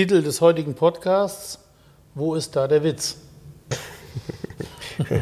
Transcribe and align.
Titel 0.00 0.22
des 0.22 0.40
heutigen 0.40 0.72
Podcasts: 0.72 1.58
Wo 2.14 2.34
ist 2.34 2.56
da 2.56 2.66
der 2.66 2.82
Witz? 2.82 3.18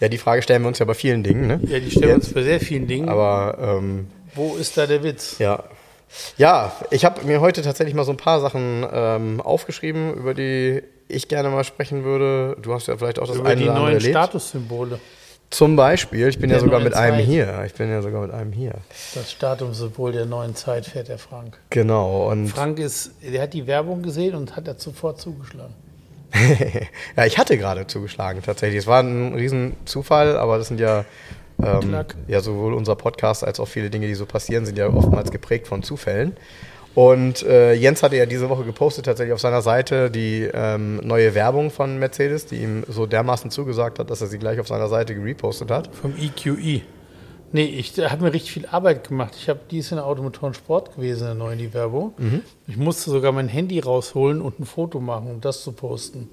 ja, 0.00 0.08
die 0.08 0.18
Frage 0.18 0.42
stellen 0.42 0.62
wir 0.62 0.66
uns 0.66 0.80
ja 0.80 0.86
bei 0.86 0.94
vielen 0.94 1.22
Dingen. 1.22 1.46
Ne? 1.46 1.60
Ja, 1.62 1.78
die 1.78 1.88
stellen 1.88 2.08
wir 2.08 2.14
uns 2.16 2.34
bei 2.34 2.42
sehr 2.42 2.58
vielen 2.58 2.88
Dingen. 2.88 3.08
Aber 3.08 3.56
ähm, 3.60 4.08
wo 4.34 4.56
ist 4.56 4.76
da 4.76 4.88
der 4.88 5.04
Witz? 5.04 5.38
Ja. 5.38 5.62
Ja, 6.36 6.72
ich 6.90 7.04
habe 7.04 7.24
mir 7.24 7.40
heute 7.40 7.62
tatsächlich 7.62 7.94
mal 7.94 8.02
so 8.02 8.10
ein 8.10 8.16
paar 8.16 8.40
Sachen 8.40 8.84
ähm, 8.92 9.40
aufgeschrieben, 9.40 10.14
über 10.14 10.34
die 10.34 10.82
ich 11.06 11.28
gerne 11.28 11.50
mal 11.50 11.62
sprechen 11.62 12.02
würde. 12.02 12.56
Du 12.60 12.74
hast 12.74 12.88
ja 12.88 12.96
vielleicht 12.96 13.20
auch 13.20 13.28
das 13.28 13.36
über 13.36 13.50
eine 13.50 13.56
die 13.56 13.62
oder 13.62 13.74
andere 13.74 13.84
neuen 13.84 13.98
erlebt. 13.98 14.16
Statussymbole. 14.16 14.98
Zum 15.52 15.76
Beispiel, 15.76 16.28
ich 16.28 16.38
bin 16.38 16.48
Der 16.48 16.58
ja 16.58 16.64
sogar 16.64 16.80
mit 16.80 16.94
einem 16.94 17.18
Zeit. 17.18 17.26
hier. 17.26 17.62
Ich 17.66 17.74
bin 17.74 17.90
ja 17.90 18.00
sogar 18.00 18.22
mit 18.22 18.30
einem 18.30 18.52
hier. 18.52 18.72
Das 19.14 19.30
Statussymbol 19.30 20.12
der 20.12 20.24
neuen 20.24 20.56
Zeit 20.56 20.86
fährt 20.86 21.08
der 21.08 21.18
Frank. 21.18 21.58
Genau. 21.68 22.30
Und 22.30 22.48
Frank 22.48 22.78
ist, 22.78 23.10
der 23.22 23.42
hat 23.42 23.52
die 23.52 23.66
Werbung 23.66 24.02
gesehen 24.02 24.34
und 24.34 24.56
hat 24.56 24.66
da 24.66 24.74
sofort 24.78 25.20
zugeschlagen. 25.20 25.74
ja, 27.16 27.26
ich 27.26 27.36
hatte 27.36 27.58
gerade 27.58 27.86
zugeschlagen 27.86 28.40
tatsächlich. 28.42 28.78
Es 28.78 28.86
war 28.86 29.02
ein 29.02 29.34
Riesenzufall, 29.34 30.38
aber 30.38 30.56
das 30.56 30.68
sind 30.68 30.80
ja, 30.80 31.04
ähm, 31.62 31.94
ja 32.28 32.40
sowohl 32.40 32.72
unser 32.72 32.96
Podcast 32.96 33.44
als 33.44 33.60
auch 33.60 33.68
viele 33.68 33.90
Dinge, 33.90 34.06
die 34.06 34.14
so 34.14 34.24
passieren, 34.24 34.64
sind 34.64 34.78
ja 34.78 34.88
oftmals 34.88 35.30
geprägt 35.30 35.66
von 35.66 35.82
Zufällen. 35.82 36.34
Und 36.94 37.42
äh, 37.42 37.72
Jens 37.72 38.02
hatte 38.02 38.16
ja 38.16 38.26
diese 38.26 38.48
Woche 38.50 38.64
gepostet 38.64 39.06
tatsächlich 39.06 39.32
auf 39.32 39.40
seiner 39.40 39.62
Seite 39.62 40.10
die 40.10 40.48
ähm, 40.52 40.96
neue 40.96 41.34
Werbung 41.34 41.70
von 41.70 41.98
Mercedes, 41.98 42.46
die 42.46 42.56
ihm 42.56 42.84
so 42.86 43.06
dermaßen 43.06 43.50
zugesagt 43.50 43.98
hat, 43.98 44.10
dass 44.10 44.20
er 44.20 44.26
sie 44.26 44.38
gleich 44.38 44.60
auf 44.60 44.68
seiner 44.68 44.88
Seite 44.88 45.14
gerepostet 45.14 45.70
hat. 45.70 45.94
Vom 45.94 46.14
EQE. 46.18 46.82
Nee, 47.54 47.64
ich 47.64 47.98
habe 47.98 48.24
mir 48.24 48.32
richtig 48.32 48.52
viel 48.52 48.66
Arbeit 48.66 49.08
gemacht. 49.08 49.34
Ich 49.36 49.48
habe 49.48 49.60
die 49.70 49.78
ist 49.78 49.90
in 49.90 49.96
der 49.96 50.06
Automotoren 50.06 50.54
Sport 50.54 50.96
gewesen, 50.96 51.24
der 51.24 51.34
neuen 51.34 51.58
die 51.58 51.72
Werbung. 51.74 52.14
Ich 52.66 52.78
musste 52.78 53.10
sogar 53.10 53.30
mein 53.32 53.48
Handy 53.48 53.78
rausholen 53.78 54.40
und 54.40 54.58
ein 54.58 54.64
Foto 54.64 55.00
machen, 55.00 55.30
um 55.30 55.40
das 55.40 55.62
zu 55.62 55.72
posten. 55.72 56.30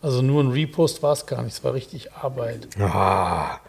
Also 0.00 0.22
nur 0.22 0.42
ein 0.42 0.50
Repost 0.50 1.02
war 1.02 1.12
es 1.12 1.26
gar 1.26 1.42
nicht, 1.42 1.52
es 1.52 1.62
war 1.62 1.74
richtig 1.74 2.12
Arbeit. 2.14 2.68
Ah, 2.80 3.60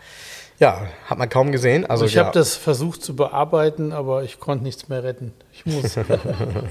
ja, 0.63 0.87
hat 1.07 1.17
man 1.17 1.27
kaum 1.27 1.51
gesehen. 1.51 1.85
Also 1.85 2.05
ich 2.05 2.13
ja, 2.13 2.23
habe 2.23 2.33
das 2.33 2.55
versucht 2.55 3.03
zu 3.03 3.17
bearbeiten, 3.17 3.91
aber 3.91 4.23
ich 4.23 4.39
konnte 4.39 4.63
nichts 4.63 4.87
mehr 4.87 5.03
retten. 5.03 5.33
Ich 5.51 5.65
muss. 5.65 5.95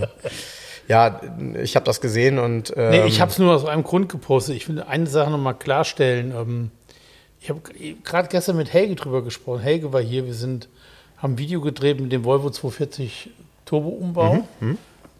ja, 0.88 1.20
ich 1.62 1.76
habe 1.76 1.84
das 1.84 2.00
gesehen 2.00 2.38
und 2.38 2.72
ähm, 2.74 2.90
nee, 2.90 3.04
ich 3.04 3.20
habe 3.20 3.30
es 3.30 3.38
nur 3.38 3.54
aus 3.54 3.66
einem 3.66 3.82
Grund 3.82 4.08
gepostet. 4.08 4.56
Ich 4.56 4.66
will 4.66 4.80
eine 4.80 5.06
Sache 5.06 5.30
nochmal 5.30 5.54
klarstellen. 5.54 6.32
Ähm, 6.34 6.70
ich 7.38 7.50
habe 7.50 7.60
gerade 8.02 8.28
gestern 8.28 8.56
mit 8.56 8.72
Helge 8.72 8.94
drüber 8.94 9.22
gesprochen. 9.22 9.60
Helge 9.60 9.92
war 9.92 10.00
hier. 10.00 10.24
Wir 10.24 10.34
sind, 10.34 10.70
haben 11.18 11.34
ein 11.34 11.38
Video 11.38 11.60
gedreht 11.60 12.00
mit 12.00 12.12
dem 12.12 12.24
Volvo 12.24 12.48
240 12.48 13.28
Turbo-Umbau 13.66 14.48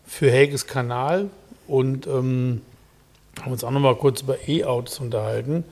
für 0.06 0.30
Helges 0.30 0.66
Kanal 0.66 1.28
und 1.66 2.06
ähm, 2.06 2.62
haben 3.42 3.52
uns 3.52 3.64
auch 3.64 3.70
nochmal 3.70 3.96
kurz 3.96 4.22
über 4.22 4.48
E-Autos 4.48 4.98
unterhalten. 4.98 5.64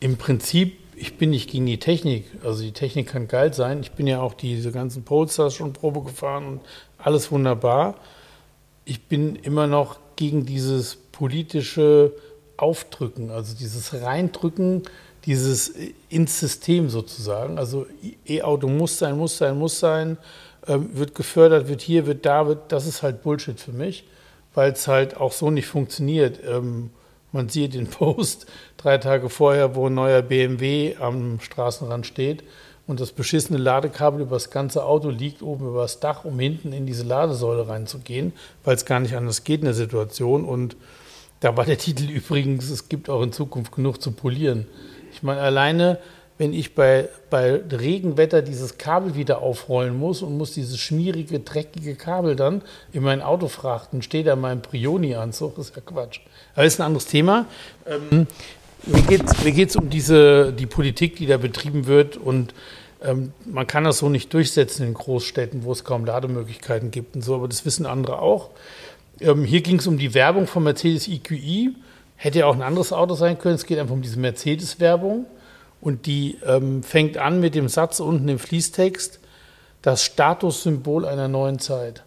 Im 0.00 0.18
Prinzip, 0.18 0.78
ich 1.00 1.16
bin 1.16 1.30
nicht 1.30 1.50
gegen 1.50 1.66
die 1.66 1.78
Technik. 1.78 2.26
Also 2.44 2.62
die 2.62 2.72
Technik 2.72 3.08
kann 3.08 3.28
geil 3.28 3.52
sein. 3.54 3.80
Ich 3.80 3.92
bin 3.92 4.06
ja 4.06 4.20
auch 4.20 4.34
diese 4.34 4.72
ganzen 4.72 5.04
Polestars 5.04 5.54
schon 5.54 5.72
Probe 5.72 6.02
gefahren 6.02 6.46
und 6.46 6.60
alles 6.98 7.30
wunderbar. 7.30 7.94
Ich 8.84 9.06
bin 9.06 9.36
immer 9.36 9.66
noch 9.66 9.98
gegen 10.16 10.46
dieses 10.46 10.96
politische 10.96 12.12
Aufdrücken, 12.56 13.30
also 13.30 13.54
dieses 13.56 14.02
Reindrücken, 14.02 14.82
dieses 15.24 15.72
ins 16.08 16.40
System 16.40 16.88
sozusagen. 16.88 17.58
Also 17.58 17.86
E-Auto 18.26 18.66
muss 18.66 18.98
sein, 18.98 19.16
muss 19.16 19.38
sein, 19.38 19.58
muss 19.58 19.78
sein, 19.78 20.16
ähm, 20.66 20.90
wird 20.92 21.14
gefördert, 21.14 21.68
wird 21.68 21.82
hier, 21.82 22.06
wird 22.06 22.26
da, 22.26 22.46
wird. 22.46 22.72
Das 22.72 22.86
ist 22.86 23.02
halt 23.02 23.22
Bullshit 23.22 23.60
für 23.60 23.72
mich, 23.72 24.04
weil 24.54 24.72
es 24.72 24.88
halt 24.88 25.16
auch 25.16 25.32
so 25.32 25.50
nicht 25.50 25.66
funktioniert. 25.66 26.40
Ähm, 26.44 26.90
man 27.32 27.48
sieht 27.48 27.74
den 27.74 27.86
Post 27.86 28.46
drei 28.76 28.98
Tage 28.98 29.28
vorher, 29.28 29.74
wo 29.74 29.86
ein 29.86 29.94
neuer 29.94 30.22
BMW 30.22 30.96
am 30.98 31.40
Straßenrand 31.40 32.06
steht 32.06 32.42
und 32.88 33.00
das 33.00 33.12
beschissene 33.12 33.58
Ladekabel 33.58 34.22
über 34.22 34.36
das 34.36 34.50
ganze 34.50 34.82
Auto 34.82 35.10
liegt 35.10 35.42
oben 35.42 35.68
über 35.68 35.82
das 35.82 36.00
Dach, 36.00 36.24
um 36.24 36.38
hinten 36.40 36.72
in 36.72 36.86
diese 36.86 37.04
Ladesäule 37.04 37.68
reinzugehen, 37.68 38.32
weil 38.64 38.76
es 38.76 38.86
gar 38.86 38.98
nicht 38.98 39.14
anders 39.14 39.44
geht 39.44 39.60
in 39.60 39.66
der 39.66 39.74
Situation. 39.74 40.46
Und 40.46 40.74
da 41.40 41.54
war 41.56 41.66
der 41.66 41.76
Titel 41.76 42.04
übrigens, 42.10 42.70
es 42.70 42.88
gibt 42.88 43.10
auch 43.10 43.22
in 43.22 43.30
Zukunft 43.30 43.72
genug 43.72 44.00
zu 44.00 44.12
polieren. 44.12 44.66
Ich 45.12 45.22
meine, 45.22 45.42
alleine, 45.42 45.98
wenn 46.38 46.52
ich 46.52 46.74
bei, 46.74 47.08
bei 47.30 47.60
Regenwetter 47.70 48.42
dieses 48.42 48.78
Kabel 48.78 49.16
wieder 49.16 49.42
aufrollen 49.42 49.98
muss 49.98 50.22
und 50.22 50.38
muss 50.38 50.52
dieses 50.54 50.78
schmierige, 50.78 51.40
dreckige 51.40 51.96
Kabel 51.96 52.36
dann 52.36 52.62
in 52.92 53.02
mein 53.02 53.20
Auto 53.20 53.48
frachten, 53.48 54.02
steht 54.02 54.28
da 54.28 54.36
mein 54.36 54.62
Prioni-Anzug, 54.62 55.58
ist 55.58 55.74
ja 55.74 55.82
Quatsch. 55.84 56.20
Aber 56.54 56.64
ist 56.64 56.80
ein 56.80 56.86
anderes 56.86 57.06
Thema. 57.06 57.46
Ähm, 57.86 58.28
mir 58.86 59.02
geht 59.02 59.24
es 59.24 59.44
mir 59.44 59.52
geht's 59.52 59.74
um 59.74 59.90
diese, 59.90 60.52
die 60.52 60.66
Politik, 60.66 61.16
die 61.16 61.26
da 61.26 61.36
betrieben 61.36 61.86
wird 61.86 62.16
und 62.16 62.54
ähm, 63.02 63.32
man 63.44 63.66
kann 63.66 63.84
das 63.84 63.98
so 63.98 64.08
nicht 64.08 64.32
durchsetzen 64.32 64.86
in 64.86 64.94
Großstädten, 64.94 65.64
wo 65.64 65.72
es 65.72 65.84
kaum 65.84 66.04
Lademöglichkeiten 66.04 66.90
gibt 66.90 67.16
und 67.16 67.22
so, 67.22 67.34
aber 67.34 67.48
das 67.48 67.64
wissen 67.64 67.84
andere 67.84 68.20
auch. 68.20 68.50
Ähm, 69.20 69.44
hier 69.44 69.60
ging 69.60 69.78
es 69.78 69.86
um 69.86 69.98
die 69.98 70.14
Werbung 70.14 70.46
von 70.46 70.62
Mercedes 70.62 71.08
EQE. 71.08 71.72
Hätte 72.16 72.40
ja 72.40 72.46
auch 72.46 72.54
ein 72.54 72.62
anderes 72.62 72.92
Auto 72.92 73.14
sein 73.14 73.38
können. 73.38 73.54
Es 73.56 73.66
geht 73.66 73.78
einfach 73.78 73.94
um 73.94 74.02
diese 74.02 74.18
Mercedes-Werbung. 74.18 75.26
Und 75.80 76.06
die 76.06 76.38
ähm, 76.44 76.82
fängt 76.82 77.18
an 77.18 77.40
mit 77.40 77.54
dem 77.54 77.68
Satz 77.68 78.00
unten 78.00 78.28
im 78.28 78.38
Fließtext, 78.38 79.20
das 79.82 80.02
Statussymbol 80.02 81.06
einer 81.06 81.28
neuen 81.28 81.58
Zeit. 81.58 82.02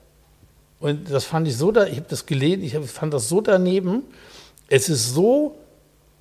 Und 0.79 1.09
das 1.11 1.25
fand 1.25 1.47
ich 1.47 1.55
so, 1.55 1.71
da, 1.71 1.85
ich 1.85 1.97
habe 1.97 2.07
das 2.09 2.25
gelesen, 2.25 2.63
ich 2.63 2.75
hab, 2.75 2.83
fand 2.85 3.13
das 3.13 3.29
so 3.29 3.39
daneben. 3.39 4.03
Es 4.67 4.89
ist 4.89 5.13
so 5.13 5.55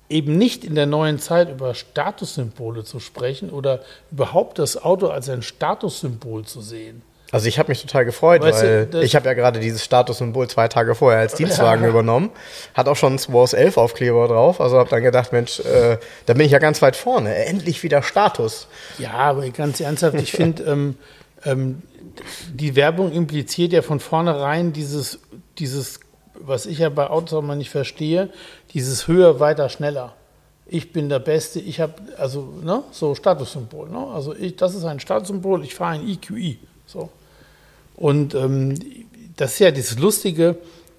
eben 0.07 0.37
nicht 0.37 0.63
in 0.63 0.75
der 0.75 0.85
neuen 0.85 1.19
Zeit 1.19 1.49
über 1.49 1.73
Statussymbole 1.73 2.83
zu 2.83 2.99
sprechen 2.99 3.49
oder 3.49 3.81
überhaupt 4.11 4.59
das 4.59 4.81
Auto 4.81 5.07
als 5.07 5.29
ein 5.29 5.41
Statussymbol 5.41 6.45
zu 6.45 6.61
sehen. 6.61 7.01
Also 7.31 7.47
ich 7.47 7.57
habe 7.59 7.69
mich 7.69 7.81
total 7.81 8.03
gefreut, 8.03 8.41
Weißt 8.41 8.61
du, 8.61 8.65
weil 8.67 8.85
das- 8.87 9.03
ich 9.05 9.15
habe 9.15 9.25
ja 9.27 9.33
gerade 9.33 9.59
dieses 9.61 9.83
Statussymbol 9.85 10.49
zwei 10.49 10.67
Tage 10.67 10.95
vorher 10.95 11.21
als 11.21 11.35
Dienstwagen 11.35 11.85
übernommen. 11.85 12.29
Hat 12.73 12.87
auch 12.89 12.97
schon 12.97 13.17
2 13.17 13.33
aus 13.39 13.53
11 13.53 13.77
Aufkleber 13.77 14.27
drauf. 14.27 14.59
Also 14.59 14.77
habe 14.77 14.89
dann 14.89 15.01
gedacht, 15.01 15.31
Mensch, 15.31 15.59
äh, 15.61 15.97
da 16.25 16.33
bin 16.33 16.45
ich 16.45 16.51
ja 16.51 16.59
ganz 16.59 16.81
weit 16.81 16.95
vorne. 16.97 17.33
Endlich 17.45 17.83
wieder 17.83 18.03
Status. 18.03 18.67
Ja, 18.97 19.13
aber 19.13 19.49
ganz 19.49 19.79
ernsthaft, 19.79 20.15
ich 20.19 20.31
finde, 20.33 20.63
ähm, 20.67 20.95
ähm, 21.45 21.81
die 22.53 22.75
Werbung 22.75 23.11
impliziert 23.13 23.71
ja 23.71 23.81
von 23.81 24.01
vornherein 24.01 24.73
dieses, 24.73 25.19
dieses, 25.57 26.01
was 26.35 26.65
ich 26.65 26.79
ja 26.79 26.89
bei 26.89 27.09
Autos 27.09 27.33
auch 27.37 27.41
mal 27.41 27.55
nicht 27.55 27.69
verstehe, 27.69 28.29
dieses 28.73 29.07
höher, 29.07 29.39
weiter, 29.39 29.69
schneller. 29.69 30.15
Ich 30.65 30.91
bin 30.91 31.07
der 31.09 31.19
Beste, 31.19 31.59
ich 31.59 31.79
habe, 31.79 31.93
also, 32.17 32.47
ne, 32.63 32.83
so 32.91 33.15
Statussymbol, 33.15 33.89
ne? 33.89 34.07
Also 34.13 34.33
ich, 34.35 34.55
das 34.57 34.73
ist 34.75 34.83
ein 34.85 34.99
Statussymbol, 34.99 35.63
ich 35.63 35.75
fahre 35.75 35.95
ein 35.95 36.07
EQE. 36.07 36.57
Und 38.01 38.33
ähm, 38.33 38.79
das 39.37 39.53
ist 39.53 39.59
ja 39.59 39.69
dieses 39.69 39.99
Lustige, 39.99 40.55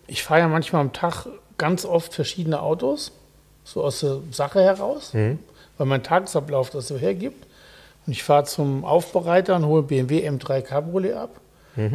ich 0.06 0.22
fahre 0.22 0.40
ja 0.40 0.48
manchmal 0.48 0.82
am 0.82 0.92
Tag 0.92 1.26
ganz 1.58 1.84
oft 1.84 2.14
verschiedene 2.14 2.62
Autos, 2.62 3.10
so 3.64 3.82
aus 3.82 4.00
der 4.00 4.18
Sache 4.30 4.62
heraus, 4.62 5.10
weil 5.78 5.86
mein 5.88 6.04
Tagesablauf 6.04 6.70
das 6.70 6.86
so 6.86 6.96
hergibt. 6.96 7.44
Und 8.06 8.12
ich 8.12 8.22
fahre 8.22 8.44
zum 8.44 8.84
Aufbereiter 8.84 9.56
und 9.56 9.66
hole 9.66 9.82
BMW 9.82 10.28
M3 10.28 10.62
Cabriolet 10.62 11.14
ab 11.14 11.40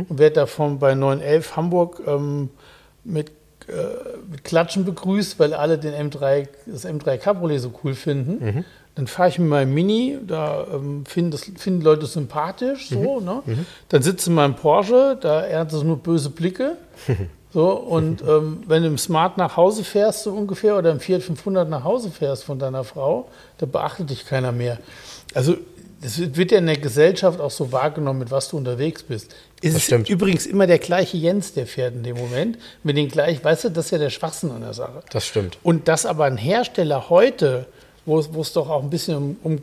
und 0.10 0.20
werde 0.20 0.36
davon 0.36 0.78
bei 0.80 0.94
911 0.94 1.56
Hamburg 1.56 2.02
ähm, 2.06 2.50
mit, 3.06 3.30
äh, 3.68 3.74
mit 4.30 4.44
Klatschen 4.44 4.84
begrüßt, 4.84 5.40
weil 5.40 5.54
alle 5.54 5.78
den 5.78 5.94
M3, 5.94 6.48
das 6.66 6.86
M3 6.86 7.18
Cabriolet 7.18 7.62
so 7.62 7.72
cool 7.84 7.94
finden. 7.94 8.66
Dann 8.98 9.08
fahre 9.08 9.30
ich 9.30 9.40
mit 9.40 9.48
meinem 9.48 9.74
Mini, 9.74 10.18
da 10.26 10.66
ähm, 10.74 11.06
finden, 11.06 11.32
das, 11.32 11.44
finden 11.56 11.82
Leute 11.82 12.08
sympathisch, 12.08 12.90
so, 12.90 13.20
ne? 13.20 13.44
Dann 13.90 14.02
sitze 14.02 14.30
in 14.32 14.36
meinem 14.36 14.56
Porsche, 14.56 15.18
da 15.22 15.42
erntet 15.42 15.78
es 15.78 15.84
nur 15.84 15.98
böse 15.98 16.30
Blicke. 16.32 16.78
So, 17.54 17.72
und 17.72 18.22
ähm, 18.22 18.62
wenn 18.68 18.84
du 18.84 18.90
im 18.90 18.98
Smart 18.98 19.38
nach 19.38 19.56
Hause 19.56 19.86
fährst, 19.86 20.24
so 20.24 20.32
ungefähr, 20.32 20.78
oder 20.78 20.92
im 20.92 21.00
Fiat 21.00 21.24
500 21.24 21.68
nach 21.68 21.86
Hause 21.86 22.12
fährst 22.12 22.44
von 22.44 22.60
deiner 22.60 22.84
Frau, 22.84 23.30
da 23.58 23.66
beachtet 23.66 24.10
dich 24.10 24.26
keiner 24.28 24.52
mehr. 24.52 24.78
Also, 25.34 25.56
das 26.02 26.20
wird 26.36 26.52
ja 26.52 26.58
in 26.60 26.68
der 26.68 26.78
Gesellschaft 26.78 27.40
auch 27.40 27.50
so 27.50 27.72
wahrgenommen, 27.72 28.20
mit 28.20 28.32
was 28.32 28.50
du 28.50 28.58
unterwegs 28.58 29.02
bist. 29.02 29.34
ist 29.62 29.74
Das 29.74 29.82
es 29.82 29.84
stimmt. 29.86 30.10
übrigens 30.10 30.46
immer 30.46 30.68
der 30.68 30.78
gleiche 30.78 31.18
Jens, 31.18 31.54
der 31.54 31.66
fährt 31.66 31.96
in 31.96 32.04
dem 32.04 32.18
Moment. 32.18 32.60
Mit 32.84 32.98
den 32.98 33.08
gleichen, 33.08 33.44
weißt 33.44 33.64
du, 33.64 33.70
das 33.70 33.86
ist 33.86 33.92
ja 33.92 33.98
der 33.98 34.10
Schwachsinn 34.12 34.52
an 34.52 34.62
der 34.62 34.74
Sache. 34.74 35.00
Das 35.10 35.26
stimmt. 35.26 35.58
Und 35.64 35.88
dass 35.88 36.06
aber 36.06 36.26
ein 36.26 36.38
Hersteller 36.38 37.10
heute, 37.10 37.66
wo 38.08 38.18
es, 38.18 38.34
wo 38.34 38.42
es 38.42 38.54
doch 38.54 38.70
auch 38.70 38.82
ein 38.82 38.90
bisschen 38.90 39.16
um, 39.16 39.38
um, 39.44 39.62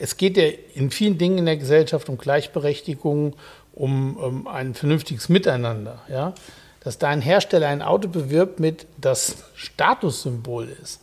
es 0.00 0.16
geht 0.16 0.36
ja 0.36 0.44
in 0.74 0.90
vielen 0.90 1.18
Dingen 1.18 1.38
in 1.38 1.46
der 1.46 1.58
Gesellschaft 1.58 2.08
um 2.08 2.18
Gleichberechtigung, 2.18 3.34
um, 3.74 4.16
um 4.16 4.48
ein 4.48 4.74
vernünftiges 4.74 5.28
Miteinander, 5.28 6.00
ja, 6.08 6.34
dass 6.80 6.98
da 6.98 7.08
ein 7.08 7.20
Hersteller 7.20 7.68
ein 7.68 7.82
Auto 7.82 8.08
bewirbt 8.08 8.58
mit 8.58 8.86
das 9.00 9.44
Statussymbol 9.54 10.68
ist, 10.82 11.00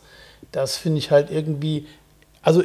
das 0.52 0.76
finde 0.76 0.98
ich 0.98 1.10
halt 1.10 1.30
irgendwie, 1.30 1.86
also 2.42 2.62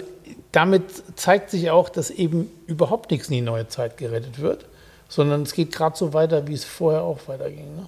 damit 0.52 0.84
zeigt 1.16 1.52
sich 1.52 1.70
auch, 1.70 1.90
dass 1.90 2.10
eben 2.10 2.50
überhaupt 2.66 3.12
nichts 3.12 3.28
in 3.28 3.36
die 3.36 3.42
neue 3.42 3.68
Zeit 3.68 3.98
gerettet 3.98 4.40
wird, 4.40 4.66
sondern 5.08 5.44
es 5.44 5.54
geht 5.54 5.72
gerade 5.72 5.96
so 5.96 6.14
weiter, 6.14 6.48
wie 6.48 6.54
es 6.54 6.66
vorher 6.66 7.04
auch 7.04 7.20
weiterging. 7.28 7.76
Ne? 7.76 7.88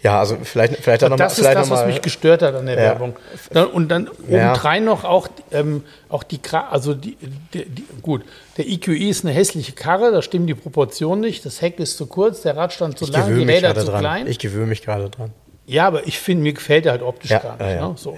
Ja, 0.00 0.20
also 0.20 0.38
vielleicht, 0.44 0.76
vielleicht 0.76 1.02
dann 1.02 1.10
noch 1.10 1.18
mal, 1.18 1.24
Das 1.24 1.32
ist 1.32 1.38
vielleicht 1.40 1.56
das, 1.58 1.68
noch 1.68 1.76
was 1.78 1.86
mich 1.86 2.00
gestört 2.02 2.42
hat 2.42 2.54
an 2.54 2.66
der 2.66 2.76
Ja. 2.76 2.82
Werbung. 2.82 3.16
Dann, 3.52 3.66
und 3.66 3.88
dann 3.88 4.08
Ja. 4.28 4.50
obendrein 4.52 4.84
noch 4.84 5.04
auch, 5.04 5.26
ähm, 5.50 5.82
auch 6.08 6.22
die, 6.22 6.38
also 6.70 6.94
die, 6.94 7.16
die, 7.52 7.64
die, 7.64 7.84
gut, 8.00 8.22
der 8.56 8.68
EQI 8.68 9.08
ist 9.10 9.24
eine 9.24 9.34
hässliche 9.34 9.72
Karre, 9.72 10.12
da 10.12 10.22
stimmen 10.22 10.46
die 10.46 10.54
Proportionen 10.54 11.20
nicht, 11.20 11.44
das 11.44 11.62
Heck 11.62 11.80
ist 11.80 11.96
zu 11.96 12.06
kurz, 12.06 12.42
der 12.42 12.56
Radstand 12.56 12.96
zu 12.96 13.06
ich 13.06 13.10
lang, 13.10 13.34
die 13.34 13.42
Räder 13.44 13.74
zu 13.74 13.86
dran. 13.86 14.00
klein. 14.00 14.26
Ich 14.28 14.38
gewöhne 14.38 14.66
mich 14.66 14.82
gerade 14.82 15.10
dran. 15.10 15.32
Ja, 15.66 15.86
aber 15.88 16.06
ich 16.06 16.18
finde, 16.20 16.44
mir 16.44 16.52
gefällt 16.52 16.86
er 16.86 16.92
halt 16.92 17.02
optisch 17.02 17.30
Ja, 17.32 17.40
gar 17.40 17.52
nicht. 17.56 17.60
ja, 17.62 17.70
ja. 17.74 17.88
Ne? 17.88 17.94
So. 17.96 18.16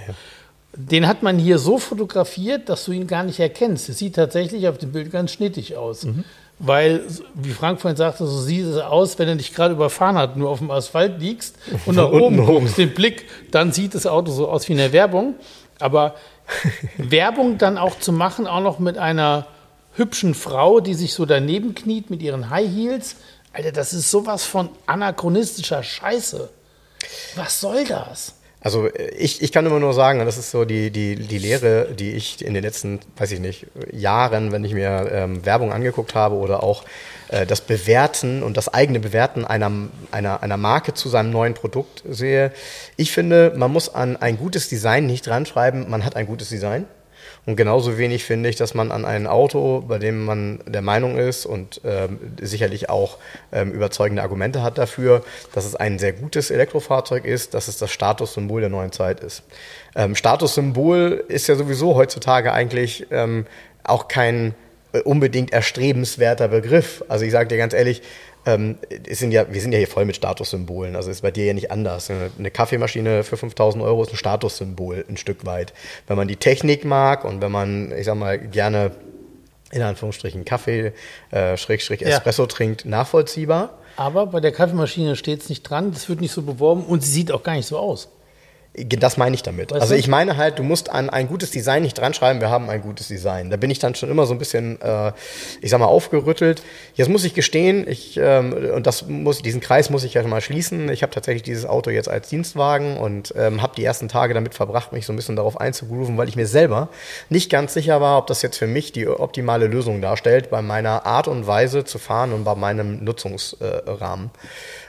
Den 0.74 1.06
hat 1.06 1.22
man 1.22 1.38
hier 1.38 1.58
so 1.58 1.78
fotografiert, 1.78 2.68
dass 2.68 2.84
du 2.84 2.92
ihn 2.92 3.06
gar 3.06 3.24
nicht 3.24 3.40
erkennst. 3.40 3.88
Es 3.88 3.98
sieht 3.98 4.14
tatsächlich 4.14 4.68
auf 4.68 4.78
dem 4.78 4.92
Bild 4.92 5.10
ganz 5.10 5.32
schnittig 5.32 5.76
aus. 5.76 6.04
Mhm. 6.04 6.24
Weil, 6.58 7.04
wie 7.34 7.52
Frank 7.52 7.80
vorhin 7.80 7.96
sagte, 7.96 8.26
so 8.26 8.40
sieht 8.40 8.66
es 8.66 8.76
aus, 8.76 9.18
wenn 9.18 9.28
er 9.28 9.36
dich 9.36 9.54
gerade 9.54 9.74
überfahren 9.74 10.16
hat, 10.16 10.36
nur 10.36 10.50
auf 10.50 10.58
dem 10.58 10.70
Asphalt 10.70 11.18
liegst 11.18 11.56
und 11.86 11.96
nach 11.96 12.10
oben 12.10 12.44
guckst, 12.44 12.78
den 12.78 12.94
Blick, 12.94 13.26
dann 13.50 13.72
sieht 13.72 13.94
das 13.94 14.06
Auto 14.06 14.30
so 14.30 14.48
aus 14.48 14.68
wie 14.68 14.72
in 14.72 14.78
der 14.78 14.92
Werbung. 14.92 15.34
Aber 15.78 16.14
Werbung 16.98 17.58
dann 17.58 17.78
auch 17.78 17.98
zu 17.98 18.12
machen, 18.12 18.46
auch 18.46 18.60
noch 18.60 18.78
mit 18.78 18.98
einer 18.98 19.46
hübschen 19.94 20.34
Frau, 20.34 20.80
die 20.80 20.94
sich 20.94 21.14
so 21.14 21.26
daneben 21.26 21.74
kniet 21.74 22.10
mit 22.10 22.22
ihren 22.22 22.50
High 22.50 22.68
Heels, 22.68 23.16
Alter, 23.52 23.72
das 23.72 23.92
ist 23.92 24.10
sowas 24.10 24.44
von 24.44 24.68
anachronistischer 24.86 25.82
Scheiße. 25.82 26.48
Was 27.34 27.60
soll 27.60 27.84
das? 27.84 28.34
Also 28.60 28.86
äh, 28.86 29.10
ich, 29.16 29.42
ich 29.42 29.52
kann 29.52 29.66
immer 29.66 29.80
nur 29.80 29.94
sagen, 29.94 30.20
das 30.20 30.38
ist 30.38 30.50
so 30.50 30.64
die, 30.64 30.90
die, 30.90 31.16
die 31.16 31.38
Lehre, 31.38 31.88
die 31.92 32.12
ich 32.12 32.44
in 32.44 32.54
den 32.54 32.62
letzten, 32.62 33.00
weiß 33.16 33.32
ich 33.32 33.40
nicht, 33.40 33.66
Jahren, 33.92 34.52
wenn 34.52 34.64
ich 34.64 34.74
mir 34.74 35.10
ähm, 35.12 35.44
Werbung 35.44 35.72
angeguckt 35.72 36.14
habe 36.14 36.36
oder 36.36 36.62
auch 36.62 36.84
äh, 37.28 37.46
das 37.46 37.62
Bewerten 37.62 38.42
und 38.42 38.56
das 38.56 38.72
eigene 38.72 39.00
Bewerten 39.00 39.44
einer, 39.44 39.70
einer, 40.10 40.42
einer 40.42 40.56
Marke 40.56 40.94
zu 40.94 41.08
seinem 41.08 41.30
neuen 41.30 41.54
Produkt 41.54 42.02
sehe. 42.08 42.52
Ich 42.96 43.12
finde, 43.12 43.52
man 43.56 43.72
muss 43.72 43.92
an 43.94 44.16
ein 44.16 44.38
gutes 44.38 44.68
Design 44.68 45.06
nicht 45.06 45.26
dran 45.26 45.46
schreiben, 45.46 45.88
man 45.88 46.04
hat 46.04 46.16
ein 46.16 46.26
gutes 46.26 46.48
Design. 46.48 46.86
Und 47.46 47.56
genauso 47.56 47.96
wenig 47.98 48.24
finde 48.24 48.48
ich, 48.48 48.56
dass 48.56 48.74
man 48.74 48.92
an 48.92 49.04
ein 49.04 49.26
Auto, 49.26 49.82
bei 49.86 49.98
dem 49.98 50.24
man 50.24 50.60
der 50.66 50.82
Meinung 50.82 51.16
ist 51.16 51.46
und 51.46 51.80
ähm, 51.84 52.18
sicherlich 52.40 52.90
auch 52.90 53.16
ähm, 53.52 53.72
überzeugende 53.72 54.22
Argumente 54.22 54.62
hat 54.62 54.78
dafür, 54.78 55.24
dass 55.54 55.64
es 55.64 55.74
ein 55.74 55.98
sehr 55.98 56.12
gutes 56.12 56.50
Elektrofahrzeug 56.50 57.24
ist, 57.24 57.54
dass 57.54 57.68
es 57.68 57.78
das 57.78 57.90
Statussymbol 57.90 58.60
der 58.60 58.70
neuen 58.70 58.92
Zeit 58.92 59.20
ist. 59.20 59.42
Ähm, 59.96 60.14
Statussymbol 60.14 61.24
ist 61.28 61.48
ja 61.48 61.56
sowieso 61.56 61.96
heutzutage 61.96 62.52
eigentlich 62.52 63.06
ähm, 63.10 63.46
auch 63.84 64.08
kein 64.08 64.54
äh, 64.92 65.00
unbedingt 65.00 65.52
erstrebenswerter 65.52 66.48
Begriff. 66.48 67.04
Also 67.08 67.24
ich 67.24 67.32
sage 67.32 67.48
dir 67.48 67.58
ganz 67.58 67.72
ehrlich, 67.72 68.02
ähm, 68.46 68.78
sind 69.08 69.32
ja, 69.32 69.52
wir 69.52 69.60
sind 69.60 69.72
ja 69.72 69.78
hier 69.78 69.88
voll 69.88 70.04
mit 70.04 70.16
Statussymbolen. 70.16 70.96
Also 70.96 71.10
ist 71.10 71.22
bei 71.22 71.30
dir 71.30 71.44
ja 71.46 71.52
nicht 71.52 71.70
anders. 71.70 72.10
Eine, 72.10 72.50
Kaffeemaschine 72.50 73.22
für 73.22 73.36
5000 73.36 73.82
Euro 73.84 74.02
ist 74.02 74.12
ein 74.12 74.16
Statussymbol 74.16 75.04
ein 75.08 75.16
Stück 75.16 75.46
weit. 75.46 75.72
Wenn 76.06 76.16
man 76.16 76.28
die 76.28 76.36
Technik 76.36 76.84
mag 76.84 77.24
und 77.24 77.40
wenn 77.40 77.52
man, 77.52 77.92
ich 77.96 78.06
sag 78.06 78.16
mal, 78.16 78.38
gerne 78.38 78.92
in 79.70 79.82
Anführungsstrichen 79.82 80.44
Kaffee, 80.44 80.92
äh, 81.30 81.56
Schrägstrich 81.56 82.04
Espresso 82.04 82.46
trinkt, 82.46 82.84
nachvollziehbar. 82.84 83.78
Aber 83.96 84.26
bei 84.26 84.40
der 84.40 84.52
Kaffeemaschine 84.52 85.14
steht 85.16 85.42
es 85.42 85.48
nicht 85.48 85.62
dran, 85.62 85.92
das 85.92 86.08
wird 86.08 86.20
nicht 86.20 86.32
so 86.32 86.42
beworben 86.42 86.84
und 86.84 87.04
sie 87.04 87.12
sieht 87.12 87.30
auch 87.30 87.42
gar 87.42 87.54
nicht 87.54 87.66
so 87.66 87.78
aus. 87.78 88.08
Das 88.74 89.16
meine 89.16 89.34
ich 89.34 89.42
damit. 89.42 89.72
Weißt 89.72 89.82
also 89.82 89.94
ich 89.94 90.06
meine 90.06 90.36
halt, 90.36 90.60
du 90.60 90.62
musst 90.62 90.90
an 90.90 91.10
ein 91.10 91.26
gutes 91.26 91.50
Design 91.50 91.82
nicht 91.82 91.98
dran 91.98 92.14
schreiben, 92.14 92.40
wir 92.40 92.50
haben 92.50 92.70
ein 92.70 92.82
gutes 92.82 93.08
Design. 93.08 93.50
Da 93.50 93.56
bin 93.56 93.68
ich 93.68 93.80
dann 93.80 93.96
schon 93.96 94.10
immer 94.10 94.26
so 94.26 94.32
ein 94.32 94.38
bisschen, 94.38 94.80
äh, 94.80 95.12
ich 95.60 95.70
sag 95.70 95.80
mal, 95.80 95.86
aufgerüttelt. 95.86 96.62
Jetzt 96.94 97.08
muss 97.08 97.24
ich 97.24 97.34
gestehen, 97.34 97.88
ich, 97.88 98.16
ähm, 98.16 98.52
und 98.52 98.86
das 98.86 99.08
muss, 99.08 99.42
diesen 99.42 99.60
Kreis 99.60 99.90
muss 99.90 100.04
ich 100.04 100.14
ja 100.14 100.22
mal 100.22 100.40
schließen. 100.40 100.88
Ich 100.88 101.02
habe 101.02 101.12
tatsächlich 101.12 101.42
dieses 101.42 101.66
Auto 101.66 101.90
jetzt 101.90 102.08
als 102.08 102.28
Dienstwagen 102.28 102.96
und 102.96 103.34
ähm, 103.36 103.60
habe 103.60 103.74
die 103.76 103.84
ersten 103.84 104.08
Tage 104.08 104.34
damit 104.34 104.54
verbracht, 104.54 104.92
mich 104.92 105.04
so 105.04 105.12
ein 105.12 105.16
bisschen 105.16 105.34
darauf 105.34 105.60
einzugrooven, 105.60 106.16
weil 106.16 106.28
ich 106.28 106.36
mir 106.36 106.46
selber 106.46 106.90
nicht 107.28 107.50
ganz 107.50 107.74
sicher 107.74 108.00
war, 108.00 108.18
ob 108.18 108.28
das 108.28 108.40
jetzt 108.40 108.56
für 108.56 108.68
mich 108.68 108.92
die 108.92 109.08
optimale 109.08 109.66
Lösung 109.66 110.00
darstellt, 110.00 110.48
bei 110.48 110.62
meiner 110.62 111.06
Art 111.06 111.26
und 111.26 111.48
Weise 111.48 111.84
zu 111.84 111.98
fahren 111.98 112.32
und 112.32 112.44
bei 112.44 112.54
meinem 112.54 113.02
Nutzungsrahmen. 113.02 114.30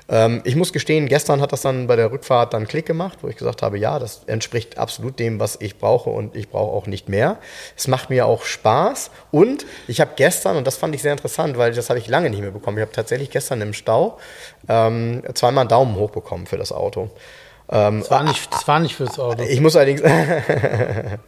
Ähm, 0.10 0.42
ich 0.44 0.56
muss 0.56 0.74
gestehen, 0.74 1.08
gestern 1.08 1.42
hat 1.42 1.52
das 1.52 1.62
dann 1.62 1.88
bei 1.88 1.96
der 1.96 2.12
Rückfahrt 2.12 2.54
dann 2.54 2.68
Klick 2.68 2.86
gemacht, 2.86 3.20
wo 3.22 3.28
ich 3.28 3.36
gesagt 3.36 3.62
habe, 3.62 3.78
ja, 3.78 4.00
das 4.00 4.24
entspricht 4.28 4.78
absolut 4.78 5.20
dem, 5.20 5.40
was 5.40 5.58
ich 5.60 5.78
brauche 5.78 6.10
und 6.10 6.36
ich 6.36 6.50
brauche 6.50 6.72
auch 6.74 6.88
nicht 6.88 7.10
mehr. 7.10 7.38
Es 7.78 7.88
macht 7.88 8.10
mir 8.10 8.26
auch 8.26 8.44
Spaß 8.44 9.12
und 9.32 9.66
ich 9.88 10.02
habe 10.02 10.12
gestern, 10.16 10.58
und 10.58 10.68
das 10.68 10.78
fand 10.78 10.96
ich 10.96 11.02
sehr 11.02 11.12
interessant, 11.12 11.58
weil 11.58 11.74
das 11.74 11.90
habe 11.90 12.00
ich 12.00 12.08
lange 12.08 12.30
nicht 12.30 12.42
mehr 12.42 12.52
bekommen, 12.52 12.78
ich 12.78 12.82
habe 12.82 12.92
tatsächlich 12.92 13.30
gestern 13.30 13.62
im 13.62 13.74
Stau 13.74 14.18
ähm, 14.68 15.24
zweimal 15.34 15.62
einen 15.62 15.70
Daumen 15.70 15.96
hoch 15.96 16.12
bekommen 16.12 16.46
für 16.46 16.58
das 16.58 16.72
Auto. 16.72 17.10
Ähm, 17.74 18.00
Das 18.02 18.12
war 18.12 18.24
nicht, 18.24 18.54
das 18.54 18.68
war 18.68 18.80
nicht 18.80 18.96
fürs 18.96 19.18
Auto. 19.18 19.44
ich 19.44 19.62
muss 19.62 19.76
allerdings. 19.76 20.02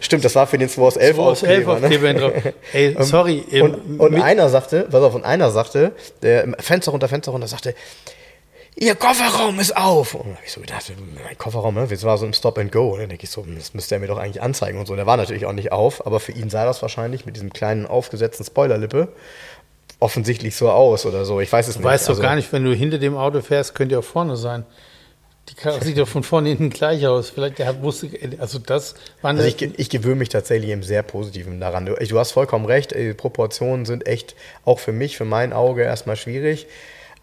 Stimmt, 0.00 0.24
das 0.24 0.34
war 0.34 0.46
für 0.46 0.58
den 0.58 0.68
2 0.68 0.82
aus 0.82 0.96
11 0.96 1.18
aus 1.18 1.42
11 1.42 1.66
Aufkleber, 1.68 2.12
ne? 2.12 2.26
Aufkleber. 2.26 2.52
Ey, 2.72 2.96
sorry. 3.00 3.44
Und, 3.60 4.00
und 4.00 4.20
einer 4.22 4.48
sagte, 4.48 4.86
pass 4.90 5.02
auf, 5.02 5.14
und 5.14 5.24
einer 5.24 5.50
sagte, 5.50 5.92
der 6.22 6.48
Fenster 6.60 6.92
runter, 6.92 7.08
Fenster 7.08 7.32
runter, 7.32 7.46
sagte, 7.46 7.74
Ihr 8.76 8.94
Kofferraum 8.94 9.58
ist 9.60 9.76
auf. 9.76 10.14
Und 10.14 10.30
da 10.30 10.36
hab 10.36 10.44
ich 10.46 10.52
so 10.52 10.60
gedacht, 10.60 10.90
mein 11.26 11.36
Kofferraum, 11.36 11.74
ne? 11.74 11.86
Das 11.90 12.04
war 12.04 12.16
so 12.16 12.24
im 12.24 12.32
Stop 12.32 12.56
and 12.56 12.72
Go. 12.72 12.92
Und 12.94 13.00
dann 13.00 13.08
denke 13.10 13.24
ich 13.24 13.30
so, 13.30 13.44
das 13.46 13.74
müsste 13.74 13.96
er 13.96 14.00
mir 14.00 14.06
doch 14.06 14.16
eigentlich 14.16 14.40
anzeigen 14.40 14.78
und 14.78 14.86
so. 14.86 14.96
Der 14.96 15.06
war 15.06 15.18
natürlich 15.18 15.44
auch 15.44 15.52
nicht 15.52 15.72
auf, 15.72 16.06
aber 16.06 16.20
für 16.20 16.32
ihn 16.32 16.48
sah 16.48 16.64
das 16.64 16.80
wahrscheinlich 16.80 17.26
mit 17.26 17.36
diesem 17.36 17.52
kleinen 17.52 17.84
aufgesetzten 17.86 18.46
Spoilerlippe 18.46 19.08
offensichtlich 19.98 20.56
so 20.56 20.70
aus 20.70 21.04
oder 21.04 21.26
so. 21.26 21.40
Ich 21.40 21.52
weiß 21.52 21.68
es 21.68 21.74
Du 21.74 21.80
nicht. 21.80 21.88
weißt 21.88 22.04
doch 22.06 22.10
Also- 22.10 22.22
gar 22.22 22.36
nicht, 22.36 22.50
wenn 22.54 22.64
du 22.64 22.72
hinter 22.72 22.96
dem 22.98 23.16
Auto 23.18 23.42
fährst, 23.42 23.74
könnte 23.74 23.94
ja 23.94 23.98
auch 23.98 24.04
vorne 24.04 24.36
sein. 24.36 24.64
Die 25.50 25.54
Karre 25.54 25.82
sieht 25.84 25.98
doch 25.98 26.06
von 26.08 26.22
vorne 26.22 26.48
hinten 26.50 26.70
gleich 26.70 27.06
aus. 27.06 27.30
Vielleicht 27.30 27.58
der 27.58 27.66
hat, 27.66 27.82
wusste, 27.82 28.08
also 28.38 28.58
das 28.58 28.94
war 29.20 29.30
eine, 29.30 29.40
Also 29.42 29.56
ich, 29.56 29.78
ich 29.78 29.90
gewöhne 29.90 30.16
mich 30.16 30.28
tatsächlich 30.28 30.70
im 30.70 30.82
sehr 30.82 31.02
Positiven 31.02 31.60
daran. 31.60 31.86
Du, 31.86 31.94
du 31.94 32.18
hast 32.18 32.32
vollkommen 32.32 32.66
recht, 32.66 32.94
die 32.94 33.12
Proportionen 33.14 33.84
sind 33.84 34.06
echt 34.06 34.36
auch 34.64 34.78
für 34.78 34.92
mich, 34.92 35.16
für 35.16 35.24
mein 35.24 35.52
Auge 35.52 35.82
erstmal 35.82 36.16
schwierig. 36.16 36.66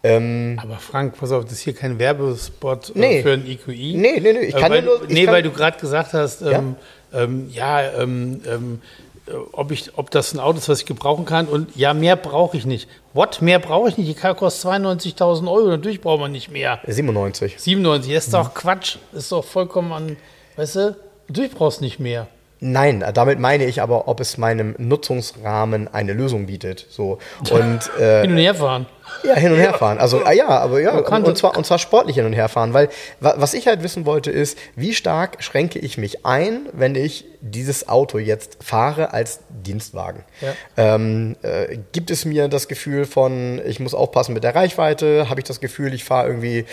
Ähm, 0.04 0.60
aber 0.62 0.76
Frank, 0.78 1.16
pass 1.18 1.32
auf, 1.32 1.42
das 1.44 1.54
ist 1.54 1.60
hier 1.60 1.74
kein 1.74 1.98
Werbespot 1.98 2.90
äh, 2.90 2.98
Nee. 2.98 3.22
für 3.22 3.32
ein 3.32 3.44
EQI. 3.46 3.94
Nee, 3.96 4.20
nee, 4.20 4.32
nee, 4.32 4.38
ich 4.40 4.54
Äh, 4.54 4.60
kann 4.60 4.70
weil, 4.70 4.82
nur- 4.82 5.02
ich 5.02 5.08
Nee, 5.08 5.24
kann- 5.24 5.34
weil 5.34 5.42
du 5.42 5.50
gerade 5.50 5.78
gesagt 5.78 6.12
hast, 6.12 6.42
ähm, 6.42 6.76
ähm, 7.12 7.48
ja, 7.50 7.82
ähm, 8.00 8.40
ähm, 8.46 8.80
äh, 8.84 9.07
ob, 9.52 9.70
ich, 9.70 9.96
ob 9.96 10.10
das 10.10 10.32
ein 10.32 10.40
Auto 10.40 10.58
ist, 10.58 10.68
was 10.68 10.80
ich 10.80 10.86
gebrauchen 10.86 11.24
kann. 11.24 11.46
Und 11.46 11.74
ja, 11.76 11.94
mehr 11.94 12.16
brauche 12.16 12.56
ich 12.56 12.66
nicht. 12.66 12.88
What? 13.14 13.42
Mehr 13.42 13.58
brauche 13.58 13.88
ich 13.88 13.96
nicht? 13.96 14.08
Die 14.08 14.14
Karre 14.14 14.34
kostet 14.34 14.70
92.000 14.70 15.50
Euro. 15.50 15.68
Natürlich 15.68 16.00
braucht 16.00 16.20
man 16.20 16.32
nicht 16.32 16.50
mehr. 16.50 16.80
97. 16.86 17.54
97, 17.58 18.14
das 18.14 18.24
ist 18.26 18.34
doch 18.34 18.54
Quatsch. 18.54 18.96
Das 19.12 19.24
ist 19.24 19.32
doch 19.32 19.44
vollkommen 19.44 19.92
an, 19.92 20.16
weißt 20.56 20.76
du, 20.76 20.96
natürlich 21.28 21.52
brauchst 21.52 21.80
du 21.80 21.84
nicht 21.84 21.98
mehr. 21.98 22.28
Nein, 22.60 23.04
damit 23.14 23.38
meine 23.38 23.64
ich 23.66 23.80
aber, 23.82 24.08
ob 24.08 24.20
es 24.20 24.36
meinem 24.36 24.74
Nutzungsrahmen 24.78 25.86
eine 25.92 26.12
Lösung 26.12 26.46
bietet. 26.46 26.86
So. 26.90 27.18
Und 27.50 27.80
äh, 28.00 28.22
Hin 28.22 28.32
und 28.32 28.38
her 28.38 28.54
fahren. 28.54 28.86
Ja, 29.24 29.34
hin 29.36 29.52
und 29.52 29.58
her 29.58 29.72
fahren. 29.74 29.96
Also 29.98 30.22
ah, 30.24 30.32
ja, 30.32 30.48
aber 30.48 30.80
ja, 30.80 30.90
und, 30.98 31.38
zwar 31.38 31.56
und 31.56 31.64
zwar 31.64 31.78
sportlich 31.78 32.16
hin 32.16 32.26
und 32.26 32.34
her 32.34 32.48
fahren, 32.50 32.74
weil 32.74 32.88
wa- 33.20 33.34
was 33.38 33.54
ich 33.54 33.66
halt 33.66 33.82
wissen 33.82 34.04
wollte 34.04 34.30
ist, 34.30 34.58
wie 34.76 34.92
stark 34.92 35.42
schränke 35.42 35.78
ich 35.78 35.96
mich 35.96 36.26
ein, 36.26 36.68
wenn 36.72 36.94
ich 36.94 37.24
dieses 37.40 37.88
Auto 37.88 38.18
jetzt 38.18 38.58
fahre 38.62 39.14
als 39.14 39.40
Dienstwagen? 39.48 40.24
Ja. 40.42 40.54
Ähm, 40.94 41.36
äh, 41.42 41.78
gibt 41.92 42.10
es 42.10 42.26
mir 42.26 42.48
das 42.48 42.68
Gefühl 42.68 43.06
von, 43.06 43.60
ich 43.66 43.80
muss 43.80 43.94
aufpassen 43.94 44.34
mit 44.34 44.44
der 44.44 44.54
Reichweite? 44.54 45.30
Habe 45.30 45.40
ich 45.40 45.46
das 45.46 45.60
Gefühl, 45.60 45.94
ich 45.94 46.04
fahre 46.04 46.28
irgendwie 46.28 46.66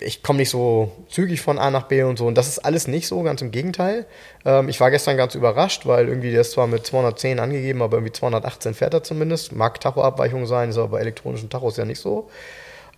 ich 0.00 0.22
komme 0.22 0.38
nicht 0.38 0.50
so 0.50 0.92
zügig 1.08 1.40
von 1.40 1.58
A 1.58 1.70
nach 1.70 1.84
B 1.84 2.02
und 2.02 2.18
so. 2.18 2.26
Und 2.26 2.36
das 2.36 2.48
ist 2.48 2.58
alles 2.58 2.88
nicht 2.88 3.06
so, 3.06 3.22
ganz 3.22 3.42
im 3.42 3.50
Gegenteil. 3.50 4.06
Ähm, 4.44 4.68
ich 4.68 4.80
war 4.80 4.90
gestern 4.90 5.16
ganz 5.16 5.34
überrascht, 5.34 5.86
weil 5.86 6.08
irgendwie 6.08 6.30
der 6.30 6.40
ist 6.40 6.52
zwar 6.52 6.66
mit 6.66 6.86
210 6.86 7.38
angegeben, 7.40 7.82
aber 7.82 7.96
irgendwie 7.96 8.12
218 8.12 8.74
fährt 8.74 8.94
er 8.94 9.02
zumindest. 9.02 9.52
Mag 9.52 9.80
Tachoabweichung 9.80 10.46
sein, 10.46 10.70
ist 10.70 10.78
aber 10.78 10.88
bei 10.88 11.00
elektronischen 11.00 11.50
Tachos 11.50 11.76
ja 11.76 11.84
nicht 11.84 12.00
so. 12.00 12.28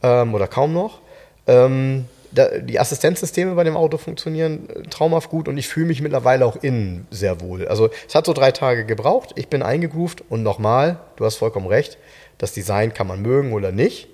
Ähm, 0.03 0.35
oder 0.35 0.47
kaum 0.47 0.73
noch. 0.73 1.01
Ähm, 1.47 2.07
da, 2.33 2.59
die 2.59 2.79
Assistenzsysteme 2.79 3.55
bei 3.55 3.65
dem 3.65 3.77
Auto 3.77 3.99
funktionieren 3.99 4.69
äh, 4.69 4.83
traumhaft 4.83 5.31
gut 5.31 5.49
und 5.49 5.57
ich 5.59 5.69
fühle 5.69 5.87
mich 5.87 6.03
mittlerweile 6.03 6.47
auch 6.47 6.57
innen 6.63 7.07
sehr 7.11 7.41
wohl. 7.41 7.67
Also 7.69 7.91
es 8.07 8.15
hat 8.15 8.27
so 8.27 8.33
drei 8.33 8.53
Tage 8.53 8.85
gebraucht, 8.85 9.33
ich 9.37 9.49
bin 9.49 9.63
eingegroovt 9.63 10.25
und 10.29 10.43
nochmal, 10.43 11.01
du 11.17 11.25
hast 11.25 11.37
vollkommen 11.37 11.67
recht, 11.67 11.99
Das 12.39 12.53
Design 12.53 12.93
kann 12.93 13.07
man 13.07 13.23
mögen 13.23 13.53
oder 13.53 13.73
nicht. 13.73 14.09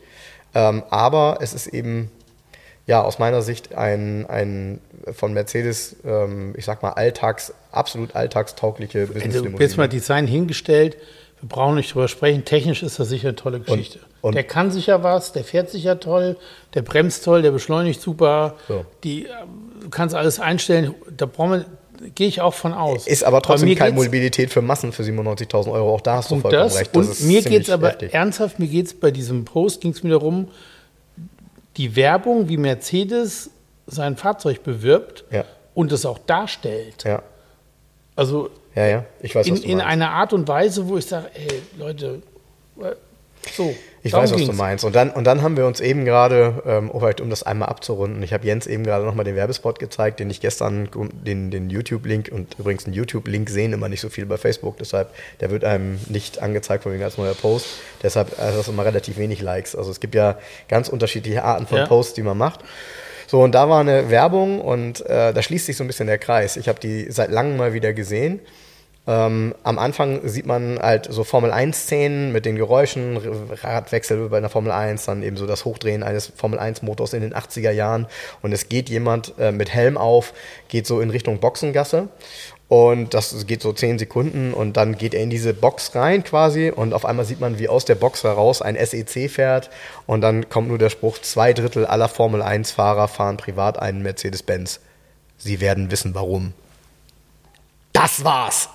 Ähm, 0.55 0.83
aber 0.91 1.39
es 1.41 1.55
ist 1.55 1.67
eben, 1.69 2.11
ja, 2.87 3.03
aus 3.03 3.19
meiner 3.19 3.43
Sicht 3.43 3.75
ein, 3.75 4.27
ein 4.27 4.81
von 5.13 5.33
Mercedes, 5.33 5.97
ähm, 6.05 6.55
ich 6.57 6.65
sag 6.65 6.83
mal, 6.83 6.91
alltags, 6.91 7.55
absolut 7.71 8.17
alltagstaugliche 8.17 9.07
Business 9.07 9.37
Also 9.37 9.59
jetzt 9.59 9.77
mal 9.77 9.89
Design 9.89 10.27
hingestellt. 10.27 10.97
Wir 11.41 11.49
brauchen 11.49 11.77
nicht 11.77 11.95
drüber 11.95 12.09
sprechen. 12.09 12.45
Technisch 12.45 12.83
ist 12.83 12.99
das 12.99 13.09
sicher 13.09 13.29
eine 13.29 13.37
tolle 13.37 13.61
Geschichte. 13.61 13.99
Und, 14.21 14.29
und 14.29 14.35
der 14.35 14.45
kann 14.45 14.71
sicher 14.71 15.03
was, 15.03 15.33
der 15.33 15.43
fährt 15.43 15.71
sicher 15.71 15.99
toll, 15.99 16.37
der 16.75 16.83
bremst 16.83 17.25
toll, 17.25 17.43
der 17.43 17.51
beschleunigt 17.51 18.01
super. 18.01 18.55
So. 18.69 18.85
Die, 19.03 19.27
du 19.81 19.91
kannst 19.91 20.15
alles 20.15 20.39
einstellen. 20.39 20.95
Da 21.17 21.27
brauchen 21.27 21.65
wir, 22.01 22.11
gehe 22.15 22.29
ich 22.29 22.41
auch 22.41 22.55
von 22.55 22.73
aus. 22.73 23.07
Ist 23.07 23.25
aber 23.25 23.43
trotzdem 23.43 23.75
keine 23.77 23.95
Mobilität 23.95 24.51
für 24.51 24.63
Massen 24.63 24.93
für 24.93 25.03
97.000 25.03 25.73
Euro. 25.73 25.95
Auch 25.95 26.01
da 26.01 26.17
hast 26.17 26.31
du 26.31 26.41
vollkommen 26.41 26.65
das, 26.65 26.79
recht. 26.79 26.95
Das 26.95 27.21
und 27.21 27.29
mir 27.29 27.43
geht 27.43 27.63
es 27.63 27.71
aber 27.71 27.89
heftig. 27.89 28.15
ernsthaft, 28.15 28.59
mir 28.59 28.69
geht 28.69 28.87
es 28.87 28.95
bei 28.95 29.11
diesem 29.11 29.45
Post, 29.45 29.81
ging 29.81 29.93
es 29.93 30.03
mir 30.03 30.11
darum, 30.11 30.49
die 31.77 31.97
Werbung, 31.97 32.49
wie 32.49 32.57
Mercedes 32.57 33.51
sein 33.87 34.17
Fahrzeug 34.17 34.63
bewirbt 34.63 35.25
ja. 35.31 35.45
und 35.75 35.93
es 35.93 36.07
auch 36.07 36.19
darstellt. 36.19 37.05
Ja. 37.05 37.23
Also 38.15 38.51
ja, 38.75 38.87
ja. 38.87 39.05
Ich 39.21 39.35
weiß, 39.35 39.47
in, 39.47 39.57
in 39.57 39.81
einer 39.81 40.11
Art 40.11 40.33
und 40.33 40.49
Weise, 40.49 40.89
wo 40.89 40.97
ich 40.97 41.07
sage, 41.07 41.31
ey, 41.35 41.63
Leute, 41.79 42.23
äh, 42.81 42.95
so. 43.53 43.75
Ich 44.05 44.13
weiß, 44.13 44.33
was 44.33 44.37
ging's. 44.37 44.51
du 44.51 44.57
meinst. 44.57 44.85
Und 44.85 44.97
dann, 44.97 45.11
und 45.11 45.25
dann 45.25 45.43
haben 45.43 45.57
wir 45.57 45.67
uns 45.67 45.81
eben 45.81 46.05
gerade, 46.05 46.63
ähm, 46.67 46.91
oh, 46.93 47.03
um 47.21 47.31
das 47.31 47.45
einmal 47.45 47.69
abzurunden, 47.69 48.23
ich 48.23 48.33
habe 48.33 48.45
Jens 48.45 48.67
eben 48.67 48.83
gerade 48.83 49.05
nochmal 49.05 49.25
den 49.25 49.37
Werbespot 49.37 49.79
gezeigt, 49.79 50.19
den 50.19 50.29
ich 50.29 50.41
gestern, 50.41 50.89
den, 51.25 51.51
den 51.51 51.71
YouTube-Link 51.71 52.31
und 52.33 52.59
übrigens 52.59 52.85
einen 52.85 52.95
YouTube-Link 52.95 53.49
sehen 53.49 53.73
immer 53.73 53.89
nicht 53.89 54.01
so 54.01 54.09
viel 54.09 54.27
bei 54.27 54.39
Facebook, 54.39 54.79
deshalb, 54.79 55.11
der 55.41 55.51
wird 55.51 55.65
einem 55.65 56.01
nicht 56.09 56.43
angezeigt 56.43 56.83
von 56.83 56.93
wegen 56.93 57.05
als 57.05 57.17
neuer 57.17 57.35
Post. 57.35 57.67
Deshalb 58.03 58.39
also 58.39 58.59
das 58.59 58.69
immer 58.69 58.85
relativ 58.85 59.19
wenig 59.19 59.41
Likes. 59.41 59.77
Also 59.77 59.91
es 59.91 60.01
gibt 60.01 60.17
ja 60.17 60.39
ganz 60.69 60.89
unterschiedliche 60.89 61.45
Arten 61.45 61.67
von 61.67 61.79
ja. 61.79 61.87
Posts, 61.87 62.15
die 62.15 62.23
man 62.23 62.37
macht. 62.37 62.61
So, 63.29 63.41
und 63.41 63.55
da 63.55 63.69
war 63.69 63.81
eine 63.81 64.11
Werbung 64.11 64.61
und 64.61 65.07
äh, 65.07 65.33
da 65.33 65.43
schließt 65.43 65.67
sich 65.67 65.77
so 65.77 65.85
ein 65.85 65.87
bisschen 65.87 66.07
der 66.07 66.19
Kreis. 66.19 66.57
Ich 66.57 66.69
habe 66.69 66.81
die 66.81 67.11
seit 67.11 67.31
langem 67.31 67.57
mal 67.57 67.73
wieder 67.73 67.93
gesehen. 67.93 68.41
Ähm, 69.05 69.53
am 69.65 69.81
Anfang 69.81 70.29
sieht 70.29 70.47
man 70.47 70.79
halt 70.79 71.09
so 71.11 71.25
Formel-1-Szenen 71.25 72.31
mit 72.31 72.47
den 72.47 72.55
Geräuschen, 72.55 73.17
Radwechsel 73.17 74.29
bei 74.29 74.37
einer 74.37 74.49
Formel 74.49 74.71
1, 74.71 75.07
dann 75.07 75.25
eben 75.25 75.37
so 75.37 75.47
das 75.47 75.65
Hochdrehen 75.65 76.05
eines 76.05 76.33
Formel-1-Motors 76.37 77.13
in 77.13 77.23
den 77.23 77.35
80er 77.35 77.73
Jahren 77.73 78.07
und 78.43 78.53
es 78.53 78.69
geht 78.69 78.89
jemand 78.89 79.35
äh, 79.41 79.51
mit 79.51 79.71
Helm 79.75 79.99
auf, 79.99 80.33
geht 80.69 80.87
so 80.87 81.01
in 81.01 81.11
Richtung 81.11 81.41
Boxengasse 81.41 82.11
und 82.69 83.13
das 83.13 83.45
geht 83.49 83.61
so 83.61 83.73
10 83.73 83.99
Sekunden 83.99 84.55
und 84.55 84.77
dann 84.77 84.97
geht 84.97 85.15
er 85.15 85.23
in 85.25 85.31
diese 85.31 85.53
Box 85.53 85.97
rein 85.97 86.23
quasi 86.23 86.71
und 86.71 86.95
auf 86.95 87.05
einmal 87.05 87.25
sieht 87.25 87.41
man, 87.41 87.59
wie 87.59 87.69
aus 87.69 87.85
der 87.85 87.97
Box 87.97 88.23
heraus 88.23 88.63
ein 88.63 88.77
SEC 88.77 89.29
fährt 89.29 89.69
und 90.07 90.21
dann 90.21 90.49
kommt 90.49 90.69
nur 90.69 90.79
der 90.79 90.91
Spruch, 90.91 91.19
zwei 91.19 91.53
Drittel 91.53 91.87
aller 91.87 92.09
Formel-1-Fahrer 92.09 93.09
fahren 93.09 93.37
privat 93.37 93.81
einen 93.81 94.03
Mercedes-Benz. 94.03 94.79
Sie 95.39 95.61
werden 95.61 95.91
wissen, 95.91 96.15
warum. 96.15 96.53
Das 97.93 98.23
war's! 98.23 98.69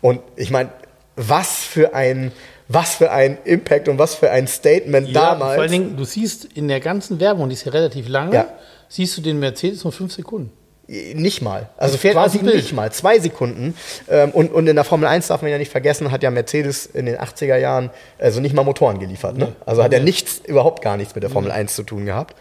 Und 0.00 0.20
ich 0.36 0.50
meine, 0.50 0.70
was 1.16 1.64
für 1.64 1.94
ein 1.94 2.32
was 2.72 2.94
für 2.94 3.10
ein 3.10 3.38
Impact 3.44 3.88
und 3.88 3.98
was 3.98 4.14
für 4.14 4.30
ein 4.30 4.46
Statement 4.46 5.08
ja, 5.08 5.32
damals. 5.32 5.54
Vor 5.54 5.62
allen 5.62 5.72
Dingen, 5.72 5.96
du 5.96 6.04
siehst 6.04 6.44
in 6.44 6.68
der 6.68 6.78
ganzen 6.78 7.18
Werbung, 7.18 7.48
die 7.48 7.54
ist 7.54 7.64
ja 7.64 7.72
relativ 7.72 8.08
lange, 8.08 8.32
ja. 8.32 8.46
siehst 8.88 9.16
du 9.18 9.22
den 9.22 9.40
Mercedes 9.40 9.82
nur 9.82 9.92
fünf 9.92 10.12
Sekunden. 10.12 10.52
Nicht 10.86 11.40
mal. 11.42 11.68
Also 11.76 11.98
quasi 11.98 12.42
nicht 12.42 12.72
mal. 12.72 12.90
Zwei 12.90 13.18
Sekunden. 13.18 13.74
Ähm, 14.08 14.30
und, 14.30 14.52
und 14.52 14.66
in 14.66 14.74
der 14.74 14.84
Formel 14.84 15.08
1 15.08 15.28
darf 15.28 15.42
man 15.42 15.50
ja 15.50 15.58
nicht 15.58 15.70
vergessen, 15.70 16.10
hat 16.10 16.22
ja 16.22 16.30
Mercedes 16.30 16.86
in 16.86 17.06
den 17.06 17.16
80er 17.16 17.56
Jahren 17.56 17.90
also 18.18 18.40
nicht 18.40 18.54
mal 18.54 18.64
Motoren 18.64 18.98
geliefert. 18.98 19.36
Ne? 19.36 19.52
Also 19.66 19.84
hat 19.84 19.92
er 19.92 20.00
nichts, 20.00 20.40
überhaupt 20.46 20.82
gar 20.82 20.96
nichts 20.96 21.14
mit 21.14 21.22
der 21.22 21.30
Formel 21.30 21.52
1 21.52 21.74
zu 21.74 21.84
tun 21.84 22.06
gehabt. 22.06 22.36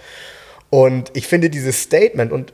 Und 0.71 1.11
ich 1.13 1.27
finde 1.27 1.49
dieses 1.49 1.81
Statement, 1.81 2.31
und 2.31 2.53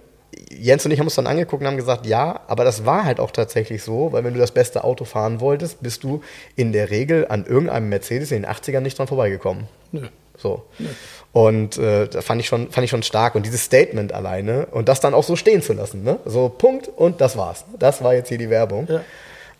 Jens 0.49 0.85
und 0.85 0.91
ich 0.91 0.99
haben 0.99 1.07
uns 1.07 1.15
dann 1.15 1.27
angeguckt 1.27 1.61
und 1.61 1.67
haben 1.67 1.77
gesagt, 1.77 2.05
ja, 2.05 2.41
aber 2.47 2.63
das 2.63 2.85
war 2.85 3.05
halt 3.05 3.19
auch 3.19 3.31
tatsächlich 3.31 3.83
so, 3.83 4.11
weil 4.11 4.23
wenn 4.23 4.33
du 4.33 4.39
das 4.39 4.51
beste 4.51 4.83
Auto 4.83 5.05
fahren 5.05 5.39
wolltest, 5.39 5.81
bist 5.81 6.03
du 6.03 6.21
in 6.55 6.71
der 6.71 6.89
Regel 6.89 7.27
an 7.29 7.45
irgendeinem 7.45 7.89
Mercedes 7.89 8.31
in 8.31 8.43
den 8.43 8.51
80ern 8.51 8.81
nicht 8.81 8.97
dran 8.97 9.07
vorbeigekommen. 9.07 9.67
Nö. 9.91 10.07
So. 10.37 10.63
Nö. 10.79 10.87
Und 11.31 11.77
äh, 11.77 12.07
da 12.07 12.21
fand 12.21 12.41
ich, 12.41 12.47
schon, 12.47 12.71
fand 12.71 12.85
ich 12.85 12.91
schon 12.91 13.03
stark. 13.03 13.35
Und 13.35 13.45
dieses 13.45 13.63
Statement 13.63 14.13
alleine 14.13 14.67
und 14.67 14.87
das 14.87 14.99
dann 14.99 15.13
auch 15.13 15.23
so 15.23 15.35
stehen 15.35 15.61
zu 15.61 15.73
lassen. 15.73 16.03
Ne? 16.03 16.19
So, 16.25 16.49
Punkt 16.49 16.87
und 16.87 17.21
das 17.21 17.37
war's. 17.37 17.65
Das 17.77 18.03
war 18.03 18.13
jetzt 18.13 18.29
hier 18.29 18.37
die 18.37 18.49
Werbung. 18.49 18.87
Ja. 18.89 19.01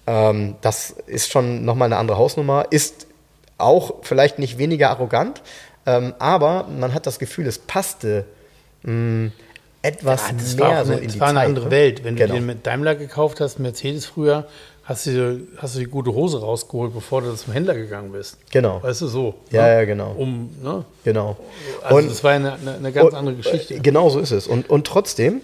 Ähm, 0.08 0.56
das 0.62 0.92
ist 1.08 1.32
schon 1.32 1.66
nochmal 1.66 1.88
eine 1.88 1.98
andere 1.98 2.18
Hausnummer. 2.18 2.66
Ist 2.70 3.08
auch 3.58 3.96
vielleicht 4.04 4.40
nicht 4.40 4.58
weniger 4.58 4.90
arrogant, 4.90 5.42
ähm, 5.86 6.14
aber 6.20 6.68
man 6.68 6.94
hat 6.94 7.08
das 7.08 7.20
Gefühl, 7.20 7.48
es 7.48 7.60
passte. 7.60 8.26
Mh, 8.84 8.92
hm, 8.92 9.32
etwas 9.86 10.22
ja, 10.28 10.34
das 10.34 10.56
mehr 10.56 10.66
war 10.66 10.86
so 10.86 10.94
eine, 10.94 11.02
in 11.02 11.12
die 11.12 11.20
war 11.20 11.30
eine 11.30 11.40
Zeit, 11.40 11.48
andere 11.48 11.66
ne? 11.66 11.72
Welt. 11.72 12.04
Wenn 12.04 12.16
genau. 12.16 12.34
du 12.34 12.40
den 12.40 12.46
mit 12.46 12.66
Daimler 12.66 12.96
gekauft 12.96 13.40
hast, 13.40 13.60
Mercedes 13.60 14.06
früher, 14.06 14.48
hast 14.84 15.06
du, 15.08 15.48
hast 15.58 15.76
du 15.76 15.80
die 15.80 15.86
gute 15.86 16.14
Hose 16.14 16.42
rausgeholt, 16.42 16.94
bevor 16.94 17.22
du 17.22 17.34
zum 17.36 17.54
Händler 17.54 17.76
gegangen 17.76 18.12
bist. 18.12 18.38
Genau. 18.52 18.82
Weißt 18.82 19.02
du, 19.02 19.08
so. 19.08 19.36
Ja, 19.52 19.64
ne? 19.64 19.74
ja, 19.74 19.86
genau. 19.86 20.12
Um, 20.18 20.50
ne? 20.62 20.86
Genau. 21.04 21.38
Also 21.84 21.98
und, 21.98 22.10
das 22.10 22.24
war 22.24 22.32
eine, 22.32 22.54
eine, 22.54 22.76
eine 22.76 22.92
ganz 22.92 23.12
und, 23.12 23.16
andere 23.16 23.36
Geschichte. 23.36 23.80
Genau 23.80 24.10
so 24.10 24.20
ist 24.20 24.32
es. 24.32 24.48
Und, 24.48 24.70
und 24.70 24.88
trotzdem 24.88 25.42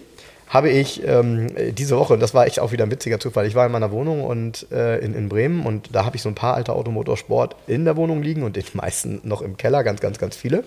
habe 0.48 0.68
ich 0.68 1.02
ähm, 1.06 1.48
diese 1.74 1.96
Woche, 1.96 2.12
und 2.12 2.20
das 2.20 2.34
war 2.34 2.46
echt 2.46 2.60
auch 2.60 2.72
wieder 2.72 2.84
ein 2.84 2.90
witziger 2.90 3.18
Zufall, 3.18 3.46
ich 3.46 3.54
war 3.54 3.64
in 3.64 3.72
meiner 3.72 3.90
Wohnung 3.90 4.22
und 4.22 4.66
äh, 4.70 4.98
in, 4.98 5.14
in 5.14 5.30
Bremen 5.30 5.64
und 5.64 5.94
da 5.94 6.04
habe 6.04 6.16
ich 6.16 6.22
so 6.22 6.28
ein 6.28 6.34
paar 6.34 6.54
alte 6.54 6.74
Automotorsport 6.74 7.56
in 7.66 7.86
der 7.86 7.96
Wohnung 7.96 8.22
liegen 8.22 8.42
und 8.42 8.56
die 8.56 8.64
meisten 8.74 9.22
noch 9.24 9.40
im 9.40 9.56
Keller, 9.56 9.82
ganz, 9.82 10.00
ganz, 10.00 10.18
ganz 10.18 10.36
viele. 10.36 10.64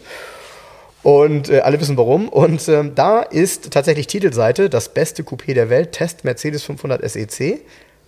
Und 1.06 1.52
äh, 1.52 1.60
alle 1.60 1.80
wissen 1.80 1.98
warum. 1.98 2.30
Und 2.30 2.68
ähm, 2.68 2.96
da 2.96 3.22
ist 3.22 3.70
tatsächlich 3.70 4.08
Titelseite 4.08 4.72
das 4.72 4.90
beste 4.90 5.22
Coupé 5.22 5.54
der 5.54 5.70
Welt, 5.70 5.92
Test 5.92 6.24
Mercedes 6.24 6.64
500 6.64 7.08
SEC 7.08 7.62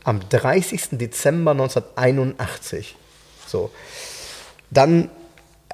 am 0.03 0.19
30. 0.27 0.97
Dezember 0.97 1.51
1981. 1.51 2.95
So. 3.45 3.69
Dann 4.71 5.11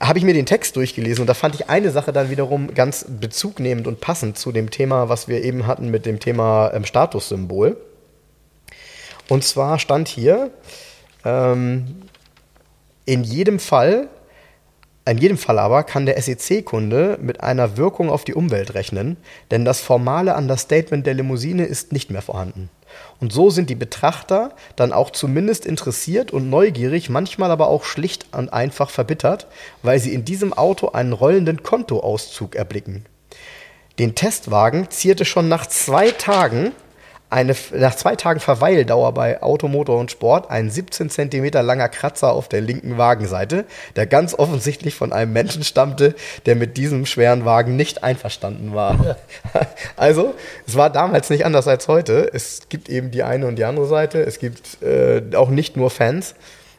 habe 0.01 0.20
ich 0.20 0.25
mir 0.25 0.34
den 0.34 0.46
Text 0.46 0.75
durchgelesen 0.75 1.22
und 1.22 1.27
da 1.27 1.34
fand 1.34 1.56
ich 1.56 1.70
eine 1.70 1.92
Sache 1.92 2.12
dann 2.12 2.30
wiederum 2.30 2.74
ganz 2.74 3.06
bezugnehmend 3.08 3.88
und 3.88 4.01
passend 4.01 4.38
zu 4.38 4.51
dem 4.51 4.70
Thema, 4.70 5.08
was 5.08 5.30
wir 5.30 5.46
eben 5.46 5.65
hatten 5.65 5.89
mit 5.89 6.06
dem 6.06 6.20
Thema 6.20 6.74
ähm, 6.74 6.84
Statussymbol. 6.84 7.77
Und 9.30 9.46
zwar 9.46 9.80
stand 9.80 10.10
hier, 10.10 10.51
ähm, 11.24 12.01
in 13.06 13.24
jedem 13.24 13.60
Fall 13.60 14.10
in 15.05 15.17
jedem 15.17 15.38
Fall 15.38 15.60
aber 15.60 15.83
kann 15.83 16.05
der 16.05 16.22
SEC-Kunde 16.22 17.17
mit 17.22 17.41
einer 17.41 17.75
Wirkung 17.75 18.10
auf 18.10 18.24
die 18.24 18.33
Umwelt 18.33 18.74
rechnen, 18.74 19.17
denn 19.51 19.65
das 19.65 19.81
formale 19.81 20.36
Understatement 20.36 21.05
der 21.05 21.13
Limousine 21.13 21.65
ist 21.65 21.91
nicht 21.91 22.10
mehr 22.10 22.22
vorhanden. 22.22 22.69
Und 23.19 23.33
so 23.33 23.50
sind 23.50 23.69
die 23.69 23.75
Betrachter 23.75 24.51
dann 24.75 24.93
auch 24.93 25.12
zumindest 25.12 25.65
interessiert 25.65 26.31
und 26.31 26.50
neugierig, 26.50 27.10
manchmal 27.10 27.51
aber 27.51 27.67
auch 27.67 27.83
schlicht 27.83 28.27
und 28.31 28.53
einfach 28.53 28.89
verbittert, 28.89 29.48
weil 29.81 30.00
sie 30.00 30.13
in 30.13 30.24
diesem 30.24 30.53
Auto 30.53 30.89
einen 30.89 31.12
rollenden 31.12 31.63
Kontoauszug 31.63 32.55
erblicken. 32.55 33.05
Den 34.00 34.15
Testwagen 34.15 34.89
zierte 34.89 35.25
schon 35.25 35.50
nach 35.50 35.67
zwei 35.67 36.12
Tagen 36.12 36.72
eine, 37.34 37.56
nach 37.72 37.96
zwei 37.96 38.16
Tagen 38.16 38.40
Verweildauer 38.40 39.12
bei 39.13 39.42
Automotor 39.42 40.00
und 40.00 40.12
Sport 40.12 40.52
ein 40.52 40.70
17 40.70 41.10
cm 41.10 41.46
langer 41.66 41.90
Kratzer 41.90 42.32
auf 42.32 42.48
der 42.48 42.62
linken 42.62 43.00
Wagenseite, 43.00 43.66
der 43.96 44.06
ganz 44.06 44.36
offensichtlich 44.36 44.94
von 44.94 45.12
einem 45.12 45.34
Menschen 45.34 45.63
stammte, 45.63 46.13
der 46.46 46.56
mit 46.56 46.78
diesem 46.78 47.08
schweren 47.08 47.44
Wagen 47.44 47.75
nicht 47.75 48.04
einverstanden 48.04 48.74
war. 48.74 49.18
Also, 49.96 50.34
es 50.68 50.75
war 50.75 50.90
damals 50.90 51.30
nicht 51.30 51.46
anders 51.46 51.68
als 51.68 51.88
heute. 51.88 52.30
Es 52.34 52.68
gibt 52.70 52.90
eben 52.90 53.12
die 53.12 53.24
eine 53.24 53.48
und 53.48 53.58
die 53.58 53.63
andere 53.63 53.86
Seite. 53.88 54.22
Es 54.22 54.40
gibt 54.40 54.82
äh, 54.82 55.22
auch 55.36 55.50
nicht 55.50 55.78
nur 55.78 55.90
Fans. 55.90 56.36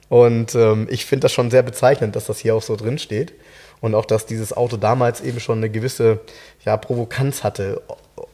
Und 0.08 0.54
ähm, 0.54 0.86
ich 0.90 1.06
finde 1.06 1.24
das 1.24 1.32
schon 1.32 1.50
sehr 1.50 1.62
bezeichnend, 1.62 2.16
dass 2.16 2.26
das 2.26 2.38
hier 2.38 2.54
auch 2.54 2.62
so 2.62 2.76
drin 2.76 2.98
steht. 2.98 3.32
Und 3.80 3.94
auch, 3.94 4.04
dass 4.04 4.26
dieses 4.26 4.52
Auto 4.52 4.76
damals 4.76 5.20
eben 5.20 5.40
schon 5.40 5.58
eine 5.58 5.70
gewisse 5.70 6.20
ja, 6.64 6.76
Provokanz 6.76 7.44
hatte, 7.44 7.82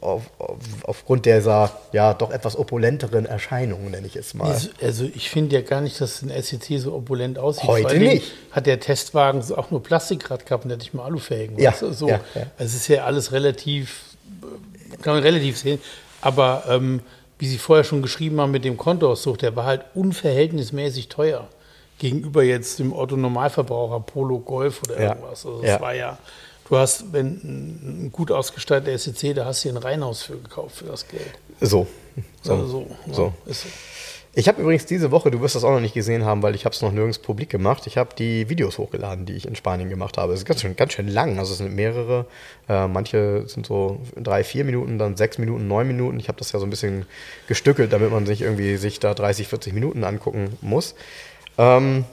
auf, 0.01 0.23
auf, 0.39 0.57
aufgrund 0.83 1.25
dieser 1.25 1.71
ja 1.93 2.13
doch 2.13 2.31
etwas 2.31 2.57
opulenteren 2.57 3.25
Erscheinung, 3.25 3.91
nenne 3.91 4.07
ich 4.07 4.15
es 4.15 4.33
mal. 4.33 4.59
Also 4.81 5.05
ich 5.05 5.29
finde 5.29 5.55
ja 5.55 5.61
gar 5.61 5.81
nicht, 5.81 6.01
dass 6.01 6.21
ein 6.21 6.29
SEC 6.41 6.79
so 6.79 6.93
opulent 6.93 7.37
aussieht. 7.37 7.67
Heute 7.67 7.97
nicht. 7.97 8.31
Hat 8.51 8.65
der 8.65 8.79
Testwagen 8.79 9.41
auch 9.55 9.71
nur 9.71 9.81
Plastikrad 9.81 10.45
gehabt 10.45 10.65
und 10.65 10.69
der 10.69 10.77
nicht 10.77 10.93
mal 10.93 11.05
Alufelgen. 11.05 11.59
Ja, 11.59 11.73
so. 11.73 12.07
ja, 12.07 12.19
ja. 12.35 12.41
Also 12.57 12.65
es 12.65 12.75
ist 12.75 12.87
ja 12.87 13.05
alles 13.05 13.31
relativ, 13.31 14.01
kann 15.01 15.13
man 15.13 15.23
relativ 15.23 15.57
sehen. 15.57 15.79
Aber 16.21 16.63
ähm, 16.67 17.01
wie 17.39 17.47
Sie 17.47 17.57
vorher 17.57 17.83
schon 17.83 18.01
geschrieben 18.01 18.39
haben 18.41 18.51
mit 18.51 18.65
dem 18.65 18.77
Kontoauszug, 18.77 19.37
der 19.37 19.55
war 19.55 19.65
halt 19.65 19.85
unverhältnismäßig 19.93 21.09
teuer 21.09 21.47
gegenüber 21.97 22.43
jetzt 22.43 22.79
dem 22.79 22.93
Otto 22.93 23.15
Normalverbraucher 23.15 23.99
Polo 23.99 24.39
Golf 24.39 24.81
oder 24.83 24.97
irgendwas. 24.97 25.45
Also 25.45 25.61
das 25.61 25.79
war 25.79 25.93
ja 25.93 26.17
Du 26.71 26.77
hast, 26.77 27.11
wenn 27.11 27.25
ein 27.43 28.11
gut 28.13 28.31
ausgestatteter 28.31 28.97
SEC, 28.97 29.35
da 29.35 29.43
hast 29.43 29.65
du 29.65 29.69
ein 29.69 29.75
Reihenhaus 29.75 30.23
für 30.23 30.37
gekauft 30.37 30.77
für 30.77 30.85
das 30.85 31.05
Geld. 31.05 31.33
So. 31.59 31.85
So. 32.41 32.53
Also 32.53 32.65
so, 32.65 32.87
so. 33.11 33.33
Ja, 33.45 33.53
so. 33.53 33.67
Ich 34.35 34.47
habe 34.47 34.61
übrigens 34.61 34.85
diese 34.85 35.11
Woche, 35.11 35.31
du 35.31 35.41
wirst 35.41 35.55
das 35.55 35.65
auch 35.65 35.71
noch 35.71 35.81
nicht 35.81 35.93
gesehen 35.93 36.23
haben, 36.23 36.41
weil 36.41 36.55
ich 36.55 36.63
habe 36.63 36.73
es 36.73 36.81
noch 36.81 36.93
nirgends 36.93 37.19
publik 37.19 37.49
gemacht. 37.49 37.87
Ich 37.87 37.97
habe 37.97 38.15
die 38.17 38.47
Videos 38.47 38.77
hochgeladen, 38.77 39.25
die 39.25 39.33
ich 39.33 39.45
in 39.49 39.57
Spanien 39.57 39.89
gemacht 39.89 40.17
habe. 40.17 40.31
Es 40.31 40.39
ist 40.39 40.45
ganz 40.45 40.61
schön, 40.61 40.77
ganz 40.77 40.93
schön 40.93 41.09
lang. 41.09 41.39
Also 41.39 41.51
es 41.51 41.57
sind 41.57 41.75
mehrere. 41.75 42.25
Äh, 42.69 42.87
manche 42.87 43.43
sind 43.49 43.65
so 43.65 43.99
drei, 44.15 44.45
vier 44.45 44.63
Minuten, 44.63 44.97
dann 44.97 45.17
sechs 45.17 45.37
Minuten, 45.39 45.67
neun 45.67 45.87
Minuten. 45.87 46.21
Ich 46.21 46.29
habe 46.29 46.37
das 46.37 46.53
ja 46.53 46.59
so 46.59 46.65
ein 46.65 46.69
bisschen 46.69 47.05
gestückelt, 47.49 47.91
damit 47.91 48.11
man 48.11 48.25
sich 48.25 48.43
irgendwie 48.43 48.77
sich 48.77 49.01
da 49.01 49.13
30, 49.13 49.49
40 49.49 49.73
Minuten 49.73 50.05
angucken 50.05 50.57
muss. 50.61 50.95
Ähm, 51.57 52.05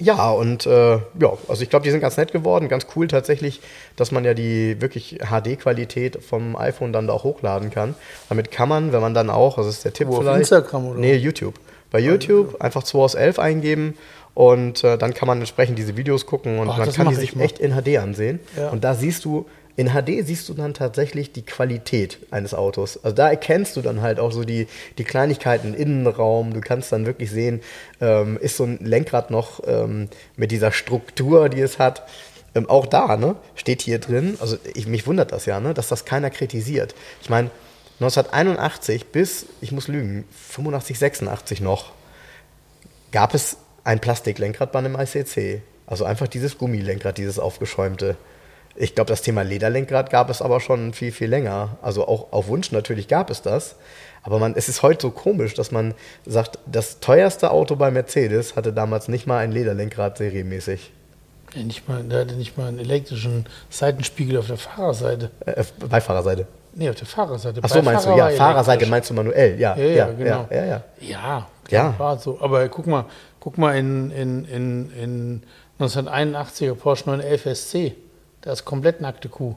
ja, 0.00 0.30
und 0.30 0.66
äh, 0.66 0.96
ja, 0.96 1.32
also 1.48 1.62
ich 1.62 1.70
glaube, 1.70 1.84
die 1.84 1.90
sind 1.90 2.00
ganz 2.00 2.16
nett 2.16 2.32
geworden, 2.32 2.68
ganz 2.68 2.86
cool 2.96 3.06
tatsächlich, 3.06 3.60
dass 3.96 4.10
man 4.12 4.24
ja 4.24 4.34
die 4.34 4.80
wirklich 4.80 5.18
HD-Qualität 5.20 6.22
vom 6.22 6.56
iPhone 6.56 6.92
dann 6.92 7.06
da 7.06 7.12
auch 7.12 7.24
hochladen 7.24 7.70
kann. 7.70 7.94
Damit 8.28 8.50
kann 8.50 8.68
man, 8.68 8.92
wenn 8.92 9.00
man 9.00 9.14
dann 9.14 9.30
auch, 9.30 9.56
das 9.56 9.66
ist 9.66 9.84
der 9.84 9.92
Tipp 9.92 10.08
Wo, 10.08 10.16
auf 10.16 10.22
vielleicht. 10.22 10.40
Instagram 10.40 10.88
oder? 10.88 10.98
Nee, 10.98 11.16
YouTube. 11.16 11.54
Bei 11.90 11.98
YouTube 11.98 12.60
einfach 12.60 12.82
2 12.84 12.98
aus 12.98 13.14
11 13.14 13.38
eingeben 13.38 13.94
und 14.34 14.84
äh, 14.84 14.96
dann 14.96 15.12
kann 15.12 15.26
man 15.26 15.38
entsprechend 15.38 15.78
diese 15.78 15.96
Videos 15.96 16.24
gucken 16.24 16.58
und 16.58 16.68
Ach, 16.70 16.78
man 16.78 16.92
kann 16.92 17.08
die 17.08 17.16
sich 17.16 17.34
mal. 17.34 17.44
echt 17.44 17.58
in 17.58 17.72
HD 17.72 17.98
ansehen. 17.98 18.40
Ja. 18.56 18.70
Und 18.70 18.84
da 18.84 18.94
siehst 18.94 19.24
du, 19.24 19.46
in 19.80 19.92
HD 19.94 20.26
siehst 20.26 20.46
du 20.46 20.52
dann 20.52 20.74
tatsächlich 20.74 21.32
die 21.32 21.40
Qualität 21.40 22.18
eines 22.30 22.52
Autos. 22.52 23.02
Also 23.02 23.16
da 23.16 23.30
erkennst 23.30 23.78
du 23.78 23.80
dann 23.80 24.02
halt 24.02 24.20
auch 24.20 24.30
so 24.30 24.44
die, 24.44 24.66
die 24.98 25.04
Kleinigkeiten 25.04 25.72
im 25.72 25.80
Innenraum. 25.80 26.52
Du 26.52 26.60
kannst 26.60 26.92
dann 26.92 27.06
wirklich 27.06 27.30
sehen, 27.30 27.62
ähm, 27.98 28.36
ist 28.38 28.58
so 28.58 28.64
ein 28.64 28.78
Lenkrad 28.84 29.30
noch 29.30 29.62
ähm, 29.66 30.10
mit 30.36 30.50
dieser 30.50 30.70
Struktur, 30.70 31.48
die 31.48 31.62
es 31.62 31.78
hat. 31.78 32.06
Ähm, 32.54 32.68
auch 32.68 32.84
da, 32.84 33.16
ne, 33.16 33.36
steht 33.54 33.80
hier 33.80 33.98
drin, 33.98 34.36
also 34.38 34.58
ich, 34.74 34.86
mich 34.86 35.06
wundert 35.06 35.32
das 35.32 35.46
ja, 35.46 35.60
ne, 35.60 35.72
dass 35.72 35.88
das 35.88 36.04
keiner 36.04 36.28
kritisiert. 36.28 36.94
Ich 37.22 37.30
meine, 37.30 37.50
1981 38.00 39.06
bis, 39.06 39.46
ich 39.62 39.72
muss 39.72 39.88
lügen, 39.88 40.24
85, 40.50 40.98
86 40.98 41.60
noch, 41.62 41.92
gab 43.12 43.32
es 43.32 43.56
ein 43.84 43.98
Plastiklenkrad 43.98 44.72
bei 44.72 44.80
einem 44.80 44.94
ICC. 45.00 45.62
Also 45.86 46.04
einfach 46.04 46.28
dieses 46.28 46.58
Gummilenkrad, 46.58 47.16
dieses 47.16 47.38
aufgeschäumte. 47.38 48.18
Ich 48.76 48.94
glaube, 48.94 49.08
das 49.08 49.22
Thema 49.22 49.42
Lederlenkrad 49.42 50.10
gab 50.10 50.30
es 50.30 50.40
aber 50.42 50.60
schon 50.60 50.92
viel, 50.92 51.12
viel 51.12 51.28
länger. 51.28 51.76
Also 51.82 52.06
auch 52.06 52.32
auf 52.32 52.48
Wunsch 52.48 52.72
natürlich 52.72 53.08
gab 53.08 53.30
es 53.30 53.42
das. 53.42 53.76
Aber 54.22 54.38
man, 54.38 54.54
es 54.54 54.68
ist 54.68 54.82
heute 54.82 55.02
so 55.02 55.10
komisch, 55.10 55.54
dass 55.54 55.70
man 55.72 55.94
sagt, 56.26 56.58
das 56.66 57.00
teuerste 57.00 57.50
Auto 57.50 57.76
bei 57.76 57.90
Mercedes 57.90 58.54
hatte 58.56 58.72
damals 58.72 59.08
nicht 59.08 59.26
mal 59.26 59.38
ein 59.38 59.50
Lederlenkrad 59.52 60.18
serienmäßig. 60.18 60.92
Ja, 61.54 61.62
nicht 61.62 61.88
mal, 61.88 62.02
der 62.04 62.20
hatte 62.20 62.34
nicht 62.34 62.56
mal 62.56 62.68
einen 62.68 62.78
elektrischen 62.78 63.46
Seitenspiegel 63.70 64.36
auf 64.38 64.46
der 64.46 64.56
Fahrerseite. 64.56 65.30
Äh, 65.46 65.64
Beifahrerseite. 65.88 66.46
Nee, 66.74 66.88
auf 66.90 66.96
der 66.96 67.06
Fahrerseite. 67.06 67.60
Ach 67.64 67.68
so, 67.68 67.82
meinst 67.82 68.06
du, 68.06 68.10
ja, 68.16 68.28
Fahrerseite 68.30 68.86
meinst 68.86 69.10
du 69.10 69.14
manuell, 69.14 69.58
ja. 69.58 69.76
Ja, 69.76 69.84
ja, 69.84 70.12
genau. 70.12 70.46
Ja, 70.50 70.56
ja, 70.56 70.64
ja. 70.64 70.82
Ja, 71.00 71.18
Ja. 71.18 71.48
klar, 71.64 71.98
war 71.98 72.18
so. 72.18 72.38
Aber 72.40 72.68
guck 72.68 72.86
mal, 72.86 73.06
guck 73.40 73.58
mal 73.58 73.76
in, 73.76 74.10
in, 74.12 74.44
in, 74.44 74.92
in 74.92 75.42
1981er 75.80 76.74
Porsche 76.74 77.06
911 77.10 77.56
SC. 77.56 77.92
Da 78.42 78.52
ist 78.52 78.64
komplett 78.64 79.00
nackte 79.00 79.28
Kuh. 79.28 79.54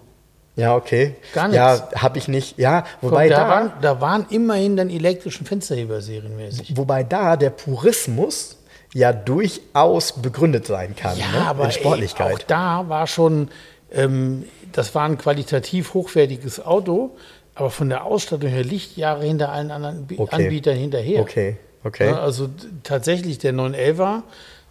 Ja, 0.55 0.75
okay. 0.75 1.15
Gar 1.33 1.51
Ja, 1.51 1.89
habe 1.95 2.17
ich 2.19 2.27
nicht. 2.27 2.59
Ja, 2.59 2.85
wobei 3.01 3.27
da, 3.27 3.37
da, 3.43 3.49
waren, 3.49 3.71
da 3.81 4.01
waren 4.01 4.25
immerhin 4.29 4.77
dann 4.77 4.89
elektrischen 4.89 5.45
Fensterheber 5.47 5.99
serienmäßig. 6.01 6.77
wobei 6.77 7.03
da 7.03 7.37
der 7.37 7.49
Purismus 7.49 8.57
ja 8.93 9.11
durchaus 9.13 10.21
begründet 10.21 10.67
sein 10.67 10.95
kann. 10.95 11.17
Ja, 11.17 11.31
ne? 11.31 11.47
aber 11.47 11.65
in 11.65 11.71
Sportlichkeit. 11.71 12.27
Ey, 12.29 12.35
auch 12.35 12.39
da 12.43 12.85
war 12.87 13.07
schon, 13.07 13.49
ähm, 13.91 14.43
das 14.71 14.93
war 14.93 15.05
ein 15.05 15.17
qualitativ 15.17 15.95
hochwertiges 15.95 16.63
Auto, 16.63 17.15
aber 17.55 17.71
von 17.71 17.89
der 17.89 18.03
Ausstattung 18.05 18.49
her 18.49 18.63
Lichtjahre 18.63 19.23
hinter 19.25 19.51
allen 19.51 19.71
anderen 19.71 20.07
Okay. 20.15 20.35
Anbietern 20.35 20.75
hinterher. 20.75 21.21
Okay, 21.21 21.57
okay. 21.83 22.05
Ja, 22.11 22.19
also 22.19 22.45
d- 22.45 22.67
tatsächlich 22.83 23.39
der 23.39 23.53
911er, 23.53 24.21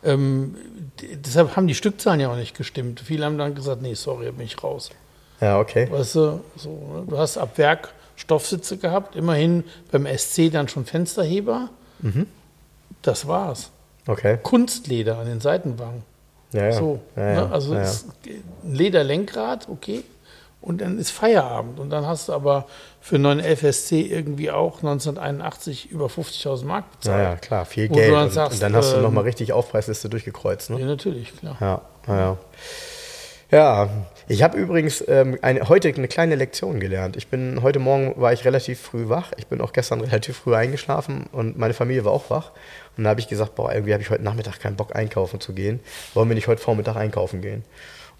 ähm, 0.04 0.56
deshalb 1.00 1.56
haben 1.56 1.66
die 1.66 1.74
Stückzahlen 1.74 2.20
ja 2.20 2.30
auch 2.30 2.36
nicht 2.36 2.56
gestimmt. 2.56 3.00
Viele 3.00 3.24
haben 3.24 3.38
dann 3.38 3.54
gesagt, 3.54 3.82
nee, 3.82 3.94
sorry, 3.94 4.30
bin 4.32 4.46
ich 4.46 4.62
raus. 4.62 4.90
Ja, 5.40 5.58
okay. 5.58 5.88
Weißt 5.90 6.14
du, 6.14 6.40
so, 6.56 6.70
ne? 6.70 7.04
du 7.08 7.18
hast 7.18 7.36
ab 7.36 7.58
Werk 7.58 7.92
Stoffsitze 8.16 8.76
gehabt, 8.76 9.16
immerhin 9.16 9.64
beim 9.90 10.06
SC 10.06 10.50
dann 10.50 10.68
schon 10.68 10.84
Fensterheber. 10.84 11.70
Mhm. 12.00 12.26
Das 13.02 13.26
war's. 13.26 13.70
Okay. 14.06 14.38
Kunstleder 14.42 15.18
an 15.18 15.26
den 15.26 15.40
Seitenwangen. 15.40 16.02
Ja, 16.52 16.66
ja. 16.66 16.72
So, 16.72 17.00
ja, 17.16 17.26
ja. 17.26 17.46
ne? 17.46 17.52
also 17.52 17.74
ja, 17.74 17.82
ja. 17.82 17.90
Lederlenkrad, 18.64 19.68
okay. 19.68 20.04
Und 20.60 20.80
dann 20.80 20.98
ist 20.98 21.10
Feierabend. 21.10 21.80
Und 21.80 21.90
dann 21.90 22.06
hast 22.06 22.28
du 22.28 22.32
aber 22.32 22.66
für 23.02 23.18
911 23.18 23.74
SC 23.74 23.92
irgendwie 23.92 24.50
auch 24.50 24.76
1981 24.78 25.90
über 25.90 26.06
50.000 26.06 26.64
Mark 26.64 26.84
Ja, 26.84 26.96
bezahlt. 26.98 27.24
ja, 27.24 27.36
klar, 27.36 27.64
viel 27.66 27.88
Geld. 27.88 28.12
dann 28.12 28.24
und, 28.24 28.32
sagst, 28.32 28.54
und 28.54 28.62
dann 28.62 28.76
hast 28.76 28.92
du 28.92 28.96
ähm, 28.96 29.02
nochmal 29.02 29.24
richtig 29.24 29.52
Aufpreisliste 29.52 30.08
durchgekreuzt, 30.08 30.70
ne? 30.70 30.78
Ja, 30.78 30.86
natürlich, 30.86 31.36
klar. 31.36 31.56
Ja, 31.60 31.82
ja, 32.06 32.16
ja. 32.18 32.38
Ja, 33.50 33.90
ich 34.28 34.42
habe 34.42 34.56
übrigens 34.56 35.04
ähm, 35.08 35.36
eine, 35.42 35.68
heute 35.68 35.88
eine 35.88 36.08
kleine 36.08 36.36
Lektion 36.36 36.80
gelernt. 36.80 37.16
Ich 37.18 37.26
bin 37.28 37.60
heute 37.62 37.80
Morgen 37.80 38.14
war 38.18 38.32
ich 38.32 38.46
relativ 38.46 38.80
früh 38.80 39.10
wach. 39.10 39.32
Ich 39.36 39.46
bin 39.46 39.60
auch 39.60 39.74
gestern 39.74 40.00
relativ 40.00 40.38
früh 40.38 40.54
eingeschlafen 40.54 41.26
und 41.32 41.58
meine 41.58 41.74
Familie 41.74 42.06
war 42.06 42.12
auch 42.12 42.30
wach. 42.30 42.52
Und 42.96 43.04
da 43.04 43.10
habe 43.10 43.20
ich 43.20 43.28
gesagt, 43.28 43.54
boah, 43.56 43.70
irgendwie 43.72 43.92
habe 43.92 44.02
ich 44.02 44.08
heute 44.08 44.22
Nachmittag 44.22 44.58
keinen 44.58 44.76
Bock 44.76 44.96
einkaufen 44.96 45.38
zu 45.40 45.52
gehen. 45.52 45.80
Wollen 46.14 46.28
wir 46.30 46.34
nicht 46.34 46.46
heute 46.48 46.62
Vormittag 46.62 46.96
einkaufen 46.96 47.42
gehen? 47.42 47.62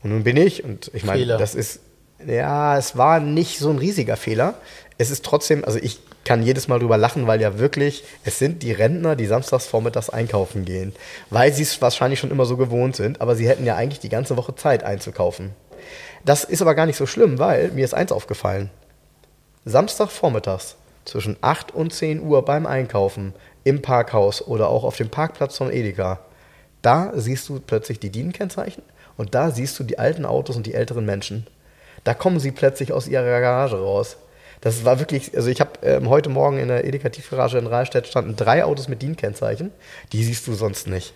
Und 0.03 0.11
nun 0.11 0.23
bin 0.25 0.37
ich 0.37 0.65
und 0.65 0.91
ich 0.93 1.05
meine, 1.05 1.25
das 1.39 1.55
ist 1.55 1.81
ja, 2.27 2.77
es 2.79 2.97
war 2.97 3.21
nicht 3.21 3.59
so 3.59 3.71
ein 3.71 3.79
riesiger 3.79 4.17
Fehler. 4.17 4.55
Es 4.99 5.11
ist 5.11 5.25
trotzdem, 5.25 5.65
also 5.65 5.79
ich 5.79 6.01
kann 6.25 6.43
jedes 6.43 6.69
Mal 6.69 6.79
drüber 6.79 6.97
lachen, 6.97 7.27
weil 7.27 7.41
ja 7.41 7.59
wirklich, 7.59 8.05
es 8.25 8.39
sind 8.39 8.63
die 8.63 8.73
Rentner, 8.73 9.17
die 9.17 9.27
samstags 9.27 9.67
vormittags 9.67 10.11
einkaufen 10.11 10.65
gehen, 10.65 10.95
weil 11.31 11.53
sie 11.53 11.63
es 11.63 11.83
wahrscheinlich 11.83 12.21
schon 12.21 12.31
immer 12.31 12.45
so 12.45 12.57
gewohnt 12.57 12.97
sind, 12.97 13.21
aber 13.21 13.35
sie 13.35 13.49
hätten 13.49 13.67
ja 13.67 13.77
eigentlich 13.77 14.01
die 14.01 14.09
ganze 14.09 14.37
Woche 14.37 14.55
Zeit 14.55 14.85
einzukaufen. 14.85 15.51
Das 16.25 16.45
ist 16.45 16.63
aber 16.63 16.75
gar 16.75 16.87
nicht 16.87 16.97
so 16.97 17.07
schlimm, 17.07 17.39
weil 17.39 17.73
mir 17.73 17.85
ist 17.85 17.95
eins 17.95 18.13
aufgefallen. 18.13 18.71
Samstagvormittags 19.65 20.77
zwischen 21.05 21.37
8 21.41 21.75
und 21.75 21.93
10 21.93 22.21
Uhr 22.23 22.45
beim 22.45 22.67
Einkaufen 22.67 23.35
im 23.65 23.83
Parkhaus 23.83 24.47
oder 24.47 24.69
auch 24.69 24.85
auf 24.85 24.97
dem 24.97 25.09
Parkplatz 25.09 25.57
von 25.57 25.73
Edeka, 25.73 26.21
da 26.83 27.13
siehst 27.15 27.49
du 27.49 27.61
plötzlich 27.61 28.01
die 28.01 28.11
DIN-Kennzeichen 28.11 28.83
und 29.17 29.35
da 29.35 29.51
siehst 29.51 29.79
du 29.79 29.85
die 29.85 29.99
alten 29.99 30.25
Autos 30.25 30.57
und 30.57 30.67
die 30.67 30.75
älteren 30.75 31.05
Menschen. 31.05 31.47
Da 32.05 32.15
kommen 32.15 32.41
sie 32.41 32.51
plötzlich 32.51 32.93
aus 32.93 33.07
ihrer 33.09 33.41
Garage 33.41 33.77
raus. 33.77 34.17
Das 34.61 34.85
war 34.85 35.01
wirklich, 35.01 35.37
also 35.37 35.49
ich 35.49 35.61
habe 35.61 35.73
ähm, 35.83 36.09
heute 36.09 36.29
Morgen 36.29 36.59
in 36.59 36.69
der 36.69 36.85
Edeka 36.85 37.09
Tiefgarage 37.09 37.59
in 37.59 37.67
Rahlstedt 37.67 38.07
standen 38.07 38.37
drei 38.37 38.65
Autos 38.65 38.89
mit 38.89 39.03
DIN-Kennzeichen. 39.03 39.73
Die 40.13 40.23
siehst 40.23 40.47
du 40.47 40.55
sonst 40.55 40.87
nicht. 40.87 41.15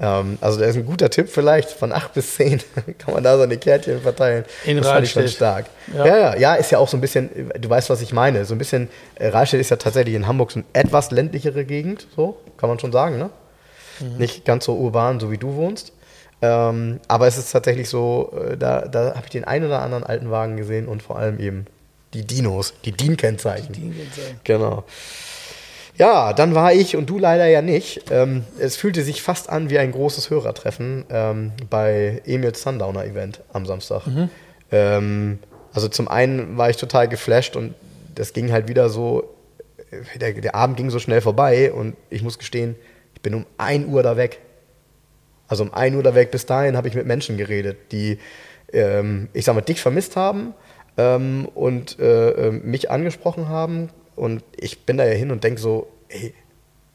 Ähm, 0.00 0.38
also 0.40 0.58
da 0.58 0.64
ist 0.64 0.76
ein 0.76 0.86
guter 0.86 1.10
Tipp 1.10 1.28
vielleicht, 1.28 1.70
von 1.70 1.92
8 1.92 2.14
bis 2.14 2.36
10 2.36 2.62
kann 2.98 3.12
man 3.14 3.22
da 3.22 3.36
so 3.36 3.42
eine 3.42 3.58
Kärtchen 3.58 4.00
verteilen. 4.00 4.46
In 4.64 4.78
das 4.78 4.86
fand 4.86 5.00
Rahlstedt. 5.00 5.30
stark. 5.30 5.66
Ja. 5.94 6.06
Ja. 6.06 6.16
ja, 6.16 6.36
ja, 6.36 6.54
ist 6.54 6.70
ja 6.70 6.78
auch 6.78 6.88
so 6.88 6.96
ein 6.96 7.02
bisschen, 7.02 7.50
du 7.58 7.68
weißt, 7.68 7.90
was 7.90 8.00
ich 8.00 8.14
meine. 8.14 8.46
So 8.46 8.54
ein 8.54 8.58
bisschen, 8.58 8.88
äh, 9.16 9.28
Rahlstedt 9.28 9.60
ist 9.60 9.70
ja 9.70 9.76
tatsächlich 9.76 10.14
in 10.14 10.26
Hamburg 10.26 10.52
so 10.52 10.60
eine 10.60 10.66
etwas 10.72 11.10
ländlichere 11.10 11.66
Gegend, 11.66 12.06
so 12.16 12.38
kann 12.56 12.70
man 12.70 12.78
schon 12.78 12.92
sagen, 12.92 13.18
ne? 13.18 13.30
Nicht 14.16 14.46
ganz 14.46 14.64
so 14.64 14.74
urban, 14.76 15.20
so 15.20 15.30
wie 15.30 15.36
du 15.36 15.56
wohnst. 15.56 15.92
Ähm, 16.42 17.00
aber 17.08 17.26
es 17.26 17.36
ist 17.36 17.52
tatsächlich 17.52 17.88
so, 17.88 18.32
äh, 18.34 18.56
da, 18.56 18.82
da 18.82 19.14
habe 19.14 19.22
ich 19.24 19.30
den 19.30 19.44
einen 19.44 19.66
oder 19.66 19.82
anderen 19.82 20.04
alten 20.04 20.30
Wagen 20.30 20.56
gesehen 20.56 20.88
und 20.88 21.02
vor 21.02 21.18
allem 21.18 21.38
eben 21.38 21.66
die 22.14 22.26
Dinos, 22.26 22.74
die 22.84 22.92
DIN-Kennzeichen. 22.92 23.72
DIN-Kennzeichen. 23.72 24.40
Genau. 24.44 24.84
Ja, 25.96 26.32
dann 26.32 26.54
war 26.54 26.72
ich 26.72 26.96
und 26.96 27.10
du 27.10 27.18
leider 27.18 27.46
ja 27.46 27.60
nicht. 27.60 28.10
Ähm, 28.10 28.44
es 28.58 28.76
fühlte 28.76 29.02
sich 29.02 29.20
fast 29.20 29.50
an 29.50 29.68
wie 29.68 29.78
ein 29.78 29.92
großes 29.92 30.30
Hörertreffen 30.30 31.04
ähm, 31.10 31.52
bei 31.68 32.22
Emils 32.24 32.62
Sundowner 32.62 33.04
Event 33.04 33.42
am 33.52 33.66
Samstag. 33.66 34.04
Ähm, 34.72 35.40
also 35.74 35.88
zum 35.88 36.08
einen 36.08 36.56
war 36.56 36.70
ich 36.70 36.78
total 36.78 37.06
geflasht 37.06 37.54
und 37.54 37.74
das 38.14 38.32
ging 38.32 38.50
halt 38.50 38.66
wieder 38.66 38.88
so, 38.88 39.34
äh, 39.90 40.18
der, 40.18 40.32
der 40.32 40.54
Abend 40.54 40.78
ging 40.78 40.88
so 40.88 40.98
schnell 40.98 41.20
vorbei 41.20 41.70
und 41.70 41.96
ich 42.08 42.22
muss 42.22 42.38
gestehen, 42.38 42.76
ich 43.14 43.20
bin 43.20 43.34
um 43.34 43.46
1 43.58 43.86
Uhr 43.86 44.02
da 44.02 44.16
weg. 44.16 44.38
Also 45.50 45.64
um 45.64 45.74
1 45.74 45.96
Uhr 45.96 46.02
da 46.02 46.14
weg. 46.14 46.30
Bis 46.30 46.46
dahin 46.46 46.76
habe 46.76 46.88
ich 46.88 46.94
mit 46.94 47.06
Menschen 47.06 47.36
geredet, 47.36 47.92
die, 47.92 48.18
ähm, 48.72 49.28
ich 49.32 49.44
sag 49.44 49.54
mal, 49.54 49.60
dich 49.60 49.82
vermisst 49.82 50.16
haben 50.16 50.54
ähm, 50.96 51.48
und 51.54 51.98
äh, 51.98 52.30
äh, 52.30 52.50
mich 52.52 52.90
angesprochen 52.90 53.48
haben. 53.48 53.90
Und 54.14 54.44
ich 54.56 54.86
bin 54.86 54.96
da 54.96 55.04
ja 55.04 55.12
hin 55.12 55.32
und 55.32 55.42
denke 55.42 55.60
so, 55.60 55.88
ey, 56.08 56.32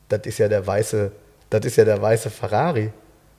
das 0.08 0.22
ist 0.24 0.38
ja 0.38 0.48
der 0.48 0.66
weiße, 0.66 1.12
das 1.50 1.66
ist 1.66 1.76
ja 1.76 1.84
der 1.84 2.02
weiße 2.02 2.30
Ferrari. 2.30 2.92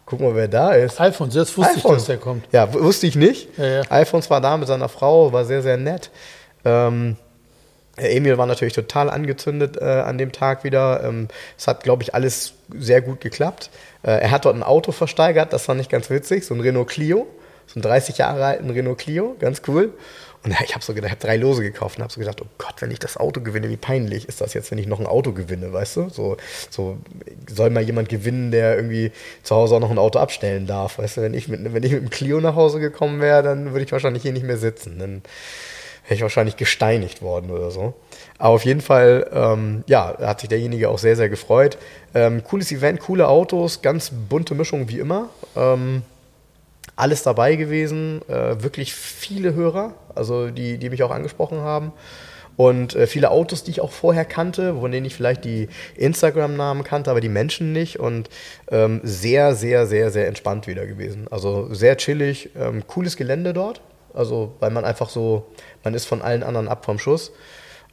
Guck 0.04 0.20
mal, 0.20 0.34
wer 0.34 0.48
da 0.48 0.72
ist. 0.72 1.00
Alfons, 1.00 1.34
jetzt 1.34 1.56
wusste 1.56 1.72
ich, 1.78 1.84
Alfons. 1.84 2.02
dass 2.02 2.06
der 2.06 2.18
kommt. 2.18 2.44
Ja, 2.52 2.72
wusste 2.74 3.06
ich 3.06 3.16
nicht. 3.16 3.48
Ja, 3.56 3.66
ja. 3.66 3.82
Alfons 3.88 4.28
war 4.28 4.42
da 4.42 4.56
mit 4.56 4.68
seiner 4.68 4.88
Frau, 4.90 5.32
war 5.32 5.46
sehr, 5.46 5.62
sehr 5.62 5.78
nett. 5.78 6.10
Ähm, 6.64 7.16
Emil 7.96 8.38
war 8.38 8.46
natürlich 8.46 8.74
total 8.74 9.10
angezündet 9.10 9.76
äh, 9.76 9.84
an 9.84 10.18
dem 10.18 10.32
Tag 10.32 10.64
wieder. 10.64 11.02
Ähm, 11.04 11.28
es 11.56 11.66
hat, 11.66 11.82
glaube 11.82 12.02
ich, 12.02 12.14
alles 12.14 12.54
sehr 12.74 13.00
gut 13.00 13.20
geklappt. 13.20 13.70
Äh, 14.02 14.20
er 14.20 14.30
hat 14.30 14.44
dort 14.44 14.56
ein 14.56 14.62
Auto 14.62 14.92
versteigert, 14.92 15.52
das 15.52 15.66
war 15.68 15.74
nicht 15.74 15.90
ganz 15.90 16.10
witzig, 16.10 16.44
so 16.44 16.54
ein 16.54 16.60
Renault 16.60 16.88
Clio. 16.88 17.26
so 17.66 17.76
einen 17.76 17.82
30 17.82 18.18
Jahre 18.18 18.44
alten 18.44 18.70
Renault 18.70 18.98
Clio, 18.98 19.36
ganz 19.38 19.62
cool. 19.66 19.92
Und 20.46 20.52
ich 20.62 20.74
habe 20.74 20.84
so 20.84 20.94
gedacht, 20.94 21.08
ich 21.08 21.18
habe 21.18 21.26
drei 21.26 21.36
Lose 21.38 21.60
gekauft 21.60 21.98
und 21.98 22.04
habe 22.04 22.12
so 22.12 22.20
gedacht, 22.20 22.40
oh 22.40 22.46
Gott, 22.56 22.74
wenn 22.78 22.92
ich 22.92 23.00
das 23.00 23.16
Auto 23.16 23.40
gewinne, 23.40 23.68
wie 23.68 23.76
peinlich 23.76 24.28
ist 24.28 24.40
das 24.40 24.54
jetzt, 24.54 24.70
wenn 24.70 24.78
ich 24.78 24.86
noch 24.86 25.00
ein 25.00 25.06
Auto 25.06 25.32
gewinne, 25.32 25.72
weißt 25.72 25.96
du? 25.96 26.08
So, 26.08 26.36
so 26.70 26.98
soll 27.48 27.70
mal 27.70 27.82
jemand 27.82 28.08
gewinnen, 28.08 28.52
der 28.52 28.76
irgendwie 28.76 29.10
zu 29.42 29.56
Hause 29.56 29.74
auch 29.74 29.80
noch 29.80 29.90
ein 29.90 29.98
Auto 29.98 30.20
abstellen 30.20 30.68
darf, 30.68 30.98
weißt 30.98 31.16
du? 31.16 31.22
Wenn 31.22 31.34
ich 31.34 31.48
mit, 31.48 31.64
wenn 31.74 31.82
ich 31.82 31.90
mit 31.90 32.00
einem 32.00 32.10
Clio 32.10 32.40
nach 32.40 32.54
Hause 32.54 32.78
gekommen 32.78 33.20
wäre, 33.20 33.42
dann 33.42 33.72
würde 33.72 33.84
ich 33.84 33.90
wahrscheinlich 33.90 34.22
hier 34.22 34.32
nicht 34.32 34.46
mehr 34.46 34.56
sitzen. 34.56 35.00
Dann 35.00 35.22
wäre 36.06 36.14
ich 36.14 36.22
wahrscheinlich 36.22 36.56
gesteinigt 36.56 37.20
worden 37.20 37.50
oder 37.50 37.70
so. 37.70 37.94
Aber 38.38 38.54
auf 38.54 38.64
jeden 38.64 38.80
Fall, 38.80 39.28
ähm, 39.32 39.84
ja, 39.86 40.16
hat 40.20 40.40
sich 40.40 40.48
derjenige 40.48 40.88
auch 40.88 40.98
sehr, 40.98 41.16
sehr 41.16 41.28
gefreut. 41.28 41.78
Ähm, 42.14 42.44
cooles 42.44 42.70
Event, 42.70 43.00
coole 43.00 43.28
Autos, 43.28 43.82
ganz 43.82 44.12
bunte 44.28 44.54
Mischung 44.54 44.88
wie 44.88 45.00
immer. 45.00 45.28
Ähm, 45.56 46.02
alles 46.94 47.22
dabei 47.24 47.56
gewesen, 47.56 48.22
äh, 48.28 48.62
wirklich 48.62 48.94
viele 48.94 49.54
Hörer, 49.54 49.94
also 50.14 50.50
die, 50.50 50.78
die 50.78 50.90
mich 50.90 51.02
auch 51.02 51.10
angesprochen 51.10 51.60
haben. 51.60 51.92
Und 52.56 52.94
äh, 52.94 53.06
viele 53.06 53.30
Autos, 53.30 53.64
die 53.64 53.72
ich 53.72 53.80
auch 53.80 53.92
vorher 53.92 54.24
kannte, 54.24 54.76
von 54.76 54.90
denen 54.90 55.04
ich 55.04 55.14
vielleicht 55.14 55.44
die 55.44 55.68
Instagram-Namen 55.96 56.84
kannte, 56.84 57.10
aber 57.10 57.20
die 57.20 57.28
Menschen 57.28 57.72
nicht. 57.72 57.98
Und 57.98 58.30
ähm, 58.70 59.00
sehr, 59.02 59.54
sehr, 59.54 59.86
sehr, 59.86 60.10
sehr 60.10 60.26
entspannt 60.26 60.66
wieder 60.66 60.86
gewesen. 60.86 61.26
Also 61.30 61.74
sehr 61.74 61.96
chillig, 61.98 62.50
ähm, 62.58 62.86
cooles 62.86 63.16
Gelände 63.16 63.52
dort. 63.52 63.82
Also, 64.16 64.54
weil 64.60 64.70
man 64.70 64.84
einfach 64.84 65.08
so, 65.08 65.46
man 65.84 65.94
ist 65.94 66.06
von 66.06 66.22
allen 66.22 66.42
anderen 66.42 66.68
ab 66.68 66.84
vom 66.84 66.98
Schuss. 66.98 67.32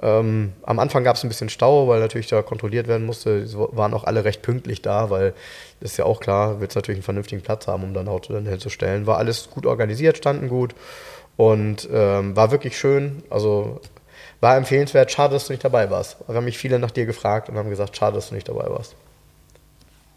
Ähm, 0.02 0.54
am 0.64 0.80
Anfang 0.80 1.04
gab 1.04 1.16
es 1.16 1.24
ein 1.24 1.30
bisschen 1.30 1.50
Stau, 1.50 1.88
weil 1.88 2.00
natürlich 2.00 2.28
da 2.28 2.42
kontrolliert 2.42 2.88
werden 2.88 3.06
musste. 3.06 3.48
Sie 3.48 3.58
waren 3.58 3.94
auch 3.94 4.04
alle 4.04 4.26
recht 4.26 4.42
pünktlich 4.42 4.82
da, 4.82 5.10
weil 5.10 5.34
das 5.80 5.92
ist 5.92 5.98
ja 5.98 6.06
auch 6.06 6.20
klar, 6.20 6.60
wird 6.60 6.72
es 6.72 6.76
natürlich 6.76 6.98
einen 6.98 7.04
vernünftigen 7.04 7.42
Platz 7.42 7.68
haben, 7.68 7.84
um 7.84 7.94
dann 7.94 8.08
Auto 8.08 8.34
dann 8.34 8.46
hinzustellen. 8.46 9.08
War 9.08 9.18
alles 9.18 9.50
gut 9.50 9.66
organisiert, 9.66 10.18
standen 10.18 10.50
gut 10.50 10.76
und 11.38 11.88
ähm, 11.92 12.36
war 12.36 12.52
wirklich 12.52 12.78
schön. 12.78 13.24
Also 13.30 13.80
war 14.42 14.58
empfehlenswert. 14.58 15.12
Schade, 15.12 15.34
dass 15.36 15.48
du 15.48 15.54
nicht 15.54 15.64
dabei 15.64 15.90
warst. 15.90 16.18
Wir 16.28 16.36
haben 16.36 16.46
mich 16.46 16.58
viele 16.58 16.80
nach 16.80 16.92
dir 16.92 17.06
gefragt 17.06 17.48
und 17.48 17.58
haben 17.58 17.70
gesagt, 17.70 17.96
schade, 17.96 18.16
dass 18.16 18.30
du 18.30 18.36
nicht 18.36 18.50
dabei 18.50 18.70
warst. 18.70 18.96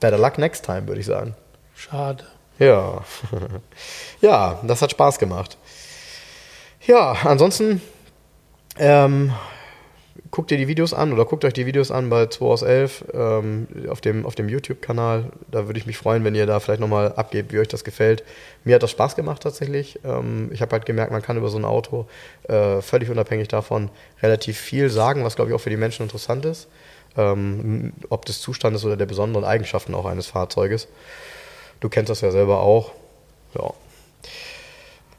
Better 0.01 0.19
luck 0.19 0.37
next 0.39 0.65
time, 0.65 0.89
würde 0.89 1.01
ich 1.01 1.07
sagen. 1.07 1.35
Schade. 1.77 2.25
Ja. 2.59 3.05
ja, 4.21 4.59
das 4.65 4.83
hat 4.83 4.91
Spaß 4.91 5.19
gemacht. 5.19 5.57
Ja, 6.87 7.17
ansonsten 7.25 7.83
ähm, 8.79 9.33
guckt 10.31 10.53
ihr 10.53 10.57
die 10.57 10.69
Videos 10.69 10.95
an 10.95 11.13
oder 11.13 11.25
guckt 11.25 11.45
euch 11.45 11.53
die 11.53 11.67
Videos 11.67 11.91
an 11.91 12.11
bei 12.11 12.27
2 12.27 12.47
aus 12.47 12.63
11 12.63 13.07
ähm, 13.13 13.67
auf 13.89 14.01
dem, 14.01 14.25
auf 14.25 14.37
dem 14.37 14.49
YouTube-Kanal. 14.49 15.33
Da 15.51 15.67
würde 15.67 15.81
ich 15.81 15.87
mich 15.87 15.99
freuen, 15.99 16.23
wenn 16.23 16.37
ihr 16.37 16.47
da 16.47 16.61
vielleicht 16.61 16.81
nochmal 16.81 17.13
abgebt, 17.15 17.53
wie 17.53 17.59
euch 17.59 17.67
das 17.67 17.83
gefällt. 17.83 18.23
Mir 18.63 18.77
hat 18.77 18.85
das 18.85 18.93
Spaß 18.93 19.17
gemacht 19.17 19.43
tatsächlich. 19.43 19.99
Ähm, 20.05 20.51
ich 20.53 20.63
habe 20.63 20.71
halt 20.71 20.87
gemerkt, 20.87 21.11
man 21.11 21.23
kann 21.23 21.37
über 21.37 21.49
so 21.49 21.59
ein 21.59 21.65
Auto 21.65 22.07
äh, 22.45 22.81
völlig 22.83 23.11
unabhängig 23.11 23.49
davon 23.49 23.91
relativ 24.23 24.57
viel 24.57 24.89
sagen, 24.89 25.25
was 25.25 25.35
glaube 25.35 25.51
ich 25.51 25.57
auch 25.57 25.61
für 25.61 25.71
die 25.71 25.77
Menschen 25.77 26.05
interessant 26.05 26.45
ist. 26.45 26.69
Ähm, 27.17 27.95
ob 28.11 28.27
des 28.27 28.41
Zustandes 28.41 28.85
oder 28.85 28.97
der 28.97 29.07
besonderen 29.07 29.45
Eigenschaften 29.45 29.93
auch 29.93 30.05
eines 30.05 30.29
Fahrzeuges. 30.29 30.87
Du 31.81 31.89
kennst 31.89 32.11
das 32.11 32.21
ja 32.21 32.31
selber 32.31 32.61
auch. 32.61 32.93
Ja. 33.59 33.73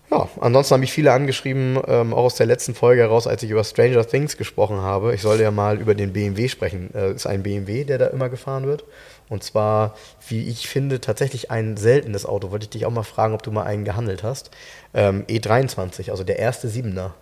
Ja, 0.09 0.29
ansonsten 0.39 0.73
haben 0.73 0.81
mich 0.81 0.93
viele 0.93 1.11
angeschrieben, 1.11 1.77
ähm, 1.85 2.13
auch 2.13 2.23
aus 2.25 2.35
der 2.35 2.45
letzten 2.45 2.73
Folge 2.73 3.01
heraus, 3.01 3.27
als 3.27 3.43
ich 3.43 3.51
über 3.51 3.63
Stranger 3.63 4.07
Things 4.07 4.37
gesprochen 4.37 4.77
habe. 4.77 5.13
Ich 5.13 5.21
sollte 5.21 5.43
ja 5.43 5.51
mal 5.51 5.81
über 5.81 5.95
den 5.95 6.13
BMW 6.13 6.47
sprechen. 6.47 6.89
Es 6.93 6.95
äh, 6.95 7.11
ist 7.13 7.27
ein 7.27 7.43
BMW, 7.43 7.83
der 7.83 7.97
da 7.97 8.07
immer 8.07 8.29
gefahren 8.29 8.65
wird. 8.65 8.85
Und 9.27 9.43
zwar, 9.43 9.95
wie 10.29 10.47
ich 10.47 10.69
finde, 10.69 11.01
tatsächlich 11.01 11.51
ein 11.51 11.75
seltenes 11.75 12.25
Auto. 12.25 12.51
Wollte 12.51 12.63
ich 12.63 12.69
dich 12.69 12.85
auch 12.85 12.91
mal 12.91 13.03
fragen, 13.03 13.33
ob 13.33 13.43
du 13.43 13.51
mal 13.51 13.63
einen 13.63 13.83
gehandelt 13.83 14.23
hast. 14.23 14.49
Ähm, 14.93 15.25
E23, 15.27 16.09
also 16.09 16.23
der 16.23 16.39
erste 16.39 16.69
Siebener. 16.69 17.13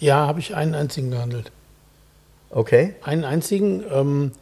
Ja, 0.00 0.26
habe 0.26 0.40
ich 0.40 0.56
einen 0.56 0.74
einzigen 0.74 1.12
gehandelt. 1.12 1.52
Okay. 2.50 2.94
Einen 3.02 3.24
einzigen, 3.24 3.84
ähm, 3.92 4.32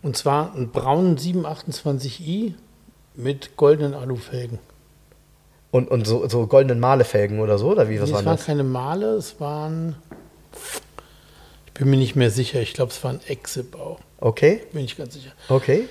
und 0.00 0.16
zwar 0.16 0.54
einen 0.54 0.70
braunen 0.70 1.18
728i 1.18 2.54
mit 3.14 3.56
goldenen 3.56 3.92
Alufelgen. 3.92 4.58
Und, 5.72 5.90
und 5.90 6.06
so, 6.06 6.28
so 6.28 6.46
goldenen 6.46 6.78
Malefelgen 6.78 7.40
oder 7.40 7.58
so? 7.58 7.70
Oder 7.72 7.88
wie, 7.88 8.00
was 8.00 8.10
nee, 8.10 8.14
waren 8.14 8.20
es 8.20 8.26
waren 8.26 8.36
das? 8.36 8.46
keine 8.46 8.62
Male, 8.62 9.06
es 9.14 9.40
waren. 9.40 9.96
Ich 11.66 11.72
bin 11.72 11.88
mir 11.90 11.96
nicht 11.96 12.14
mehr 12.14 12.30
sicher. 12.30 12.60
Ich 12.60 12.74
glaube, 12.74 12.92
es 12.92 13.02
war 13.02 13.10
ein 13.12 13.20
Exip 13.26 13.74
auch. 13.74 13.98
Okay, 14.20 14.60
Bin 14.72 14.84
ich 14.84 14.96
ganz 14.96 15.14
sicher. 15.14 15.32
okay. 15.48 15.88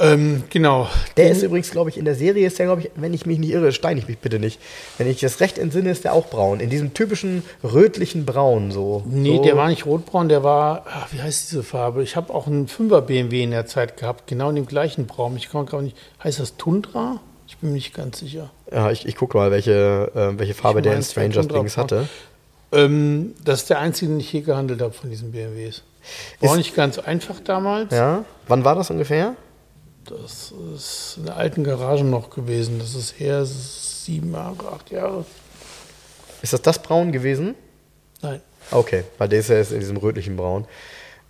Ähm, 0.00 0.44
genau. 0.50 0.88
Der 1.16 1.24
Den- 1.26 1.32
ist 1.36 1.42
übrigens, 1.42 1.70
glaube 1.72 1.90
ich, 1.90 1.98
in 1.98 2.04
der 2.04 2.14
Serie 2.14 2.46
ist 2.46 2.58
der, 2.58 2.66
glaube 2.66 2.82
ich, 2.82 2.90
wenn 2.94 3.12
ich 3.12 3.26
mich 3.26 3.38
nicht 3.38 3.50
irre, 3.50 3.72
steine 3.72 3.98
ich 4.00 4.06
mich 4.06 4.18
bitte 4.18 4.38
nicht. 4.38 4.60
Wenn 4.96 5.08
ich 5.08 5.18
das 5.20 5.40
recht 5.40 5.58
entsinne, 5.58 5.90
ist 5.90 6.04
der 6.04 6.12
auch 6.12 6.28
braun. 6.28 6.60
In 6.60 6.70
diesem 6.70 6.94
typischen 6.94 7.42
rötlichen 7.64 8.24
Braun 8.24 8.70
so. 8.70 9.02
Nee, 9.06 9.36
so. 9.38 9.42
der 9.42 9.56
war 9.56 9.68
nicht 9.68 9.86
rotbraun, 9.86 10.28
der 10.28 10.44
war, 10.44 10.84
ach, 10.86 11.12
wie 11.12 11.20
heißt 11.20 11.50
diese 11.50 11.64
Farbe? 11.64 12.04
Ich 12.04 12.14
habe 12.14 12.32
auch 12.32 12.46
einen 12.46 12.68
5er 12.68 13.00
BMW 13.00 13.42
in 13.42 13.50
der 13.50 13.66
Zeit 13.66 13.96
gehabt, 13.96 14.28
genau 14.28 14.50
in 14.50 14.56
dem 14.56 14.66
gleichen 14.66 15.06
Braun. 15.06 15.36
Ich 15.36 15.50
kann 15.50 15.66
gerade 15.66 15.82
nicht, 15.84 15.96
heißt 16.22 16.38
das 16.38 16.56
Tundra? 16.56 17.20
Ich 17.58 17.62
bin 17.62 17.70
mir 17.70 17.74
nicht 17.74 17.92
ganz 17.92 18.20
sicher. 18.20 18.50
Ja, 18.70 18.92
ich, 18.92 19.04
ich 19.04 19.16
gucke 19.16 19.36
mal, 19.36 19.50
welche, 19.50 20.12
äh, 20.14 20.38
welche 20.38 20.54
Farbe 20.54 20.78
Ich 20.78 20.84
der 20.84 20.92
in 20.92 20.98
mein, 20.98 21.02
Stranger 21.32 21.48
Things 21.48 21.76
hatte. 21.76 22.08
Ähm, 22.70 23.34
das 23.44 23.62
ist 23.62 23.70
der 23.70 23.80
einzige, 23.80 24.12
den 24.12 24.20
ich 24.20 24.32
je 24.32 24.42
gehandelt 24.42 24.80
habe 24.80 24.92
von 24.92 25.10
diesen 25.10 25.32
BMWs. 25.32 25.82
War 26.38 26.52
Ist- 26.52 26.56
nicht 26.56 26.76
ganz 26.76 27.00
einfach 27.00 27.40
damals. 27.40 27.92
Ja. 27.92 28.24
Wann 28.46 28.64
war 28.64 28.76
das 28.76 28.92
ungefähr? 28.92 29.34
Das 30.04 30.54
ist 30.72 31.14
in 31.16 31.24
der 31.24 31.36
alten 31.36 31.64
Garage 31.64 32.04
noch 32.04 32.30
gewesen. 32.30 32.78
Das 32.78 32.94
ist 32.94 33.18
her 33.18 33.44
sieben 33.44 34.32
Jahre, 34.32 34.70
acht 34.72 34.92
Jahre. 34.92 35.26
Ist 36.40 36.52
das 36.52 36.62
das 36.62 36.80
Braun 36.80 37.10
gewesen? 37.10 37.56
Nein. 38.22 38.40
Okay, 38.70 39.02
weil 39.18 39.28
der 39.28 39.40
ist 39.40 39.48
ja 39.50 39.56
jetzt 39.56 39.72
in 39.72 39.80
diesem 39.80 39.96
rötlichen 39.96 40.36
Braun. 40.36 40.64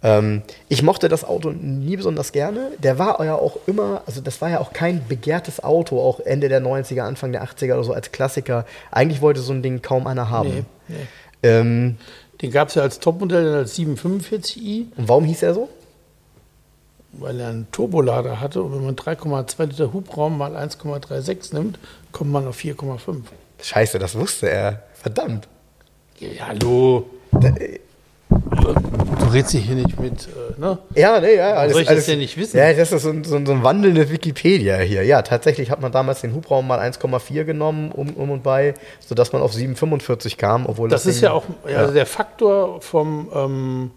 Ähm, 0.02 0.42
ich 0.68 0.82
mochte 0.82 1.08
das 1.08 1.24
Auto 1.24 1.50
nie 1.50 1.96
besonders 1.96 2.32
gerne. 2.32 2.70
Der 2.78 2.98
war 2.98 3.24
ja 3.24 3.34
auch 3.34 3.58
immer, 3.66 4.02
also 4.06 4.20
das 4.20 4.40
war 4.40 4.50
ja 4.50 4.60
auch 4.60 4.72
kein 4.72 5.06
begehrtes 5.08 5.62
Auto, 5.62 6.00
auch 6.00 6.20
Ende 6.20 6.48
der 6.48 6.62
90er, 6.62 7.00
Anfang 7.02 7.32
der 7.32 7.44
80er 7.44 7.74
oder 7.74 7.84
so 7.84 7.92
als 7.92 8.12
Klassiker. 8.12 8.64
Eigentlich 8.90 9.20
wollte 9.20 9.40
so 9.40 9.52
ein 9.52 9.62
Ding 9.62 9.82
kaum 9.82 10.06
einer 10.06 10.30
haben. 10.30 10.50
Nee, 10.50 10.64
nee. 10.88 11.06
Ähm, 11.42 11.96
Den 12.40 12.50
gab 12.52 12.68
es 12.68 12.74
ja 12.76 12.82
als 12.82 13.00
Topmodell 13.00 13.44
dann 13.44 13.54
als 13.54 13.76
745i, 13.76 14.86
und 14.96 15.08
warum 15.08 15.24
hieß 15.24 15.42
er 15.42 15.54
so? 15.54 15.68
weil 17.12 17.40
er 17.40 17.48
einen 17.48 17.70
Turbolader 17.72 18.40
hatte. 18.40 18.62
Und 18.62 18.74
wenn 18.74 18.84
man 18.84 18.96
3,2 18.96 19.64
Liter 19.66 19.92
Hubraum 19.92 20.38
mal 20.38 20.56
1,36 20.56 21.54
nimmt, 21.54 21.78
kommt 22.12 22.30
man 22.30 22.46
auf 22.46 22.58
4,5. 22.58 23.22
Scheiße, 23.62 23.98
das 23.98 24.14
wusste 24.14 24.50
er. 24.50 24.82
Verdammt. 24.94 25.48
Ja, 26.18 26.48
hallo. 26.48 27.08
Da, 27.32 27.52
Du 29.20 29.26
redest 29.32 29.52
dich 29.52 29.64
hier 29.64 29.74
nicht 29.74 29.98
mit, 30.00 30.26
äh, 30.28 30.60
ne? 30.60 30.78
ja, 30.94 31.20
nee, 31.20 31.36
ja, 31.36 31.52
alles, 31.54 31.72
soll 31.74 31.82
ich 31.82 31.88
das 31.88 32.06
denn 32.06 32.18
nicht 32.18 32.36
wissen? 32.36 32.56
Ja, 32.56 32.72
das 32.72 32.92
ist 32.92 33.02
so 33.02 33.10
ein, 33.10 33.24
so 33.24 33.44
so 33.44 33.52
ein 33.52 33.62
wandelndes 33.62 34.10
Wikipedia 34.10 34.76
hier. 34.78 35.02
Ja, 35.04 35.22
tatsächlich 35.22 35.70
hat 35.70 35.80
man 35.80 35.92
damals 35.92 36.20
den 36.22 36.34
Hubraum 36.34 36.66
mal 36.66 36.78
1,4 36.80 37.44
genommen, 37.44 37.90
um, 37.92 38.10
um 38.14 38.30
und 38.30 38.42
bei, 38.42 38.74
sodass 39.06 39.32
man 39.32 39.42
auf 39.42 39.52
7,45 39.52 40.36
kam, 40.36 40.66
obwohl 40.66 40.88
Das 40.88 41.02
das, 41.02 41.14
ist 41.14 41.20
Ding- 41.22 41.28
ja 41.28 41.32
auch 41.32 41.44
ja, 41.68 41.78
also 41.78 41.92
der 41.92 42.06
Faktor 42.06 42.80
vom 42.80 43.28
ähm, 43.34 43.90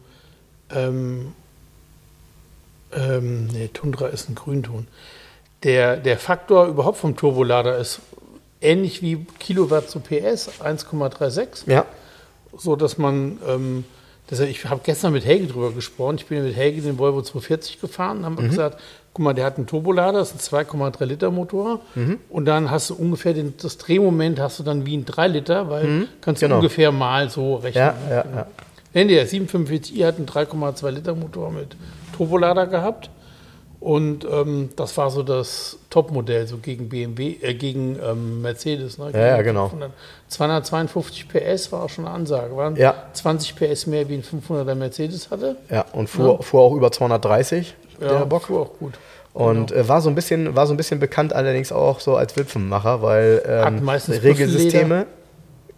ähm, 0.73 1.34
ähm, 2.93 3.47
nee, 3.47 3.69
Tundra 3.73 4.08
ist 4.08 4.30
ein 4.30 4.36
Grünton. 4.36 4.88
Der, 5.63 5.97
der 5.97 6.17
Faktor 6.17 6.65
überhaupt 6.67 6.97
vom 6.97 7.15
Turbolader 7.15 7.77
ist 7.77 7.99
ähnlich 8.62 9.01
wie 9.01 9.25
Kilowatt 9.39 9.89
zu 9.89 9.99
PS, 9.99 10.49
1,36, 10.62 11.69
Ja, 11.69 11.86
so 12.58 12.75
dass 12.75 12.97
man, 12.97 13.38
ähm, 13.47 13.86
deshalb, 14.29 14.49
ich 14.49 14.65
habe 14.65 14.81
gestern 14.84 15.13
mit 15.13 15.25
Helge 15.25 15.47
drüber 15.47 15.71
gesprochen, 15.71 16.15
ich 16.17 16.25
bin 16.25 16.38
ja 16.38 16.43
mit 16.43 16.55
Helge 16.55 16.81
den 16.81 16.97
Volvo 16.97 17.21
240 17.21 17.81
gefahren, 17.81 18.25
haben 18.25 18.38
wir 18.38 18.47
gesagt, 18.47 18.79
guck 19.13 19.25
mal, 19.25 19.34
der 19.34 19.45
hat 19.45 19.57
einen 19.57 19.67
Turbolader, 19.67 20.19
das 20.19 20.34
ist 20.34 20.53
ein 20.53 20.65
2,3 20.65 21.05
Liter 21.05 21.31
Motor 21.31 21.81
und 22.29 22.45
dann 22.45 22.71
hast 22.71 22.89
du 22.89 22.95
ungefähr 22.95 23.34
den, 23.34 23.55
das 23.62 23.77
Drehmoment 23.77 24.39
hast 24.39 24.60
du 24.60 24.63
dann 24.63 24.86
wie 24.86 24.97
ein 24.97 25.05
3 25.05 25.27
Liter, 25.27 25.69
weil 25.69 26.07
kannst 26.21 26.41
du 26.41 26.45
genau. 26.45 26.57
ungefähr 26.57 26.91
mal 26.91 27.29
so 27.29 27.55
rechnen. 27.55 27.84
ja, 27.84 27.95
ja, 28.10 28.25
ja. 28.36 28.47
Nee, 28.93 29.05
der 29.05 29.27
745i 29.27 30.05
hat 30.05 30.17
einen 30.17 30.27
3,2 30.27 30.89
Liter 30.89 31.15
Motor 31.15 31.51
mit 31.51 31.75
Turbolader 32.15 32.67
gehabt. 32.67 33.10
Und 33.81 34.25
ähm, 34.31 34.69
das 34.75 34.95
war 34.95 35.09
so 35.09 35.23
das 35.23 35.77
Topmodell, 35.89 36.45
so 36.45 36.57
gegen 36.57 36.87
BMW, 36.87 37.35
äh, 37.41 37.55
gegen 37.55 37.97
ähm, 38.01 38.41
Mercedes. 38.43 38.99
Ne? 38.99 39.09
Ja, 39.11 39.19
ja, 39.37 39.41
genau. 39.41 39.69
500. 39.69 39.91
252 40.27 41.27
PS 41.27 41.71
war 41.71 41.83
auch 41.83 41.89
schon 41.89 42.05
eine 42.05 42.13
Ansage. 42.13 42.55
Waren 42.55 42.75
Ja. 42.75 42.93
20 43.13 43.55
PS 43.55 43.87
mehr 43.87 44.07
wie 44.07 44.13
ein 44.15 44.23
500er 44.23 44.75
Mercedes 44.75 45.31
hatte. 45.31 45.55
Ja, 45.69 45.85
und 45.93 46.09
fuhr, 46.09 46.41
fuhr 46.43 46.61
auch 46.61 46.75
über 46.75 46.91
230, 46.91 47.73
der 47.99 48.25
Bock. 48.27 48.43
fuhr 48.43 48.61
auch 48.61 48.73
gut. 48.79 48.93
Und 49.33 49.71
äh, 49.71 49.87
war, 49.87 50.01
so 50.01 50.09
ein 50.09 50.15
bisschen, 50.15 50.55
war 50.55 50.67
so 50.67 50.73
ein 50.73 50.77
bisschen 50.77 50.99
bekannt 50.99 51.33
allerdings 51.33 51.71
auch 51.71 52.01
so 52.01 52.15
als 52.17 52.35
Wipfenmacher, 52.37 53.01
weil 53.01 53.41
ähm, 53.47 53.83
meistens 53.83 54.21
Regelsysteme, 54.21 55.05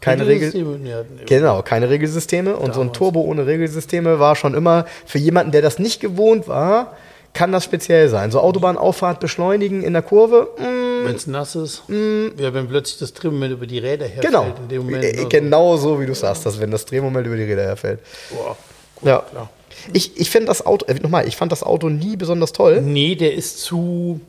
keine 0.01 0.23
Regel, 0.27 0.49
Regelsysteme, 0.49 0.77
nee, 0.79 0.93
hatten 0.93 1.19
die- 1.21 1.25
genau, 1.25 1.61
keine 1.61 1.87
Regelsysteme 1.89 2.55
und 2.57 2.73
so 2.73 2.81
ein 2.81 2.87
Damals. 2.87 2.97
Turbo 2.97 3.21
ohne 3.21 3.45
Regelsysteme 3.45 4.19
war 4.19 4.35
schon 4.35 4.55
immer 4.55 4.85
für 5.05 5.19
jemanden, 5.19 5.51
der 5.53 5.61
das 5.61 5.77
nicht 5.79 6.01
gewohnt 6.01 6.47
war, 6.49 6.97
kann 7.33 7.51
das 7.51 7.63
speziell 7.63 8.09
sein. 8.09 8.31
So 8.31 8.39
Autobahnauffahrt 8.39 9.19
beschleunigen 9.19 9.83
in 9.83 9.93
der 9.93 10.01
Kurve, 10.03 10.49
mm, 10.57 11.05
Wenn 11.05 11.15
es 11.15 11.27
nass 11.27 11.55
ist, 11.55 11.83
ja, 11.89 12.53
wenn 12.53 12.67
plötzlich 12.67 12.99
das 12.99 13.13
Drehmoment 13.13 13.53
über 13.53 13.65
die 13.65 13.79
Räder 13.79 14.05
herfällt. 14.05 14.25
genau. 14.27 14.45
In 14.61 14.67
dem 14.69 14.83
Moment, 14.85 15.03
Äh, 15.03 15.19
oder 15.19 15.29
genau 15.29 15.77
so, 15.77 15.99
wie 15.99 16.05
du 16.05 16.13
sagst, 16.13 16.45
dass 16.45 16.59
wenn 16.59 16.71
das 16.71 16.85
Drehmoment 16.85 17.25
über 17.25 17.35
die 17.35 17.43
Räder 17.43 17.63
herfällt. 17.63 17.99
Boah, 18.29 18.55
gut, 18.95 19.07
Ja. 19.09 19.19
klar. 19.19 19.49
Ich, 19.91 20.17
ich 20.19 20.29
finde 20.29 20.47
das 20.47 20.65
Auto, 20.65 20.85
äh, 20.85 20.93
nochmal, 20.99 21.27
ich 21.27 21.35
fand 21.35 21.51
das 21.51 21.63
Auto 21.63 21.89
nie 21.89 22.15
besonders 22.15 22.53
toll. 22.53 22.81
Nee, 22.81 23.15
der 23.15 23.33
ist 23.33 23.59
zu. 23.59 24.21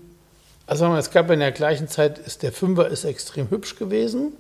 Also 0.66 0.86
es 0.96 1.10
gab 1.10 1.30
in 1.30 1.40
der 1.40 1.52
gleichen 1.52 1.88
Zeit, 1.88 2.18
ist 2.18 2.42
der 2.42 2.50
Fünfer 2.52 2.88
ist 2.88 3.04
extrem 3.04 3.50
hübsch 3.50 3.76
gewesen. 3.76 4.32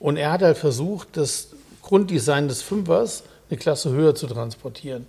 Und 0.00 0.16
er 0.16 0.32
hat 0.32 0.42
halt 0.42 0.58
versucht, 0.58 1.08
das 1.16 1.48
Grunddesign 1.82 2.48
des 2.48 2.62
Fünfers 2.62 3.22
eine 3.48 3.58
Klasse 3.58 3.90
höher 3.90 4.14
zu 4.16 4.26
transportieren. 4.26 5.06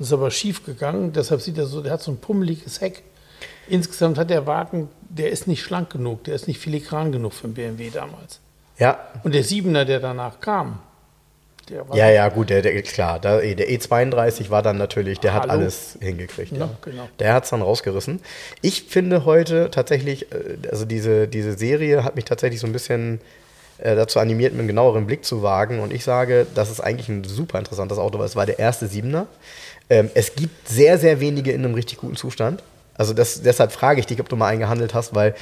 Das 0.00 0.06
ist 0.06 0.14
aber 0.14 0.30
schief 0.30 0.64
gegangen. 0.64 1.12
Deshalb 1.12 1.42
sieht 1.42 1.58
er 1.58 1.66
so, 1.66 1.82
der 1.82 1.92
hat 1.92 2.00
so 2.00 2.10
ein 2.10 2.16
pummeliges 2.16 2.80
Heck. 2.80 3.02
Insgesamt 3.68 4.16
hat 4.16 4.30
der 4.30 4.46
Wagen, 4.46 4.88
der 5.02 5.28
ist 5.28 5.46
nicht 5.46 5.62
schlank 5.62 5.90
genug, 5.90 6.24
der 6.24 6.34
ist 6.34 6.48
nicht 6.48 6.58
filigran 6.58 7.12
genug 7.12 7.34
für 7.34 7.44
einen 7.44 7.52
BMW 7.52 7.90
damals. 7.90 8.40
Ja, 8.78 8.98
Und 9.24 9.34
der 9.34 9.44
Siebener, 9.44 9.84
der 9.84 10.00
danach 10.00 10.40
kam, 10.40 10.78
der 11.68 11.86
war 11.86 11.94
ja, 11.94 12.08
ja, 12.08 12.28
gut, 12.30 12.48
der, 12.48 12.62
der, 12.62 12.80
klar, 12.80 13.20
da, 13.20 13.40
der 13.40 13.68
E32 13.68 14.48
war 14.48 14.62
dann 14.62 14.78
natürlich, 14.78 15.20
der 15.20 15.34
hat 15.34 15.42
Hallo? 15.42 15.52
alles 15.52 15.98
hingekriegt. 16.00 16.52
Ja, 16.52 16.60
Ja, 16.60 16.70
genau. 16.80 17.08
Der 17.18 17.34
hat 17.34 17.44
es 17.44 17.50
dann 17.50 17.60
rausgerissen. 17.60 18.20
Ich 18.62 18.84
finde 18.84 19.26
heute 19.26 19.70
tatsächlich, 19.70 20.32
äh, 20.32 20.56
also 20.70 20.86
diese, 20.86 21.28
diese 21.28 21.58
Serie 21.58 22.04
hat 22.04 22.16
mich 22.16 22.24
tatsächlich 22.24 22.58
so 22.58 22.66
ein 22.66 22.72
bisschen 22.72 23.20
äh, 23.76 23.94
dazu 23.96 24.18
animiert, 24.18 24.54
einen 24.54 24.66
genaueren 24.66 25.06
Blick 25.06 25.24
zu 25.24 25.42
wagen. 25.42 25.80
Und 25.80 25.92
ich 25.92 26.04
sage, 26.04 26.46
das 26.54 26.70
ist 26.70 26.80
eigentlich 26.80 27.10
ein 27.10 27.24
super 27.24 27.58
interessantes 27.58 27.98
Auto, 27.98 28.18
weil 28.18 28.26
es 28.26 28.34
war 28.34 28.46
der 28.46 28.58
erste 28.58 28.86
Siebener. 28.86 29.26
Ähm, 29.90 30.08
es 30.14 30.34
gibt 30.36 30.68
sehr, 30.68 30.98
sehr 30.98 31.20
wenige 31.20 31.50
in 31.52 31.64
einem 31.64 31.74
richtig 31.74 31.98
guten 31.98 32.16
Zustand. 32.16 32.62
Also 32.94 33.12
das, 33.12 33.42
deshalb 33.42 33.72
frage 33.72 34.00
ich 34.00 34.06
dich, 34.06 34.20
ob 34.20 34.28
du 34.28 34.36
mal 34.36 34.46
einen 34.46 34.60
gehandelt 34.60 34.94
hast, 34.94 35.14
weil 35.14 35.34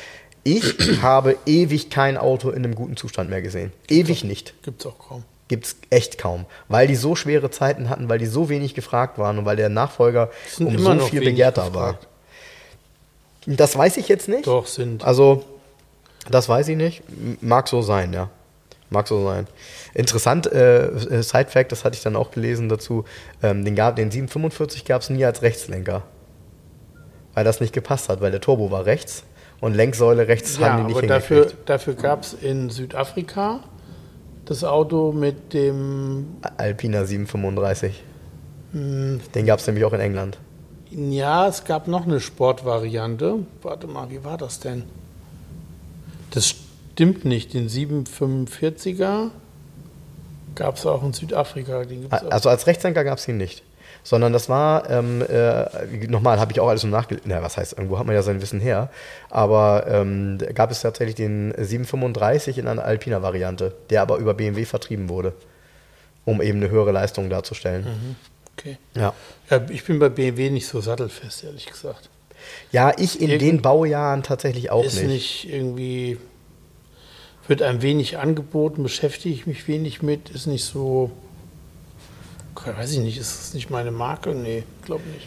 ich 0.42 0.64
habe 1.02 1.36
ewig 1.46 1.90
kein 1.90 2.16
Auto 2.16 2.50
in 2.50 2.64
einem 2.64 2.74
guten 2.74 2.96
Zustand 2.96 3.30
mehr 3.30 3.42
gesehen. 3.42 3.72
Ewig 3.88 4.24
nicht. 4.24 4.54
Gibt 4.62 4.80
es 4.80 4.86
auch 4.86 4.98
kaum. 4.98 5.24
Gibt 5.48 5.66
es 5.66 5.76
echt 5.90 6.18
kaum. 6.18 6.46
Weil 6.68 6.86
die 6.86 6.96
so 6.96 7.14
schwere 7.14 7.50
Zeiten 7.50 7.88
hatten, 7.88 8.08
weil 8.08 8.18
die 8.18 8.26
so 8.26 8.48
wenig 8.48 8.74
gefragt 8.74 9.18
waren 9.18 9.38
und 9.38 9.44
weil 9.44 9.56
der 9.56 9.68
Nachfolger 9.68 10.30
um 10.58 10.68
immer 10.68 10.78
so 10.78 10.94
noch 10.94 11.08
viel 11.10 11.20
begehrter 11.20 11.74
war. 11.74 11.98
Das 13.46 13.76
weiß 13.76 13.96
ich 13.96 14.08
jetzt 14.08 14.28
nicht. 14.28 14.46
Doch, 14.46 14.66
sind. 14.66 15.04
Also, 15.04 15.44
das 16.30 16.48
weiß 16.48 16.68
ich 16.68 16.76
nicht. 16.76 17.02
Mag 17.40 17.68
so 17.68 17.80
sein, 17.80 18.12
ja. 18.12 18.28
Mag 18.90 19.06
so 19.06 19.22
sein. 19.24 19.46
Interessant, 19.94 20.50
äh, 20.50 20.86
äh, 20.86 21.22
Side-Fact, 21.22 21.72
das 21.72 21.84
hatte 21.84 21.96
ich 21.96 22.02
dann 22.02 22.16
auch 22.16 22.30
gelesen 22.30 22.68
dazu, 22.68 23.04
ähm, 23.42 23.64
den, 23.64 23.74
gab, 23.74 23.96
den 23.96 24.10
745 24.10 24.84
gab 24.84 25.02
es 25.02 25.10
nie 25.10 25.24
als 25.24 25.42
Rechtslenker. 25.42 26.02
Weil 27.34 27.44
das 27.44 27.60
nicht 27.60 27.74
gepasst 27.74 28.08
hat, 28.08 28.20
weil 28.20 28.30
der 28.30 28.40
Turbo 28.40 28.70
war 28.70 28.86
rechts 28.86 29.24
und 29.60 29.74
Lenksäule 29.74 30.26
rechts 30.28 30.58
Ja, 30.58 30.72
haben 30.72 30.86
die 30.86 30.94
nicht 30.94 30.98
aber 30.98 31.06
dafür, 31.06 31.52
dafür 31.66 31.94
gab 31.94 32.22
es 32.22 32.32
in 32.32 32.70
Südafrika 32.70 33.60
das 34.46 34.64
Auto 34.64 35.12
mit 35.12 35.52
dem, 35.52 36.38
Alpina 36.56 37.04
735. 37.04 38.02
Hm. 38.72 39.20
Den 39.34 39.46
gab 39.46 39.58
es 39.58 39.66
nämlich 39.66 39.84
auch 39.84 39.92
in 39.92 40.00
England. 40.00 40.38
ja, 40.90 41.46
es 41.46 41.64
gab 41.64 41.86
noch 41.86 42.06
eine 42.06 42.20
Sportvariante. 42.20 43.40
Warte 43.62 43.86
mal, 43.86 44.08
wie 44.10 44.24
war 44.24 44.38
das 44.38 44.60
denn? 44.60 44.84
Das 46.30 46.54
stimmt 46.98 47.24
nicht. 47.24 47.54
Den 47.54 47.68
745er 47.68 49.30
gab 50.56 50.76
es 50.76 50.84
auch 50.84 51.04
in 51.04 51.12
Südafrika. 51.12 51.84
Also 52.28 52.48
als 52.48 52.66
Rechtslenker 52.66 53.04
gab 53.04 53.18
es 53.18 53.28
ihn 53.28 53.36
nicht. 53.36 53.62
Sondern 54.02 54.32
das 54.32 54.48
war, 54.48 54.90
ähm, 54.90 55.22
äh, 55.28 56.06
nochmal, 56.08 56.40
habe 56.40 56.50
ich 56.52 56.58
auch 56.60 56.68
alles 56.68 56.82
so 56.82 56.88
nachgelesen. 56.88 57.30
Na, 57.30 57.40
was 57.42 57.56
heißt, 57.56 57.74
irgendwo 57.74 57.98
hat 57.98 58.06
man 58.06 58.14
ja 58.16 58.22
sein 58.22 58.40
Wissen 58.42 58.58
her. 58.58 58.90
Aber 59.30 59.86
ähm, 59.88 60.38
gab 60.54 60.72
es 60.72 60.80
tatsächlich 60.80 61.14
den 61.14 61.52
735 61.56 62.58
in 62.58 62.66
einer 62.66 62.84
Alpina-Variante, 62.84 63.74
der 63.90 64.02
aber 64.02 64.16
über 64.16 64.34
BMW 64.34 64.64
vertrieben 64.64 65.08
wurde, 65.08 65.34
um 66.24 66.42
eben 66.42 66.58
eine 66.58 66.70
höhere 66.70 66.90
Leistung 66.90 67.30
darzustellen. 67.30 68.16
Okay. 68.56 68.76
Ja. 68.96 69.12
Ja, 69.50 69.60
ich 69.70 69.84
bin 69.84 69.98
bei 70.00 70.08
BMW 70.08 70.50
nicht 70.50 70.66
so 70.66 70.80
sattelfest, 70.80 71.44
ehrlich 71.44 71.66
gesagt. 71.66 72.08
ja, 72.72 72.92
ich 72.98 73.20
in 73.20 73.28
Irgend- 73.30 73.42
den 73.42 73.62
Baujahren 73.62 74.22
tatsächlich 74.24 74.70
auch 74.70 74.84
ist 74.84 74.96
nicht. 74.96 75.06
nicht 75.08 75.52
irgendwie, 75.52 76.18
wird 77.48 77.62
ein 77.62 77.82
wenig 77.82 78.18
angeboten, 78.18 78.82
beschäftige 78.82 79.34
ich 79.34 79.46
mich 79.46 79.66
wenig 79.66 80.02
mit, 80.02 80.30
ist 80.30 80.46
nicht 80.46 80.64
so, 80.64 81.10
weiß 82.54 82.92
ich 82.92 82.98
nicht, 82.98 83.18
ist 83.18 83.40
es 83.40 83.54
nicht 83.54 83.70
meine 83.70 83.90
Marke? 83.90 84.30
Nee, 84.30 84.64
glaube 84.84 85.04
nicht. 85.08 85.26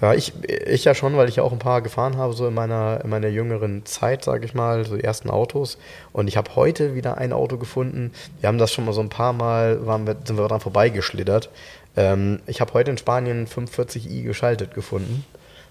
Ja, 0.00 0.12
ich, 0.12 0.32
ich 0.46 0.84
ja 0.84 0.94
schon, 0.94 1.16
weil 1.16 1.28
ich 1.28 1.36
ja 1.36 1.42
auch 1.42 1.52
ein 1.52 1.58
paar 1.58 1.80
gefahren 1.80 2.16
habe, 2.16 2.34
so 2.34 2.46
in 2.46 2.54
meiner, 2.54 3.00
in 3.02 3.10
meiner 3.10 3.28
jüngeren 3.28 3.86
Zeit, 3.86 4.24
sage 4.24 4.44
ich 4.44 4.54
mal, 4.54 4.84
so 4.84 4.96
ersten 4.96 5.30
Autos. 5.30 5.78
Und 6.12 6.28
ich 6.28 6.36
habe 6.36 6.54
heute 6.56 6.94
wieder 6.94 7.16
ein 7.16 7.32
Auto 7.32 7.56
gefunden. 7.56 8.12
Wir 8.40 8.48
haben 8.48 8.58
das 8.58 8.72
schon 8.72 8.84
mal 8.84 8.92
so 8.92 9.00
ein 9.00 9.08
paar 9.08 9.32
Mal, 9.32 9.86
waren 9.86 10.06
wir, 10.06 10.16
sind 10.24 10.36
wir 10.36 10.46
dran 10.46 10.60
vorbeigeschlittert. 10.60 11.48
Ähm, 11.96 12.40
ich 12.46 12.60
habe 12.60 12.74
heute 12.74 12.90
in 12.90 12.98
Spanien 12.98 13.46
45i 13.46 14.22
geschaltet 14.22 14.74
gefunden. 14.74 15.24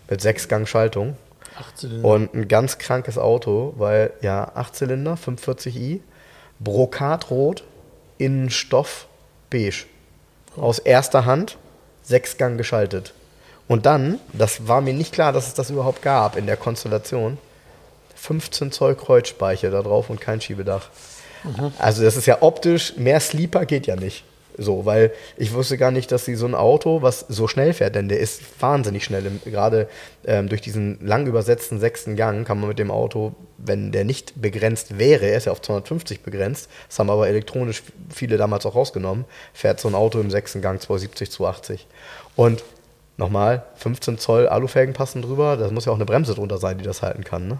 Mit 0.09 0.21
Sechsgang-Schaltung. 0.21 1.15
Acht 1.59 1.77
Zylinder. 1.77 2.07
Und 2.07 2.33
ein 2.33 2.47
ganz 2.47 2.77
krankes 2.77 3.17
Auto, 3.17 3.73
weil, 3.77 4.13
ja, 4.21 4.51
8 4.55 4.75
Zylinder, 4.75 5.15
45i, 5.15 5.99
Brokatrot, 6.59 7.63
Innenstoff, 8.17 9.07
beige. 9.49 9.85
Aus 10.55 10.79
erster 10.79 11.25
Hand, 11.25 11.57
Sechsgang 12.03 12.57
geschaltet. 12.57 13.13
Und 13.67 13.85
dann, 13.85 14.19
das 14.33 14.67
war 14.67 14.81
mir 14.81 14.93
nicht 14.93 15.13
klar, 15.13 15.33
dass 15.33 15.47
es 15.47 15.53
das 15.53 15.69
überhaupt 15.69 16.01
gab 16.01 16.35
in 16.35 16.45
der 16.45 16.57
Konstellation, 16.57 17.37
15 18.15 18.71
Zoll 18.71 18.95
Kreuzspeicher 18.95 19.71
da 19.71 19.81
drauf 19.81 20.09
und 20.09 20.21
kein 20.21 20.41
Schiebedach. 20.41 20.89
Also 21.77 22.03
das 22.03 22.15
ist 22.15 22.25
ja 22.25 22.41
optisch, 22.41 22.95
mehr 22.95 23.19
Sleeper 23.19 23.65
geht 23.65 23.87
ja 23.87 23.95
nicht. 23.95 24.23
So, 24.57 24.85
weil 24.85 25.11
ich 25.37 25.53
wusste 25.53 25.77
gar 25.77 25.89
nicht, 25.91 26.11
dass 26.11 26.25
sie 26.25 26.35
so 26.35 26.45
ein 26.45 26.53
Auto, 26.55 27.01
was 27.01 27.25
so 27.27 27.47
schnell 27.47 27.73
fährt, 27.73 27.95
denn 27.95 28.07
der 28.09 28.19
ist 28.19 28.41
wahnsinnig 28.61 29.03
schnell. 29.03 29.23
Gerade 29.45 29.87
ähm, 30.25 30.47
durch 30.49 30.61
diesen 30.61 30.99
lang 31.05 31.25
übersetzten 31.25 31.79
sechsten 31.79 32.15
Gang 32.15 32.45
kann 32.45 32.59
man 32.59 32.69
mit 32.69 32.77
dem 32.79 32.91
Auto, 32.91 33.33
wenn 33.57 33.91
der 33.91 34.05
nicht 34.05 34.39
begrenzt 34.41 34.99
wäre, 34.99 35.25
er 35.25 35.37
ist 35.37 35.45
ja 35.45 35.51
auf 35.51 35.61
250 35.61 36.21
begrenzt, 36.21 36.69
das 36.87 36.99
haben 36.99 37.09
aber 37.09 37.27
elektronisch 37.27 37.81
viele 38.13 38.37
damals 38.37 38.65
auch 38.65 38.75
rausgenommen, 38.75 39.25
fährt 39.53 39.79
so 39.79 39.87
ein 39.87 39.95
Auto 39.95 40.19
im 40.19 40.29
sechsten 40.29 40.61
Gang 40.61 40.79
270, 40.81 41.31
280. 41.31 41.87
Und 42.35 42.63
nochmal, 43.17 43.63
15 43.75 44.17
Zoll 44.17 44.47
Alufelgen 44.47 44.93
passen 44.93 45.21
drüber, 45.21 45.57
da 45.57 45.69
muss 45.71 45.85
ja 45.85 45.91
auch 45.91 45.95
eine 45.97 46.05
Bremse 46.05 46.35
drunter 46.35 46.57
sein, 46.57 46.77
die 46.77 46.83
das 46.83 47.01
halten 47.01 47.23
kann. 47.23 47.47
Ne? 47.47 47.59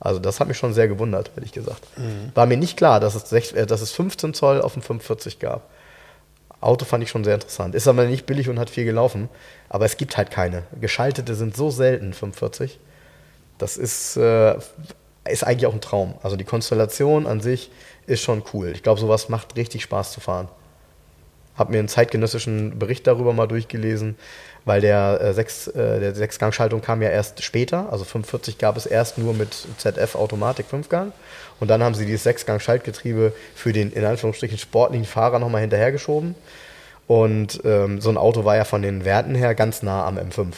Also 0.00 0.20
das 0.20 0.38
hat 0.38 0.46
mich 0.48 0.56
schon 0.56 0.74
sehr 0.74 0.86
gewundert, 0.86 1.32
ehrlich 1.36 1.50
gesagt. 1.52 1.82
War 2.34 2.46
mir 2.46 2.56
nicht 2.56 2.76
klar, 2.76 3.00
dass 3.00 3.16
es, 3.16 3.32
sech- 3.32 3.56
äh, 3.56 3.66
dass 3.66 3.80
es 3.80 3.90
15 3.90 4.34
Zoll 4.34 4.60
auf 4.60 4.74
dem 4.74 4.82
45 4.82 5.40
gab. 5.40 5.68
Auto 6.60 6.84
fand 6.84 7.04
ich 7.04 7.10
schon 7.10 7.24
sehr 7.24 7.34
interessant. 7.34 7.74
Ist 7.74 7.86
aber 7.86 8.04
nicht 8.04 8.26
billig 8.26 8.48
und 8.48 8.58
hat 8.58 8.70
viel 8.70 8.84
gelaufen. 8.84 9.28
Aber 9.68 9.84
es 9.84 9.96
gibt 9.96 10.16
halt 10.16 10.30
keine. 10.30 10.64
Geschaltete 10.80 11.34
sind 11.34 11.56
so 11.56 11.70
selten, 11.70 12.12
45. 12.12 12.78
Das 13.58 13.76
ist, 13.76 14.16
äh, 14.16 14.56
ist 15.28 15.44
eigentlich 15.44 15.66
auch 15.66 15.74
ein 15.74 15.80
Traum. 15.80 16.14
Also 16.22 16.36
die 16.36 16.44
Konstellation 16.44 17.26
an 17.26 17.40
sich 17.40 17.70
ist 18.06 18.22
schon 18.22 18.42
cool. 18.52 18.72
Ich 18.74 18.82
glaube, 18.82 19.00
sowas 19.00 19.28
macht 19.28 19.56
richtig 19.56 19.82
Spaß 19.82 20.12
zu 20.12 20.20
fahren. 20.20 20.48
Habe 21.56 21.72
mir 21.72 21.80
einen 21.80 21.88
zeitgenössischen 21.88 22.78
Bericht 22.78 23.06
darüber 23.06 23.32
mal 23.32 23.48
durchgelesen, 23.48 24.16
weil 24.64 24.80
der, 24.80 25.20
äh, 25.20 25.34
Sechs, 25.34 25.66
äh, 25.68 26.00
der 26.00 26.14
Sechsgangschaltung 26.14 26.80
kam 26.80 27.02
ja 27.02 27.10
erst 27.10 27.42
später. 27.42 27.92
Also 27.92 28.04
45 28.04 28.58
gab 28.58 28.76
es 28.76 28.86
erst 28.86 29.18
nur 29.18 29.34
mit 29.34 29.66
ZF 29.76 30.14
Automatik 30.14 30.66
Fünfgang. 30.66 31.12
Und 31.60 31.68
dann 31.68 31.82
haben 31.82 31.94
sie 31.94 32.06
dieses 32.06 32.24
Sechsgang-Schaltgetriebe 32.24 33.32
für 33.54 33.72
den 33.72 33.92
in 33.92 34.04
Anführungsstrichen 34.04 34.58
sportlichen 34.58 35.06
Fahrer 35.06 35.38
nochmal 35.38 35.60
hinterhergeschoben. 35.60 36.34
Und 37.06 37.60
ähm, 37.64 38.00
so 38.00 38.10
ein 38.10 38.16
Auto 38.16 38.44
war 38.44 38.56
ja 38.56 38.64
von 38.64 38.82
den 38.82 39.04
Werten 39.04 39.34
her 39.34 39.54
ganz 39.54 39.82
nah 39.82 40.06
am 40.06 40.18
M5. 40.18 40.54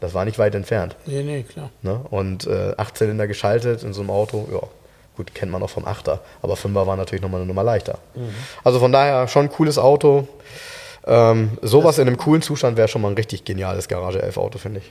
Das 0.00 0.14
war 0.14 0.24
nicht 0.24 0.38
weit 0.38 0.54
entfernt. 0.54 0.96
Nee, 1.06 1.22
nee, 1.22 1.42
klar. 1.42 1.70
Ne? 1.82 2.00
Und 2.10 2.46
äh, 2.46 2.74
Achtzylinder 2.76 3.26
geschaltet 3.26 3.82
in 3.82 3.92
so 3.92 4.00
einem 4.00 4.10
Auto, 4.10 4.48
ja, 4.52 4.60
gut, 5.16 5.34
kennt 5.34 5.52
man 5.52 5.62
auch 5.62 5.70
vom 5.70 5.84
Achter. 5.86 6.20
Aber 6.40 6.56
Fünfer 6.56 6.86
war 6.86 6.96
natürlich 6.96 7.22
nochmal 7.22 7.40
eine 7.40 7.48
Nummer 7.48 7.62
leichter. 7.62 7.98
Also 8.64 8.78
von 8.78 8.92
daher 8.92 9.28
schon 9.28 9.46
ein 9.46 9.50
cooles 9.50 9.78
Auto. 9.78 10.26
Ähm, 11.04 11.58
sowas 11.62 11.98
in 11.98 12.06
einem 12.06 12.16
coolen 12.16 12.42
Zustand 12.42 12.76
wäre 12.76 12.88
schon 12.88 13.02
mal 13.02 13.08
ein 13.08 13.14
richtig 13.14 13.44
geniales 13.44 13.88
Garage 13.88 14.22
11 14.22 14.36
Auto, 14.38 14.58
finde 14.58 14.80
ich. 14.80 14.90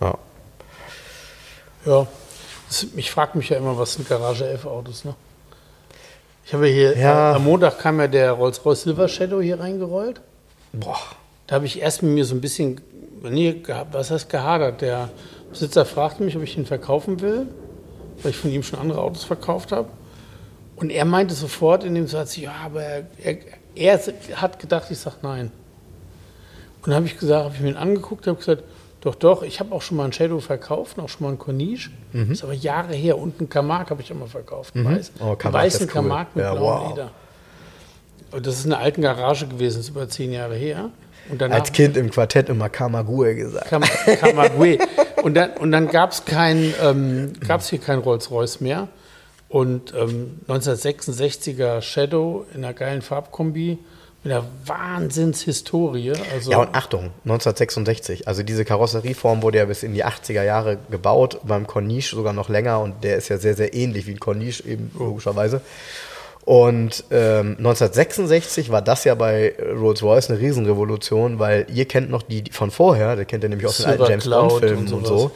Ja. 0.00 0.14
Ja, 1.84 2.06
das, 2.06 2.06
ich 2.96 3.10
frage 3.10 3.38
mich 3.38 3.48
ja 3.48 3.56
immer, 3.58 3.78
was 3.78 3.94
sind 3.94 4.08
Garage 4.08 4.46
11 4.46 4.66
Autos, 4.66 5.04
ne? 5.04 5.14
Ich 6.44 6.52
habe 6.54 6.66
hier, 6.66 6.96
Ja. 6.96 7.32
äh, 7.32 7.34
am 7.36 7.44
Montag 7.44 7.78
kam 7.78 7.98
ja 7.98 8.06
der 8.06 8.32
Rolls-Royce 8.32 8.82
Silver 8.82 9.08
Shadow 9.08 9.40
hier 9.40 9.58
reingerollt. 9.58 10.20
Boah. 10.72 10.98
Da 11.46 11.56
habe 11.56 11.66
ich 11.66 11.80
erst 11.80 12.02
mit 12.02 12.12
mir 12.12 12.24
so 12.24 12.34
ein 12.34 12.40
bisschen, 12.40 12.80
nee, 13.22 13.62
was 13.92 14.10
heißt 14.10 14.28
gehadert? 14.28 14.80
Der 14.80 15.10
Besitzer 15.50 15.84
fragte 15.84 16.22
mich, 16.22 16.36
ob 16.36 16.42
ich 16.42 16.56
ihn 16.56 16.66
verkaufen 16.66 17.20
will, 17.20 17.46
weil 18.22 18.30
ich 18.30 18.36
von 18.36 18.50
ihm 18.50 18.62
schon 18.62 18.78
andere 18.78 19.00
Autos 19.00 19.24
verkauft 19.24 19.72
habe. 19.72 19.88
Und 20.76 20.90
er 20.90 21.04
meinte 21.04 21.34
sofort 21.34 21.84
in 21.84 21.94
dem 21.94 22.06
Satz, 22.06 22.36
ja, 22.36 22.52
aber 22.64 22.82
er, 22.82 23.04
er, 23.22 23.38
er 23.74 24.00
hat 24.40 24.58
gedacht, 24.58 24.90
ich 24.90 24.98
sage 24.98 25.16
nein. 25.22 25.50
Und 26.82 26.88
dann 26.88 26.94
habe 26.94 27.06
ich 27.06 27.18
gesagt, 27.18 27.44
habe 27.44 27.54
ich 27.54 27.60
mir 27.60 27.70
ihn 27.70 27.76
angeguckt, 27.76 28.26
habe 28.26 28.38
gesagt, 28.38 28.62
Doch, 29.06 29.14
doch. 29.14 29.44
Ich 29.44 29.60
habe 29.60 29.72
auch 29.72 29.82
schon 29.82 29.98
mal 29.98 30.02
einen 30.02 30.12
Shadow 30.12 30.40
verkauft, 30.40 30.98
auch 30.98 31.08
schon 31.08 31.22
mal 31.22 31.28
einen 31.28 31.38
Corniche. 31.38 31.90
Mhm. 32.12 32.32
Ist 32.32 32.42
aber 32.42 32.54
Jahre 32.54 32.92
her. 32.92 33.16
Und 33.16 33.38
einen 33.38 33.48
Camargue 33.48 33.90
habe 33.90 34.02
ich 34.02 34.10
auch 34.12 34.16
mal 34.16 34.26
verkauft. 34.26 34.74
Mhm. 34.74 34.84
Weiß, 34.84 35.12
Oh, 35.20 35.36
Camargue, 35.36 35.52
weißen 35.52 35.86
cool. 35.86 35.92
Camargue 35.92 36.30
mit 36.34 36.44
Ja, 36.44 36.54
blauem 36.54 36.64
wow. 36.82 36.88
Leder. 36.90 37.10
Und 38.32 38.44
das 38.48 38.58
ist 38.58 38.66
in 38.66 38.72
einer 38.72 38.82
alten 38.82 39.02
Garage 39.02 39.46
gewesen, 39.46 39.76
das 39.76 39.84
ist 39.84 39.90
über 39.90 40.08
zehn 40.08 40.32
Jahre 40.32 40.56
her. 40.56 40.90
Als 41.38 41.70
Kind 41.70 41.96
im 41.96 42.10
Quartett 42.10 42.48
immer 42.48 42.68
Kamague 42.68 43.36
gesagt. 43.36 43.68
Kam 43.68 43.82
Camagüey. 43.82 44.80
Und 45.22 45.34
dann, 45.34 45.50
und 45.52 45.70
dann 45.70 45.86
gab 45.88 46.10
es 46.10 46.24
kein, 46.24 46.74
ähm, 46.82 47.32
gab's 47.46 47.70
hier 47.70 47.78
kein 47.78 48.00
Rolls-Royce 48.00 48.60
mehr. 48.60 48.88
Und 49.48 49.94
ähm, 49.94 50.40
1966er 50.48 51.80
Shadow 51.80 52.44
in 52.54 52.64
einer 52.64 52.74
geilen 52.74 53.02
Farbkombi 53.02 53.78
mit 54.24 54.32
einer 54.32 54.44
Wahnsinnshistorie. 54.64 56.12
Also 56.32 56.50
Ja, 56.50 56.58
und 56.58 56.74
Achtung, 56.74 57.10
1966. 57.24 58.26
Also 58.26 58.42
diese 58.42 58.64
Karosserieform 58.64 59.42
wurde 59.42 59.58
ja 59.58 59.64
bis 59.64 59.82
in 59.82 59.94
die 59.94 60.04
80er 60.04 60.42
Jahre 60.42 60.78
gebaut, 60.90 61.40
beim 61.44 61.66
Corniche 61.66 62.16
sogar 62.16 62.32
noch 62.32 62.48
länger 62.48 62.80
und 62.80 63.04
der 63.04 63.16
ist 63.16 63.28
ja 63.28 63.38
sehr, 63.38 63.54
sehr 63.54 63.74
ähnlich 63.74 64.06
wie 64.06 64.12
ein 64.12 64.20
Corniche 64.20 64.66
eben 64.66 64.90
logischerweise. 64.98 65.60
Und 66.46 67.02
ähm, 67.10 67.56
1966 67.58 68.70
war 68.70 68.80
das 68.80 69.02
ja 69.02 69.16
bei 69.16 69.54
Rolls-Royce 69.58 70.30
eine 70.30 70.38
Riesenrevolution, 70.38 71.40
weil 71.40 71.66
ihr 71.74 71.86
kennt 71.86 72.08
noch 72.08 72.22
die 72.22 72.42
die 72.42 72.52
von 72.52 72.70
vorher, 72.70 73.16
der 73.16 73.24
kennt 73.24 73.42
ihr 73.42 73.48
nämlich 73.48 73.66
aus 73.66 73.78
den 73.78 73.86
alten 73.86 74.04
James 74.04 74.30
Bond-Filmen 74.30 74.86
und 74.86 74.92
und, 74.92 75.06
so. 75.06 75.32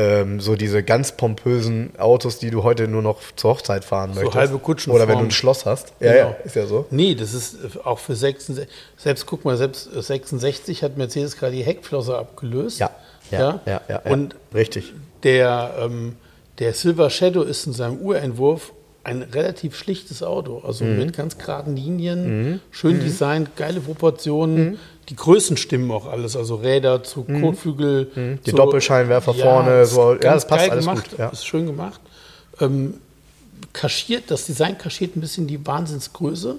Ähm, 0.00 0.40
so 0.40 0.56
diese 0.56 0.82
ganz 0.82 1.12
pompösen 1.12 1.90
Autos, 1.98 2.38
die 2.38 2.50
du 2.50 2.62
heute 2.62 2.88
nur 2.88 3.02
noch 3.02 3.20
zur 3.36 3.50
Hochzeit 3.50 3.84
fahren 3.84 4.12
möchtest. 4.14 4.34
halbe 4.36 4.58
Kutschenform. 4.58 4.96
Oder 5.02 5.08
wenn 5.10 5.18
du 5.18 5.24
ein 5.24 5.30
Schloss 5.30 5.66
hast. 5.66 5.92
Ja, 6.00 6.12
Genau. 6.12 6.28
ja, 6.30 6.36
ist 6.44 6.56
ja 6.56 6.66
so. 6.66 6.86
Nee, 6.90 7.14
das 7.14 7.34
ist 7.34 7.54
äh, 7.54 7.78
auch 7.84 7.98
für 7.98 8.14
66. 8.14 8.68
Selbst 8.96 9.26
guck 9.26 9.44
mal, 9.44 9.56
selbst 9.56 9.88
äh, 9.94 10.00
66 10.00 10.82
hat 10.82 10.96
Mercedes 10.96 11.36
gerade 11.36 11.52
die 11.56 11.62
Heckflosse 11.64 12.16
abgelöst. 12.16 12.78
Ja, 12.78 12.90
ja, 13.30 13.38
ja, 13.40 13.60
ja, 13.66 13.80
ja. 13.88 14.12
Und 14.12 14.36
richtig. 14.54 14.92
der, 15.22 15.74
ähm, 15.80 16.16
der 16.58 16.72
Silver 16.74 17.10
Shadow 17.10 17.42
ist 17.42 17.66
in 17.66 17.72
seinem 17.72 17.98
Urentwurf 17.98 18.72
ein 19.02 19.22
relativ 19.22 19.76
schlichtes 19.76 20.22
Auto. 20.22 20.62
Also 20.66 20.84
Mhm. 20.84 20.98
mit 20.98 21.16
ganz 21.16 21.38
geraden 21.38 21.74
Linien, 21.74 22.60
schön 22.70 23.00
designt, 23.00 23.56
geile 23.56 23.80
Proportionen. 23.80 24.78
Mhm. 25.10 25.16
Die 25.16 25.16
Größen 25.16 25.56
stimmen 25.56 25.90
auch 25.90 26.06
alles. 26.06 26.36
Also 26.36 26.54
Räder 26.56 27.02
zu 27.02 27.24
Kotflügel. 27.24 28.10
Mhm. 28.14 28.38
Die 28.46 28.50
zu- 28.50 28.56
Doppelscheinwerfer 28.56 29.34
vorne, 29.34 29.82
ist 29.82 29.90
so- 29.94 30.12
ja, 30.14 30.34
das 30.34 30.46
passt 30.46 30.70
alles 30.70 30.86
gemacht, 30.86 31.10
gut, 31.10 31.18
ja. 31.18 31.28
Ist 31.28 31.46
schön 31.46 31.66
gemacht. 31.66 32.00
Ähm, 32.60 32.94
kaschiert, 33.72 34.24
das 34.30 34.46
Design 34.46 34.78
kaschiert 34.78 35.16
ein 35.16 35.20
bisschen 35.20 35.46
die 35.46 35.64
Wahnsinnsgröße, 35.66 36.56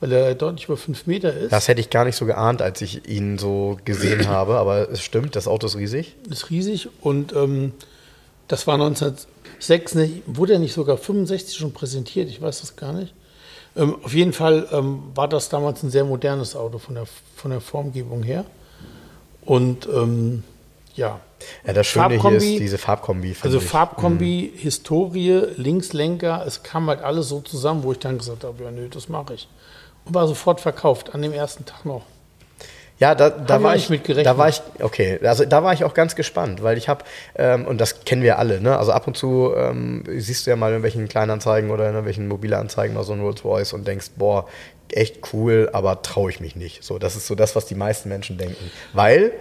weil 0.00 0.12
er 0.12 0.34
deutlich 0.34 0.66
über 0.66 0.76
5 0.76 1.06
Meter 1.06 1.32
ist. 1.34 1.52
Das 1.52 1.68
hätte 1.68 1.80
ich 1.80 1.90
gar 1.90 2.04
nicht 2.04 2.16
so 2.16 2.26
geahnt, 2.26 2.62
als 2.62 2.80
ich 2.82 3.08
ihn 3.08 3.38
so 3.38 3.78
gesehen 3.84 4.26
habe, 4.28 4.56
aber 4.56 4.90
es 4.90 5.00
stimmt, 5.02 5.34
das 5.36 5.48
Auto 5.48 5.66
ist 5.66 5.76
riesig. 5.76 6.14
ist 6.30 6.50
riesig 6.50 6.88
und 7.00 7.32
ähm, 7.34 7.72
das 8.48 8.66
war 8.66 8.74
1966, 8.74 10.22
wurde 10.26 10.54
er 10.54 10.58
nicht 10.58 10.74
sogar 10.74 10.96
65 10.98 11.56
schon 11.56 11.72
präsentiert, 11.72 12.28
ich 12.28 12.40
weiß 12.40 12.60
das 12.60 12.76
gar 12.76 12.92
nicht. 12.92 13.12
Ähm, 13.76 13.96
auf 14.02 14.14
jeden 14.14 14.32
Fall 14.32 14.66
ähm, 14.72 15.02
war 15.14 15.28
das 15.28 15.48
damals 15.48 15.82
ein 15.82 15.90
sehr 15.90 16.04
modernes 16.04 16.56
Auto 16.56 16.78
von 16.78 16.94
der, 16.94 17.04
von 17.36 17.50
der 17.50 17.60
Formgebung 17.60 18.22
her. 18.22 18.44
Und 19.44 19.86
ähm, 19.86 20.42
ja, 20.94 21.20
Ja, 21.66 21.72
das 21.74 21.86
Schöne 21.86 22.08
hier 22.08 22.20
Farbkombi, 22.20 22.54
ist 22.54 22.60
diese 22.60 22.78
Farbkombi. 22.78 23.36
also 23.42 23.58
ich. 23.58 23.64
Farbkombi, 23.64 24.52
Historie, 24.56 25.42
Linkslenker, 25.56 26.44
es 26.46 26.62
kam 26.62 26.88
halt 26.88 27.02
alles 27.02 27.28
so 27.28 27.40
zusammen, 27.40 27.82
wo 27.82 27.92
ich 27.92 27.98
dann 27.98 28.18
gesagt 28.18 28.44
habe, 28.44 28.64
ja 28.64 28.70
nö, 28.70 28.88
das 28.88 29.08
mache 29.08 29.34
ich. 29.34 29.48
Und 30.04 30.14
war 30.14 30.26
sofort 30.26 30.60
verkauft, 30.60 31.14
an 31.14 31.22
dem 31.22 31.32
ersten 31.32 31.64
Tag 31.64 31.84
noch. 31.84 32.02
Ja, 32.98 33.14
da, 33.14 33.28
da 33.28 33.62
war 33.62 33.76
ich, 33.76 33.88
da 34.24 34.38
war 34.38 34.48
ich, 34.48 34.62
okay, 34.80 35.18
also 35.22 35.44
da 35.44 35.62
war 35.62 35.74
ich 35.74 35.84
auch 35.84 35.92
ganz 35.92 36.16
gespannt, 36.16 36.62
weil 36.62 36.78
ich 36.78 36.88
habe, 36.88 37.04
ähm, 37.34 37.66
und 37.66 37.78
das 37.78 38.04
kennen 38.04 38.22
wir 38.22 38.38
alle, 38.38 38.60
ne? 38.60 38.78
Also 38.78 38.92
ab 38.92 39.06
und 39.06 39.16
zu 39.18 39.52
ähm, 39.54 40.02
siehst 40.16 40.46
du 40.46 40.50
ja 40.50 40.56
mal 40.56 40.68
in 40.68 40.72
irgendwelchen 40.74 41.06
Kleinanzeigen 41.06 41.70
oder 41.70 41.84
in 41.84 41.90
irgendwelchen 41.90 42.26
Mobilanzeigen 42.26 42.94
mal 42.94 43.04
so 43.04 43.12
ein 43.12 43.20
Rolls 43.20 43.44
Royce 43.44 43.74
und 43.74 43.86
denkst, 43.86 44.12
boah, 44.16 44.46
echt 44.90 45.32
cool, 45.34 45.68
aber 45.74 46.00
traue 46.00 46.30
ich 46.30 46.40
mich 46.40 46.56
nicht. 46.56 46.84
So, 46.84 46.98
das 46.98 47.16
ist 47.16 47.26
so 47.26 47.34
das, 47.34 47.54
was 47.54 47.66
die 47.66 47.74
meisten 47.74 48.08
Menschen 48.08 48.38
denken. 48.38 48.70
Weil 48.94 49.32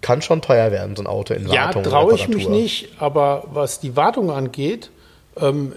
kann 0.00 0.20
schon 0.20 0.42
teuer 0.42 0.70
werden, 0.70 0.96
so 0.96 1.02
ein 1.02 1.06
Auto 1.06 1.32
in 1.32 1.46
Ja, 1.48 1.66
Wartung. 1.66 1.84
und 1.84 1.90
traue 1.90 2.14
ich 2.14 2.28
mich 2.28 2.48
nicht, 2.48 3.00
aber 3.00 3.44
was 3.52 3.80
die 3.80 3.96
Wartung 3.96 4.30
angeht, 4.30 4.90
ähm, 5.40 5.72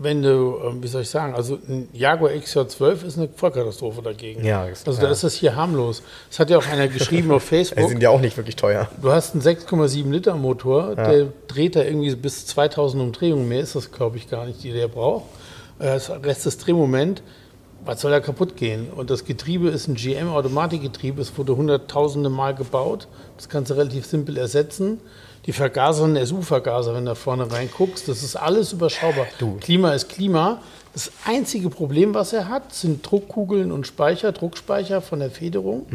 wenn 0.00 0.22
du, 0.22 0.56
ähm, 0.64 0.82
wie 0.82 0.86
soll 0.86 1.02
ich 1.02 1.10
sagen, 1.10 1.34
also 1.34 1.58
ein 1.68 1.88
Jaguar 1.92 2.30
XJ12 2.30 3.04
ist 3.04 3.18
eine 3.18 3.28
Vollkatastrophe 3.28 4.00
dagegen. 4.02 4.44
Ja, 4.44 4.66
das- 4.68 4.86
also 4.86 5.00
da 5.00 5.06
ja. 5.08 5.12
ist 5.12 5.24
das 5.24 5.34
hier 5.34 5.56
harmlos. 5.56 6.02
Das 6.30 6.38
hat 6.38 6.50
ja 6.50 6.58
auch 6.58 6.66
einer 6.66 6.86
geschrieben 6.88 7.30
auf 7.32 7.42
Die 7.48 7.48
Facebook. 7.48 7.88
sind 7.88 8.02
ja 8.02 8.10
auch 8.10 8.20
nicht 8.20 8.36
wirklich 8.36 8.54
teuer. 8.56 8.88
Du 9.02 9.10
hast 9.10 9.34
einen 9.34 9.42
6,7 9.42 10.10
Liter 10.10 10.34
Motor, 10.36 10.94
der 10.94 11.26
dreht 11.48 11.74
da 11.76 11.82
irgendwie 11.82 12.14
bis 12.14 12.46
2000 12.46 13.02
Umdrehungen. 13.02 13.48
Mehr 13.48 13.60
ist 13.60 13.74
das, 13.74 13.90
glaube 13.90 14.16
ich, 14.18 14.30
gar 14.30 14.46
nicht, 14.46 14.62
die 14.62 14.72
der 14.72 14.88
braucht. 14.88 15.24
Äh, 15.78 15.84
Das 15.94 16.10
Rest 16.10 16.46
des 16.46 16.58
Drehmoment, 16.58 17.22
was 17.84 18.00
soll 18.00 18.10
da 18.10 18.20
kaputt 18.20 18.56
gehen? 18.56 18.88
Und 18.94 19.10
das 19.10 19.24
Getriebe 19.24 19.68
ist 19.68 19.88
ein 19.88 19.94
GM-Automatikgetriebe. 19.94 21.20
Es 21.20 21.36
wurde 21.38 21.56
hunderttausende 21.56 22.28
Mal 22.30 22.54
gebaut. 22.54 23.08
Das 23.36 23.48
kannst 23.48 23.70
du 23.70 23.74
relativ 23.74 24.06
simpel 24.06 24.36
ersetzen. 24.36 25.00
Die 25.48 25.52
Vergaser 25.54 26.04
sind 26.04 26.18
SU-Vergaser, 26.26 26.92
wenn 26.94 27.06
du 27.06 27.12
da 27.12 27.14
vorne 27.14 27.50
reinguckst. 27.50 28.06
Das 28.06 28.22
ist 28.22 28.36
alles 28.36 28.74
überschaubar. 28.74 29.26
Klima 29.60 29.94
ist 29.94 30.10
Klima. 30.10 30.60
Das 30.92 31.10
einzige 31.24 31.70
Problem, 31.70 32.12
was 32.12 32.34
er 32.34 32.48
hat, 32.50 32.74
sind 32.74 33.08
Druckkugeln 33.10 33.72
und 33.72 33.86
Speicher, 33.86 34.32
Druckspeicher 34.32 35.00
von 35.00 35.20
der 35.20 35.30
Federung. 35.30 35.86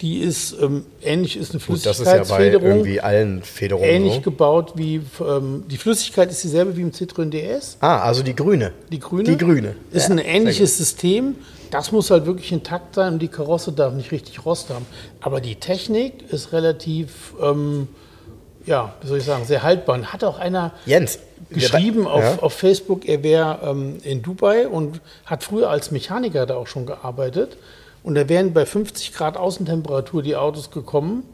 Die 0.00 0.18
ist 0.18 0.56
ähm, 0.60 0.84
ähnlich, 1.00 1.36
ist 1.36 1.52
eine 1.52 1.60
Mhm. 1.62 1.66
Gut, 1.66 1.86
das 1.86 2.00
ist 2.00 2.06
ja 2.06 2.12
bei 2.12 2.18
Flüssigkeitsfederung 2.24 2.66
irgendwie 2.68 3.00
allen 3.00 3.42
Federungen 3.44 3.88
ähnlich 3.88 4.14
so. 4.14 4.20
gebaut 4.22 4.72
wie 4.74 5.00
ähm, 5.20 5.62
die 5.70 5.76
Flüssigkeit 5.76 6.30
ist 6.32 6.42
dieselbe 6.42 6.76
wie 6.76 6.80
im 6.82 6.90
Citroën 6.90 7.30
DS. 7.30 7.76
Ah, 7.78 8.00
also 8.00 8.24
die 8.24 8.34
grüne. 8.34 8.72
Die 8.90 8.98
grüne, 8.98 9.22
Die 9.24 9.36
grüne. 9.38 9.76
ist 9.92 10.08
Ja, 10.08 10.14
ein 10.14 10.18
ähnliches 10.18 10.76
System. 10.76 11.36
Das 11.70 11.92
muss 11.92 12.10
halt 12.10 12.26
wirklich 12.26 12.50
intakt 12.50 12.96
sein 12.96 13.12
und 13.14 13.18
die 13.22 13.28
Karosse 13.28 13.70
darf 13.70 13.94
nicht 13.94 14.10
richtig 14.10 14.44
Rost 14.44 14.70
haben. 14.70 14.86
Aber 15.20 15.40
die 15.40 15.54
Technik 15.54 16.14
ist 16.32 16.52
relativ, 16.52 17.34
ähm, 17.40 17.86
ja, 18.68 18.92
wie 19.00 19.06
soll 19.06 19.18
ich 19.18 19.24
sagen, 19.24 19.44
sehr 19.44 19.62
haltbar. 19.62 19.96
Und 19.96 20.12
hat 20.12 20.22
auch 20.22 20.38
einer 20.38 20.72
Jens. 20.86 21.18
geschrieben 21.50 22.06
auf, 22.06 22.22
ja. 22.22 22.38
auf 22.40 22.52
Facebook, 22.52 23.08
er 23.08 23.22
wäre 23.22 23.58
ähm, 23.62 23.98
in 24.02 24.22
Dubai 24.22 24.68
und 24.68 25.00
hat 25.24 25.42
früher 25.42 25.70
als 25.70 25.90
Mechaniker 25.90 26.46
da 26.46 26.56
auch 26.56 26.66
schon 26.66 26.86
gearbeitet. 26.86 27.56
Und 28.02 28.14
da 28.14 28.28
wären 28.28 28.52
bei 28.52 28.64
50 28.64 29.14
Grad 29.14 29.36
Außentemperatur 29.36 30.22
die 30.22 30.36
Autos 30.36 30.70
gekommen. 30.70 31.24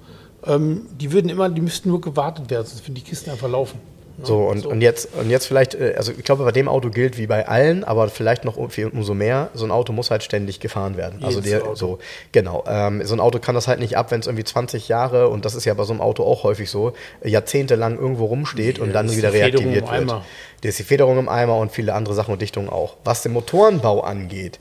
Ähm, 0.47 0.87
die 0.99 1.13
würden 1.13 1.29
immer, 1.29 1.49
die 1.49 1.61
müssten 1.61 1.89
nur 1.89 2.01
gewartet 2.01 2.51
werden, 2.51 2.67
sonst 2.67 2.85
würden 2.85 2.95
die 2.95 3.03
Kisten 3.03 3.31
einfach 3.31 3.51
laufen. 3.51 3.81
Ja, 4.19 4.25
So, 4.27 4.39
und, 4.47 4.65
und, 4.67 4.81
jetzt, 4.81 5.09
und 5.15 5.29
jetzt 5.31 5.47
vielleicht, 5.47 5.75
äh, 5.75 5.95
also 5.97 6.13
ich 6.13 6.23
glaube, 6.25 6.45
bei 6.45 6.53
dem 6.53 6.69
Auto 6.69 6.91
gilt 6.91 7.19
wie 7.19 7.27
bei 7.27 7.49
allen, 7.49 7.83
aber 7.85 8.09
vielleicht 8.09 8.45
noch 8.45 8.57
um, 8.57 8.71
viel- 8.71 8.89
umso 8.89 9.15
mehr, 9.15 9.51
so 9.55 9.65
ein 9.65 9.71
Auto 9.71 9.93
muss 9.93 10.11
halt 10.11 10.23
ständig 10.23 10.61
gefahren 10.61 10.97
werden. 10.97 11.25
Also 11.25 11.41
der, 11.41 11.63
Auto. 11.63 11.75
so, 11.75 11.99
genau. 12.33 12.65
Ähm, 12.69 13.05
so 13.05 13.15
ein 13.15 13.21
Auto 13.21 13.39
kann 13.41 13.55
das 13.55 13.67
halt 13.69 13.81
nicht 13.81 13.97
ab, 13.97 14.11
wenn 14.11 14.21
es 14.21 14.27
irgendwie 14.27 14.45
20 14.45 14.89
Jahre, 14.89 15.29
und 15.29 15.45
das 15.45 15.55
ist 15.55 15.65
ja 15.65 15.75
bei 15.75 15.85
so 15.85 15.93
einem 15.93 16.01
Auto 16.01 16.23
auch 16.25 16.45
häufig 16.45 16.71
so, 16.71 16.93
jahrzehntelang 17.25 17.99
irgendwo 17.99 18.27
rumsteht 18.27 18.79
und 18.79 18.93
dann 18.93 19.11
wieder 19.17 19.33
reaktiviert 19.33 19.91
wird. 19.91 20.11
Da 20.63 20.69
ist 20.69 20.79
die 20.79 20.85
Federung 20.85 21.19
im 21.19 21.29
Eimer 21.29 21.57
und 21.59 21.73
viele 21.73 21.93
andere 21.93 22.15
Sachen 22.15 22.33
und 22.33 22.41
Dichtungen 22.41 22.69
auch. 22.71 22.97
Was 23.05 23.23
den 23.23 23.33
Motorenbau 23.33 24.01
angeht, 24.01 24.61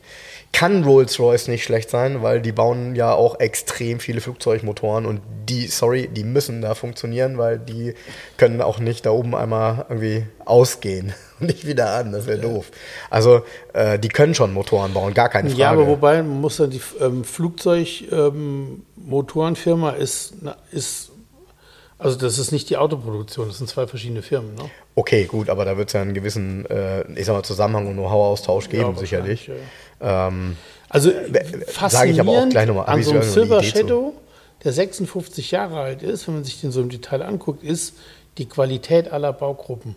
kann 0.53 0.83
Rolls-Royce 0.83 1.49
nicht 1.49 1.63
schlecht 1.63 1.89
sein, 1.89 2.21
weil 2.21 2.39
die 2.39 2.51
bauen 2.51 2.93
ja 2.95 3.11
auch 3.13 3.39
extrem 3.39 3.99
viele 3.99 4.21
Flugzeugmotoren 4.21 5.07
und 5.07 5.21
die, 5.49 5.65
sorry, 5.67 6.07
die 6.07 6.23
müssen 6.23 6.61
da 6.61 6.75
funktionieren, 6.75 7.39
weil 7.39 7.57
die 7.59 7.95
können 8.37 8.61
auch 8.61 8.79
nicht 8.79 9.07
da 9.07 9.11
oben 9.11 9.35
einmal 9.35 9.87
irgendwie 9.89 10.27
ausgehen 10.45 11.15
und 11.39 11.47
nicht 11.47 11.65
wieder 11.65 11.95
an, 11.95 12.11
das 12.11 12.27
wäre 12.27 12.37
doof. 12.39 12.69
Also 13.09 13.41
äh, 13.73 13.97
die 13.97 14.09
können 14.09 14.35
schon 14.35 14.53
Motoren 14.53 14.93
bauen, 14.93 15.15
gar 15.15 15.29
keine 15.29 15.49
Frage. 15.49 15.61
Ja, 15.61 15.71
aber 15.71 15.87
wobei, 15.87 16.21
man 16.21 16.39
muss 16.39 16.57
dann 16.57 16.69
die 16.69 16.81
ähm, 17.01 17.23
Flugzeugmotorenfirma 17.23 19.89
ist, 19.89 20.35
na, 20.41 20.55
ist, 20.71 21.09
also 21.97 22.15
das 22.17 22.37
ist 22.37 22.51
nicht 22.51 22.69
die 22.69 22.77
Autoproduktion, 22.77 23.47
das 23.47 23.57
sind 23.57 23.69
zwei 23.69 23.87
verschiedene 23.87 24.21
Firmen. 24.21 24.53
Ne? 24.53 24.69
Okay, 24.95 25.25
gut, 25.25 25.49
aber 25.49 25.65
da 25.65 25.75
wird 25.77 25.89
es 25.89 25.93
ja 25.93 26.01
einen 26.01 26.13
gewissen, 26.13 26.65
äh, 26.67 27.01
ich 27.19 27.25
sag 27.25 27.33
mal, 27.33 27.43
Zusammenhang 27.43 27.87
und 27.87 27.93
Know-how-Austausch 27.93 28.69
geben, 28.69 28.93
Ja, 28.93 28.99
sicherlich. 28.99 29.49
wahrscheinlich, 29.49 29.69
Ähm, 30.01 30.57
Also 30.89 31.11
sage 31.89 32.11
ich 32.11 32.19
aber 32.19 32.31
auch 32.31 32.49
gleich 32.49 32.67
noch 32.67 32.75
mal, 32.75 32.83
an 32.83 33.01
so 33.01 33.11
einem 33.11 33.23
Silver 33.23 33.59
Idee 33.59 33.71
zu. 33.71 33.77
Shadow, 33.79 34.13
der 34.63 34.73
56 34.73 35.49
Jahre 35.51 35.79
alt 35.79 36.03
ist, 36.03 36.27
wenn 36.27 36.35
man 36.35 36.43
sich 36.43 36.61
den 36.61 36.71
so 36.71 36.81
im 36.81 36.89
Detail 36.89 37.23
anguckt, 37.23 37.63
ist 37.63 37.95
die 38.37 38.45
Qualität 38.47 39.11
aller 39.11 39.33
Baugruppen. 39.33 39.95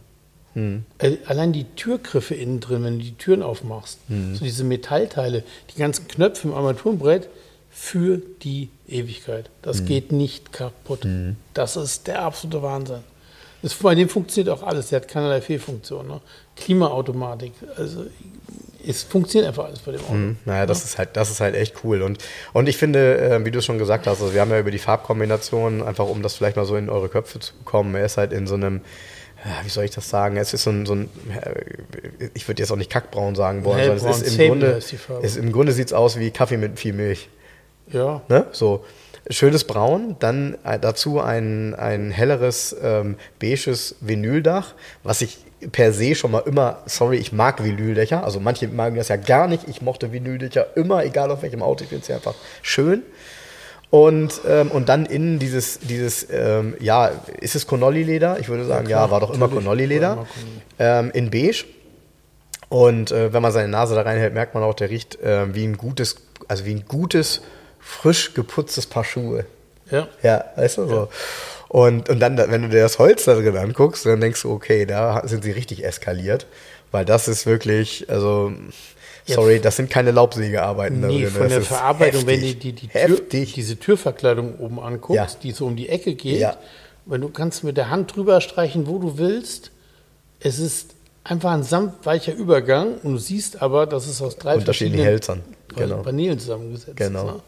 Hm. 0.55 0.85
Äh, 0.99 1.16
Allein 1.27 1.53
die 1.53 1.64
Türgriffe 1.64 2.35
innen 2.35 2.61
drin, 2.61 2.83
wenn 2.83 2.99
du 2.99 3.05
die 3.05 3.14
Türen 3.14 3.43
aufmachst, 3.43 3.99
Hm. 4.09 4.35
so 4.37 4.45
diese 4.45 4.64
Metallteile, 4.64 5.43
die 5.75 5.79
ganzen 5.79 6.09
Knöpfe 6.09 6.49
im 6.49 6.55
Armaturenbrett 6.55 7.29
für 7.71 8.23
die 8.43 8.71
Ewigkeit. 8.89 9.51
Das 9.61 9.81
Hm. 9.81 9.87
geht 9.87 10.12
nicht 10.12 10.53
kaputt. 10.53 11.07
Das 11.53 11.77
ist 11.77 12.07
der 12.07 12.23
absolute 12.23 12.62
Wahnsinn. 12.62 13.01
Das, 13.67 13.75
bei 13.75 13.97
dem 13.97 14.09
funktioniert 14.09 14.57
auch 14.57 14.62
alles. 14.62 14.91
Der 14.91 15.01
hat 15.01 15.09
keinerlei 15.09 15.41
Fehlfunktion. 15.41 16.07
Ne? 16.07 16.21
Klimaautomatik. 16.55 17.53
Also 17.77 18.07
es 18.87 19.03
funktioniert 19.03 19.49
einfach 19.49 19.64
alles 19.64 19.81
bei 19.81 19.91
dem 19.91 20.03
Auto. 20.03 20.12
Mhm. 20.12 20.37
Naja, 20.45 20.67
das 20.67 20.85
ist 20.85 20.99
halt, 20.99 21.17
das 21.17 21.33
ist 21.33 21.41
halt 21.41 21.57
echt 21.57 21.83
cool. 21.83 22.03
Und, 22.03 22.19
und 22.53 22.69
ich 22.69 22.77
finde, 22.77 23.19
äh, 23.19 23.45
wie 23.45 23.51
du 23.51 23.61
schon 23.61 23.79
gesagt 23.79 24.07
hast, 24.07 24.23
also 24.23 24.33
wir 24.33 24.41
haben 24.41 24.53
ja 24.53 24.61
über 24.61 24.71
die 24.71 24.79
Farbkombination, 24.79 25.83
einfach 25.83 26.07
um 26.07 26.23
das 26.23 26.35
vielleicht 26.35 26.55
mal 26.55 26.64
so 26.64 26.77
in 26.77 26.89
eure 26.89 27.09
Köpfe 27.09 27.41
zu 27.41 27.55
bekommen, 27.57 27.97
er 27.97 28.05
ist 28.05 28.19
halt 28.19 28.33
in 28.33 28.47
so 28.47 28.55
einem, 28.55 28.83
wie 29.64 29.69
soll 29.69 29.83
ich 29.83 29.91
das 29.91 30.09
sagen? 30.09 30.37
Es 30.37 30.55
ist 30.55 30.62
so 30.62 30.71
ein, 30.71 30.87
so 30.87 30.95
ein 30.95 31.11
äh, 31.35 32.29
ich 32.35 32.47
würde 32.47 32.62
jetzt 32.62 32.71
auch 32.71 32.77
nicht 32.77 32.93
kackbraun 32.93 33.35
sagen 33.35 33.64
wollen, 33.64 33.99
sondern 33.99 33.99
Hellbraun, 33.99 34.21
es 34.23 34.29
ist 34.29 34.39
im 34.39 34.49
Grunde, 34.49 34.81
Farbe. 34.81 35.27
es, 35.27 35.37
im 35.37 35.51
Grunde 35.51 35.73
sieht 35.73 35.89
es 35.89 35.93
aus 35.93 36.21
wie 36.21 36.31
Kaffee 36.31 36.57
mit 36.57 36.79
viel 36.79 36.93
Milch. 36.93 37.29
Ja. 37.89 38.23
Ne? 38.29 38.47
So 38.53 38.85
schönes 39.31 39.64
Braun, 39.64 40.16
dann 40.18 40.57
äh, 40.64 40.79
dazu 40.79 41.20
ein, 41.20 41.74
ein 41.74 42.11
helleres 42.11 42.77
ähm, 42.83 43.16
beiges 43.41 43.97
Vinyldach, 44.01 44.74
was 45.03 45.22
ich 45.22 45.39
per 45.72 45.93
se 45.93 46.14
schon 46.14 46.31
mal 46.31 46.43
immer, 46.47 46.83
sorry, 46.87 47.16
ich 47.16 47.33
mag 47.33 47.64
Vinyldächer, 47.64 48.24
also 48.24 48.41
manche 48.41 48.68
mögen 48.68 48.97
das 48.97 49.09
ja 49.09 49.16
gar 49.16 49.49
nicht, 49.49 49.68
ich 49.68 49.83
mochte 49.83 50.12
Vinyldächer 50.12 50.77
immer, 50.77 51.05
egal 51.05 51.31
auf 51.31 51.43
welchem 51.43 51.62
Auto, 51.62 51.85
ich 51.85 51.89
finde 51.89 52.05
es 52.05 52.11
einfach 52.11 52.35
schön. 52.62 53.03
Und, 53.89 54.41
ähm, 54.49 54.70
und 54.72 54.89
dann 54.89 55.07
innen 55.07 55.39
dieses, 55.39 55.79
dieses 55.79 56.27
ähm, 56.31 56.74
ja, 56.81 57.11
ist 57.41 57.55
es 57.55 57.66
Connolly-Leder? 57.66 58.39
Ich 58.41 58.49
würde 58.49 58.64
sagen, 58.64 58.89
ja, 58.89 58.99
klar, 58.99 59.11
war 59.12 59.20
doch 59.20 59.33
immer. 59.33 59.49
Connolly-Leder. 59.49 60.27
Ähm, 60.79 61.11
in 61.14 61.31
beige. 61.31 61.64
Und 62.68 63.12
äh, 63.12 63.33
wenn 63.33 63.43
man 63.43 63.53
seine 63.53 63.68
Nase 63.68 63.95
da 63.95 64.03
reinhält, 64.03 64.35
merkt 64.35 64.55
man 64.55 64.64
auch, 64.64 64.74
der 64.74 64.91
riecht 64.91 65.20
äh, 65.22 65.55
wie 65.55 65.64
ein 65.64 65.77
gutes, 65.77 66.16
also 66.49 66.66
wie 66.66 66.74
ein 66.74 66.85
gutes, 66.89 67.43
frisch 67.87 68.34
geputztes 68.34 68.87
Paar 68.87 69.05
Schuhe. 69.05 69.47
Ja. 69.91 70.09
Ja, 70.22 70.45
weißt 70.57 70.78
du 70.78 70.89
so. 70.89 71.09
Und, 71.68 72.09
und 72.09 72.20
dann, 72.20 72.37
wenn 72.37 72.62
du 72.62 72.68
dir 72.68 72.82
das 72.82 72.99
Holz 72.99 73.24
da 73.24 73.34
drin 73.34 73.57
anguckst, 73.57 74.05
dann 74.07 74.20
denkst 74.20 74.43
du, 74.43 74.51
okay, 74.53 74.87
da 74.87 75.22
sind 75.26 75.45
sie 75.45 75.53
richtig 75.53 75.84
eskaliert. 75.84 76.47
Weil 76.93 77.05
das 77.05 77.28
ist 77.28 77.47
wirklich, 77.47 78.09
also, 78.09 78.53
sorry, 79.26 79.61
das 79.61 79.76
sind 79.76 79.91
keine 79.91 80.11
Laubsägearbeiten 80.12 81.03
da 81.03 81.09
Nee, 81.09 81.22
drin. 81.22 81.30
von 81.32 81.43
Das 81.43 81.53
der 81.53 81.62
Verarbeitung, 81.62 82.26
wenn 82.26 82.41
du 82.41 82.47
heftig. 82.47 82.59
die, 82.61 82.72
die 82.72 82.89
Tür, 82.89 83.01
heftig. 83.01 83.53
diese 83.55 83.76
Türverkleidung 83.78 84.59
oben 84.59 84.80
anguckst, 84.80 85.34
Ja. 85.34 85.41
die 85.43 85.53
so 85.53 85.66
um 85.66 85.76
die 85.76 85.89
Ecke 85.89 86.14
geht, 86.14 86.41
Ja. 86.41 86.57
wenn 87.07 87.20
du 87.20 87.28
kannst 87.28 87.64
mit 87.64 87.76
der 87.76 87.91
Hand 87.91 88.14
drüber 88.14 88.41
streichen, 88.41 88.87
wo 88.87 88.99
du 88.99 89.18
willst, 89.18 89.70
es 90.41 90.59
ist 90.59 90.95
einfach 91.24 91.53
ein 91.53 91.64
samtweicher 91.64 92.32
Übergang 92.34 92.99
und 93.03 93.12
du 93.14 93.18
siehst 93.18 93.61
aber, 93.62 93.87
dass 93.87 94.07
es 94.07 94.22
aus 94.22 94.37
drei 94.37 94.55
Unterschiedlichen 94.57 95.05
verschiedenen 95.05 95.43
Hälsern, 95.45 95.89
genau. 95.89 96.03
Paneelen 96.03 96.39
zusammengesetzt 96.39 96.97
Genau. 96.97 97.20
ist. 97.26 97.34
Ne? 97.34 97.41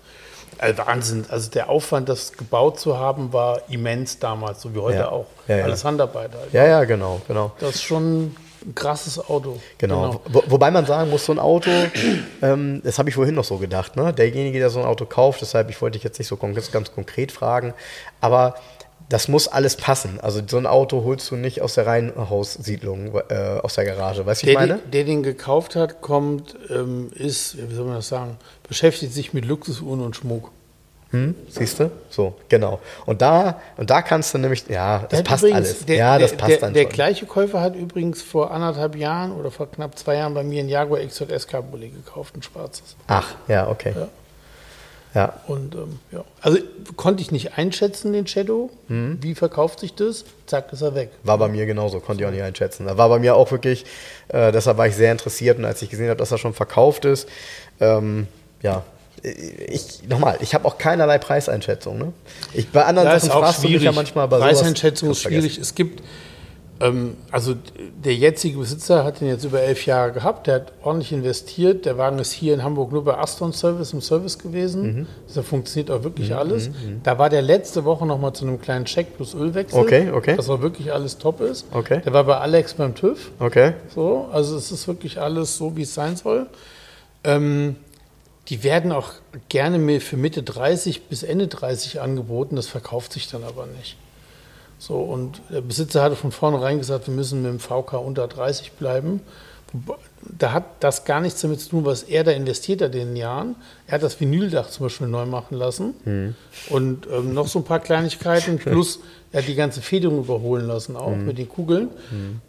Also 0.58 0.78
Wahnsinn. 0.86 1.24
Also 1.28 1.50
der 1.50 1.68
Aufwand, 1.68 2.08
das 2.08 2.32
gebaut 2.32 2.78
zu 2.80 2.98
haben, 2.98 3.32
war 3.32 3.60
immens 3.68 4.18
damals, 4.18 4.62
so 4.62 4.74
wie 4.74 4.78
heute 4.80 4.98
Ja. 4.98 5.08
auch. 5.10 5.26
Ja, 5.46 5.58
ja. 5.58 5.64
Alles 5.64 5.84
Handarbeit 5.84 6.30
halt. 6.38 6.52
Ja, 6.52 6.66
ja, 6.66 6.84
genau, 6.84 7.20
genau. 7.26 7.52
Das 7.60 7.76
ist 7.76 7.82
schon 7.84 8.26
ein 8.66 8.74
krasses 8.74 9.18
Auto. 9.18 9.58
Genau. 9.78 10.20
Wo, 10.28 10.42
wobei 10.48 10.70
man 10.70 10.84
sagen 10.84 11.10
muss, 11.10 11.24
so 11.24 11.32
ein 11.32 11.38
Auto, 11.38 11.70
ähm, 12.42 12.82
das 12.84 12.98
habe 12.98 13.08
ich 13.08 13.14
vorhin 13.14 13.34
noch 13.34 13.44
so 13.44 13.58
gedacht, 13.58 13.96
ne? 13.96 14.12
derjenige, 14.12 14.58
der 14.58 14.70
so 14.70 14.80
ein 14.80 14.84
Auto 14.84 15.04
kauft, 15.06 15.40
deshalb, 15.40 15.70
ich 15.70 15.80
wollte 15.80 15.96
dich 15.96 16.04
jetzt 16.04 16.18
nicht 16.18 16.28
so 16.28 16.36
ganz, 16.36 16.70
ganz 16.72 16.92
konkret 16.92 17.30
fragen, 17.32 17.72
aber 18.20 18.56
das 19.08 19.28
muss 19.28 19.48
alles 19.48 19.76
passen. 19.76 20.20
Also 20.20 20.40
so 20.46 20.58
ein 20.58 20.66
Auto 20.66 21.02
holst 21.04 21.30
du 21.30 21.36
nicht 21.36 21.62
aus 21.62 21.74
der 21.74 21.86
Reihenhaussiedlung, 21.86 23.14
äh, 23.28 23.34
aus 23.62 23.74
der 23.74 23.84
Garage, 23.84 24.24
weißt 24.26 24.42
du, 24.42 24.48
ich 24.48 24.54
meine? 24.54 24.78
den- 24.78 24.90
der 24.90 25.04
den 25.04 25.22
gekauft 25.22 25.76
hat, 25.76 26.00
kommt, 26.00 26.56
ähm, 26.70 27.10
ist, 27.14 27.56
wie 27.70 27.74
soll 27.74 27.86
man 27.86 27.94
das 27.94 28.08
sagen, 28.08 28.36
beschäftigt 28.68 29.12
sich 29.12 29.32
mit 29.32 29.44
Luxusuhren 29.44 30.00
und 30.00 30.14
Schmuck. 30.16 30.50
Hm? 31.10 31.34
Siehst 31.48 31.80
du? 31.80 31.90
So, 32.10 32.34
genau. 32.50 32.80
Und 33.06 33.22
da, 33.22 33.62
und 33.78 33.88
da 33.88 34.02
kannst 34.02 34.34
du 34.34 34.38
nämlich, 34.38 34.64
ja, 34.68 35.06
das 35.08 35.22
passt 35.22 35.42
übrigens- 35.42 35.56
alles. 35.68 35.86
Der, 35.86 35.96
ja, 35.96 36.18
das 36.18 36.32
der, 36.32 36.36
passt 36.36 36.50
der, 36.50 36.58
dann 36.58 36.74
Der 36.74 36.82
schon. 36.82 36.92
gleiche 36.92 37.24
Käufer 37.24 37.62
hat 37.62 37.74
übrigens 37.76 38.20
vor 38.20 38.50
anderthalb 38.50 38.94
Jahren 38.94 39.32
oder 39.32 39.50
vor 39.50 39.70
knapp 39.70 39.98
zwei 39.98 40.16
Jahren 40.16 40.34
bei 40.34 40.42
mir 40.44 40.62
ein 40.62 40.68
Jaguar 40.68 41.00
XJS 41.00 41.46
Cabriolet 41.46 41.94
gekauft, 42.04 42.36
ein 42.36 42.42
schwarzes. 42.42 42.94
Ach, 43.06 43.36
ja, 43.48 43.68
okay. 43.70 43.94
Ja. 43.96 44.08
Ja. 45.14 45.40
Und 45.46 45.74
ähm, 45.74 45.98
ja, 46.12 46.24
also 46.42 46.58
konnte 46.96 47.22
ich 47.22 47.30
nicht 47.30 47.56
einschätzen, 47.56 48.12
den 48.12 48.26
Shadow. 48.26 48.70
Hm. 48.88 49.18
Wie 49.20 49.34
verkauft 49.34 49.80
sich 49.80 49.94
das? 49.94 50.24
Zack, 50.46 50.72
ist 50.72 50.82
er 50.82 50.94
weg. 50.94 51.10
War 51.22 51.38
bei 51.38 51.48
mir 51.48 51.66
genauso, 51.66 52.00
konnte 52.00 52.22
ich 52.22 52.28
auch 52.28 52.32
nicht 52.32 52.42
einschätzen. 52.42 52.86
Da 52.86 52.96
war 52.98 53.08
bei 53.08 53.18
mir 53.18 53.34
auch 53.34 53.50
wirklich, 53.50 53.84
äh, 54.28 54.52
deshalb 54.52 54.76
war 54.76 54.86
ich 54.86 54.96
sehr 54.96 55.12
interessiert 55.12 55.58
und 55.58 55.64
als 55.64 55.80
ich 55.82 55.90
gesehen 55.90 56.08
habe, 56.08 56.18
dass 56.18 56.30
er 56.30 56.38
schon 56.38 56.54
verkauft 56.54 57.04
ist, 57.04 57.28
ähm, 57.80 58.26
ja, 58.62 58.84
ich, 59.22 60.08
nochmal, 60.08 60.38
ich 60.40 60.54
habe 60.54 60.64
auch 60.64 60.78
keinerlei 60.78 61.18
Preiseinschätzung. 61.18 61.98
Ne? 61.98 62.12
Ich, 62.52 62.68
bei 62.70 62.84
anderen 62.84 63.08
Ja, 63.08 63.18
Sachen 63.18 63.40
fragst 63.40 63.64
du 63.64 63.68
mich 63.68 63.82
ja 63.82 63.92
manchmal 63.92 64.28
bei. 64.28 64.38
Preiseinschätzung 64.38 65.10
ist 65.10 65.22
schwierig. 65.22 65.58
Es 65.58 65.74
gibt, 65.74 66.02
also 67.32 67.54
der 68.04 68.14
jetzige 68.14 68.58
Besitzer 68.58 69.02
hat 69.02 69.20
den 69.20 69.28
jetzt 69.28 69.44
über 69.44 69.60
elf 69.60 69.84
Jahre 69.86 70.12
gehabt. 70.12 70.46
Der 70.46 70.56
hat 70.56 70.72
ordentlich 70.82 71.12
investiert. 71.12 71.84
Der 71.84 71.98
Wagen 71.98 72.18
ist 72.20 72.32
hier 72.32 72.54
in 72.54 72.62
Hamburg 72.62 72.92
nur 72.92 73.04
bei 73.04 73.18
Aston 73.18 73.52
Service 73.52 73.92
im 73.92 74.00
Service 74.00 74.38
gewesen. 74.38 74.82
Mhm. 74.82 75.06
Da 75.34 75.42
funktioniert 75.42 75.90
auch 75.90 76.04
wirklich 76.04 76.34
alles. 76.34 76.70
Da 77.02 77.18
war 77.18 77.30
der 77.30 77.42
letzte 77.42 77.84
Woche 77.84 78.06
noch 78.06 78.20
mal 78.20 78.32
zu 78.32 78.46
einem 78.46 78.60
kleinen 78.60 78.84
Check 78.84 79.16
plus 79.16 79.34
Ölwechsel. 79.34 79.80
Okay, 79.80 80.10
okay. 80.12 80.36
Dass 80.36 80.48
auch 80.48 80.62
wirklich 80.62 80.92
alles 80.92 81.18
top 81.18 81.40
ist. 81.40 81.66
Okay. 81.72 82.00
Der 82.04 82.12
war 82.12 82.24
bei 82.24 82.38
Alex 82.38 82.74
beim 82.74 82.94
TÜV. 82.94 83.32
Okay. 83.40 83.72
So, 83.92 84.28
also 84.32 84.56
es 84.56 84.70
ist 84.70 84.86
wirklich 84.86 85.20
alles 85.20 85.56
so, 85.56 85.76
wie 85.76 85.82
es 85.82 85.94
sein 85.94 86.14
soll. 86.14 86.46
Ähm, 87.24 87.74
die 88.48 88.62
werden 88.62 88.92
auch 88.92 89.12
gerne 89.48 90.00
für 90.00 90.16
Mitte 90.16 90.42
30 90.42 91.08
bis 91.08 91.22
Ende 91.22 91.48
30 91.48 92.00
angeboten, 92.00 92.56
das 92.56 92.66
verkauft 92.66 93.12
sich 93.12 93.28
dann 93.28 93.44
aber 93.44 93.66
nicht. 93.66 93.96
So, 94.78 94.96
und 95.00 95.40
der 95.50 95.60
Besitzer 95.60 96.02
hatte 96.02 96.16
von 96.16 96.30
vornherein 96.32 96.78
gesagt, 96.78 97.06
wir 97.08 97.14
müssen 97.14 97.42
mit 97.42 97.50
dem 97.50 97.58
VK 97.60 97.94
unter 97.94 98.28
30 98.28 98.72
bleiben. 98.72 99.20
Da 100.38 100.52
hat 100.52 100.64
das 100.80 101.04
gar 101.04 101.20
nichts 101.20 101.40
damit 101.42 101.60
zu 101.60 101.68
tun, 101.70 101.84
was 101.84 102.02
er 102.02 102.24
da 102.24 102.30
investiert 102.30 102.80
hat 102.80 102.94
in 102.94 103.08
den 103.08 103.16
Jahren. 103.16 103.54
Er 103.86 103.94
hat 103.94 104.02
das 104.02 104.18
Vinyldach 104.20 104.68
zum 104.70 104.86
Beispiel 104.86 105.06
neu 105.08 105.26
machen 105.26 105.56
lassen 105.58 106.34
und 106.70 107.06
ähm, 107.12 107.34
noch 107.34 107.46
so 107.48 107.58
ein 107.58 107.64
paar 107.64 107.78
Kleinigkeiten. 107.80 108.58
Plus 108.58 109.00
er 109.30 109.42
hat 109.42 109.48
die 109.48 109.54
ganze 109.54 109.82
Federung 109.82 110.20
überholen 110.20 110.66
lassen, 110.66 110.96
auch 110.96 111.14
mit 111.14 111.36
den 111.36 111.48
Kugeln. 111.50 111.90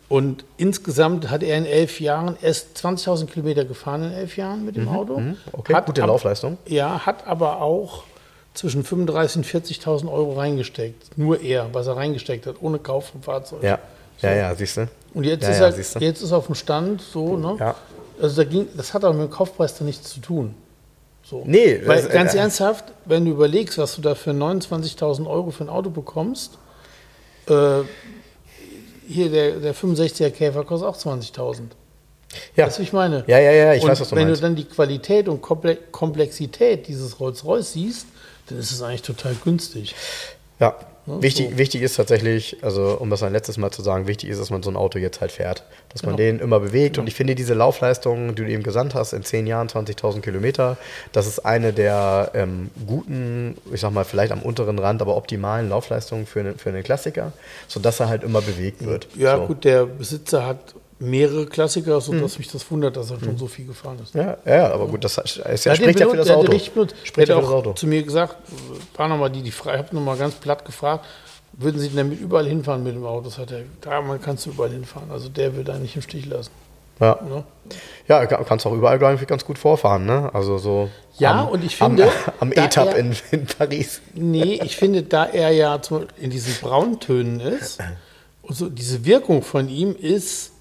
Und 0.07 0.45
insgesamt 0.55 1.29
hat 1.29 1.43
er 1.43 1.57
in 1.57 1.65
elf 1.65 1.99
Jahren 1.99 2.37
erst 2.41 2.77
20.000 2.77 3.25
Kilometer 3.25 3.65
gefahren 3.65 4.03
in 4.03 4.11
elf 4.13 4.37
Jahren 4.37 4.63
mit 4.63 4.77
dem 4.77 4.87
Auto. 4.87 5.21
Okay, 5.51 5.73
Hat 5.73 5.87
gute 5.87 6.03
ab- 6.03 6.07
Laufleistung. 6.07 6.57
Ja, 6.67 7.05
hat 7.05 7.27
aber 7.27 7.61
auch 7.61 8.03
zwischen 8.59 8.83
35.000 8.83 9.37
und 9.37 9.45
40.000 9.45 10.11
Euro 10.11 10.33
reingesteckt. 10.33 11.17
Nur 11.17 11.39
er, 11.41 11.73
was 11.73 11.87
er 11.87 11.95
reingesteckt 11.95 12.45
hat, 12.45 12.55
ohne 12.59 12.77
Kauf 12.77 13.07
vom 13.07 13.23
Fahrzeug. 13.23 13.63
Ja, 13.63 13.79
ja, 14.21 14.33
ja, 14.35 14.53
siehst 14.55 14.75
du. 14.75 14.87
Und 15.13 15.23
jetzt, 15.23 15.43
Ja, 15.43 15.49
ist 15.51 15.59
ja, 15.61 15.71
siehst 15.71 15.95
du. 15.95 15.99
jetzt 15.99 16.21
ist 16.21 16.33
auf 16.33 16.47
dem 16.47 16.55
Stand 16.55 17.01
so, 17.01 17.37
ne? 17.37 17.55
Ja. 17.57 17.75
Also 18.21 18.43
da 18.43 18.49
ging, 18.49 18.67
das 18.75 18.93
hat 18.93 19.05
aber 19.05 19.13
mit 19.13 19.29
dem 19.29 19.33
Kaufpreis 19.33 19.77
da 19.77 19.85
nichts 19.85 20.09
zu 20.09 20.19
tun. 20.19 20.55
So. 21.23 21.43
Nee, 21.45 21.81
Weil 21.85 22.01
das- 22.03 22.11
ganz 22.11 22.33
äh, 22.33 22.39
ernsthaft, 22.39 22.83
wenn 23.05 23.23
du 23.23 23.31
überlegst, 23.31 23.77
was 23.77 23.95
du 23.95 24.01
da 24.01 24.13
für 24.13 24.31
29.000 24.31 25.25
Euro 25.25 25.51
für 25.51 25.63
ein 25.63 25.69
Auto 25.69 25.89
bekommst, 25.89 26.57
äh, 27.47 27.53
hier 29.07 29.29
der, 29.29 29.51
der 29.59 29.73
65er 29.73 30.31
Käfer 30.31 30.65
kostet 30.65 30.89
auch 30.89 30.97
20.000. 30.97 31.61
Ja. 32.57 32.65
Weißt 32.67 32.77
du, 32.77 32.83
ich 32.83 32.91
meine? 32.93 33.23
Ja, 33.27 33.39
ja, 33.39 33.51
ja, 33.51 33.73
ich 33.73 33.83
und 33.83 33.89
weiß, 33.89 34.01
was 34.01 34.09
du 34.09 34.15
wenn 34.17 34.25
meinst. 34.27 34.41
du 34.41 34.45
dann 34.47 34.55
die 34.55 34.65
Qualität 34.65 35.27
und 35.29 35.41
Komple 35.41 35.77
Komplexität 35.91 36.87
dieses 36.87 37.19
Rolls-Royce 37.19 37.73
siehst, 37.73 38.05
dann 38.49 38.59
ist 38.59 38.71
es 38.71 38.81
eigentlich 38.81 39.01
total 39.03 39.35
günstig. 39.43 39.95
Ja. 40.59 40.75
Ne, 41.05 41.21
Wichtig, 41.23 41.51
so. 41.51 41.57
wichtig 41.57 41.81
ist 41.81 41.95
tatsächlich, 41.95 42.57
also 42.61 42.97
um 42.99 43.09
das 43.09 43.23
ein 43.23 43.31
letztes 43.31 43.57
Mal 43.57 43.71
zu 43.71 43.81
sagen, 43.81 44.05
wichtig 44.05 44.29
ist, 44.29 44.39
dass 44.39 44.49
man 44.51 44.61
so 44.61 44.69
ein 44.69 44.75
Auto 44.75 44.99
jetzt 44.99 45.21
halt 45.21 45.31
fährt. 45.31 45.63
Dass 45.93 46.03
man 46.03 46.15
Genau. 46.17 46.17
den 46.31 46.39
immer 46.39 46.59
bewegt. 46.59 46.97
Und 46.99 47.07
ich 47.07 47.15
finde 47.15 47.33
diese 47.33 47.53
Laufleistung, 47.55 48.35
die 48.35 48.43
du 48.43 48.49
eben 48.51 48.61
gesandt 48.61 48.93
hast, 48.93 49.13
in 49.13 49.23
10 49.23 49.47
Jahren 49.47 49.69
20.000 49.69 50.21
Kilometer, 50.21 50.77
das 51.13 51.25
ist 51.25 51.39
eine 51.45 51.73
der 51.73 52.31
ähm, 52.35 52.69
guten, 52.85 53.57
ich 53.73 53.81
sag 53.81 53.91
mal, 53.91 54.03
vielleicht 54.03 54.31
am 54.33 54.43
unteren 54.43 54.77
Rand, 54.77 55.01
aber 55.01 55.15
optimalen 55.17 55.69
Laufleistungen 55.69 56.27
für, 56.27 56.41
einen- 56.41 56.57
für 56.59 56.69
einen 56.69 56.83
Klassiker, 56.83 57.31
sodass 57.67 57.99
er 58.01 58.09
halt 58.09 58.23
immer 58.23 58.41
bewegt 58.41 58.85
wird. 58.85 59.07
Ja, 59.15 59.37
so. 59.37 59.47
gut, 59.47 59.63
der 59.63 59.85
Besitzer 59.85 60.45
hat 60.45 60.59
mehrere 60.99 61.45
Klassiker, 61.45 62.01
sodass 62.01 62.37
mich 62.37 62.51
das 62.51 62.69
wundert, 62.69 62.97
dass 62.97 63.09
er 63.11 63.19
schon 63.19 63.37
so 63.37 63.47
viel 63.47 63.65
gefahren 63.67 63.97
ist. 64.03 64.13
Ja, 64.13 64.37
ja, 64.45 64.71
aber 64.73 64.87
gut, 64.87 65.03
das 65.03 65.17
ist 65.17 65.37
ja, 65.37 65.43
Der 65.43 65.51
hat 65.53 65.77
spricht 65.77 65.99
ja 65.99 66.09
für 66.09 66.17
das 66.17 66.27
der 66.27 66.37
Auto. 66.37 66.47
benutzt. 66.47 66.95
Spricht 67.03 67.29
der 67.29 67.35
ja 67.37 67.41
für 67.41 67.47
das 67.47 67.55
Auto. 67.55 67.73
zu 67.73 67.87
mir 67.87 68.03
gesagt, 68.03 68.35
war 68.95 69.07
nochmal 69.07 69.29
die, 69.29 69.41
die 69.41 69.51
frei, 69.51 69.73
ich 69.75 69.77
habe 69.79 69.95
nochmal 69.95 70.17
ganz 70.17 70.35
platt 70.35 70.65
gefragt, 70.65 71.05
würden 71.53 71.79
Sie 71.79 71.87
denn 71.87 71.97
damit 71.97 72.19
überall 72.19 72.47
hinfahren 72.47 72.83
mit 72.83 72.95
dem 72.95 73.05
Auto? 73.05 73.25
Das 73.25 73.37
hat 73.37 73.51
er, 73.51 73.61
da 73.81 74.01
man 74.01 74.21
kannst 74.21 74.45
du 74.45 74.51
überall 74.51 74.71
hinfahren. 74.71 75.09
Also 75.11 75.29
der 75.29 75.55
will 75.55 75.63
da 75.63 75.77
nicht 75.77 75.95
im 75.95 76.01
Stich 76.01 76.25
lassen. 76.25 76.51
Ja. 76.99 77.17
Ne? 77.27 77.43
Ja, 78.09 78.25
du 78.25 78.43
kannst 78.43 78.65
auch 78.65 78.73
überall 78.73 78.99
glaube 78.99 79.15
ich, 79.15 79.25
ganz 79.27 79.45
gut 79.45 79.57
vorfahren, 79.57 80.05
ne? 80.05 80.29
Also 80.33 80.57
so 80.57 80.89
Ja, 81.17 81.43
am, 81.43 81.47
und 81.49 81.63
ich 81.63 81.77
finde, 81.77 82.03
am, 82.39 82.51
am 82.51 82.51
er- 82.51 82.95
in, 82.97 83.15
in 83.31 83.45
Paris. 83.45 84.01
Nee, 84.15 84.59
ich 84.63 84.75
finde, 84.75 85.03
da 85.03 85.25
er 85.25 85.51
ja 85.51 85.81
zum, 85.81 86.07
in 86.17 86.29
diesen 86.29 86.53
Brauntönen 86.55 87.39
ist, 87.39 87.79
und 88.41 88.55
so 88.55 88.69
diese 88.69 89.05
Wirkung 89.05 89.41
von 89.43 89.69
ihm 89.69 89.95
ist, 89.95 90.51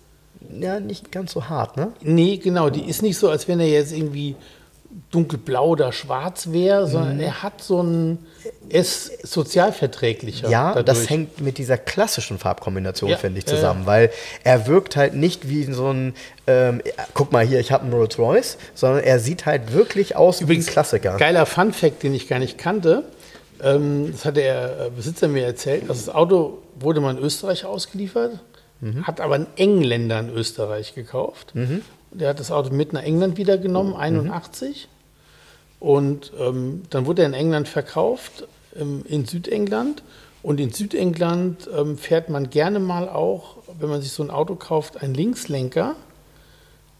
Ja, 0.61 0.81
nicht 0.81 1.11
ganz 1.13 1.33
so 1.33 1.49
hart, 1.49 1.77
ne? 1.77 1.93
nee, 2.01 2.37
genau, 2.37 2.71
die 2.71 2.85
ist 2.89 3.03
nicht 3.03 3.19
so, 3.19 3.29
als 3.29 3.49
wenn 3.49 3.61
er 3.61 3.69
jetzt 3.69 3.93
irgendwie 3.93 4.37
dunkelblau 5.11 5.69
oder 5.69 5.93
schwarz 5.93 6.49
wäre, 6.51 6.87
sondern 6.87 7.17
Mhm. 7.17 7.21
er 7.23 7.43
hat 7.43 7.63
so 7.63 7.83
ein, 7.83 8.19
er 8.71 8.81
ist 8.81 9.27
sozialverträglicher. 9.27 10.49
Ja, 10.49 10.75
das 10.75 10.85
dadurch. 10.85 11.11
hängt 11.11 11.41
mit 11.41 11.59
dieser 11.59 11.77
klassischen 11.77 12.39
Farbkombination, 12.39 13.11
Ja, 13.11 13.17
finde 13.19 13.39
ich, 13.39 13.47
zusammen, 13.47 13.85
weil 13.87 14.11
er 14.45 14.67
wirkt 14.67 14.97
halt 14.97 15.15
nicht 15.15 15.49
wie 15.49 15.65
so 15.65 15.89
ein, 15.93 16.15
ähm, 16.47 16.81
guck 17.15 17.33
mal 17.33 17.45
hier, 17.47 17.61
ich 17.61 17.71
habe 17.71 17.85
einen 17.85 17.93
Rolls 17.93 18.19
Royce, 18.19 18.57
sondern 18.75 19.05
er 19.05 19.19
sieht 19.21 19.45
halt 19.47 19.73
wirklich 19.73 20.17
aus 20.17 20.49
wie 20.49 20.57
ein 20.57 20.65
Klassiker. 20.67 21.17
Geiler 21.19 21.45
Fun 21.47 21.73
Fact, 21.73 22.03
den 22.03 22.15
ich 22.15 22.27
gar 22.29 22.39
nicht 22.39 22.57
kannte. 22.59 23.05
Ähm, 23.63 24.11
das 24.13 24.25
hat 24.25 24.37
der 24.37 24.87
äh, 24.87 24.91
Besitzer 24.95 25.29
mir 25.29 25.45
erzählt. 25.45 25.83
Also 25.89 26.07
das 26.07 26.15
Auto 26.15 26.59
wurde 26.79 27.01
mal 27.01 27.17
in 27.17 27.23
Österreich 27.23 27.65
ausgeliefert, 27.65 28.39
Mhm. 28.81 29.07
hat 29.07 29.21
aber 29.21 29.35
einen 29.35 29.47
Engländer 29.57 30.21
in 30.21 30.31
Österreich 30.31 30.95
gekauft. 30.95 31.53
Der 32.13 32.29
hat 32.31 32.41
das 32.41 32.51
Auto 32.51 32.73
mit 32.73 32.93
nach 32.93 33.03
England 33.03 33.37
wieder 33.37 33.59
genommen, 33.59 33.91
Mhm. 33.91 33.97
81. 34.31 34.89
Und 35.81 36.33
ähm, 36.39 36.83
dann 36.91 37.07
wurde 37.07 37.23
er 37.23 37.29
in 37.29 37.35
England 37.35 37.69
verkauft, 37.69 38.47
ähm, 38.77 39.05
in 39.09 39.25
Südengland. 39.27 40.03
Und 40.43 40.61
in 40.61 40.71
Südengland 40.71 41.69
ähm, 41.77 41.99
fährt 41.99 42.31
man 42.31 42.51
gerne 42.51 42.79
mal 42.79 43.09
auch, 43.09 43.57
wenn 43.81 43.89
man 43.91 44.01
sich 44.01 44.13
so 44.13 44.23
ein 44.23 44.31
Auto 44.31 44.55
kauft, 44.55 45.03
einen 45.03 45.15
Linkslenker, 45.15 45.95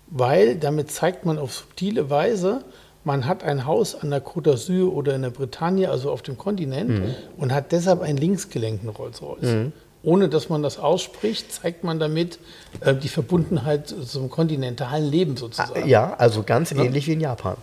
weil 0.09 0.57
damit 0.57 0.91
zeigt 0.91 1.25
man 1.25 1.39
auf 1.39 1.55
subtile 1.55 2.11
Weise, 2.11 2.65
man 3.05 3.27
hat 3.27 3.43
ein 3.45 3.65
Haus 3.65 3.95
an 3.95 4.11
der 4.11 4.23
Côte 4.25 4.51
d'Azur 4.53 4.93
oder 4.93 5.15
in 5.15 5.23
der 5.23 5.31
Bretagne, 5.31 5.89
also 5.91 6.11
auf 6.11 6.23
dem 6.23 6.37
Kontinent, 6.37 7.01
und 7.37 7.53
hat 7.55 7.73
deshalb 7.73 8.01
einen 8.03 8.19
linksgelenkten 8.19 8.89
Rolls-Royce. 8.91 9.71
Ohne 10.03 10.29
dass 10.29 10.49
man 10.49 10.63
das 10.63 10.79
ausspricht, 10.79 11.53
zeigt 11.53 11.83
man 11.83 11.99
damit 11.99 12.39
äh, 12.81 12.95
die 12.95 13.09
Verbundenheit 13.09 13.89
zum 13.89 14.31
kontinentalen 14.31 15.11
Leben 15.11 15.37
sozusagen. 15.37 15.89
Ja, 15.89 16.15
also 16.15 16.45
ganz 16.45 16.71
ähnlich 16.73 17.09
wie 17.09 17.15
in 17.15 17.21
Japan. 17.21 17.57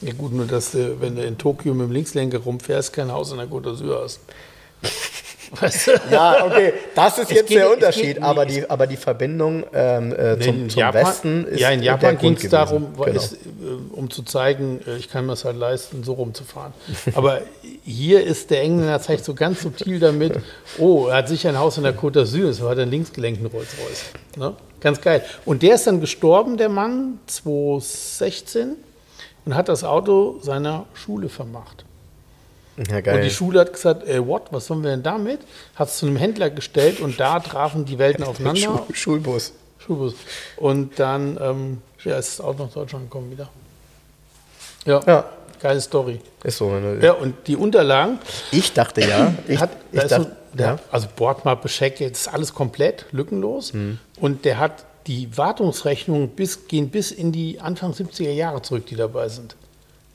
Ja 0.00 0.12
gut, 0.12 0.32
nur 0.32 0.46
dass 0.46 0.72
du, 0.72 1.00
wenn 1.00 1.16
du 1.16 1.24
in 1.24 1.38
Tokio 1.38 1.72
mit 1.72 1.88
dem 1.88 1.92
Linkslenker 1.92 2.38
rumfährst, 2.38 2.92
kein 2.92 3.10
Haus 3.12 3.32
an 3.32 3.38
der 3.38 3.48
Côte 3.48 3.70
d'Azur 3.70 4.02
hast. 4.02 4.20
Weißt 5.52 5.86
du? 5.86 5.90
Ja, 6.10 6.44
okay, 6.46 6.72
das 6.94 7.18
ist 7.18 7.30
Es 7.30 7.36
jetzt 7.36 7.48
geht- 7.48 7.58
der 7.58 7.66
es 7.68 7.72
Unterschied, 7.74 8.02
geht- 8.16 8.22
aber, 8.22 8.46
die, 8.46 8.68
aber 8.68 8.86
die 8.86 8.96
Verbindung 8.96 9.64
ähm, 9.72 10.12
äh, 10.12 10.38
zum, 10.40 10.62
in 10.64 10.70
zum 10.70 10.80
Japan, 10.80 11.06
Westen 11.06 11.44
ist 11.46 11.60
Ja, 11.60 11.70
in 11.70 11.80
der 11.80 11.86
Japan 11.92 12.10
Grund 12.10 12.20
ging 12.20 12.32
es 12.32 12.36
gewesen. 12.38 12.50
darum, 12.52 12.86
Genau. 12.96 13.16
es, 13.16 13.32
äh, 13.32 13.36
um 13.92 14.10
zu 14.10 14.22
zeigen, 14.22 14.80
äh, 14.86 14.96
ich 14.96 15.08
kann 15.08 15.26
mir 15.26 15.32
es 15.32 15.44
halt 15.44 15.56
leisten, 15.56 16.04
so 16.04 16.14
rumzufahren. 16.14 16.72
Aber 17.14 17.40
hier 17.84 18.22
ist 18.24 18.50
der 18.50 18.62
Engländer 18.62 19.00
zeigt 19.00 19.24
so 19.24 19.34
ganz 19.34 19.62
subtil 19.62 19.98
damit, 20.00 20.34
oh, 20.78 21.06
er 21.06 21.16
hat 21.18 21.28
sicher 21.28 21.48
ein 21.48 21.58
Haus 21.58 21.76
in 21.78 21.84
der 21.84 21.96
Côte 21.96 22.20
d'Azur, 22.22 22.52
so 22.52 22.68
hat 22.68 22.76
er 22.76 22.82
einen 22.82 22.90
linksgelenkten 22.90 23.46
Rolls-Royce. 23.46 24.04
Ne? 24.36 24.54
Ganz 24.80 25.00
geil. 25.00 25.24
Und 25.46 25.62
der 25.62 25.76
ist 25.76 25.86
dann 25.86 26.00
gestorben, 26.00 26.58
der 26.58 26.68
Mann, 26.68 27.18
2016, 27.26 28.76
und 29.46 29.54
hat 29.54 29.68
das 29.70 29.84
Auto 29.84 30.38
seiner 30.42 30.84
Schule 30.92 31.28
vermacht. 31.30 31.85
Ja, 32.76 32.96
Und 32.96 33.04
geil. 33.04 33.22
die 33.22 33.30
Schule 33.30 33.60
hat 33.60 33.72
gesagt, 33.72 34.06
ey, 34.06 34.24
what, 34.26 34.42
was 34.50 34.66
sollen 34.66 34.82
wir 34.82 34.90
denn 34.90 35.02
damit? 35.02 35.40
Hat 35.74 35.88
es 35.88 35.98
zu 35.98 36.06
einem 36.06 36.16
Händler 36.16 36.50
gestellt 36.50 37.00
und 37.00 37.18
da 37.18 37.40
trafen 37.40 37.84
die 37.84 37.98
Welten 37.98 38.24
aufeinander. 38.24 38.60
Schul 38.60 38.94
Schulbus. 38.94 39.52
Schulbus. 39.78 40.14
Und 40.56 40.98
dann 40.98 41.38
ähm, 41.40 41.82
ja, 42.04 42.18
ist 42.18 42.38
das 42.38 42.44
Auto 42.44 42.64
nach 42.64 42.72
Deutschland 42.72 43.04
gekommen 43.04 43.30
wieder. 43.30 43.48
Ja, 44.84 45.00
Ja, 45.06 45.24
geile 45.60 45.80
Story. 45.80 46.20
ist 46.44 46.58
so. 46.58 46.68
Du, 46.68 46.98
Ja, 47.04 47.12
und 47.12 47.34
die 47.46 47.56
Unterlagen 47.56 48.18
Ich 48.52 48.72
dachte 48.72 49.00
ja, 49.02 49.34
ich, 49.48 49.58
hat, 49.58 49.70
ich 49.92 50.00
dachte, 50.00 50.22
so, 50.22 50.56
der, 50.56 50.66
ja. 50.66 50.78
also 50.90 51.08
Bordmappe, 51.16 51.68
Scheck, 51.68 52.00
jetzt 52.00 52.26
ist 52.26 52.28
alles 52.28 52.54
komplett 52.54 53.06
lückenlos. 53.10 53.72
Mhm. 53.72 53.98
Und 54.20 54.44
der 54.44 54.58
hat 54.58 54.84
die 55.06 55.36
Wartungsrechnungen 55.36 56.28
bis, 56.30 56.66
gehen 56.68 56.90
bis 56.90 57.10
in 57.10 57.32
die 57.32 57.60
Anfang 57.60 57.92
70er 57.92 58.30
Jahre 58.30 58.62
zurück, 58.62 58.86
die 58.86 58.96
dabei 58.96 59.28
sind. 59.28 59.56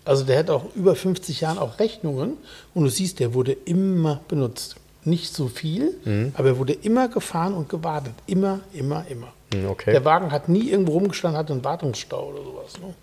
Also 0.06 0.24
der 0.24 0.40
hat 0.40 0.50
auch 0.50 0.66
über 0.76 0.96
50 0.96 1.42
Jahren 1.42 1.60
auch 1.60 1.80
Rechnungen 1.80 2.38
und 2.74 2.84
du 2.84 2.90
siehst, 2.90 3.20
der 3.20 3.34
wurde 3.34 3.52
immer 3.54 4.22
benutzt. 4.28 4.76
Nicht 5.04 5.34
so 5.34 5.48
viel, 5.48 5.96
Mhm. 6.06 6.32
aber 6.38 6.50
er 6.50 6.58
wurde 6.60 6.74
immer 6.74 7.08
gefahren 7.08 7.54
und 7.54 7.70
gewartet. 7.70 8.14
Immer, 8.28 8.60
immer, 8.74 9.04
immer. 9.10 9.34
Hm, 9.54 9.68
okay. 9.68 9.92
Der 9.92 10.06
Wagen 10.06 10.32
hat 10.32 10.48
nie 10.48 10.70
irgendwo 10.70 10.94
rumgestanden, 10.94 11.38
hatte 11.40 11.54
einen 11.54 11.64
Wartungsstau 11.64 12.30
oder 12.30 12.44
sowas. 12.44 12.74
Ne? 12.80 12.94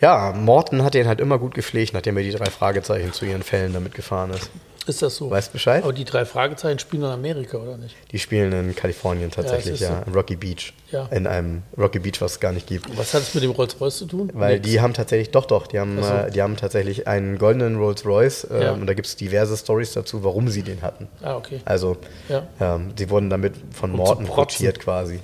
Ja, 0.00 0.32
Morten 0.32 0.82
hat 0.82 0.94
den 0.94 1.06
halt 1.06 1.20
immer 1.20 1.38
gut 1.38 1.54
gepflegt, 1.54 1.92
nachdem 1.92 2.16
er 2.16 2.22
die 2.22 2.30
drei 2.32 2.46
Fragezeichen 2.50 3.12
zu 3.12 3.24
ihren 3.26 3.42
Fällen 3.42 3.72
damit 3.72 3.94
gefahren 3.94 4.30
ist. 4.30 4.50
Ist 4.86 5.02
das 5.02 5.14
so? 5.16 5.30
Weißt 5.30 5.52
Bescheid? 5.52 5.84
Aber 5.84 5.92
die 5.92 6.06
drei 6.06 6.24
Fragezeichen 6.24 6.78
spielen 6.78 7.02
in 7.02 7.10
Amerika, 7.10 7.58
oder 7.58 7.76
nicht? 7.76 7.94
Die 8.12 8.18
spielen 8.18 8.50
in 8.52 8.74
Kalifornien 8.74 9.30
tatsächlich, 9.30 9.78
Ja, 9.78 9.90
ja, 9.90 9.98
ist 10.00 10.06
in 10.08 10.14
Rocky 10.14 10.36
Beach. 10.36 10.72
Ja. 10.90 11.04
In 11.12 11.26
einem 11.26 11.62
Rocky 11.76 11.98
Beach, 11.98 12.18
was 12.20 12.32
es 12.32 12.40
gar 12.40 12.52
nicht 12.52 12.66
gibt. 12.66 12.88
Und 12.88 12.96
was 12.98 13.12
hat 13.12 13.20
es 13.22 13.34
mit 13.34 13.44
dem 13.44 13.50
Rolls-Royce 13.50 13.98
zu 13.98 14.06
tun? 14.06 14.30
Weil 14.32 14.54
Nix. 14.56 14.66
die 14.68 14.80
haben 14.80 14.94
tatsächlich, 14.94 15.30
doch, 15.32 15.44
doch, 15.44 15.66
die 15.66 15.78
haben, 15.78 16.02
so. 16.02 16.08
äh, 16.10 16.30
die 16.30 16.40
haben 16.40 16.56
tatsächlich 16.56 17.06
einen 17.06 17.36
goldenen 17.38 17.76
Rolls 17.76 18.06
Royce 18.06 18.46
ähm, 18.50 18.62
Ja. 18.62 18.72
und 18.72 18.86
da 18.86 18.94
gibt 18.94 19.06
es 19.06 19.16
diverse 19.16 19.54
Stories 19.56 19.92
dazu, 19.92 20.24
warum 20.24 20.48
sie 20.48 20.62
den 20.62 20.80
hatten. 20.80 21.08
Ah, 21.22 21.36
okay. 21.36 21.60
Also, 21.66 21.98
Ja. 22.30 22.44
ähm, 22.58 22.94
sie 22.96 23.10
wurden 23.10 23.28
damit 23.28 23.54
von 23.72 23.90
Um 23.90 23.98
Morten 23.98 24.24
quotiert 24.26 24.80
quasi. 24.80 25.20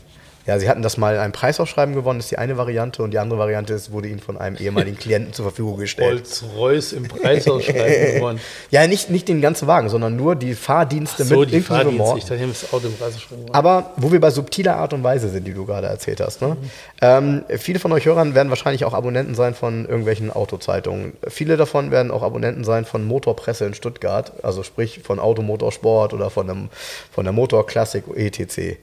Ja, 0.47 0.59
sie 0.61 0.69
hatten 0.69 0.83
das 0.83 0.97
mal 0.97 1.15
in 1.15 1.21
einem 1.21 1.33
Preisausschreiben 1.33 1.95
gewonnen, 1.95 2.21
ist 2.21 2.31
die 2.31 2.39
eine 2.39 2.57
Variante 2.57 3.03
und 3.03 3.11
die 3.11 3.19
andere 3.19 3.39
Variante 3.39 3.75
ist, 3.75 3.91
wurde 3.91 4.09
ihnen 4.09 4.21
von 4.21 4.37
einem 4.37 4.57
ehemaligen 4.57 4.97
Klienten 4.99 5.33
zur 5.33 5.47
Verfügung 5.47 5.77
gestellt. 5.77 6.23
Rolls-Royce 6.55 6.93
im 6.93 7.09
Preisausschreiben 7.09 8.15
gewonnen. 8.15 8.41
Ja, 8.71 8.87
nicht, 8.87 9.11
nicht 9.11 9.27
den 9.27 9.41
ganzen 9.41 9.67
Wagen, 9.67 9.89
sondern 9.89 10.15
nur 10.15 10.37
die 10.37 10.55
Fahrdienste 10.55 11.25
So, 11.25 11.41
mit 11.41 11.51
die 11.51 11.57
inklusive 11.57 11.85
Fahrdienste. 11.85 12.19
Ich 12.19 12.25
dachte, 12.25 12.37
die 12.37 12.43
haben 12.43 12.55
das 12.61 12.73
Auto 12.73 12.87
im 12.87 12.97
Preisausschreiben 12.97 13.47
gewonnen. 13.47 13.55
Aber 13.55 13.91
wo 13.97 14.13
wir 14.13 14.21
bei 14.21 14.31
subtiler 14.31 14.77
Art 14.77 14.93
und 14.93 15.03
Weise 15.03 15.29
sind, 15.31 15.47
die 15.47 15.53
du 15.53 15.67
gerade 15.67 15.89
erzählt 15.89 16.21
hast. 16.21 16.41
Ne? 16.43 16.57
Ähm, 17.03 17.45
viele 17.59 17.81
von 17.81 17.91
euch 17.93 18.07
Hörern 18.07 18.35
werden 18.35 18.49
wahrscheinlich 18.51 18.85
auch 18.85 18.95
Abonnenten 18.95 19.35
sein 19.35 19.55
von 19.55 19.85
irgendwelchen 19.87 20.31
Autozeitungen. 20.31 21.15
Viele 21.27 21.57
davon 21.57 21.91
werden 21.91 22.13
auch 22.13 22.23
Abonnenten 22.23 22.63
sein 22.63 22.85
von 22.85 23.05
Motorpresse 23.05 23.65
in 23.65 23.75
Stuttgart, 23.75 24.33
also 24.45 24.63
sprich 24.63 25.01
von 25.03 25.19
Automotorsport 25.19 26.15
oder 26.15 26.31
von, 26.31 26.49
einem, 26.49 26.69
von 27.11 27.25
der 27.25 27.33
Motorklassik 27.33 28.05
etc. 28.15 28.77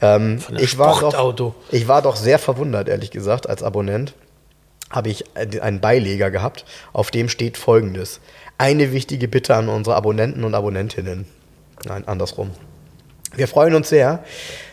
Ähm, 0.00 0.40
ich, 0.58 0.76
war 0.78 0.97
Sportauto. 0.98 1.54
doch, 1.56 1.72
ich 1.72 1.88
war 1.88 2.02
doch 2.02 2.16
sehr 2.16 2.38
verwundert, 2.38 2.88
ehrlich 2.88 3.10
gesagt, 3.10 3.48
als 3.48 3.62
Abonnent 3.62 4.14
habe 4.90 5.10
ich 5.10 5.24
einen 5.36 5.80
Beileger 5.80 6.30
gehabt, 6.30 6.64
auf 6.92 7.10
dem 7.10 7.28
steht 7.28 7.56
folgendes. 7.56 8.20
Eine 8.56 8.92
wichtige 8.92 9.28
Bitte 9.28 9.54
an 9.54 9.68
unsere 9.68 9.96
Abonnenten 9.96 10.44
und 10.44 10.54
Abonnentinnen. 10.54 11.26
Nein, 11.84 12.08
andersrum. 12.08 12.50
Wir 13.34 13.46
freuen 13.46 13.74
uns 13.74 13.90
sehr, 13.90 14.24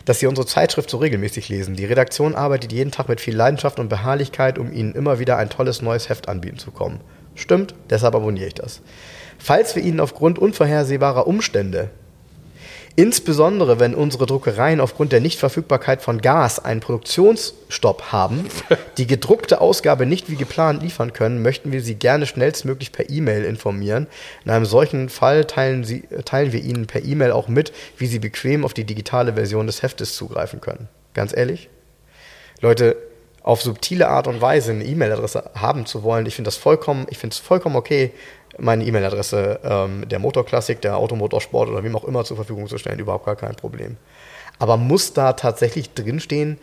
dass 0.06 0.18
Sie 0.18 0.26
unsere 0.26 0.46
Zeitschrift 0.46 0.88
so 0.88 0.96
regelmäßig 0.96 1.50
lesen. 1.50 1.76
Die 1.76 1.84
Redaktion 1.84 2.34
arbeitet 2.34 2.72
jeden 2.72 2.90
Tag 2.90 3.08
mit 3.08 3.20
viel 3.20 3.36
Leidenschaft 3.36 3.78
und 3.78 3.88
Beharrlichkeit, 3.88 4.58
um 4.58 4.72
Ihnen 4.72 4.94
immer 4.94 5.18
wieder 5.18 5.36
ein 5.36 5.50
tolles 5.50 5.82
neues 5.82 6.08
Heft 6.08 6.28
anbieten 6.28 6.58
zu 6.58 6.70
kommen. 6.70 7.00
Stimmt, 7.34 7.74
deshalb 7.90 8.14
abonniere 8.14 8.46
ich 8.46 8.54
das. 8.54 8.80
Falls 9.38 9.76
wir 9.76 9.82
Ihnen 9.82 10.00
aufgrund 10.00 10.38
unvorhersehbarer 10.38 11.26
Umstände 11.26 11.90
Insbesondere 12.98 13.78
wenn 13.78 13.94
unsere 13.94 14.24
Druckereien 14.24 14.80
aufgrund 14.80 15.12
der 15.12 15.20
Nichtverfügbarkeit 15.20 16.00
von 16.00 16.22
Gas 16.22 16.64
einen 16.64 16.80
Produktionsstopp 16.80 18.10
haben, 18.10 18.46
die 18.96 19.06
gedruckte 19.06 19.60
Ausgabe 19.60 20.06
nicht 20.06 20.30
wie 20.30 20.36
geplant 20.36 20.82
liefern 20.82 21.12
können, 21.12 21.42
möchten 21.42 21.72
wir 21.72 21.82
Sie 21.82 21.96
gerne 21.96 22.24
schnellstmöglich 22.24 22.92
per 22.92 23.10
E-Mail 23.10 23.44
informieren. 23.44 24.06
In 24.46 24.50
einem 24.50 24.64
solchen 24.64 25.10
Fall 25.10 25.44
teilen, 25.44 25.84
Sie, 25.84 26.04
teilen 26.24 26.52
wir 26.52 26.64
Ihnen 26.64 26.86
per 26.86 27.04
E-Mail 27.04 27.32
auch 27.32 27.48
mit, 27.48 27.70
wie 27.98 28.06
Sie 28.06 28.18
bequem 28.18 28.64
auf 28.64 28.72
die 28.72 28.84
digitale 28.84 29.34
Version 29.34 29.66
des 29.66 29.82
Heftes 29.82 30.16
zugreifen 30.16 30.62
können. 30.62 30.88
Ganz 31.12 31.36
ehrlich? 31.36 31.68
Leute, 32.62 32.96
auf 33.42 33.62
subtile 33.62 34.08
Art 34.08 34.26
und 34.26 34.40
Weise 34.40 34.72
eine 34.72 34.84
E-Mail-Adresse 34.84 35.50
haben 35.54 35.86
zu 35.86 36.02
wollen, 36.02 36.26
ich 36.26 36.34
finde 36.34 36.48
das 36.48 36.56
vollkommen, 36.56 37.06
ich 37.10 37.18
finde 37.18 37.34
es 37.34 37.38
vollkommen 37.38 37.76
okay, 37.76 38.10
meine 38.58 38.84
E-Mail-Adresse 38.84 39.60
ähm, 39.64 40.08
der 40.08 40.18
Motorklassik, 40.18 40.80
der 40.80 40.96
Automotorsport 40.96 41.68
oder 41.68 41.82
wem 41.84 41.96
auch 41.96 42.04
immer 42.04 42.24
zur 42.24 42.36
Verfügung 42.36 42.68
zu 42.68 42.78
stellen, 42.78 42.98
überhaupt 42.98 43.26
gar 43.26 43.36
kein 43.36 43.56
Problem. 43.56 43.96
Aber 44.58 44.76
muss 44.76 45.12
da 45.12 45.34
tatsächlich 45.34 45.92
drinstehen, 45.94 46.58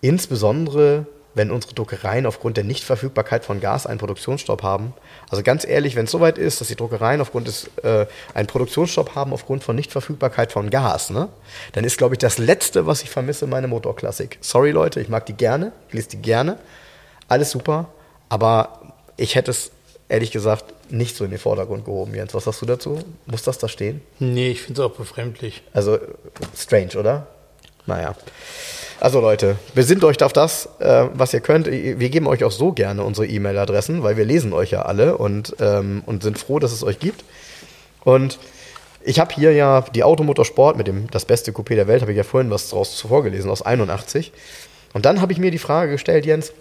insbesondere 0.00 1.06
wenn 1.34 1.50
unsere 1.50 1.74
Druckereien 1.74 2.26
aufgrund 2.26 2.56
der 2.56 2.64
Nichtverfügbarkeit 2.64 3.44
von 3.44 3.60
Gas 3.60 3.86
einen 3.86 3.98
Produktionsstopp 3.98 4.62
haben. 4.62 4.92
Also 5.28 5.42
ganz 5.42 5.64
ehrlich, 5.64 5.94
wenn 5.94 6.06
es 6.06 6.10
soweit 6.10 6.38
ist, 6.38 6.60
dass 6.60 6.68
die 6.68 6.76
Druckereien 6.76 7.20
aufgrund 7.20 7.46
des 7.46 7.70
äh, 7.82 8.06
einen 8.34 8.48
Produktionsstopp 8.48 9.14
haben 9.14 9.32
aufgrund 9.32 9.62
von 9.62 9.76
Nichtverfügbarkeit 9.76 10.52
von 10.52 10.70
Gas, 10.70 11.10
ne, 11.10 11.28
dann 11.72 11.84
ist, 11.84 11.98
glaube 11.98 12.14
ich, 12.14 12.18
das 12.18 12.38
Letzte, 12.38 12.86
was 12.86 13.02
ich 13.02 13.10
vermisse, 13.10 13.46
meine 13.46 13.68
Motorklassik. 13.68 14.38
Sorry, 14.40 14.72
Leute, 14.72 15.00
ich 15.00 15.08
mag 15.08 15.26
die 15.26 15.34
gerne, 15.34 15.72
ich 15.88 15.94
lese 15.94 16.08
die 16.08 16.22
gerne, 16.22 16.58
alles 17.28 17.50
super, 17.52 17.86
aber 18.28 18.94
ich 19.16 19.36
hätte 19.36 19.52
es 19.52 19.70
ehrlich 20.10 20.32
gesagt 20.32 20.64
nicht 20.90 21.16
so 21.16 21.24
in 21.24 21.30
den 21.30 21.38
Vordergrund 21.38 21.84
gehoben, 21.84 22.14
Jens. 22.14 22.34
Was 22.34 22.44
sagst 22.44 22.60
du 22.60 22.66
dazu? 22.66 22.98
Muss 23.26 23.42
das 23.42 23.58
da 23.58 23.68
stehen? 23.68 24.02
Nee, 24.18 24.50
ich 24.50 24.62
finde 24.62 24.82
es 24.82 24.86
auch 24.86 24.94
befremdlich. 24.94 25.62
Also 25.72 25.98
strange, 26.56 26.98
oder? 26.98 27.28
Naja. 27.86 28.14
Also 28.98 29.20
Leute, 29.20 29.56
besinnt 29.74 30.04
euch 30.04 30.22
auf 30.22 30.32
das, 30.32 30.68
äh, 30.80 31.06
was 31.14 31.32
ihr 31.32 31.40
könnt. 31.40 31.66
Wir 31.66 32.10
geben 32.10 32.26
euch 32.26 32.44
auch 32.44 32.50
so 32.50 32.72
gerne 32.72 33.02
unsere 33.02 33.26
E-Mail-Adressen, 33.26 34.02
weil 34.02 34.16
wir 34.16 34.26
lesen 34.26 34.52
euch 34.52 34.72
ja 34.72 34.82
alle 34.82 35.16
und, 35.16 35.56
ähm, 35.60 36.02
und 36.04 36.22
sind 36.22 36.38
froh, 36.38 36.58
dass 36.58 36.72
es 36.72 36.82
euch 36.82 36.98
gibt. 36.98 37.24
Und 38.04 38.38
ich 39.02 39.18
habe 39.18 39.32
hier 39.34 39.52
ja 39.52 39.82
die 39.94 40.04
Automotorsport 40.04 40.76
mit 40.76 40.86
dem 40.86 41.08
das 41.10 41.24
beste 41.24 41.52
Coupé 41.52 41.76
der 41.76 41.88
Welt, 41.88 42.02
habe 42.02 42.12
ich 42.12 42.18
ja 42.18 42.24
vorhin 42.24 42.50
was 42.50 42.68
draus 42.68 43.00
vorgelesen 43.00 43.50
aus 43.50 43.62
81. 43.62 44.32
Und 44.92 45.06
dann 45.06 45.20
habe 45.22 45.32
ich 45.32 45.38
mir 45.38 45.50
die 45.50 45.58
Frage 45.58 45.92
gestellt, 45.92 46.26
Jens, 46.26 46.52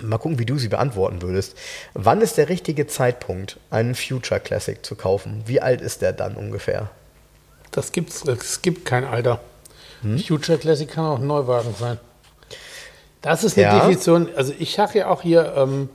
Mal 0.00 0.18
gucken, 0.18 0.38
wie 0.38 0.46
du 0.46 0.58
sie 0.58 0.68
beantworten 0.68 1.20
würdest. 1.20 1.56
Wann 1.92 2.22
ist 2.22 2.38
der 2.38 2.48
richtige 2.48 2.86
Zeitpunkt, 2.86 3.58
einen 3.70 3.94
Future 3.94 4.40
Classic 4.40 4.84
zu 4.84 4.94
kaufen? 4.94 5.42
Wie 5.46 5.60
alt 5.60 5.80
ist 5.80 6.00
der 6.00 6.12
dann 6.12 6.34
ungefähr? 6.34 6.90
Das 7.72 7.92
gibt's, 7.92 8.24
es 8.26 8.62
gibt 8.62 8.84
kein 8.86 9.04
Alter. 9.04 9.40
Hm? 10.02 10.18
Future 10.18 10.58
Classic 10.58 10.88
kann 10.88 11.04
auch 11.04 11.18
ein 11.18 11.26
Neuwagen 11.26 11.74
sein. 11.78 11.98
Das 13.20 13.44
ist 13.44 13.56
eine 13.56 13.66
ja. 13.66 13.74
Definition. 13.76 14.28
Also 14.34 14.52
ich 14.58 14.74
sage 14.74 15.00
ja 15.00 15.08
auch 15.08 15.22
hier, 15.22 15.54
ähm, 15.56 15.88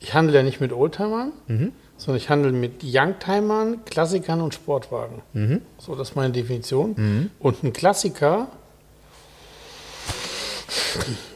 ich 0.00 0.14
handle 0.14 0.36
ja 0.36 0.42
nicht 0.42 0.60
mit 0.60 0.72
Oldtimern, 0.72 1.32
mhm. 1.46 1.72
sondern 1.96 2.18
ich 2.18 2.28
handle 2.28 2.52
mit 2.52 2.82
Youngtimern, 2.84 3.84
Klassikern 3.86 4.42
und 4.42 4.54
Sportwagen. 4.54 5.22
Mhm. 5.32 5.62
So, 5.78 5.94
das 5.94 6.10
ist 6.10 6.16
meine 6.16 6.32
Definition. 6.32 6.94
Mhm. 6.96 7.30
Und 7.38 7.62
ein 7.62 7.72
Klassiker 7.72 8.48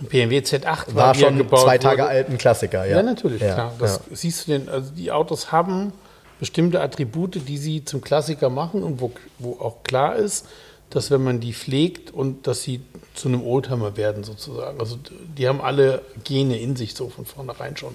BMW 0.00 0.38
Z8 0.38 0.64
war, 0.64 0.94
war 0.94 1.14
schon 1.14 1.38
gebaut 1.38 1.60
zwei 1.60 1.78
Tage 1.78 2.02
wurde. 2.02 2.10
alten 2.10 2.38
Klassiker, 2.38 2.84
ja. 2.84 2.96
Ja, 2.96 3.02
natürlich, 3.02 3.42
ja, 3.42 3.54
klar. 3.54 3.74
Das 3.78 4.00
ja. 4.08 4.16
siehst 4.16 4.46
du 4.46 4.52
den, 4.52 4.68
also 4.68 4.90
die 4.92 5.10
Autos 5.10 5.52
haben 5.52 5.92
bestimmte 6.38 6.80
Attribute, 6.80 7.48
die 7.48 7.58
sie 7.58 7.84
zum 7.84 8.00
Klassiker 8.00 8.50
machen 8.50 8.82
und 8.82 9.00
wo, 9.00 9.12
wo 9.38 9.52
auch 9.60 9.82
klar 9.82 10.16
ist, 10.16 10.46
dass 10.90 11.10
wenn 11.10 11.22
man 11.22 11.40
die 11.40 11.52
pflegt 11.52 12.12
und 12.12 12.46
dass 12.46 12.62
sie 12.62 12.80
zu 13.14 13.28
einem 13.28 13.44
Oldtimer 13.44 13.96
werden 13.96 14.24
sozusagen. 14.24 14.80
Also 14.80 14.98
die 15.36 15.48
haben 15.48 15.60
alle 15.60 16.02
Gene 16.24 16.58
in 16.60 16.76
sich 16.76 16.94
so 16.94 17.08
von 17.08 17.26
vornherein 17.26 17.76
schon. 17.76 17.94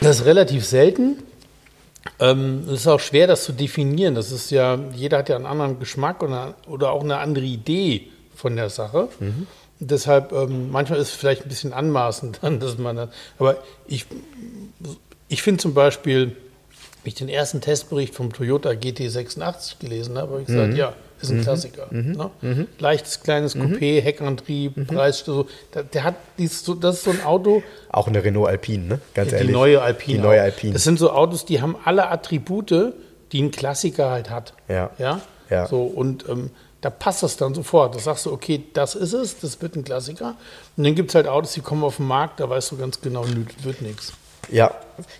Das 0.00 0.20
ist 0.20 0.24
relativ 0.26 0.64
selten. 0.64 1.22
Ähm, 2.20 2.64
es 2.66 2.80
ist 2.80 2.86
auch 2.86 3.00
schwer, 3.00 3.26
das 3.26 3.44
zu 3.44 3.52
definieren. 3.52 4.14
Das 4.14 4.30
ist 4.30 4.50
ja, 4.50 4.78
jeder 4.94 5.18
hat 5.18 5.28
ja 5.28 5.36
einen 5.36 5.46
anderen 5.46 5.80
Geschmack 5.80 6.22
oder, 6.22 6.54
oder 6.66 6.92
auch 6.92 7.02
eine 7.02 7.18
andere 7.18 7.44
Idee 7.44 8.08
von 8.34 8.54
der 8.54 8.70
Sache. 8.70 9.08
Mhm. 9.18 9.46
Deshalb, 9.78 10.32
ähm, 10.32 10.70
manchmal 10.70 10.98
ist 10.98 11.08
es 11.08 11.14
vielleicht 11.14 11.42
ein 11.42 11.48
bisschen 11.48 11.72
anmaßend 11.72 12.38
dann, 12.42 12.60
dass 12.60 12.78
man 12.78 12.96
dann, 12.96 13.08
aber 13.38 13.58
ich, 13.86 14.06
ich 15.28 15.42
finde 15.42 15.60
zum 15.60 15.74
Beispiel, 15.74 16.36
wenn 17.02 17.08
ich 17.08 17.14
den 17.14 17.28
ersten 17.28 17.60
Testbericht 17.60 18.14
vom 18.14 18.32
Toyota 18.32 18.70
GT86 18.70 19.78
gelesen 19.78 20.18
habe, 20.18 20.32
habe 20.32 20.40
ich 20.40 20.46
gesagt, 20.46 20.72
mhm. 20.72 20.76
ja, 20.76 20.92
ist 21.20 21.30
ein 21.30 21.38
mhm. 21.38 21.42
Klassiker. 21.42 21.86
Mhm. 21.90 22.12
Ne? 22.12 22.30
Mhm. 22.42 22.66
Leichtes, 22.78 23.22
kleines 23.22 23.54
mhm. 23.54 23.62
Coupé, 23.62 24.00
Heckantrieb, 24.00 24.76
mhm. 24.76 24.86
Preis, 24.86 25.20
so, 25.20 25.46
der, 25.74 25.84
der, 25.84 26.04
hat 26.04 26.16
dieses, 26.38 26.64
so, 26.64 26.74
das 26.74 26.96
ist 26.96 27.04
so 27.04 27.10
ein 27.10 27.24
Auto. 27.24 27.62
Auch 27.90 28.08
eine 28.08 28.22
Renault 28.22 28.48
Alpine, 28.48 28.84
ne? 28.84 29.00
Ganz 29.14 29.30
die 29.30 29.36
ehrlich. 29.36 29.48
Die 29.48 29.54
neue 29.54 29.82
Alpine. 29.82 30.18
Die 30.18 30.22
neue 30.22 30.42
Alpine. 30.42 30.72
Das 30.72 30.84
sind 30.84 30.98
so 30.98 31.10
Autos, 31.10 31.44
die 31.44 31.60
haben 31.60 31.76
alle 31.84 32.08
Attribute, 32.08 32.92
die 33.32 33.42
ein 33.42 33.50
Klassiker 33.50 34.10
halt 34.10 34.30
hat. 34.30 34.54
Ja. 34.68 34.90
Ja. 34.98 35.20
ja. 35.48 35.66
So, 35.66 35.84
und 35.84 36.28
ähm, 36.28 36.50
da 36.80 36.90
passt 36.90 37.22
das 37.22 37.36
dann 37.36 37.54
sofort. 37.54 37.94
Da 37.94 37.98
sagst 37.98 38.26
du, 38.26 38.32
okay, 38.32 38.62
das 38.72 38.94
ist 38.94 39.12
es, 39.12 39.38
das 39.40 39.60
wird 39.62 39.76
ein 39.76 39.84
Klassiker. 39.84 40.36
Und 40.76 40.84
dann 40.84 40.94
gibt 40.94 41.10
es 41.10 41.14
halt 41.14 41.26
Autos, 41.26 41.52
die 41.52 41.60
kommen 41.60 41.84
auf 41.84 41.96
den 41.96 42.06
Markt, 42.06 42.40
da 42.40 42.48
weißt 42.48 42.72
du 42.72 42.76
ganz 42.76 43.00
genau, 43.00 43.24
wird 43.62 43.82
nichts. 43.82 44.12
Ja, 44.48 44.72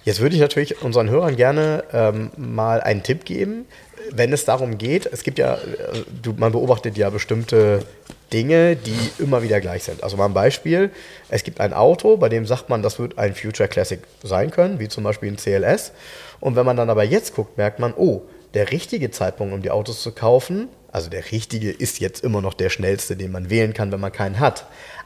jetzt 0.04 0.20
würde 0.20 0.36
ich 0.36 0.40
natürlich 0.40 0.82
unseren 0.82 1.10
Hörern 1.10 1.34
gerne 1.34 1.82
ähm, 1.92 2.30
mal 2.36 2.80
einen 2.80 3.02
Tipp 3.02 3.24
geben, 3.24 3.66
wenn 4.12 4.32
es 4.32 4.44
darum 4.44 4.78
geht, 4.78 5.06
es 5.06 5.22
gibt 5.22 5.38
ja, 5.38 5.54
äh, 5.54 5.58
du, 6.22 6.34
man 6.36 6.52
beobachtet 6.52 6.96
ja 6.96 7.10
bestimmte 7.10 7.84
Dinge, 8.32 8.76
die 8.76 8.96
immer 9.18 9.42
wieder 9.42 9.60
gleich 9.60 9.84
sind. 9.84 10.02
Also 10.02 10.16
mal 10.16 10.26
ein 10.26 10.34
Beispiel, 10.34 10.90
es 11.28 11.42
gibt 11.42 11.60
ein 11.60 11.72
Auto, 11.72 12.16
bei 12.16 12.28
dem 12.28 12.46
sagt 12.46 12.68
man, 12.68 12.82
das 12.82 12.98
wird 12.98 13.18
ein 13.18 13.34
Future 13.34 13.68
Classic 13.68 14.00
sein 14.22 14.50
können, 14.50 14.78
wie 14.78 14.88
zum 14.88 15.04
Beispiel 15.04 15.30
ein 15.30 15.36
CLS. 15.36 15.92
Und 16.40 16.56
wenn 16.56 16.66
man 16.66 16.76
dann 16.76 16.90
aber 16.90 17.04
jetzt 17.04 17.34
guckt, 17.34 17.56
merkt 17.56 17.78
man, 17.78 17.94
oh, 17.96 18.22
der 18.54 18.70
richtige 18.70 19.10
Zeitpunkt, 19.10 19.54
um 19.54 19.62
die 19.62 19.70
Autos 19.70 20.02
zu 20.02 20.12
kaufen, 20.12 20.68
also 20.96 21.10
der 21.10 21.30
richtige 21.30 21.70
ist 21.70 22.00
jetzt 22.00 22.24
immer 22.24 22.40
noch 22.40 22.54
der 22.54 22.70
schnellste, 22.70 23.16
den 23.16 23.30
man 23.30 23.50
wählen 23.50 23.74
kann, 23.74 23.92
wenn 23.92 24.00
man 24.00 24.12
keinen 24.12 24.40
hat. 24.40 24.64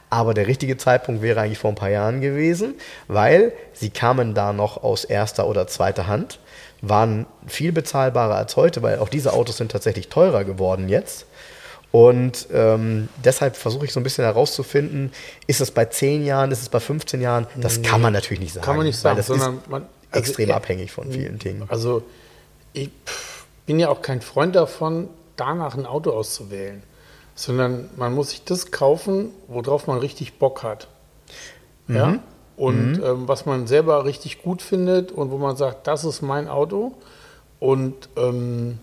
Aber 0.09 0.33
der 0.33 0.47
richtige 0.47 0.77
Zeitpunkt 0.77 1.21
wäre 1.21 1.41
eigentlich 1.41 1.57
vor 1.57 1.69
ein 1.69 1.75
paar 1.75 1.89
Jahren 1.89 2.21
gewesen, 2.21 2.75
weil 3.09 3.51
sie 3.73 3.89
kamen 3.89 4.33
da 4.33 4.53
noch 4.53 4.83
aus 4.83 5.03
erster 5.03 5.47
oder 5.47 5.67
zweiter 5.67 6.07
Hand, 6.07 6.39
waren 6.81 7.25
viel 7.45 7.73
bezahlbarer 7.73 8.35
als 8.35 8.55
heute, 8.55 8.81
weil 8.81 8.99
auch 8.99 9.09
diese 9.09 9.33
Autos 9.33 9.57
sind 9.57 9.73
tatsächlich 9.73 10.07
teurer 10.07 10.45
geworden 10.45 10.87
jetzt. 10.87 11.25
Und 11.91 12.47
ähm, 12.53 13.09
deshalb 13.25 13.57
versuche 13.57 13.83
ich 13.83 13.91
so 13.91 13.99
ein 13.99 14.03
bisschen 14.03 14.23
herauszufinden, 14.23 15.11
ist 15.47 15.59
es 15.59 15.71
bei 15.71 15.83
10 15.83 16.25
Jahren, 16.25 16.51
ist 16.51 16.61
es 16.61 16.69
bei 16.69 16.79
15 16.79 17.19
Jahren? 17.19 17.47
Das 17.57 17.81
kann 17.81 17.99
man 17.99 18.13
natürlich 18.13 18.39
nicht 18.39 18.53
sagen. 18.53 18.65
Kann 18.65 18.77
man 18.77 18.85
nicht 18.85 18.97
sagen, 18.97 19.17
das 19.17 19.27
sondern 19.27 19.59
man, 19.67 19.85
also 20.09 20.25
extrem 20.25 20.51
abhängig 20.51 20.89
von 20.93 21.11
vielen 21.11 21.37
Dingen. 21.37 21.65
Also 21.67 22.03
ich 22.71 22.91
bin 23.65 23.77
ja 23.77 23.89
auch 23.89 24.01
kein 24.01 24.21
Freund 24.21 24.55
davon, 24.55 25.09
danach 25.41 25.75
ein 25.75 25.87
Auto 25.87 26.11
auszuwählen, 26.11 26.83
sondern 27.33 27.89
man 27.97 28.13
muss 28.13 28.29
sich 28.29 28.43
das 28.43 28.69
kaufen, 28.69 29.31
worauf 29.47 29.87
man 29.87 29.97
richtig 29.97 30.37
Bock 30.37 30.61
hat. 30.61 30.87
Mhm. 31.87 31.95
Ja? 31.95 32.19
Und 32.57 32.93
mhm. 32.97 33.03
ähm, 33.03 33.27
was 33.27 33.47
man 33.47 33.65
selber 33.65 34.05
richtig 34.05 34.43
gut 34.43 34.61
findet 34.61 35.11
und 35.11 35.31
wo 35.31 35.37
man 35.37 35.55
sagt, 35.55 35.87
das 35.87 36.05
ist 36.05 36.21
mein 36.21 36.47
Auto. 36.47 36.93
Und 37.59 38.09
ähm, 38.17 38.77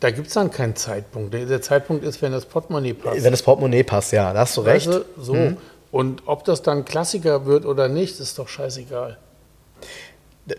da 0.00 0.10
gibt 0.10 0.26
es 0.26 0.34
dann 0.34 0.50
keinen 0.50 0.74
Zeitpunkt. 0.74 1.32
Der, 1.32 1.62
Zeitpunkt 1.62 2.04
ist, 2.04 2.20
wenn 2.20 2.32
das 2.32 2.46
Portemonnaie 2.46 2.94
passt. 2.94 3.22
Wenn 3.22 3.30
das 3.30 3.42
Portemonnaie 3.42 3.84
passt, 3.84 4.12
ja, 4.12 4.32
da 4.32 4.40
hast 4.40 4.56
du 4.56 4.62
recht. 4.62 4.88
Du? 4.88 5.04
So. 5.18 5.34
Mhm. 5.34 5.56
Und 5.92 6.22
ob 6.26 6.44
das 6.44 6.62
dann 6.62 6.84
Klassiker 6.84 7.46
wird 7.46 7.64
oder 7.64 7.88
nicht, 7.88 8.18
ist 8.18 8.38
doch 8.40 8.48
scheißegal. 8.48 9.18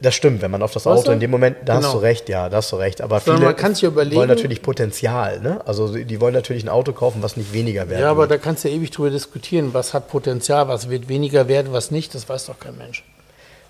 Das 0.02 0.16
stimmt, 0.16 0.42
wenn 0.42 0.52
man 0.52 0.62
auf 0.62 0.74
das 0.74 0.86
weißt 0.86 0.98
Auto 1.00 1.08
du? 1.08 1.12
in 1.14 1.22
dem 1.22 1.32
Moment, 1.32 1.58
da 1.64 1.76
genau. 1.76 1.88
hast 1.88 1.94
du 1.94 2.00
recht, 2.00 2.28
ja, 2.28 2.50
da 2.50 2.58
hast 2.58 2.74
du 2.74 2.76
recht. 2.76 3.02
Aber 3.02 3.22
viele 3.22 3.40
wollen 3.42 4.28
natürlich 4.28 4.62
Potenzial, 4.62 5.40
ne? 5.40 5.62
Also 5.66 5.96
die 5.96 6.20
wollen 6.20 6.34
natürlich 6.34 6.66
ein 6.66 6.70
Auto 6.70 6.92
kaufen, 6.92 7.24
was 7.24 7.38
nicht 7.38 7.54
weniger 7.54 7.88
wert 7.90 8.02
Ja, 8.02 8.12
aber 8.12 8.22
wird. 8.22 8.32
da 8.32 8.38
kannst 8.38 8.66
du 8.66 8.70
ja 8.70 8.76
ewig 8.76 8.92
drüber 8.92 9.12
diskutieren, 9.12 9.74
was 9.74 9.94
hat 9.94 10.10
Potenzial, 10.10 10.68
was 10.68 10.90
wird 10.90 11.08
weniger 11.08 11.48
wert, 11.48 11.72
was 11.72 11.90
nicht, 11.90 12.14
das 12.16 12.28
weiß 12.28 12.48
doch 12.48 12.60
kein 12.60 12.78
Mensch. 12.78 13.06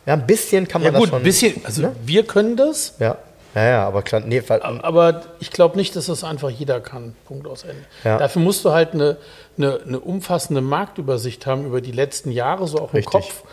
Ja, 0.07 0.13
ein 0.13 0.25
bisschen 0.25 0.67
kann 0.67 0.81
man 0.81 0.93
ja, 0.93 0.99
gut, 0.99 1.07
das 1.07 1.09
schon. 1.11 1.19
Ein 1.19 1.23
bisschen, 1.23 1.65
also 1.65 1.81
ne? 1.83 1.95
wir 2.03 2.23
können 2.23 2.55
das. 2.57 2.95
Ja. 2.97 3.17
Ja, 3.53 3.63
ja, 3.63 3.87
aber 3.87 4.03
klar, 4.03 4.21
nee, 4.21 4.43
aber 4.47 5.21
ich 5.39 5.49
glaube 5.49 5.77
nicht, 5.77 5.95
dass 5.95 6.07
das 6.07 6.23
einfach 6.23 6.49
jeder 6.49 6.79
kann. 6.79 7.15
Punkt 7.25 7.47
aus 7.47 7.63
Ende. 7.63 7.83
Ja. 8.03 8.17
Dafür 8.19 8.41
musst 8.41 8.63
du 8.65 8.71
halt 8.71 8.93
eine, 8.93 9.17
eine, 9.57 9.79
eine, 9.85 9.99
umfassende 9.99 10.61
Marktübersicht 10.61 11.47
haben 11.47 11.65
über 11.65 11.81
die 11.81 11.91
letzten 11.91 12.29
Jahre, 12.31 12.67
so 12.67 12.77
auch 12.77 12.93
im 12.93 12.97
Richtig. 12.97 13.11
Kopf 13.11 13.43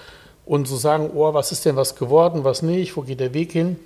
und 0.47 0.67
so 0.67 0.77
sagen, 0.77 1.11
oh, 1.15 1.33
was 1.33 1.53
ist 1.53 1.65
denn 1.65 1.77
was 1.77 1.97
geworden, 1.97 2.45
was 2.45 2.63
nicht, 2.63 2.97
wo 2.97 3.03
geht 3.03 3.21
der 3.21 3.35
Weg 3.35 3.53
hin? 3.53 3.77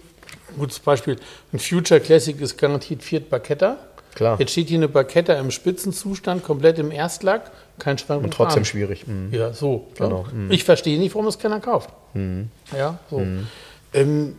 Gutes 0.59 0.79
Beispiel, 0.79 1.17
ein 1.53 1.59
Future 1.59 2.01
Classic 2.01 2.39
ist 2.41 2.57
garantiert 2.57 3.03
Fiat 3.03 3.29
Barchetta. 3.31 3.77
Klar. 4.15 4.37
Jetzt 4.41 4.53
steht 4.53 4.69
hier 4.69 4.79
eine 4.79 4.89
Barchetta 4.89 5.35
im 5.35 5.51
Spitzenzustand, 5.51 6.43
komplett 6.43 6.79
im 6.79 6.91
Erstlack, 6.91 7.53
kein 7.79 7.99
Schwank 7.99 8.25
und 8.25 8.33
trotzdem 8.33 8.61
Arm. 8.61 8.65
schwierig. 8.65 9.07
Mhm. 9.07 9.33
Ja, 9.33 9.53
so. 9.53 9.87
Genau. 9.97 10.27
Mhm. 10.33 10.51
Ich 10.51 10.65
verstehe 10.65 10.99
nicht, 10.99 11.15
warum 11.15 11.29
es 11.29 11.39
keiner 11.39 11.61
kauft. 11.61 11.91
Mhm. 12.15 12.51
Ja, 12.77 12.99
so. 13.11 13.21
Mhm. 13.21 13.47
Ähm, 13.95 14.37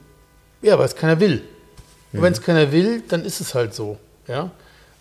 ja, 0.62 0.78
weil 0.78 0.86
es 0.86 0.96
keiner 0.96 1.20
will. 1.20 1.44
Und 2.12 2.22
wenn 2.22 2.34
es 2.34 2.42
mhm. 2.42 2.46
keiner 2.46 2.72
will, 2.72 3.04
dann 3.08 3.24
ist 3.24 3.40
es 3.40 3.56
halt 3.56 3.74
so. 3.74 3.98
Ja. 4.28 4.52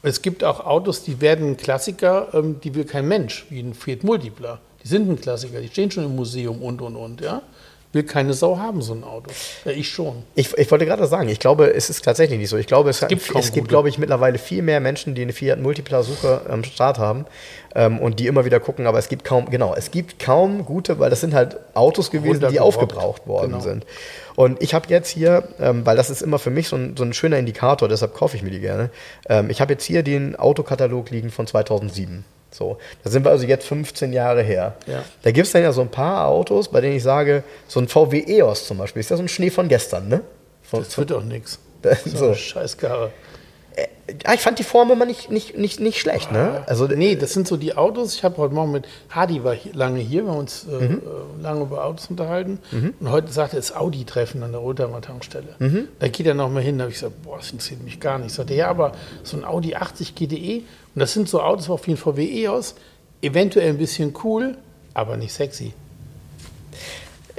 Es 0.02 0.22
gibt 0.22 0.44
auch 0.44 0.64
Autos, 0.64 1.02
die 1.02 1.20
werden 1.20 1.56
Klassiker, 1.56 2.28
ähm, 2.32 2.60
die 2.62 2.74
will 2.74 2.84
kein 2.84 3.08
Mensch, 3.08 3.46
wie 3.50 3.60
ein 3.60 3.74
Fiat 3.74 4.04
Multipla. 4.04 4.60
Die 4.88 4.94
sind 4.94 5.10
ein 5.10 5.20
Klassiker, 5.20 5.60
die 5.60 5.68
stehen 5.68 5.90
schon 5.90 6.04
im 6.04 6.16
Museum 6.16 6.62
und 6.62 6.80
und 6.80 6.96
und, 6.96 7.20
ja. 7.20 7.42
Will 7.92 8.04
keine 8.04 8.32
Sau 8.32 8.56
haben, 8.56 8.80
so 8.80 8.94
ein 8.94 9.04
Auto. 9.04 9.30
Ja, 9.66 9.72
ich 9.72 9.88
schon. 9.88 10.22
Ich, 10.34 10.56
ich 10.56 10.70
wollte 10.70 10.86
gerade 10.86 11.06
sagen, 11.06 11.28
ich 11.28 11.38
glaube, 11.38 11.74
es 11.74 11.90
ist 11.90 12.02
tatsächlich 12.04 12.38
nicht 12.38 12.48
so. 12.48 12.56
Ich 12.56 12.66
glaube, 12.66 12.88
es, 12.88 13.02
es 13.02 13.08
gibt, 13.08 13.34
es 13.34 13.52
gibt 13.52 13.68
glaube 13.68 13.90
ich, 13.90 13.98
mittlerweile 13.98 14.38
viel 14.38 14.62
mehr 14.62 14.80
Menschen, 14.80 15.14
die 15.14 15.22
eine 15.22 15.34
Fiat 15.34 15.60
Multipla-Suche 15.60 16.42
am 16.48 16.64
Start 16.64 16.98
haben 16.98 17.26
ähm, 17.74 17.98
und 17.98 18.18
die 18.18 18.26
immer 18.26 18.46
wieder 18.46 18.60
gucken, 18.60 18.86
aber 18.86 18.98
es 18.98 19.08
gibt 19.10 19.24
kaum, 19.24 19.50
genau, 19.50 19.74
es 19.74 19.90
gibt 19.90 20.18
kaum 20.18 20.64
gute, 20.64 20.98
weil 20.98 21.10
das 21.10 21.20
sind 21.20 21.34
halt 21.34 21.58
Autos 21.74 22.10
gewesen, 22.10 22.46
die 22.50 22.60
aufgebraucht 22.60 23.26
worden 23.26 23.52
genau. 23.52 23.60
sind. 23.62 23.86
Und 24.36 24.62
ich 24.62 24.72
habe 24.72 24.86
jetzt 24.88 25.08
hier, 25.08 25.48
ähm, 25.60 25.84
weil 25.84 25.96
das 25.96 26.08
ist 26.08 26.22
immer 26.22 26.38
für 26.38 26.50
mich 26.50 26.68
so 26.68 26.76
ein, 26.76 26.94
so 26.96 27.04
ein 27.04 27.12
schöner 27.12 27.38
Indikator, 27.38 27.88
deshalb 27.88 28.14
kaufe 28.14 28.36
ich 28.36 28.42
mir 28.42 28.50
die 28.50 28.60
gerne. 28.60 28.90
Ähm, 29.28 29.50
ich 29.50 29.60
habe 29.60 29.72
jetzt 29.72 29.84
hier 29.84 30.02
den 30.02 30.36
Autokatalog 30.36 31.10
liegen 31.10 31.30
von 31.30 31.46
2007. 31.46 32.24
So, 32.50 32.78
da 33.04 33.10
sind 33.10 33.24
wir 33.24 33.30
also 33.30 33.46
jetzt 33.46 33.66
15 33.66 34.12
Jahre 34.12 34.42
her. 34.42 34.76
Ja. 34.86 35.04
Da 35.22 35.30
gibt 35.30 35.46
es 35.46 35.52
dann 35.52 35.62
ja 35.62 35.72
so 35.72 35.82
ein 35.82 35.90
paar 35.90 36.26
Autos, 36.26 36.68
bei 36.68 36.80
denen 36.80 36.96
ich 36.96 37.02
sage, 37.02 37.44
so 37.66 37.80
ein 37.80 37.88
VW 37.88 38.24
EOS 38.26 38.66
zum 38.66 38.78
Beispiel, 38.78 39.00
ist 39.00 39.10
ja 39.10 39.16
so 39.16 39.22
ein 39.22 39.28
Schnee 39.28 39.50
von 39.50 39.68
gestern, 39.68 40.08
ne? 40.08 40.22
Von, 40.62 40.82
das 40.82 40.96
wird 40.96 41.10
doch 41.10 41.24
nichts. 41.24 41.58
So. 42.04 42.34
Scheißkarre. 42.34 43.12
Ja, 44.24 44.32
ich 44.32 44.40
fand 44.40 44.58
die 44.58 44.64
Form 44.64 44.90
immer 44.90 45.04
nicht, 45.04 45.30
nicht, 45.30 45.56
nicht, 45.56 45.80
nicht 45.80 46.00
schlecht. 46.00 46.32
Ne? 46.32 46.64
Also, 46.66 46.86
nee, 46.86 47.14
das 47.14 47.34
sind 47.34 47.46
so 47.46 47.58
die 47.58 47.76
Autos. 47.76 48.14
Ich 48.14 48.24
habe 48.24 48.38
heute 48.38 48.54
Morgen 48.54 48.72
mit 48.72 48.88
Hardy 49.10 49.44
war 49.44 49.54
lange 49.74 50.00
hier, 50.00 50.24
wir 50.24 50.30
haben 50.30 50.38
uns 50.38 50.64
äh, 50.64 50.88
mhm. 50.88 51.02
äh, 51.02 51.42
lange 51.42 51.62
über 51.62 51.84
Autos 51.84 52.06
unterhalten. 52.08 52.58
Mhm. 52.70 52.94
Und 53.00 53.10
heute 53.10 53.30
sagte 53.30 53.56
er, 53.56 53.60
es 53.60 53.76
Audi-Treffen 53.76 54.42
an 54.42 54.52
der 54.52 54.62
Rotheimer 54.62 55.02
Tankstelle. 55.02 55.54
Mhm. 55.58 55.88
Da 55.98 56.08
geht 56.08 56.26
er 56.26 56.34
nochmal 56.34 56.62
hin. 56.62 56.78
Da 56.78 56.84
habe 56.84 56.92
ich 56.92 56.98
gesagt, 56.98 57.22
boah, 57.22 57.36
das 57.36 57.50
interessiert 57.50 57.82
mich 57.84 58.00
gar 58.00 58.18
nicht. 58.18 58.28
Ich 58.28 58.32
sagte, 58.34 58.54
ja, 58.54 58.68
aber 58.68 58.92
so 59.22 59.36
ein 59.36 59.44
Audi 59.44 59.74
80 59.74 60.14
GDE. 60.14 60.62
Und 60.98 61.02
das 61.02 61.12
sind 61.12 61.28
so 61.28 61.40
Autos 61.40 61.70
auf 61.70 61.86
jeden 61.86 61.96
VW 61.96 62.42
EOS. 62.42 62.74
Eventuell 63.22 63.68
ein 63.68 63.78
bisschen 63.78 64.12
cool, 64.24 64.58
aber 64.94 65.16
nicht 65.16 65.32
sexy. 65.32 65.72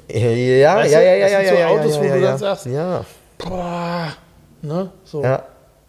Ja, 0.08 0.78
weißt 0.78 0.94
ja, 0.94 1.02
ja, 1.02 1.16
ja, 1.16 1.28
ja, 1.28 1.42
ja. 1.42 1.50
So 1.50 1.56
ja, 1.60 1.68
Autos, 1.68 1.96
ja, 1.96 2.02
wo 2.02 2.06
ja, 2.06 2.14
du 2.14 2.22
ja. 2.22 2.28
dann 2.30 2.38
sagst, 2.38 2.66
ja. 2.68 3.06
boah, 3.38 4.14
ne, 4.62 4.90
so. 5.04 5.24
Ja. 5.24 5.44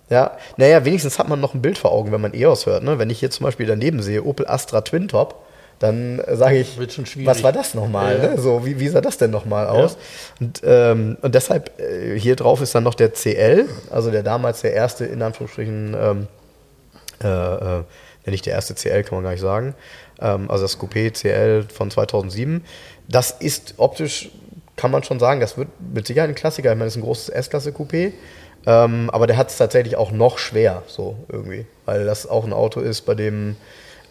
Ja, 0.09 0.33
naja, 0.57 0.85
wenigstens 0.85 1.21
hat 1.21 1.29
man 1.29 1.39
noch 1.39 1.55
ein 1.55 1.63
Bild 1.63 1.79
vor 1.79 1.93
Augen, 1.93 2.11
wenn 2.11 2.21
man 2.21 2.35
EOS 2.35 2.67
hört. 2.67 2.83
Ne? 2.83 2.99
Wenn 2.99 3.09
ich 3.09 3.21
hier 3.21 3.31
zum 3.31 3.45
Beispiel 3.45 3.67
daneben 3.67 4.03
sehe, 4.03 4.25
Opel 4.25 4.49
Astra 4.49 4.81
Twin 4.81 5.07
Top, 5.07 5.45
dann 5.79 6.19
äh, 6.19 6.35
sage 6.35 6.59
ich, 6.59 6.77
was 7.25 7.45
war 7.45 7.53
das 7.53 7.75
nochmal? 7.75 8.17
Ja, 8.17 8.25
ja. 8.25 8.31
Ne? 8.31 8.41
So, 8.41 8.67
wie, 8.67 8.81
wie 8.81 8.89
sah 8.89 9.01
das 9.01 9.17
denn 9.17 9.31
nochmal 9.31 9.69
aus? 9.69 9.97
Und, 10.41 10.61
ähm, 10.65 11.19
und 11.23 11.37
deshalb, 11.37 11.81
äh, 11.81 12.19
hier 12.19 12.35
drauf 12.35 12.61
ist 12.63 12.75
dann 12.75 12.83
noch 12.83 12.95
der 12.95 13.13
CL, 13.13 13.69
also 13.91 14.11
der 14.11 14.25
damals 14.25 14.63
der 14.63 14.73
erste, 14.73 15.05
in 15.05 15.23
Anführungsstrichen, 15.23 15.97
ähm, 15.97 16.27
äh, 17.23 17.27
äh, 17.27 17.83
ja, 18.25 18.31
nicht 18.31 18.47
der 18.47 18.55
erste 18.55 18.75
CL, 18.75 19.03
kann 19.03 19.17
man 19.17 19.25
gar 19.25 19.31
nicht 19.33 19.41
sagen. 19.41 19.75
Ähm, 20.21 20.51
also 20.51 20.65
das 20.65 20.79
Coupé 20.79 21.11
CL 21.13 21.65
von 21.73 21.91
2007. 21.91 22.65
Das 23.09 23.31
ist 23.33 23.75
optisch, 23.79 24.31
kann 24.77 24.91
man 24.91 25.03
schon 25.03 25.19
sagen, 25.19 25.41
das 25.41 25.57
wird 25.57 25.69
mit 25.93 26.07
Sicherheit 26.07 26.29
ein 26.31 26.35
Klassiker. 26.35 26.71
Ich 26.71 26.77
meine, 26.77 26.87
das 26.87 26.95
ist 26.95 27.03
ein 27.03 27.05
großes 27.05 27.29
S-Klasse-Coupé. 27.31 28.13
Ähm, 28.67 29.09
aber 29.11 29.27
der 29.27 29.37
hat 29.39 29.49
es 29.51 29.57
tatsächlich 29.57 29.97
auch 29.97 30.11
noch 30.13 30.37
schwer, 30.39 30.83
so 30.87 31.17
irgendwie. 31.29 31.67
Weil 31.87 32.05
das 32.05 32.27
auch 32.29 32.45
ein 32.45 32.53
Auto 32.53 32.81
ist, 32.81 33.03
bei 33.03 33.15
dem 33.15 33.57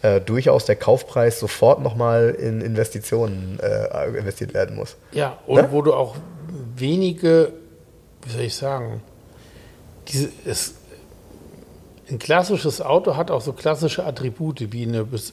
äh, 0.02 0.20
durchaus 0.20 0.64
der 0.64 0.76
Kaufpreis 0.76 1.38
sofort 1.38 1.80
nochmal 1.80 2.30
in 2.30 2.60
Investitionen 2.60 3.60
äh, 3.62 4.08
investiert 4.18 4.54
werden 4.54 4.74
muss. 4.76 4.96
Ja, 5.12 5.38
und 5.46 5.56
Ne? 5.62 5.68
wo 5.70 5.82
du 5.82 5.94
auch 5.94 6.16
wenige, 6.76 7.52
wie 8.22 8.30
soll 8.30 8.40
ich 8.42 8.56
sagen, 8.56 9.02
diese, 10.08 10.30
es, 10.44 10.74
ein 12.10 12.18
klassisches 12.18 12.80
Auto 12.80 13.16
hat 13.16 13.30
auch 13.30 13.40
so 13.40 13.52
klassische 13.52 14.04
Attribute 14.04 14.72
wie 14.72 14.82
eine 14.84 15.04
bes, 15.04 15.32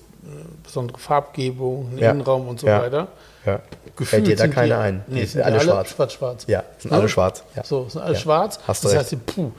besondere 0.64 1.00
Farbgebung, 1.00 1.88
einen 1.90 1.98
Ja. 2.00 2.12
Innenraum 2.12 2.48
und 2.48 2.60
so 2.60 2.68
Ja. 2.68 2.82
weiter. 2.82 3.08
Ja. 3.46 3.60
Gefühlt 3.96 4.10
Fällt 4.10 4.28
dir 4.28 4.36
da 4.36 4.44
sind 4.44 4.54
keine 4.54 4.68
die, 4.68 4.74
ein? 4.74 5.04
Nee, 5.08 5.26
sind 5.26 5.42
alle 5.42 5.56
alle 5.60 5.64
schwarz. 5.66 5.90
schwarz. 5.92 6.14
Schwarz, 6.14 6.46
Ja, 6.48 6.64
sind 6.80 6.92
alle 6.92 7.10
schwarz. 7.10 7.44
Ja. 7.56 7.64
So, 7.64 7.88
sind 7.90 8.02
alle 8.02 8.16
schwarz. 8.16 8.60
Hast 8.68 8.84
du 8.84 8.90
das 8.90 8.98
recht. 8.98 9.12
heißt, 9.14 9.26
puh. 9.26 9.52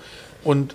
Und 0.45 0.75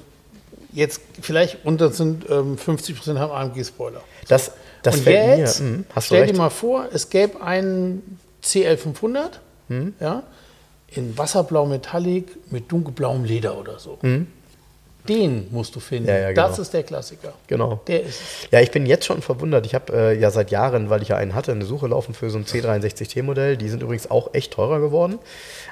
jetzt 0.74 1.00
vielleicht, 1.22 1.64
und 1.66 1.80
das 1.80 1.98
sind 1.98 2.28
ähm, 2.30 2.58
50% 2.58 3.20
haben 3.20 3.32
AMG-Spoiler. 3.32 4.02
Das, 4.28 4.52
das 4.82 4.96
und 4.96 5.02
fällt 5.04 5.38
jetzt, 5.38 5.62
mir. 5.62 5.68
Hm, 5.70 5.86
stell 6.02 6.22
recht. 6.22 6.34
dir 6.34 6.38
mal 6.38 6.50
vor, 6.50 6.88
es 6.92 7.10
gäbe 7.10 7.42
einen 7.42 8.20
CL500, 8.44 9.40
Hm? 9.70 9.94
ja, 10.00 10.24
in 10.88 11.18
wasserblau 11.18 11.66
Metallic 11.66 12.52
mit 12.52 12.72
dunkelblauem 12.72 13.24
Leder 13.24 13.58
oder 13.58 13.80
so. 13.80 13.98
Den 15.08 15.48
musst 15.52 15.76
du 15.76 15.82
finden. 15.82 16.08
Ja, 16.08 16.18
ja, 16.18 16.30
genau. 16.30 16.48
Das 16.48 16.60
ist 16.60 16.74
der 16.74 16.84
Klassiker. 16.84 17.34
Genau. 17.48 17.82
Der 17.88 18.04
ist 18.04 18.22
es. 18.22 18.48
Ja, 18.52 18.62
ich 18.62 18.72
bin 18.72 18.86
jetzt 18.86 19.06
schon 19.06 19.22
verwundert. 19.22 19.66
Ich 19.66 19.76
habe 19.76 19.94
äh, 19.94 20.18
ja 20.18 20.32
seit 20.32 20.50
Jahren, 20.50 20.90
weil 20.90 21.02
ich 21.02 21.10
ja 21.10 21.18
einen 21.18 21.36
hatte, 21.36 21.52
eine 21.52 21.66
Suche 21.66 21.88
laufen 21.88 22.14
für 22.14 22.30
so 22.30 22.38
ein 22.38 22.46
C63T-Modell. 22.46 23.58
Die 23.58 23.68
sind 23.68 23.84
übrigens 23.84 24.10
auch 24.10 24.34
echt 24.34 24.54
teurer 24.54 24.80
geworden. 24.80 25.20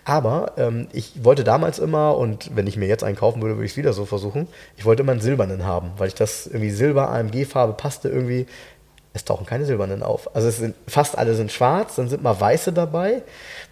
Aber 0.04 0.54
ähm, 0.58 0.88
ich 0.92 1.24
wollte 1.24 1.44
damals 1.44 1.80
immer, 1.80 2.18
und 2.18 2.56
wenn 2.56 2.68
ich 2.68 2.76
mir 2.76 2.88
jetzt 2.88 3.04
einen 3.04 3.16
kaufen 3.16 3.42
würde, 3.42 3.56
würde 3.56 3.66
ich 3.66 3.72
es 3.72 3.78
wieder 3.78 3.94
so 3.94 4.06
versuchen, 4.06 4.48
ich 4.76 4.84
wollte 4.84 5.04
immer 5.04 5.14
einen 5.14 5.22
silbernen 5.22 5.66
haben, 5.66 5.92
weil 5.98 6.10
ich 6.10 6.16
das 6.16 6.48
irgendwie 6.48 6.72
Silber, 6.72 7.10
AMG-Farbe 7.10 7.74
passte 7.74 8.10
irgendwie. 8.10 8.48
Es 9.14 9.26
tauchen 9.26 9.46
keine 9.46 9.66
silbernen 9.66 10.04
auf. 10.04 10.36
Also 10.36 10.48
es 10.48 10.58
sind 10.58 10.76
fast 10.88 11.18
alle 11.18 11.36
sind 11.36 11.52
schwarz, 11.52 11.96
dann 11.96 12.10
sind 12.10 12.24
mal 12.24 12.40
weiße 12.40 12.74
dabei, 12.74 13.22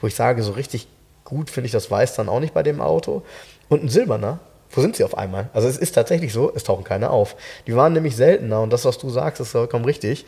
wo 0.02 0.08
ich 0.08 0.16
sage, 0.16 0.44
so 0.44 0.52
richtig 0.52 0.88
gut 1.24 1.50
finde 1.50 1.68
ich 1.68 1.72
das 1.72 1.90
Weiß 1.92 2.16
dann 2.16 2.28
auch 2.30 2.40
nicht 2.40 2.54
bei 2.54 2.64
dem 2.64 2.82
Auto. 2.82 3.24
Und 3.70 3.84
ein 3.84 3.90
silberner, 3.90 4.40
wo 4.72 4.82
sind 4.82 4.96
sie 4.96 5.04
auf 5.04 5.18
einmal? 5.18 5.50
Also 5.54 5.68
es 5.68 5.78
ist 5.78 5.94
tatsächlich 5.94 6.32
so, 6.32 6.52
es 6.54 6.64
tauchen 6.64 6.84
keine 6.84 7.10
auf. 7.10 7.36
Die 7.66 7.76
waren 7.76 7.94
nämlich 7.94 8.16
seltener 8.16 8.62
und 8.62 8.72
das, 8.72 8.86
was 8.86 9.00
du 9.00 9.10
sagst, 9.10 9.42
ist 9.42 9.52
vollkommen 9.52 9.86
richtig. 9.86 10.26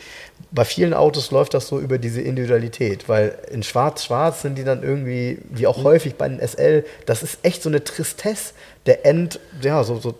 Bei 0.51 0.65
vielen 0.65 0.93
Autos 0.93 1.31
läuft 1.31 1.53
das 1.53 1.67
so 1.67 1.79
über 1.79 1.99
diese 1.99 2.21
Individualität, 2.21 3.07
weil 3.07 3.37
in 3.51 3.61
Schwarz-Schwarz 3.61 4.41
sind 4.41 4.57
die 4.57 4.63
dann 4.63 4.81
irgendwie, 4.81 5.39
wie 5.49 5.67
auch 5.67 5.83
häufig 5.83 6.15
bei 6.15 6.27
den 6.27 6.39
SL, 6.39 6.85
das 7.05 7.21
ist 7.21 7.39
echt 7.43 7.61
so 7.61 7.69
eine 7.69 7.83
Tristesse 7.83 8.53
der 8.87 9.05
End, 9.05 9.39
ja, 9.61 9.83
so, 9.83 9.99
so 9.99 10.15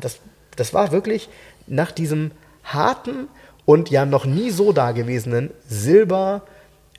das, 0.00 0.18
das 0.56 0.74
war 0.74 0.90
wirklich 0.90 1.28
nach 1.66 1.92
diesem 1.92 2.32
harten 2.64 3.28
und 3.64 3.90
ja 3.90 4.04
noch 4.04 4.24
nie 4.24 4.50
so 4.50 4.72
dagewesenen 4.72 5.50
Silber 5.68 6.42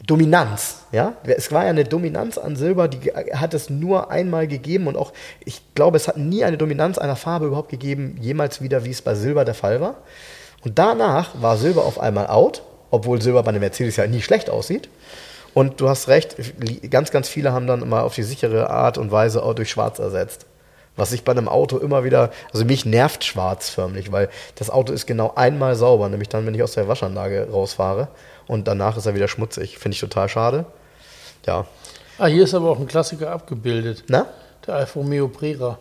Dominanz, 0.08 0.84
ja. 0.92 1.14
Es 1.24 1.52
war 1.52 1.64
ja 1.64 1.70
eine 1.70 1.84
Dominanz 1.84 2.38
an 2.38 2.56
Silber, 2.56 2.88
die 2.88 3.12
hat 3.12 3.54
es 3.54 3.70
nur 3.70 4.10
einmal 4.10 4.48
gegeben 4.48 4.88
und 4.88 4.98
auch, 4.98 5.14
ich 5.46 5.62
glaube, 5.76 5.98
es 5.98 6.08
hat 6.08 6.18
nie 6.18 6.44
eine 6.44 6.58
Dominanz 6.58 6.98
einer 6.98 7.16
Farbe 7.16 7.46
überhaupt 7.46 7.70
gegeben, 7.70 8.18
jemals 8.20 8.62
wieder, 8.62 8.84
wie 8.84 8.90
es 8.90 9.02
bei 9.02 9.14
Silber 9.14 9.46
der 9.46 9.54
Fall 9.54 9.80
war. 9.80 9.96
Und 10.64 10.80
danach 10.80 11.42
war 11.42 11.58
Silber 11.58 11.86
auf 11.86 12.00
einmal 12.00 12.28
out, 12.28 12.64
obwohl 12.90 13.22
Silber 13.22 13.44
bei 13.44 13.50
einem 13.50 13.62
Mercedes 13.62 13.96
ja 13.96 14.08
nie 14.08 14.22
schlecht 14.22 14.50
aussieht. 14.50 14.90
Und 15.54 15.82
du 15.82 15.90
hast 15.90 16.08
recht, 16.08 16.36
ganz, 16.90 17.12
ganz 17.12 17.28
viele 17.28 17.52
haben 17.52 17.68
dann 17.68 17.82
immer 17.82 18.04
auf 18.04 18.16
die 18.16 18.24
sichere 18.24 18.70
Art 18.70 18.98
und 18.98 19.12
Weise 19.12 19.44
auch 19.44 19.54
durch 19.54 19.70
Schwarz 19.70 20.00
ersetzt. 20.00 20.46
Was 20.96 21.12
ich 21.12 21.24
bei 21.24 21.32
einem 21.32 21.48
Auto 21.48 21.78
immer 21.78 22.04
wieder, 22.04 22.32
also 22.54 22.66
mich 22.66 22.86
nervt 22.86 23.24
schwarz 23.24 23.70
förmlich, 23.70 24.12
weil 24.12 24.30
das 24.56 24.70
Auto 24.70 24.94
ist 24.94 25.08
genau 25.08 25.34
einmal 25.36 25.76
sauber, 25.76 26.10
nämlich 26.10 26.30
dann, 26.30 26.46
wenn 26.46 26.56
ich 26.56 26.64
aus 26.64 26.74
der 26.74 26.88
Waschanlage 26.88 27.48
rausfahre 27.52 28.10
und 28.52 28.68
danach 28.68 28.98
ist 28.98 29.06
er 29.06 29.16
wieder 29.16 29.30
schmutzig. 29.30 29.78
Finde 29.78 29.96
ich 29.96 30.02
total 30.02 30.28
schade. 30.28 30.66
Ja. 31.48 31.66
Ah, 32.18 32.26
hier 32.28 32.44
ist 32.44 32.54
aber 32.54 32.70
auch 32.70 32.80
ein 32.80 32.88
Klassiker 32.88 33.32
abgebildet. 33.32 34.04
Na? 34.10 34.28
Der 34.68 34.76
Alfa 34.76 35.00
Romeo 35.00 35.30
Brera. 35.30 35.80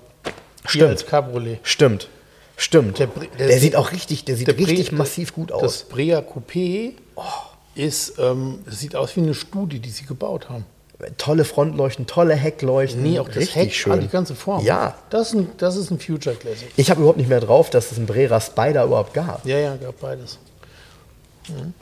Hier 0.63 0.69
Stimmt. 0.71 0.91
als 0.91 1.07
Cabriolet. 1.07 1.59
Stimmt. 1.65 2.09
Stimmt. 2.57 2.99
Der 3.01 3.09
Der, 3.09 3.23
Bre- 3.25 3.37
der 3.37 3.59
sieht 3.59 3.75
Bre- 3.75 3.79
auch 3.79 3.91
richtig, 3.93 4.25
der 4.25 4.37
sieht 4.37 4.47
der 4.47 4.55
Bre- 4.55 4.69
richtig 4.69 4.93
massiv 4.93 5.35
gut 5.35 5.51
Das 5.51 5.63
aus. 5.63 5.83
Brea 5.85 6.21
Coupé 6.21 6.93
ist, 7.75 8.19
ähm, 8.21 8.61
sieht 8.69 8.95
aus 8.95 9.17
wie 9.17 9.21
eine 9.21 9.35
Studie, 9.35 9.81
die 9.81 9.91
sie 9.91 10.05
gebaut 10.05 10.49
haben. 10.49 10.65
Tolle 11.17 11.45
Frontleuchten, 11.45 12.07
tolle 12.07 12.35
Heckleuchten. 12.35 13.03
Nee, 13.03 13.19
auch 13.19 13.27
das 13.29 13.37
richtig 13.39 13.57
Heck, 13.57 13.73
schön. 13.75 13.93
ah, 13.93 13.97
die 13.97 14.09
ganze 14.09 14.35
Form. 14.35 14.63
Ja. 14.65 14.95
Das 15.09 15.29
ist 15.29 15.35
ein, 15.35 15.51
das 15.57 15.75
ist 15.77 15.91
ein 15.91 15.99
Future 15.99 16.37
Classic. 16.37 16.69
Ich 16.77 16.91
habe 16.91 17.01
überhaupt 17.01 17.17
nicht 17.19 17.31
mehr 17.31 17.41
drauf, 17.41 17.71
dass 17.71 17.91
es 17.91 17.97
einen 17.99 18.07
Brera 18.07 18.39
Spider 18.41 18.85
überhaupt 18.85 19.13
gab. 19.15 19.45
Ja, 19.47 19.59
ja, 19.59 19.77
gab 19.77 19.99
beides. 20.01 20.39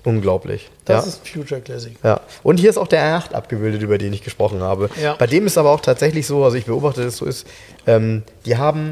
Unglaublich. 0.04 0.70
Das 0.84 1.04
ja. 1.04 1.08
ist 1.08 1.22
ein 1.22 1.26
Future 1.26 1.60
Classic. 1.60 1.94
Ja, 2.02 2.20
und 2.42 2.58
hier 2.58 2.70
ist 2.70 2.78
auch 2.78 2.88
der 2.88 3.02
R8 3.02 3.32
abgebildet, 3.32 3.82
über 3.82 3.98
den 3.98 4.12
ich 4.12 4.22
gesprochen 4.22 4.62
habe. 4.62 4.90
Ja. 5.02 5.14
Bei 5.14 5.26
dem 5.26 5.46
ist 5.46 5.58
aber 5.58 5.70
auch 5.70 5.80
tatsächlich 5.80 6.26
so, 6.26 6.44
also 6.44 6.56
ich 6.56 6.66
beobachte, 6.66 7.02
dass 7.02 7.14
es 7.14 7.18
so 7.18 7.26
ist, 7.26 7.46
ähm, 7.86 8.22
die 8.46 8.56
haben 8.56 8.90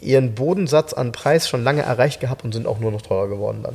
ihren 0.00 0.34
Bodensatz 0.34 0.92
an 0.92 1.12
Preis 1.12 1.48
schon 1.48 1.62
lange 1.62 1.82
erreicht 1.82 2.20
gehabt 2.20 2.44
und 2.44 2.52
sind 2.52 2.66
auch 2.66 2.78
nur 2.78 2.90
noch 2.90 3.02
teurer 3.02 3.28
geworden 3.28 3.60
dann. 3.62 3.74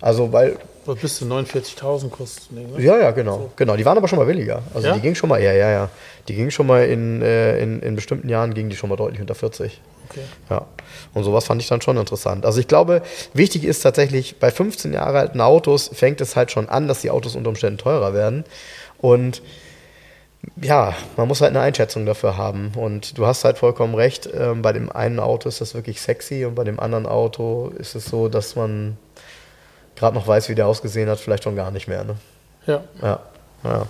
Also, 0.00 0.32
weil, 0.32 0.56
Was 0.86 0.98
bis 0.98 1.16
zu 1.18 1.26
49.000 1.26 2.08
kostet. 2.08 2.52
Ne? 2.52 2.82
ja, 2.82 2.98
ja, 2.98 3.10
genau, 3.10 3.50
genau. 3.56 3.76
Die 3.76 3.84
waren 3.84 3.98
aber 3.98 4.08
schon 4.08 4.18
mal 4.18 4.24
billiger. 4.24 4.62
Also 4.74 4.88
Ja? 4.88 4.94
die 4.94 5.00
gingen 5.00 5.14
schon 5.14 5.28
mal, 5.28 5.42
ja, 5.42 5.52
ja, 5.52 5.70
ja. 5.70 5.90
Die 6.26 6.34
gingen 6.34 6.50
schon 6.50 6.66
mal 6.66 6.86
in, 6.86 7.20
äh, 7.22 7.60
in, 7.60 7.80
in 7.80 7.96
bestimmten 7.96 8.28
Jahren, 8.28 8.54
gingen 8.54 8.70
die 8.70 8.76
schon 8.76 8.88
mal 8.88 8.96
deutlich 8.96 9.20
unter 9.20 9.34
40. 9.34 9.80
Okay. 10.10 10.24
Ja, 10.48 10.66
und 11.14 11.22
sowas 11.22 11.44
fand 11.44 11.62
ich 11.62 11.68
dann 11.68 11.80
schon 11.80 11.96
interessant. 11.96 12.44
Also 12.44 12.58
ich 12.58 12.66
glaube, 12.66 13.02
wichtig 13.32 13.64
ist 13.64 13.80
tatsächlich, 13.80 14.40
bei 14.40 14.50
15 14.50 14.92
Jahre 14.92 15.20
alten 15.20 15.40
Autos 15.40 15.88
fängt 15.92 16.20
es 16.20 16.34
halt 16.34 16.50
schon 16.50 16.68
an, 16.68 16.88
dass 16.88 17.00
die 17.00 17.10
Autos 17.10 17.36
unter 17.36 17.50
Umständen 17.50 17.78
teurer 17.78 18.12
werden. 18.12 18.44
Und 18.98 19.40
ja, 20.60 20.94
man 21.16 21.28
muss 21.28 21.40
halt 21.40 21.50
eine 21.50 21.60
Einschätzung 21.60 22.06
dafür 22.06 22.36
haben. 22.36 22.72
Und 22.74 23.18
du 23.18 23.26
hast 23.26 23.44
halt 23.44 23.58
vollkommen 23.58 23.94
recht, 23.94 24.28
ähm, 24.34 24.62
bei 24.62 24.72
dem 24.72 24.90
einen 24.90 25.20
Auto 25.20 25.48
ist 25.48 25.60
das 25.60 25.74
wirklich 25.74 26.00
sexy 26.00 26.44
und 26.44 26.54
bei 26.56 26.64
dem 26.64 26.80
anderen 26.80 27.06
Auto 27.06 27.72
ist 27.78 27.94
es 27.94 28.06
so, 28.06 28.28
dass 28.28 28.56
man 28.56 28.96
gerade 29.96 30.16
noch 30.16 30.26
weiß, 30.26 30.48
wie 30.48 30.54
der 30.54 30.66
ausgesehen 30.66 31.08
hat, 31.08 31.20
vielleicht 31.20 31.44
schon 31.44 31.56
gar 31.56 31.70
nicht 31.70 31.86
mehr. 31.86 32.04
Ne? 32.04 32.16
Ja. 32.66 32.82
Ja, 33.00 33.20
ja. 33.64 33.86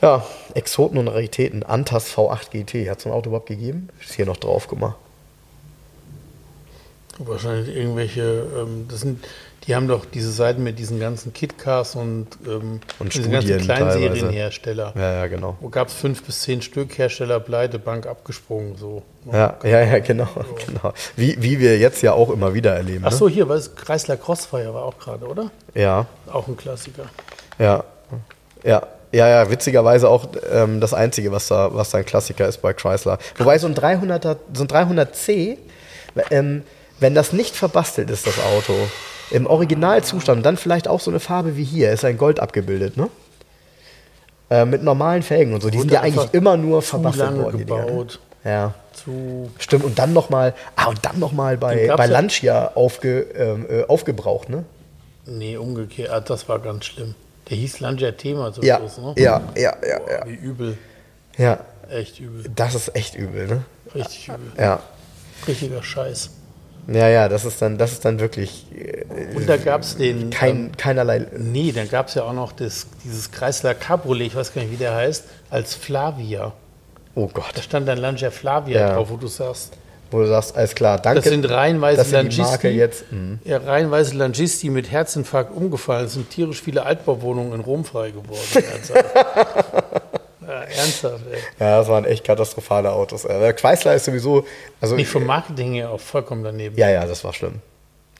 Ja, 0.00 0.24
Exoten 0.54 0.98
und 0.98 1.08
Raritäten. 1.08 1.62
Antas 1.62 2.06
V8 2.14 2.50
GT. 2.50 2.88
Hat 2.88 2.98
es 2.98 3.04
so 3.04 3.10
ein 3.10 3.14
Auto 3.14 3.30
überhaupt 3.30 3.48
gegeben? 3.48 3.88
Ist 4.00 4.14
hier 4.14 4.26
noch 4.26 4.36
drauf, 4.36 4.70
mal. 4.72 4.94
Wahrscheinlich 7.18 7.74
irgendwelche, 7.74 8.46
ähm, 8.56 8.86
das 8.88 9.00
sind, 9.00 9.24
die 9.66 9.74
haben 9.74 9.88
doch 9.88 10.04
diese 10.04 10.30
Seiten 10.30 10.62
mit 10.62 10.78
diesen 10.78 11.00
ganzen 11.00 11.32
Kitcars 11.32 11.96
und, 11.96 12.28
ähm, 12.46 12.78
Und 13.00 13.12
diesen 13.12 13.32
ganzen 13.32 13.58
Kleinserienhersteller. 13.58 14.92
Ja, 14.94 15.12
ja, 15.14 15.26
genau. 15.26 15.56
Wo 15.60 15.68
gab 15.68 15.88
es 15.88 15.94
fünf 15.94 16.22
bis 16.22 16.42
zehn 16.42 16.62
Stück 16.62 16.96
Hersteller, 16.96 17.40
Pleite, 17.40 17.80
Bank 17.80 18.06
abgesprungen. 18.06 18.76
So. 18.76 19.02
Ja, 19.32 19.56
ja, 19.64 19.80
ja, 19.80 19.98
genau. 19.98 20.28
genau. 20.66 20.92
Wie, 21.16 21.42
wie 21.42 21.58
wir 21.58 21.76
jetzt 21.76 22.02
ja 22.02 22.12
auch 22.12 22.30
immer 22.30 22.54
wieder 22.54 22.72
erleben. 22.76 23.02
Ach 23.04 23.10
Ne? 23.10 23.16
so, 23.16 23.28
hier, 23.28 23.48
was 23.48 23.74
Chrysler 23.74 24.16
Crossfire 24.16 24.72
war 24.72 24.84
auch 24.84 24.96
gerade, 24.98 25.26
oder? 25.26 25.50
Ja, 25.74 26.06
Auch 26.30 26.46
ein 26.46 26.56
Klassiker. 26.56 27.06
ja. 27.58 27.82
Ja, 28.64 28.82
ja, 29.12 29.28
ja, 29.28 29.50
witzigerweise 29.50 30.08
auch 30.08 30.28
ähm, 30.52 30.80
das 30.80 30.92
Einzige, 30.94 31.32
was 31.32 31.48
da, 31.48 31.74
was 31.74 31.90
da 31.90 31.98
ein 31.98 32.04
Klassiker 32.04 32.46
ist 32.48 32.60
bei 32.62 32.72
Chrysler. 32.72 33.18
Wobei 33.36 33.58
so 33.58 33.66
ein 33.66 33.74
300er, 33.74 34.36
so 34.52 34.64
ein 34.64 34.68
300C, 34.68 35.56
ähm, 36.30 36.62
wenn 37.00 37.14
das 37.14 37.32
nicht 37.32 37.56
verbastelt 37.56 38.10
ist, 38.10 38.26
das 38.26 38.38
Auto, 38.38 38.74
im 39.30 39.46
Originalzustand, 39.46 40.44
dann 40.44 40.56
vielleicht 40.56 40.88
auch 40.88 41.00
so 41.00 41.10
eine 41.10 41.20
Farbe 41.20 41.56
wie 41.56 41.64
hier, 41.64 41.92
ist 41.92 42.04
ein 42.04 42.18
Gold 42.18 42.40
abgebildet, 42.40 42.96
ne? 42.96 43.08
Äh, 44.50 44.64
mit 44.64 44.82
normalen 44.82 45.22
Felgen 45.22 45.52
und 45.52 45.62
so. 45.62 45.68
Die 45.68 45.78
sind 45.78 45.90
ja 45.90 46.00
eigentlich 46.00 46.32
immer 46.32 46.56
nur 46.56 46.80
verbastelt 46.80 47.36
worden. 47.36 47.58
ne? 47.58 47.64
gebaut. 47.64 48.20
Ja. 48.44 48.74
Zu. 48.94 49.50
Stimmt, 49.58 49.84
und 49.84 49.98
dann 49.98 50.12
nochmal, 50.12 50.54
ah, 50.76 50.86
und 50.86 51.04
dann 51.04 51.18
nochmal 51.18 51.56
bei, 51.58 51.86
bei 51.88 52.04
ja- 52.06 52.10
Lancia 52.10 52.72
aufge, 52.74 53.20
ähm, 53.36 53.66
äh, 53.68 53.84
aufgebraucht, 53.84 54.48
ne? 54.48 54.64
Nee, 55.26 55.56
umgekehrt. 55.58 56.10
Ah, 56.10 56.20
das 56.20 56.48
war 56.48 56.58
ganz 56.58 56.86
schlimm. 56.86 57.14
Der 57.50 57.56
hieß 57.56 57.80
Lancia 57.80 58.12
Thema 58.12 58.52
zum 58.52 58.64
Ja, 58.64 58.76
Schluss, 58.78 58.98
ne? 58.98 59.14
ja, 59.16 59.40
ja, 59.56 59.74
ja, 59.86 59.98
Boah, 59.98 60.10
ja. 60.12 60.26
Wie 60.26 60.34
übel. 60.34 60.78
Ja, 61.36 61.60
Echt 61.90 62.20
übel. 62.20 62.44
das 62.54 62.74
ist 62.74 62.94
echt 62.94 63.14
übel, 63.14 63.46
ne? 63.46 63.64
Richtig 63.94 64.28
übel. 64.28 64.52
Ja. 64.58 64.80
Richtiger 65.46 65.82
Scheiß. 65.82 66.30
Ja, 66.88 67.08
ja, 67.08 67.28
das 67.28 67.44
ist 67.44 67.60
dann, 67.60 67.76
das 67.78 67.92
ist 67.92 68.04
dann 68.04 68.18
wirklich 68.18 68.66
äh, 68.74 69.04
Und 69.34 69.46
da 69.48 69.56
gab 69.58 69.82
es 69.82 69.96
den. 69.96 70.30
kein, 70.30 70.56
ähm, 70.56 70.72
keinerlei. 70.76 71.26
nee, 71.36 71.70
dann 71.72 71.88
gab 71.88 72.08
es 72.08 72.14
ja 72.14 72.22
auch 72.24 72.32
noch 72.32 72.52
das, 72.52 72.86
dieses 73.04 73.30
Chrysler 73.30 73.74
Cabriolet, 73.74 74.28
ich 74.28 74.34
weiß 74.36 74.52
gar 74.54 74.62
nicht, 74.62 74.72
wie 74.72 74.76
der 74.76 74.94
heißt, 74.94 75.24
als 75.50 75.74
Flavia. 75.74 76.52
Oh 77.14 77.26
Da 77.26 77.40
Gott, 77.40 77.58
stand 77.62 77.88
dann 77.88 77.98
Lancia 77.98 78.30
Flavia 78.30 78.80
Ja. 78.80 78.94
drauf, 78.94 79.10
wo 79.10 79.16
du 79.16 79.26
sagst, 79.26 79.72
wo 80.10 80.20
du 80.20 80.26
sagst, 80.28 80.56
alles 80.56 80.74
klar, 80.74 80.98
danke. 80.98 81.20
das 81.20 81.28
sind 81.30 81.48
reihenweise 81.48 82.10
Langisti. 82.10 82.68
jetzt. 82.68 83.10
Mhm. 83.12 83.38
Ja, 83.44 83.58
reihenweise 83.58 84.14
Langisti 84.16 84.70
mit 84.70 84.90
Herzinfarkt 84.90 85.54
umgefallen. 85.54 86.06
Es 86.06 86.14
sind 86.14 86.30
tierisch 86.30 86.62
viele 86.62 86.84
Altbauwohnungen 86.84 87.52
in 87.54 87.60
Rom 87.60 87.84
frei 87.84 88.10
geworden. 88.10 88.38
Ernsthaft. 88.54 89.04
ja, 90.46 90.62
ernsthaft, 90.62 91.24
ey. 91.32 91.38
Ja, 91.60 91.78
das 91.78 91.88
waren 91.88 92.04
echt 92.04 92.24
katastrophale 92.24 92.90
Autos. 92.92 93.22
Der 93.22 93.52
Chrysler 93.52 93.94
ist 93.94 94.04
sowieso, 94.06 94.46
also 94.80 94.94
Nicht 94.96 95.08
vom 95.10 95.24
Marketing 95.26 95.74
her 95.74 95.90
auch 95.90 96.00
vollkommen 96.00 96.42
daneben. 96.44 96.76
ja, 96.76 96.88
ja, 96.88 97.04
das 97.06 97.22
war 97.24 97.32
schlimm. 97.32 97.60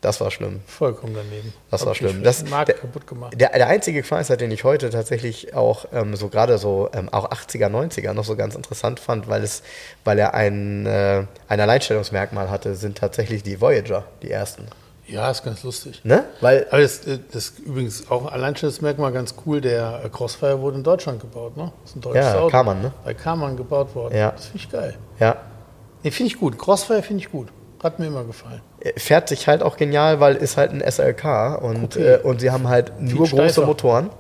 Das 0.01 0.21
war 0.21 0.31
schlimm. 0.31 0.61
Vollkommen 0.67 1.15
daneben. 1.15 1.53
Das 1.71 1.81
war 1.83 1.89
Hab 1.89 1.93
die 1.95 1.99
schlimm. 2.09 2.23
Das- 2.23 2.49
Marke 2.49 2.73
der- 2.73 2.81
kaputt 2.81 3.07
gemacht. 3.07 3.33
Der, 3.41 3.51
der 3.51 3.67
einzige 3.67 4.03
Chrysler, 4.03 4.37
den 4.37 4.51
ich 4.53 4.63
heute 4.65 4.91
tatsächlich 4.91 5.55
auch 5.55 5.87
ähm, 5.93 6.15
so 6.15 6.29
gerade 6.29 6.59
so 6.59 6.89
ähm, 6.95 7.09
auch 7.13 7.31
80er, 7.31 7.67
90er 7.69 8.13
noch 8.13 8.25
so 8.25 8.37
ganz 8.37 8.55
interessant 8.55 9.01
fand, 9.01 9.29
weil 9.29 9.43
es, 9.43 9.63
weil 10.05 10.19
er 10.19 10.35
ein, 10.35 10.87
äh, 10.87 11.25
ein 11.49 11.61
Alleinstellungsmerkmal 11.61 12.49
hatte, 12.51 12.75
sind 12.77 12.99
tatsächlich 12.99 13.43
die 13.43 13.61
Voyager, 13.61 14.05
die 14.23 14.31
ersten. 14.31 14.67
Ja, 15.07 15.31
ist 15.31 15.43
ganz 15.43 15.63
lustig. 15.63 16.05
Ne? 16.05 16.25
Weil 16.43 16.67
Aber 16.71 16.83
das, 16.83 17.07
äh, 17.07 17.19
das 17.33 17.45
ist 17.49 17.59
übrigens 17.61 18.11
auch 18.11 18.31
Alleinstellungsmerkmal 18.31 19.11
ganz 19.11 19.35
cool. 19.47 19.61
Der 19.63 20.03
äh, 20.05 20.09
Crossfire 20.11 20.61
wurde 20.61 20.77
in 20.77 20.85
Deutschland 20.85 21.19
gebaut, 21.21 21.57
ne? 21.57 21.73
Das 21.83 21.91
ist 21.93 21.97
ein 21.97 22.01
deutsches 22.03 22.25
Ja, 22.27 22.35
Auto. 22.39 22.51
Karmann, 22.51 22.83
ne? 22.83 22.93
Bei 23.05 23.15
Karmann 23.15 23.57
gebaut 23.57 23.95
worden. 23.95 24.15
Ja. 24.17 24.33
Das 24.33 24.45
finde 24.47 24.59
ich 24.59 24.71
geil. 24.71 24.97
ja, 25.19 25.37
Nee, 26.03 26.11
finde 26.11 26.33
ich 26.33 26.39
gut. 26.39 26.59
Crossfire 26.59 27.03
finde 27.03 27.23
ich 27.25 27.33
gut. 27.33 27.49
Hat 27.83 27.99
mir 27.99 28.07
immer 28.07 28.23
gefallen. 28.25 28.61
Er 28.81 28.93
fährt 28.97 29.29
sich 29.29 29.47
halt 29.49 29.63
auch 29.63 29.77
genial, 29.77 30.21
weil 30.21 30.37
ist 30.37 30.57
halt 30.57 30.73
ein 30.73 30.81
SLK 30.81 31.57
und, 31.61 31.97
Coupé. 31.97 32.15
äh, 32.15 32.19
und 32.23 32.41
sie 32.41 32.51
haben 32.51 32.69
halt 32.69 33.01
nur 33.01 33.27
große 33.27 33.29
steifer. 33.53 33.67
Motoren. 33.67 34.11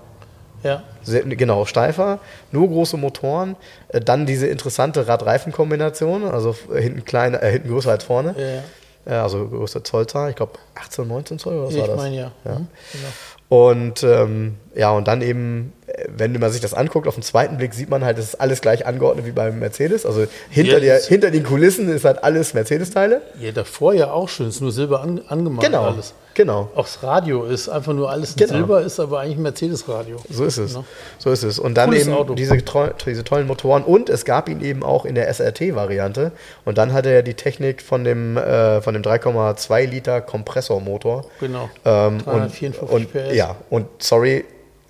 Ja. 0.64 0.82
Sehr, 1.04 1.22
genau, 1.22 1.64
steifer, 1.66 2.18
nur 2.50 2.66
große 2.68 2.96
Motoren, 2.96 3.54
äh, 3.88 4.00
dann 4.00 4.26
diese 4.26 4.48
interessante 4.48 5.06
Rad-Reifen-Kombination, 5.06 6.24
also 6.24 6.50
f- 6.50 6.66
hinten 6.76 7.04
kleiner, 7.04 7.42
äh, 7.42 7.52
hinten 7.52 7.68
größer 7.68 7.92
als 7.92 8.04
vorne. 8.04 8.34
Ja, 8.36 8.44
ja. 8.46 8.62
Ja, 9.06 9.22
also 9.22 9.46
größte 9.48 9.82
Zollzahl, 9.84 10.28
ich 10.30 10.36
glaube 10.36 10.52
18, 10.74 11.06
19 11.08 11.38
Zoll 11.38 11.54
oder 11.56 11.66
was 11.68 11.74
ich 11.74 11.80
war 11.80 11.86
das? 11.88 11.96
meine 11.96 12.16
ja. 12.16 12.26
Mhm, 12.44 12.66
genau. 12.92 13.08
Und 13.48 14.02
ähm, 14.02 14.56
ja, 14.74 14.90
und 14.90 15.08
dann 15.08 15.22
eben, 15.22 15.72
äh, 15.77 15.77
wenn 16.08 16.32
man 16.38 16.50
sich 16.52 16.60
das 16.60 16.74
anguckt, 16.74 17.06
auf 17.08 17.14
den 17.14 17.22
zweiten 17.22 17.56
Blick 17.56 17.74
sieht 17.74 17.88
man 17.90 18.04
halt, 18.04 18.18
es 18.18 18.26
ist 18.26 18.40
alles 18.40 18.60
gleich 18.60 18.86
angeordnet 18.86 19.26
wie 19.26 19.32
beim 19.32 19.58
Mercedes. 19.58 20.04
Also 20.06 20.26
hinter, 20.50 20.74
Ja, 20.74 20.80
der, 20.80 21.00
hinter 21.00 21.30
den 21.30 21.42
Kulissen 21.44 21.88
ist 21.88 22.04
halt 22.04 22.22
alles 22.22 22.54
Mercedes-Teile. 22.54 23.22
Ja, 23.40 23.52
davor 23.52 23.94
ja 23.94 24.10
auch 24.12 24.28
schön. 24.28 24.48
Ist 24.48 24.60
nur 24.60 24.72
Silber 24.72 25.00
an, 25.00 25.20
angemalt 25.28 25.66
Genau, 25.66 25.84
alles. 25.84 26.14
genau. 26.34 26.70
Auch 26.74 26.84
das 26.84 27.02
Radio 27.02 27.44
ist 27.44 27.68
einfach 27.68 27.92
nur 27.94 28.10
alles 28.10 28.36
Genau. 28.36 28.52
Silber, 28.52 28.82
ist 28.82 29.00
aber 29.00 29.20
eigentlich 29.20 29.38
ein 29.38 29.42
Mercedes-Radio. 29.42 30.16
So 30.30 30.44
ist 30.44 30.58
es. 30.58 30.72
Genau. 30.72 30.84
So 31.18 31.30
ist 31.30 31.42
es. 31.42 31.58
Und 31.58 31.74
dann 31.74 31.90
Cooles 31.90 32.06
eben 32.06 32.16
Auto. 32.16 32.34
diese, 32.34 32.56
diese 33.06 33.24
tollen 33.24 33.46
Motoren. 33.46 33.82
Und 33.82 34.08
es 34.10 34.24
gab 34.24 34.48
ihn 34.48 34.60
eben 34.60 34.82
auch 34.82 35.04
in 35.04 35.14
der 35.14 35.28
SRT-Variante. 35.28 36.32
Und 36.64 36.78
dann 36.78 36.92
hatte 36.92 37.10
er 37.10 37.22
die 37.22 37.34
Technik 37.34 37.82
von 37.82 38.04
dem, 38.04 38.36
äh, 38.36 38.80
von 38.82 38.94
dem 38.94 39.02
3,2 39.02 39.86
Liter 39.86 40.20
Kompressormotor. 40.20 41.24
Genau. 41.40 41.68
Ähm, 41.84 42.18
354 42.24 42.82
und, 42.82 42.88
und, 42.90 43.12
PS. 43.12 43.34
Ja, 43.34 43.56
und 43.70 43.86
sorry, 43.98 44.44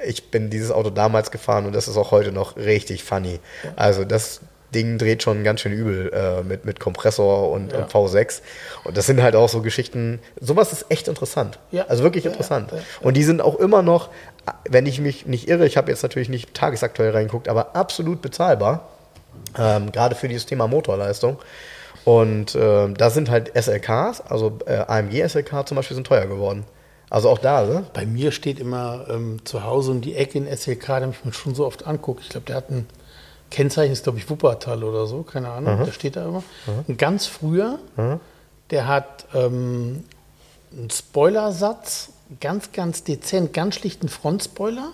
ich 0.04 0.30
bin 0.30 0.50
dieses 0.50 0.70
Auto 0.70 0.90
damals 0.90 1.30
gefahren 1.30 1.66
und 1.66 1.74
das 1.74 1.88
ist 1.88 1.96
auch 1.96 2.10
heute 2.10 2.32
noch 2.32 2.56
richtig 2.56 3.04
funny. 3.04 3.40
Also 3.76 4.04
das 4.04 4.40
Ding 4.74 4.98
dreht 4.98 5.22
schon 5.22 5.44
ganz 5.44 5.60
schön 5.60 5.72
übel 5.72 6.12
äh, 6.12 6.42
mit, 6.42 6.64
mit 6.66 6.78
Kompressor 6.78 7.50
und, 7.50 7.72
Ja. 7.72 7.78
und 7.78 7.90
V6. 7.90 8.42
Und 8.84 8.96
das 8.96 9.06
sind 9.06 9.22
halt 9.22 9.34
auch 9.34 9.48
so 9.48 9.62
Geschichten, 9.62 10.20
sowas 10.40 10.72
ist 10.72 10.86
echt 10.90 11.08
interessant. 11.08 11.58
Ja. 11.70 11.86
Also 11.88 12.02
wirklich 12.02 12.26
interessant. 12.26 12.70
Und 13.00 13.16
die 13.16 13.22
sind 13.24 13.40
auch 13.40 13.56
immer 13.56 13.80
noch, 13.82 14.10
wenn 14.68 14.84
ich 14.86 15.00
mich 15.00 15.26
nicht 15.26 15.48
irre, 15.48 15.66
ich 15.66 15.76
habe 15.78 15.90
jetzt 15.90 16.02
natürlich 16.02 16.28
nicht 16.28 16.52
tagesaktuell 16.54 17.12
reingeguckt, 17.12 17.48
aber 17.48 17.74
absolut 17.76 18.20
bezahlbar. 18.20 18.88
Ähm, 19.58 19.90
gerade 19.92 20.14
für 20.14 20.28
dieses 20.28 20.44
Thema 20.46 20.66
Motorleistung. 20.68 21.38
Und 22.04 22.54
ähm, 22.54 22.94
da 22.96 23.10
sind 23.10 23.30
halt 23.30 23.50
SLKs, 23.54 24.20
also 24.28 24.58
äh, 24.66 24.76
AMG 24.86 25.26
SLK 25.28 25.66
zum 25.66 25.76
Beispiel, 25.76 25.94
sind 25.94 26.06
teuer 26.06 26.26
geworden. 26.26 26.64
Also 27.10 27.30
auch 27.30 27.38
da, 27.38 27.64
ne? 27.64 27.84
Bei 27.94 28.04
mir 28.04 28.32
steht 28.32 28.58
immer 28.58 29.06
ähm, 29.08 29.38
zu 29.44 29.64
Hause 29.64 29.92
um 29.92 30.00
die 30.00 30.14
Ecke 30.14 30.38
in 30.38 30.46
SLK, 30.46 31.00
den 31.00 31.10
ich 31.10 31.24
mir 31.24 31.32
schon 31.32 31.54
so 31.54 31.66
oft 31.66 31.86
angucke. 31.86 32.20
Ich 32.22 32.28
glaube, 32.28 32.46
der 32.46 32.56
hat 32.56 32.70
ein 32.70 32.86
Kennzeichen, 33.50 33.92
ist 33.92 34.04
glaube 34.04 34.18
ich 34.18 34.28
Wuppertal 34.28 34.84
oder 34.84 35.06
so, 35.06 35.22
keine 35.22 35.48
Ahnung, 35.48 35.84
der 35.84 35.92
steht 35.92 36.16
da 36.16 36.26
immer. 36.26 36.42
Und 36.86 36.98
ganz 36.98 37.24
früher, 37.26 37.78
der 38.70 38.86
hat 38.86 39.26
ähm, 39.34 40.04
einen 40.70 40.90
Spoilersatz, 40.90 42.10
ganz, 42.40 42.72
ganz 42.72 43.04
dezent, 43.04 43.54
ganz 43.54 43.76
schlichten 43.76 44.08
Frontspoiler 44.10 44.92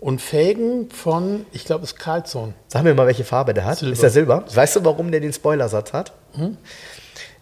und 0.00 0.20
Felgen 0.20 0.90
von, 0.90 1.46
ich 1.52 1.64
glaube, 1.64 1.84
es 1.84 1.92
ist 1.92 1.98
Carlson. 1.98 2.52
Sag 2.68 2.82
mir 2.82 2.92
mal, 2.92 3.06
welche 3.06 3.24
Farbe 3.24 3.54
der 3.54 3.64
hat. 3.64 3.78
Silber. 3.78 3.92
Ist 3.94 4.02
der 4.02 4.10
Silber? 4.10 4.44
Weißt 4.52 4.76
du, 4.76 4.84
warum 4.84 5.10
der 5.10 5.20
den 5.20 5.32
Spoilersatz 5.32 5.94
hat? 5.94 6.12
Hm? 6.34 6.58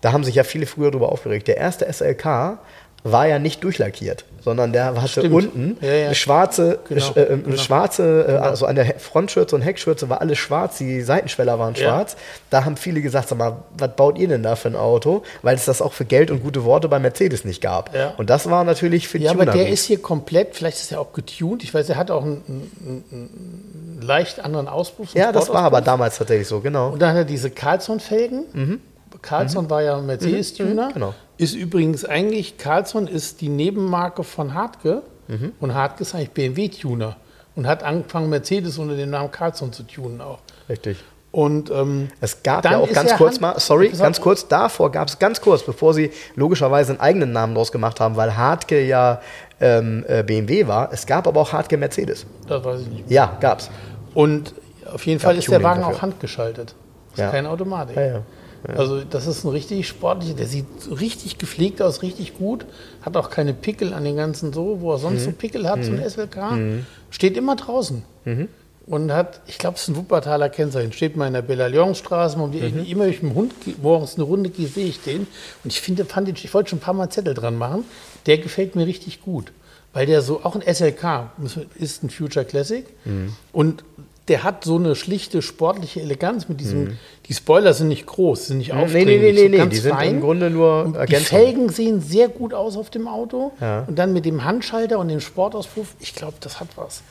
Da 0.00 0.12
haben 0.12 0.24
sich 0.24 0.34
ja 0.34 0.44
viele 0.44 0.66
früher 0.66 0.90
drüber 0.90 1.10
aufgeregt. 1.10 1.48
Der 1.48 1.56
erste 1.56 1.92
SLK 1.92 2.58
war 3.02 3.26
ja 3.26 3.38
nicht 3.38 3.64
durchlackiert, 3.64 4.24
sondern 4.44 4.72
der 4.74 4.94
hatte 5.00 5.08
Stimmt. 5.08 5.32
unten 5.34 5.76
Ja, 5.80 5.90
ja. 5.92 6.06
eine 6.06 6.14
schwarze, 6.14 6.78
Genau, 6.88 7.04
sch- 7.06 7.16
äh, 7.16 7.32
eine 7.32 7.38
genau. 7.42 7.56
schwarze, 7.56 8.26
äh, 8.28 8.32
also 8.36 8.66
an 8.66 8.74
der 8.76 8.98
Frontschürze 8.98 9.56
und 9.56 9.62
Heckschürze 9.62 10.10
war 10.10 10.20
alles 10.20 10.36
schwarz, 10.38 10.76
die 10.78 11.00
Seitenschweller 11.00 11.58
waren 11.58 11.74
Ja. 11.74 11.80
schwarz. 11.88 12.16
Da 12.50 12.64
haben 12.66 12.76
viele 12.76 13.00
gesagt, 13.00 13.28
sag 13.28 13.38
mal, 13.38 13.56
was 13.78 13.90
baut 13.96 14.18
ihr 14.18 14.28
denn 14.28 14.42
da 14.42 14.54
für 14.56 14.68
ein 14.68 14.76
Auto? 14.76 15.22
Weil 15.40 15.56
es 15.56 15.64
das 15.64 15.80
auch 15.80 15.94
für 15.94 16.04
Geld 16.04 16.30
und 16.30 16.42
gute 16.42 16.64
Worte 16.64 16.88
bei 16.88 16.98
Mercedes 16.98 17.44
nicht 17.46 17.62
gab. 17.62 17.94
Ja. 17.94 18.12
Und 18.18 18.28
das 18.28 18.50
war 18.50 18.64
natürlich 18.64 19.08
für 19.08 19.16
Ja, 19.18 19.30
aber 19.30 19.40
Tuner 19.46 19.52
der 19.52 19.64
gut. 19.64 19.72
ist 19.74 19.84
hier 19.86 20.02
komplett, 20.02 20.54
vielleicht 20.54 20.78
ist 20.78 20.92
er 20.92 21.00
auch 21.00 21.12
getuned. 21.14 21.62
Ich 21.64 21.72
weiß, 21.72 21.88
er 21.88 21.96
hat 21.96 22.10
auch 22.10 22.22
einen, 22.22 22.42
einen, 22.48 23.04
einen 23.12 23.98
leicht 24.02 24.40
anderen 24.40 24.68
Auspuff. 24.68 25.14
Ja, 25.14 25.32
das 25.32 25.48
war 25.48 25.62
aber 25.62 25.80
damals 25.80 26.18
tatsächlich 26.18 26.48
so, 26.48 26.60
genau. 26.60 26.90
Und 26.90 27.00
dann 27.00 27.10
hat 27.10 27.16
er 27.16 27.24
diese 27.24 27.50
Carlson-Felgen. 27.50 28.80
Carlson 29.22 29.68
war 29.70 29.82
ja 29.82 29.96
ein 29.96 30.06
Mercedes-Tuner. 30.06 30.88
Mhm. 30.90 30.92
genau. 30.94 31.14
Ist 31.40 31.54
übrigens 31.54 32.04
eigentlich, 32.04 32.58
Carlson 32.58 33.06
ist 33.06 33.40
die 33.40 33.48
Nebenmarke 33.48 34.24
von 34.24 34.52
Hartke. 34.54 35.02
Mhm. 35.28 35.52
Und 35.60 35.74
Hartke 35.74 36.02
ist 36.02 36.14
eigentlich 36.14 36.30
BMW-Tuner. 36.32 37.16
Und 37.56 37.66
hat 37.66 37.82
angefangen, 37.82 38.28
Mercedes 38.28 38.78
unter 38.78 38.96
dem 38.96 39.10
Namen 39.10 39.30
Carlson 39.30 39.72
zu 39.72 39.82
tunen 39.84 40.20
auch. 40.20 40.38
Richtig. 40.68 40.98
Und 41.32 41.70
ähm, 41.70 42.08
Es 42.20 42.42
gab 42.42 42.64
ja 42.64 42.78
auch 42.78 42.90
ganz 42.92 43.12
kurz 43.14 43.34
Hand- 43.34 43.40
mal, 43.40 43.58
sorry, 43.60 43.88
ganz 43.90 44.20
kurz, 44.20 44.48
davor 44.48 44.90
gab 44.90 45.06
es 45.08 45.18
ganz 45.18 45.40
kurz, 45.40 45.62
bevor 45.62 45.94
sie 45.94 46.10
logischerweise 46.34 46.92
einen 46.92 47.00
eigenen 47.00 47.32
Namen 47.32 47.54
draus 47.54 47.70
gemacht 47.70 48.00
haben, 48.00 48.16
weil 48.16 48.36
Hartke 48.36 48.84
ja 48.84 49.20
ähm, 49.60 50.04
äh, 50.08 50.22
BMW 50.24 50.66
war. 50.66 50.92
Es 50.92 51.06
gab 51.06 51.26
aber 51.28 51.40
auch 51.40 51.52
Hartke 51.52 51.76
Mercedes. 51.76 52.26
das 52.48 52.64
weiß 52.64 52.80
ich 52.82 52.88
nicht. 52.88 53.10
Ja, 53.10 53.36
gab's. 53.40 53.70
Und 54.14 54.54
auf 54.92 55.06
jeden 55.06 55.20
Fall 55.20 55.36
ist 55.38 55.46
der 55.48 55.58
Tuning 55.58 55.64
Wagen 55.70 55.80
dafür. 55.82 55.96
auch 55.96 56.02
handgeschaltet. 56.02 56.74
Ist 57.12 57.18
Ja. 57.18 57.30
keine 57.30 57.48
Automatik. 57.48 57.94
Ja, 57.96 58.02
ja. 58.06 58.22
Also 58.66 59.02
das 59.04 59.26
ist 59.26 59.44
ein 59.44 59.50
richtig 59.50 59.88
sportlicher, 59.88 60.34
der 60.34 60.46
sieht 60.46 60.66
richtig 61.00 61.38
gepflegt 61.38 61.80
aus, 61.80 62.02
richtig 62.02 62.36
gut, 62.36 62.66
hat 63.02 63.16
auch 63.16 63.30
keine 63.30 63.54
Pickel 63.54 63.92
an 63.94 64.04
den 64.04 64.16
ganzen 64.16 64.52
so, 64.52 64.80
wo 64.80 64.92
er 64.92 64.98
Mhm. 64.98 65.02
sonst 65.02 65.24
so 65.24 65.32
Pickel 65.32 65.68
hat, 65.68 65.82
so 65.84 65.92
ein 65.92 65.98
SLK, 66.02 66.84
steht 67.10 67.36
immer 67.36 67.56
draußen. 67.56 68.02
Mhm. 68.24 68.48
Und 68.86 69.12
hat, 69.12 69.40
ich 69.46 69.58
glaube, 69.58 69.76
es 69.76 69.82
ist 69.82 69.88
ein 69.88 69.96
Wuppertaler 69.96 70.48
Kennzeichen, 70.48 70.92
steht 70.92 71.16
mal 71.16 71.26
in 71.28 71.32
der 71.34 71.42
Bella-Lyons-Straße, 71.42 72.36
um 72.38 72.50
die, 72.50 72.58
Mhm. 72.60 72.84
immer 72.86 73.04
wenn 73.04 73.10
ich 73.10 73.22
mit 73.22 73.32
dem 73.32 73.36
Hund 73.36 73.52
morgens 73.82 74.16
eine 74.16 74.24
Runde 74.24 74.50
gehe, 74.50 74.66
sehe 74.66 74.86
ich 74.86 75.00
den. 75.00 75.28
Und 75.62 75.72
ich 75.72 75.80
finde, 75.80 76.04
fand 76.04 76.26
den, 76.28 76.34
ich 76.34 76.52
wollte 76.52 76.70
schon 76.70 76.78
ein 76.78 76.82
paar 76.82 76.94
Mal 76.94 77.08
Zettel 77.08 77.34
dran 77.34 77.56
machen, 77.56 77.84
der 78.26 78.38
gefällt 78.38 78.74
mir 78.76 78.86
richtig 78.86 79.22
gut. 79.22 79.52
Weil 79.92 80.06
der 80.06 80.22
so, 80.22 80.40
auch 80.44 80.54
ein 80.56 80.62
SLK, 80.62 81.30
ist 81.78 82.02
ein 82.02 82.10
Future 82.10 82.44
Classic. 82.44 82.84
Mhm. 83.04 83.32
Und 83.52 83.84
der 84.28 84.44
hat 84.44 84.64
so 84.64 84.76
eine 84.76 84.94
schlichte, 84.94 85.42
sportliche 85.42 86.00
Eleganz 86.00 86.48
mit 86.48 86.60
diesem, 86.60 86.98
die 87.26 87.34
Spoiler 87.34 87.74
sind 87.74 87.88
nicht 87.88 88.06
groß, 88.06 88.48
sind 88.48 88.58
nicht 88.58 88.72
Mhm. 88.72 88.78
Nee, 88.78 88.84
aufdringlich, 88.84 89.20
nee, 89.20 89.48
nee, 89.48 89.56
so 89.58 89.64
nee, 89.64 89.70
die 89.70 89.76
sind 89.76 89.94
fein. 89.94 90.10
im 90.16 90.20
Grunde 90.20 90.50
nur 90.50 90.84
Und 90.84 90.92
die 90.94 90.98
Ergänzung. 91.00 91.38
Felgen 91.38 91.68
sehen 91.70 92.00
sehr 92.00 92.28
gut 92.28 92.54
aus 92.54 92.76
auf 92.76 92.90
dem 92.90 93.08
Auto. 93.08 93.52
Ja. 93.60 93.84
Und 93.88 93.98
dann 93.98 94.12
mit 94.12 94.24
dem 94.24 94.44
Handschalter 94.44 94.98
und 94.98 95.08
dem 95.08 95.20
Sportauspuff, 95.20 95.94
ich 95.98 96.14
glaube, 96.14 96.34
das 96.40 96.60
hat 96.60 96.68
was. 96.76 97.02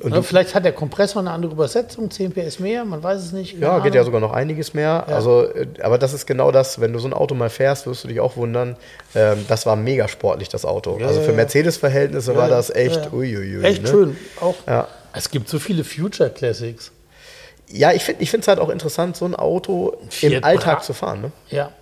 Und 0.00 0.14
Ja, 0.14 0.22
vielleicht 0.22 0.54
hat 0.54 0.64
der 0.64 0.70
Kompressor 0.70 1.18
eine 1.20 1.32
andere 1.32 1.50
Übersetzung, 1.50 2.08
10 2.08 2.30
PS 2.30 2.60
mehr, 2.60 2.84
man 2.84 3.02
weiß 3.02 3.20
es 3.20 3.32
nicht. 3.32 3.58
Ja, 3.58 3.70
keine 3.70 3.82
geht 3.82 3.94
ja 3.96 4.00
Ahnung. 4.02 4.06
sogar 4.12 4.20
noch 4.20 4.32
einiges 4.32 4.72
mehr. 4.72 5.08
Also, 5.08 5.42
äh, 5.52 5.66
aber 5.82 5.98
das 5.98 6.12
ist 6.12 6.24
genau 6.24 6.52
das, 6.52 6.80
wenn 6.80 6.92
du 6.92 7.00
so 7.00 7.08
ein 7.08 7.12
Auto 7.12 7.34
mal 7.34 7.50
fährst, 7.50 7.88
wirst 7.88 8.04
du 8.04 8.08
dich 8.08 8.20
auch 8.20 8.36
wundern. 8.36 8.76
Ähm, 9.16 9.44
das 9.48 9.66
war 9.66 9.74
mega 9.74 10.06
sportlich, 10.06 10.48
das 10.48 10.64
Auto. 10.64 10.98
Ja, 11.00 11.08
also 11.08 11.18
ja, 11.18 11.24
für 11.24 11.32
ja. 11.32 11.36
Mercedes-Verhältnisse 11.38 12.36
war 12.36 12.48
Ja, 12.48 12.54
das 12.54 12.70
echt 12.70 12.94
ja, 12.94 13.02
ja. 13.06 13.12
uiuiui. 13.12 13.64
Echt 13.64 13.82
ne? 13.82 13.88
schön. 13.88 14.16
Auch, 14.40 14.54
Ja. 14.68 14.86
Es 15.12 15.30
gibt 15.30 15.48
so 15.48 15.58
viele 15.58 15.84
Future 15.84 16.30
Classics. 16.30 16.92
Ja, 17.70 17.92
ich 17.92 18.02
finde 18.04 18.24
es 18.38 18.48
halt 18.48 18.58
auch 18.60 18.70
interessant, 18.70 19.16
so 19.16 19.24
ein 19.26 19.34
Auto 19.34 19.96
Fiat 20.08 20.32
im 20.32 20.44
Alltag 20.44 20.78
Bra- 20.78 20.82
zu 20.84 20.94
fahren. 20.94 21.20
Ne? 21.20 21.32
Ja. 21.50 21.72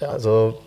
ja. 0.00 0.08
Also, 0.10 0.60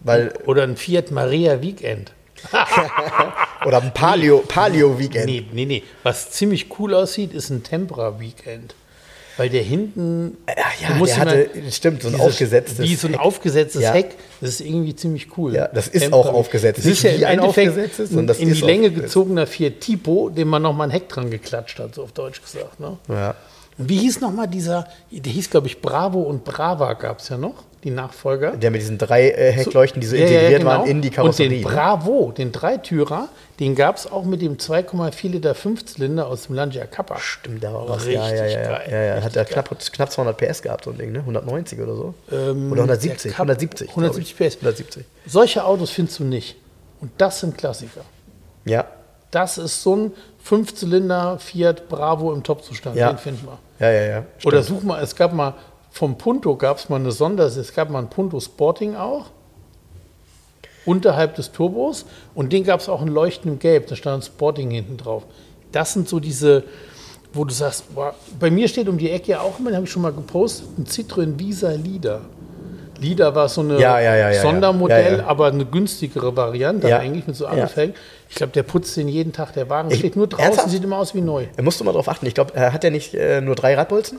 weil, 0.00 0.32
Oder 0.46 0.64
ein 0.64 0.76
Fiat 0.76 1.10
Maria 1.10 1.62
Weekend. 1.62 2.12
oder 3.64 3.80
ein 3.80 3.94
Palio, 3.94 4.40
Palio-Weekend. 4.46 5.24
Nee, 5.24 5.46
nee, 5.52 5.64
nee. 5.64 5.82
Was 6.02 6.30
ziemlich 6.30 6.78
cool 6.78 6.92
aussieht, 6.92 7.32
ist 7.32 7.48
ein 7.48 7.62
Tempra 7.62 8.20
Weekend. 8.20 8.74
Weil 9.36 9.48
der 9.50 9.62
hinten. 9.62 10.36
Ja, 10.80 10.88
du 10.88 10.94
musst 10.94 11.12
der 11.16 11.20
hatte, 11.20 11.34
immer 11.54 11.70
stimmt, 11.72 12.02
so 12.02 12.08
ein 12.08 12.14
dieses- 12.14 12.26
aufgesetztes 12.26 12.78
Wie 12.78 12.94
so 12.94 13.08
ein 13.08 13.14
Heck. 13.14 13.20
aufgesetztes 13.22 13.82
Ja. 13.82 13.92
Heck. 13.92 14.14
Das 14.40 14.50
ist 14.50 14.60
irgendwie 14.60 14.94
ziemlich 14.94 15.36
cool. 15.36 15.54
Ja, 15.54 15.68
das 15.68 15.88
ist 15.88 16.02
Temporary. 16.02 16.28
auch 16.28 16.34
aufgesetzt. 16.34 16.78
Das 16.78 16.84
ist 16.86 16.90
Nicht 16.90 17.02
ja 17.04 17.10
wie 17.18 17.22
im 17.22 17.28
ein 17.28 17.38
Endeffekt 17.40 17.68
aufgesetztes, 17.70 18.10
ein 18.12 18.28
in 18.28 18.52
die 18.52 18.60
Länge 18.60 18.90
gezogener 18.90 19.46
Fiat 19.46 19.80
Tipo, 19.80 20.28
dem 20.30 20.48
man 20.48 20.62
nochmal 20.62 20.88
ein 20.88 20.90
Heck 20.92 21.08
dran 21.08 21.30
geklatscht 21.30 21.78
hat, 21.80 21.94
so 21.94 22.02
auf 22.04 22.12
Deutsch 22.12 22.40
gesagt. 22.42 22.78
Ne? 22.80 22.96
Ja. 23.08 23.34
Und 23.76 23.88
wie 23.88 23.98
hieß 23.98 24.20
nochmal 24.20 24.46
dieser, 24.48 24.86
der 25.10 25.32
hieß, 25.32 25.50
glaube 25.50 25.66
ich, 25.66 25.80
Bravo 25.80 26.20
und 26.20 26.44
Brava 26.44 26.92
gab 26.94 27.18
es 27.18 27.28
ja 27.28 27.36
noch, 27.36 27.64
die 27.82 27.90
Nachfolger. 27.90 28.52
Der 28.56 28.70
mit 28.70 28.80
diesen 28.80 28.98
drei 28.98 29.30
äh, 29.30 29.52
Heckleuchten, 29.52 30.00
die 30.00 30.06
so 30.06 30.16
Ja, 30.16 30.22
ja, 30.22 30.28
integriert 30.28 30.60
genau. 30.60 30.70
waren 30.70 30.86
in 30.88 31.02
die 31.02 31.10
Karosserie. 31.10 31.58
Und 31.58 31.64
den 31.64 31.68
ne? 31.70 31.74
Bravo, 31.74 32.32
den 32.32 32.52
Dreitürer, 32.52 33.28
den 33.60 33.74
gab 33.74 33.96
es 33.96 34.10
auch 34.10 34.24
mit 34.24 34.40
dem 34.42 34.56
2,4 34.56 35.28
Liter 35.28 35.54
Fünfzylinder 35.54 36.26
aus 36.26 36.46
dem 36.46 36.54
Lancia 36.54 36.86
Kappa. 36.86 37.18
Stimmt, 37.18 37.62
da 37.62 37.74
war 37.74 37.88
was. 37.88 38.06
Richtig 38.06 38.14
ja, 38.14 38.34
ja, 38.34 38.46
ja, 38.46 38.62
geil, 38.68 38.88
ja, 38.90 39.02
ja. 39.16 39.22
Hat 39.22 39.36
er 39.36 39.44
knapp, 39.44 39.68
knapp 39.92 40.10
200 40.10 40.36
PS 40.36 40.62
gehabt, 40.62 40.84
so 40.84 40.92
ein 40.92 40.98
Ding, 40.98 41.12
ne? 41.12 41.18
190 41.18 41.80
oder 41.80 41.94
so. 41.94 42.14
Ähm, 42.32 42.72
oder 42.72 42.82
170, 42.84 43.22
der 43.22 43.32
Cup- 43.32 43.40
170. 43.40 43.86
glaub 43.88 43.96
170 43.98 44.40
ich. 44.40 44.48
PS. 44.48 44.56
170. 44.56 45.04
Solche 45.26 45.64
Autos 45.64 45.90
findest 45.90 46.20
du 46.20 46.24
nicht. 46.24 46.56
Und 47.00 47.10
das 47.18 47.40
sind 47.40 47.58
Klassiker. 47.58 48.00
Ja, 48.64 48.86
Das 49.34 49.58
ist 49.58 49.82
so 49.82 49.96
ein 49.96 50.12
Fünfzylinder 50.42 51.38
Fiat 51.38 51.88
Bravo 51.88 52.32
im 52.32 52.42
Topzustand. 52.42 52.96
Ja. 52.96 53.12
Den 53.12 53.18
finden 53.18 53.46
wir. 53.46 53.58
ja, 53.86 53.92
ja, 53.92 54.06
ja. 54.06 54.24
Oder 54.44 54.62
Stimmt. 54.62 54.80
such 54.80 54.86
mal, 54.86 55.02
es 55.02 55.16
gab 55.16 55.32
mal 55.32 55.54
vom 55.90 56.18
Punto 56.18 56.56
gab 56.56 56.78
es 56.78 56.88
mal 56.88 56.96
eine 56.96 57.12
Sonders, 57.12 57.56
es 57.56 57.72
gab 57.72 57.88
mal 57.88 58.00
ein 58.00 58.10
Punto 58.10 58.40
Sporting 58.40 58.96
auch. 58.96 59.26
Unterhalb 60.84 61.36
des 61.36 61.52
Turbos. 61.52 62.04
Und 62.34 62.52
den 62.52 62.64
gab 62.64 62.80
es 62.80 62.88
auch 62.88 63.00
in 63.00 63.08
leuchtendem 63.08 63.58
Gelb. 63.58 63.86
Da 63.86 63.96
stand 63.96 64.24
Sporting 64.24 64.70
hinten 64.70 64.96
drauf. 64.96 65.22
Das 65.72 65.92
sind 65.92 66.08
so 66.08 66.20
diese, 66.20 66.64
wo 67.32 67.44
du 67.44 67.54
sagst, 67.54 67.94
boah, 67.94 68.14
bei 68.38 68.50
mir 68.50 68.68
steht 68.68 68.88
um 68.88 68.98
die 68.98 69.10
Ecke 69.10 69.32
ja 69.32 69.40
auch 69.40 69.58
immer, 69.58 69.70
den 69.70 69.76
habe 69.76 69.86
ich 69.86 69.92
schon 69.92 70.02
mal 70.02 70.12
gepostet, 70.12 70.66
ein 70.78 70.84
Citroën 70.84 71.38
Visa 71.38 71.70
Lida. 71.70 72.20
Lida 73.00 73.34
war 73.34 73.48
so 73.48 73.60
eine 73.60 73.78
Ja, 73.80 73.98
ja, 73.98 74.14
ja. 74.30 74.42
Sondermodell, 74.42 75.20
aber 75.20 75.46
eine 75.46 75.64
günstigere 75.64 76.36
Variante 76.36 76.96
eigentlich 76.96 77.26
mit 77.26 77.36
so 77.36 77.44
Ja. 77.44 77.68
Ich 78.34 78.38
glaube, 78.38 78.52
der 78.52 78.64
putzt 78.64 78.96
den 78.96 79.06
jeden 79.06 79.32
Tag. 79.32 79.52
Der 79.52 79.70
Wagen 79.70 79.92
Ich- 79.92 80.00
steht 80.00 80.16
nur 80.16 80.26
draußen, 80.26 80.44
Ernsthaft? 80.44 80.70
sieht 80.70 80.82
immer 80.82 80.98
aus 80.98 81.14
wie 81.14 81.20
neu. 81.20 81.46
Da 81.56 81.62
musst 81.62 81.78
du 81.78 81.84
mal 81.84 81.92
drauf 81.92 82.08
achten. 82.08 82.26
Ich 82.26 82.34
glaube, 82.34 82.58
hat 82.60 82.82
er 82.82 82.90
nicht 82.90 83.14
äh, 83.14 83.40
nur 83.40 83.54
drei 83.54 83.74
Radbolzen? 83.76 84.18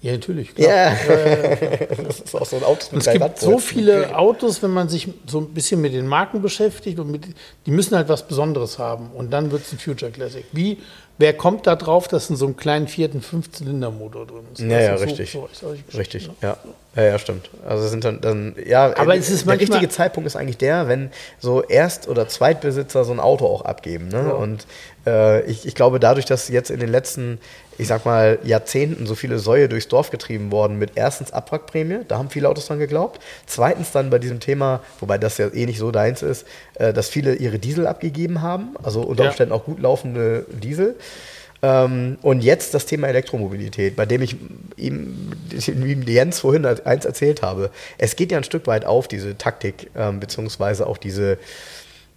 Ja, 0.00 0.12
natürlich. 0.12 0.54
Klar. 0.54 0.68
Ja. 0.70 0.96
das 2.06 2.20
ist 2.20 2.34
auch 2.36 2.46
so 2.46 2.54
ein 2.54 2.62
Auto 2.62 2.84
Und 2.86 2.92
mit 2.92 2.98
es 3.00 3.04
drei 3.06 3.12
gibt 3.14 3.24
Radbolzen. 3.24 3.50
so 3.50 3.58
viele 3.58 4.16
Autos, 4.16 4.62
wenn 4.62 4.70
man 4.70 4.88
sich 4.88 5.08
so 5.26 5.40
ein 5.40 5.48
bisschen 5.48 5.80
mit 5.80 5.92
den 5.92 6.06
Marken 6.06 6.40
beschäftigt 6.40 7.00
und 7.00 7.10
mit, 7.10 7.24
die 7.66 7.70
müssen 7.72 7.96
halt 7.96 8.08
was 8.08 8.28
Besonderes 8.28 8.78
haben 8.78 9.10
und 9.16 9.32
dann 9.32 9.50
wird 9.50 9.62
es 9.66 9.72
ein 9.72 9.78
Future 9.80 10.12
Classic. 10.12 10.44
Wie, 10.52 10.78
wer 11.18 11.32
kommt 11.32 11.66
da 11.66 11.74
drauf, 11.74 12.06
dass 12.06 12.30
in 12.30 12.36
so 12.36 12.46
einem 12.46 12.56
kleinen 12.56 12.86
vierten 12.86 13.20
Fünfzylindermotor 13.22 14.24
drin 14.26 14.44
ist? 14.52 14.60
Ja, 14.60 14.68
ja, 14.80 14.94
ist 14.94 15.00
so- 15.00 15.04
richtig. 15.06 15.30
so- 15.32 15.48
Geschichten, 15.70 15.96
Richtig, 15.98 16.28
ne? 16.28 16.34
ja. 16.42 16.56
Ja, 16.98 17.04
ja, 17.04 17.18
stimmt. 17.20 17.48
Also 17.64 17.86
sind 17.86 18.04
dann, 18.04 18.20
dann 18.20 18.56
ja, 18.66 18.92
Aber 18.96 19.14
es 19.14 19.30
ist 19.30 19.46
der 19.46 19.60
richtige 19.60 19.88
Zeitpunkt 19.88 20.26
ist 20.26 20.34
eigentlich 20.34 20.58
der, 20.58 20.88
wenn 20.88 21.10
so 21.38 21.62
Erst- 21.62 22.08
oder 22.08 22.26
Zweitbesitzer 22.26 23.04
so 23.04 23.12
ein 23.12 23.20
Auto 23.20 23.46
auch 23.46 23.62
abgeben. 23.62 24.08
Ne? 24.08 24.34
Und 24.34 24.66
äh, 25.06 25.42
ich, 25.42 25.64
ich 25.64 25.76
glaube, 25.76 26.00
dadurch, 26.00 26.26
dass 26.26 26.48
jetzt 26.48 26.70
in 26.72 26.80
den 26.80 26.88
letzten, 26.88 27.38
ich 27.78 27.86
sag 27.86 28.04
mal, 28.04 28.40
Jahrzehnten 28.42 29.06
so 29.06 29.14
viele 29.14 29.38
Säue 29.38 29.68
durchs 29.68 29.86
Dorf 29.86 30.10
getrieben 30.10 30.50
worden 30.50 30.76
mit 30.76 30.92
erstens 30.96 31.30
Abwrackprämie, 31.30 32.00
da 32.08 32.18
haben 32.18 32.30
viele 32.30 32.48
Autos 32.48 32.66
dran 32.66 32.80
geglaubt. 32.80 33.20
Zweitens 33.46 33.92
dann 33.92 34.10
bei 34.10 34.18
diesem 34.18 34.40
Thema, 34.40 34.80
wobei 34.98 35.18
das 35.18 35.38
ja 35.38 35.46
eh 35.54 35.66
nicht 35.66 35.78
so 35.78 35.92
deins 35.92 36.22
ist, 36.22 36.46
äh, 36.74 36.92
dass 36.92 37.08
viele 37.08 37.36
ihre 37.36 37.60
Diesel 37.60 37.86
abgegeben 37.86 38.42
haben, 38.42 38.74
also 38.82 39.02
unter 39.02 39.22
Ja. 39.22 39.28
Umständen 39.30 39.52
auch 39.52 39.64
gut 39.66 39.78
laufende 39.78 40.46
Diesel. 40.50 40.96
Ähm, 41.62 42.18
und 42.22 42.42
jetzt 42.42 42.74
das 42.74 42.86
Thema 42.86 43.08
Elektromobilität, 43.08 43.96
bei 43.96 44.06
dem 44.06 44.22
ich 44.22 44.36
ihm, 44.76 45.32
wie 45.50 46.12
Jens 46.12 46.40
vorhin 46.40 46.64
eins 46.64 47.04
erzählt 47.04 47.42
habe. 47.42 47.70
Es 47.98 48.16
geht 48.16 48.30
ja 48.30 48.38
ein 48.38 48.44
Stück 48.44 48.66
weit 48.66 48.84
auf, 48.84 49.08
diese 49.08 49.36
Taktik, 49.36 49.90
ähm, 49.96 50.20
beziehungsweise 50.20 50.86
auch 50.86 50.98
diese, 50.98 51.38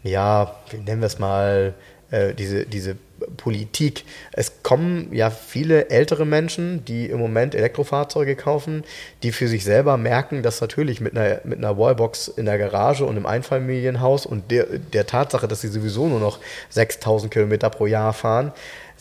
ja, 0.04 0.56
wie 0.70 0.78
nennen 0.78 1.02
wir 1.02 1.08
es 1.08 1.18
mal, 1.18 1.74
äh, 2.12 2.34
diese, 2.34 2.66
diese 2.66 2.98
Politik. 3.38 4.04
Es 4.32 4.64
kommen 4.64 5.14
ja 5.14 5.30
viele 5.30 5.90
ältere 5.90 6.26
Menschen, 6.26 6.84
die 6.86 7.06
im 7.06 7.20
Moment 7.20 7.56
Elektrofahrzeuge 7.56 8.36
kaufen, 8.36 8.84
die 9.24 9.32
für 9.32 9.48
sich 9.48 9.64
selber 9.64 9.98
merken, 9.98 10.44
dass 10.44 10.60
natürlich 10.62 11.02
mit 11.02 11.18
einer, 11.18 11.40
mit 11.44 11.60
einer 11.60 11.78
Wallbox 11.78 12.28
in 12.28 12.46
der 12.46 12.58
Garage 12.58 13.06
und 13.06 13.18
im 13.18 13.26
Einfamilienhaus 13.26 14.26
und 14.26 14.52
der, 14.52 14.66
der 14.66 15.06
Tatsache, 15.06 15.48
dass 15.48 15.62
sie 15.62 15.70
sowieso 15.70 16.08
nur 16.08 16.20
noch 16.20 16.40
6000 16.70 17.32
Kilometer 17.32 17.70
pro 17.70 17.86
Jahr 17.86 18.14
fahren, 18.14 18.52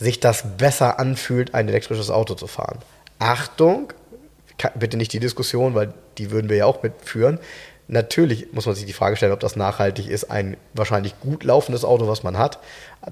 sich 0.01 0.19
das 0.19 0.43
besser 0.57 0.99
anfühlt, 0.99 1.53
ein 1.53 1.67
elektrisches 1.69 2.09
Auto 2.09 2.33
zu 2.33 2.47
fahren. 2.47 2.79
Achtung, 3.19 3.93
bitte 4.75 4.97
nicht 4.97 5.13
die 5.13 5.19
Diskussion, 5.19 5.75
weil 5.75 5.93
die 6.17 6.31
würden 6.31 6.49
wir 6.49 6.57
ja 6.57 6.65
auch 6.65 6.81
mitführen. 6.83 7.39
Natürlich 7.87 8.51
muss 8.53 8.65
man 8.65 8.73
sich 8.73 8.85
die 8.85 8.93
Frage 8.93 9.15
stellen, 9.15 9.31
ob 9.31 9.39
das 9.41 9.55
nachhaltig 9.55 10.07
ist, 10.07 10.31
ein 10.31 10.57
wahrscheinlich 10.73 11.19
gut 11.19 11.43
laufendes 11.43 11.85
Auto, 11.85 12.07
was 12.07 12.23
man 12.23 12.37
hat, 12.37 12.59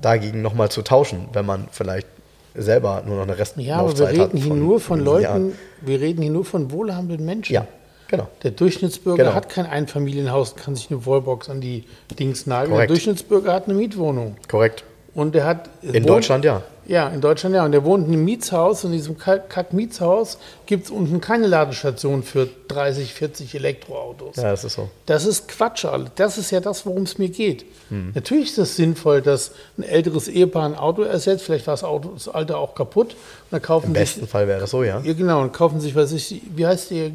dagegen 0.01 0.41
nochmal 0.41 0.69
zu 0.71 0.81
tauschen, 0.81 1.27
wenn 1.33 1.45
man 1.45 1.67
vielleicht 1.71 2.07
selber 2.55 3.03
nur 3.05 3.17
noch 3.17 3.23
eine 3.23 3.37
Restlaufzeit 3.37 3.67
Ja, 3.67 3.77
aber 3.79 3.97
wir 3.97 4.07
hat 4.23 4.33
reden 4.33 4.37
hier 4.41 4.53
nur 4.55 4.79
von 4.79 4.99
Leuten, 4.99 5.23
Jahren. 5.23 5.53
wir 5.81 5.99
reden 6.01 6.21
hier 6.23 6.31
nur 6.31 6.45
von 6.45 6.71
wohlhabenden 6.71 7.23
Menschen. 7.25 7.53
Ja, 7.53 7.67
genau. 8.07 8.27
Der 8.43 8.51
Durchschnittsbürger 8.51 9.23
Genau. 9.25 9.35
hat 9.35 9.49
kein 9.49 9.65
Einfamilienhaus 9.67 10.55
kann 10.55 10.75
sich 10.75 10.89
eine 10.89 11.05
Wallbox 11.05 11.49
an 11.49 11.61
die 11.61 11.83
Dings 12.17 12.47
nageln. 12.47 12.71
Korrekt. 12.71 12.89
Der 12.89 12.95
Durchschnittsbürger 12.95 13.53
hat 13.53 13.65
eine 13.65 13.75
Mietwohnung. 13.75 14.37
Korrekt. 14.47 14.83
Und 15.13 15.35
der 15.35 15.45
hat. 15.45 15.69
In 15.81 16.05
Deutschland 16.05 16.45
ja. 16.45 16.61
Ja, 16.89 17.07
in 17.09 17.21
Deutschland 17.21 17.53
ja. 17.55 17.63
Und 17.63 17.71
der 17.71 17.85
wohnt 17.85 18.07
in 18.07 18.13
einem 18.13 18.25
Mietshaus. 18.25 18.83
Und 18.83 18.91
in 18.91 18.97
diesem 18.97 19.17
Kack- 19.17 19.47
Kack-Mietshaus 19.49 20.39
gibt 20.65 20.85
es 20.85 20.91
unten 20.91 21.21
keine 21.21 21.45
Ladestation 21.45 22.23
für 22.23 22.49
30, 22.67 23.13
40 23.13 23.53
Elektroautos. 23.53 24.37
Ja, 24.37 24.43
das 24.49 24.63
ist 24.63 24.73
so. 24.73 24.89
Das 25.05 25.25
ist 25.25 25.47
Quatsch. 25.47 25.85
Das 26.15 26.39
ist 26.39 26.49
ja 26.49 26.59
das, 26.61 26.87
worum 26.87 27.03
es 27.03 27.19
mir 27.19 27.29
geht. 27.29 27.65
Hm. 27.89 28.11
Natürlich 28.15 28.49
ist 28.49 28.57
es 28.57 28.75
sinnvoll, 28.75 29.21
dass 29.21 29.51
ein 29.77 29.83
älteres 29.83 30.27
Ehepaar 30.27 30.65
ein 30.65 30.75
Auto 30.75 31.03
ersetzt. 31.03 31.43
Vielleicht 31.45 31.67
war 31.67 31.73
das 31.73 31.83
Auto 31.83 32.09
das 32.09 32.27
alte 32.27 32.57
auch 32.57 32.73
kaputt. 32.73 33.09
Und 33.13 33.17
dann 33.51 33.61
kaufen 33.61 33.87
Im 33.87 33.93
sich, 33.93 34.01
besten 34.01 34.27
Fall 34.27 34.47
wäre 34.47 34.59
das 34.59 34.71
so, 34.71 34.83
ja. 34.83 34.99
ja, 35.03 35.13
genau, 35.13 35.41
und 35.41 35.53
kaufen 35.53 35.79
sich, 35.79 35.95
was 35.95 36.11
ich, 36.11 36.41
wie 36.55 36.65
heißt 36.65 36.89
der? 36.89 37.11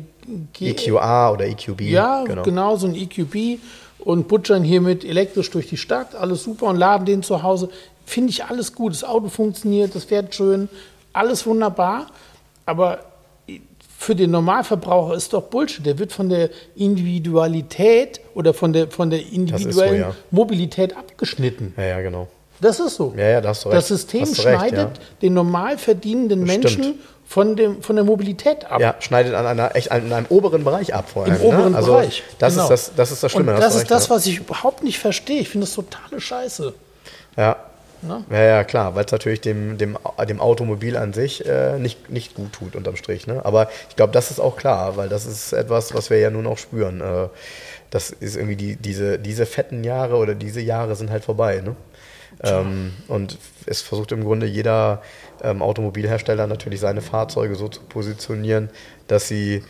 G 0.52 0.70
EQA 0.70 1.32
oder 1.32 1.46
EQB. 1.46 1.80
ja, 1.82 2.24
genau. 2.24 2.76
so 2.76 2.86
ein 2.86 2.94
EQB 2.94 3.60
und 3.98 4.28
butschern 4.28 4.64
hiermit 4.64 5.04
elektrisch 5.04 5.50
durch 5.50 5.68
die 5.68 5.76
Stadt, 5.76 6.14
alles 6.14 6.42
super 6.44 6.66
und 6.66 6.76
laden 6.76 7.06
den 7.06 7.22
zu 7.22 7.42
Hause. 7.42 7.70
Finde 8.04 8.30
ich 8.30 8.44
alles 8.44 8.74
gut. 8.74 8.92
Das 8.92 9.04
Auto 9.04 9.28
funktioniert, 9.28 9.94
das 9.94 10.04
fährt 10.04 10.34
schön, 10.34 10.68
alles 11.12 11.46
wunderbar. 11.46 12.06
Aber 12.66 13.00
für 13.98 14.14
den 14.14 14.30
Normalverbraucher 14.32 15.14
ist 15.14 15.32
doch 15.32 15.42
Bullshit. 15.42 15.84
Der 15.84 15.98
wird 15.98 16.12
von 16.12 16.28
der 16.28 16.50
Individualität 16.76 18.20
oder 18.34 18.52
von 18.52 18.72
der, 18.72 18.90
von 18.90 19.10
der 19.10 19.20
individuellen 19.26 20.00
ja. 20.00 20.14
Mobilität 20.30 20.96
abgeschnitten. 20.96 21.72
Ja, 21.76 21.84
ja, 21.84 22.00
genau. 22.02 22.28
Das 22.60 22.80
ist 22.80 22.96
so. 22.96 23.14
Ja, 23.16 23.28
ja, 23.28 23.40
da 23.40 23.50
hast 23.50 23.64
du 23.64 23.68
recht. 23.70 23.78
Das 23.78 23.88
System 23.88 24.24
recht, 24.24 24.40
schneidet 24.40 24.78
ja. 24.78 25.04
den 25.22 25.34
normal 25.34 25.78
verdienenden 25.78 26.44
Menschen 26.44 27.00
von, 27.26 27.56
dem, 27.56 27.82
von 27.82 27.96
der 27.96 28.04
Mobilität 28.04 28.70
ab. 28.70 28.80
Ja, 28.80 28.94
schneidet 29.00 29.34
an 29.34 29.46
einer 29.46 29.74
echt 29.74 29.90
an 29.90 30.12
einem 30.12 30.26
oberen 30.28 30.64
Bereich 30.64 30.94
ab 30.94 31.08
vor 31.08 31.26
Im 31.26 31.32
allem. 31.32 31.42
oberen 31.42 31.72
ne? 31.72 31.76
also, 31.76 31.92
Bereich. 31.92 32.22
Das, 32.38 32.54
genau. 32.54 32.64
ist 32.64 32.70
das, 32.70 32.94
das 32.94 33.10
ist 33.10 33.22
das 33.22 33.32
Schlimme. 33.32 33.54
Und 33.54 33.60
das 33.60 33.74
ist 33.74 33.80
recht, 33.82 33.90
das, 33.90 34.10
was 34.10 34.26
ich 34.26 34.38
überhaupt 34.38 34.82
nicht 34.82 34.98
verstehe. 34.98 35.40
Ich 35.40 35.48
finde 35.48 35.66
das 35.66 35.74
totale 35.74 36.20
Scheiße. 36.20 36.74
Ja. 37.36 37.56
Ne? 38.06 38.24
Ja, 38.30 38.42
ja, 38.42 38.64
klar, 38.64 38.94
weil 38.94 39.04
es 39.04 39.12
natürlich 39.12 39.40
dem, 39.40 39.78
dem, 39.78 39.98
dem 40.28 40.40
Automobil 40.40 40.96
an 40.96 41.12
sich 41.12 41.46
äh, 41.46 41.78
nicht, 41.78 42.10
nicht 42.10 42.34
gut 42.34 42.52
tut, 42.52 42.76
unterm 42.76 42.96
Strich. 42.96 43.26
Ne? 43.26 43.44
Aber 43.44 43.68
ich 43.88 43.96
glaube, 43.96 44.12
das 44.12 44.30
ist 44.30 44.40
auch 44.40 44.56
klar, 44.56 44.96
weil 44.96 45.08
das 45.08 45.26
ist 45.26 45.52
etwas, 45.52 45.94
was 45.94 46.10
wir 46.10 46.18
ja 46.18 46.30
nun 46.30 46.46
auch 46.46 46.58
spüren. 46.58 47.00
Äh, 47.00 47.28
das 47.90 48.10
ist 48.10 48.36
irgendwie 48.36 48.56
die, 48.56 48.76
diese, 48.76 49.18
diese 49.18 49.46
fetten 49.46 49.84
Jahre 49.84 50.16
oder 50.16 50.34
diese 50.34 50.60
Jahre 50.60 50.96
sind 50.96 51.10
halt 51.10 51.24
vorbei. 51.24 51.60
Ne? 51.60 51.76
Ähm, 52.42 52.92
und 53.08 53.38
es 53.66 53.82
versucht 53.82 54.12
im 54.12 54.24
Grunde 54.24 54.46
jeder 54.46 55.02
ähm, 55.42 55.62
Automobilhersteller 55.62 56.46
natürlich 56.46 56.80
seine 56.80 57.02
Fahrzeuge 57.02 57.54
so 57.54 57.68
zu 57.68 57.80
positionieren, 57.82 58.70
dass 59.06 59.28
sie 59.28 59.62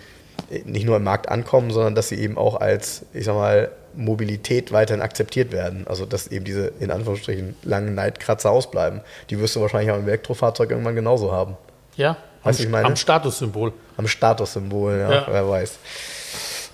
nicht 0.64 0.87
nur 0.87 0.97
im 0.97 1.05
Markt 1.05 1.28
ankommen, 1.28 1.70
sondern 1.70 1.95
dass 1.95 2.09
sie 2.09 2.16
eben 2.16 2.39
auch 2.39 2.61
als, 2.61 3.05
ich 3.12 3.24
sag 3.24 3.35
mal, 3.35 3.70
Mobilität 3.97 4.73
weiterhin 4.73 5.03
akzeptiert 5.03 5.53
werden. 5.53 5.87
Also 5.89 6.07
dass 6.07 6.27
eben 6.29 6.45
diese 6.45 6.73
in 6.81 6.91
Anführungsstrichen 6.91 7.57
langen 7.63 7.95
Neidkratzer 7.95 8.51
ausbleiben. 8.51 9.01
Die 9.31 9.39
wirst 9.41 9.57
du 9.57 9.61
wahrscheinlich 9.61 9.91
auch 9.93 9.99
im 9.99 10.07
Elektrofahrzeug 10.09 10.71
irgendwann 10.71 10.95
genauso 10.95 11.33
haben. 11.33 11.57
Ja, 11.97 12.17
Weißt 12.43 12.61
am, 12.61 12.65
ich 12.67 12.71
meine? 12.71 12.87
am 12.87 12.97
Statussymbol. 12.97 13.73
Am 13.97 14.07
Statussymbol, 14.09 14.99
ja, 14.99 15.13
Ja. 15.13 15.27
wer 15.29 15.49
weiß. 15.49 15.79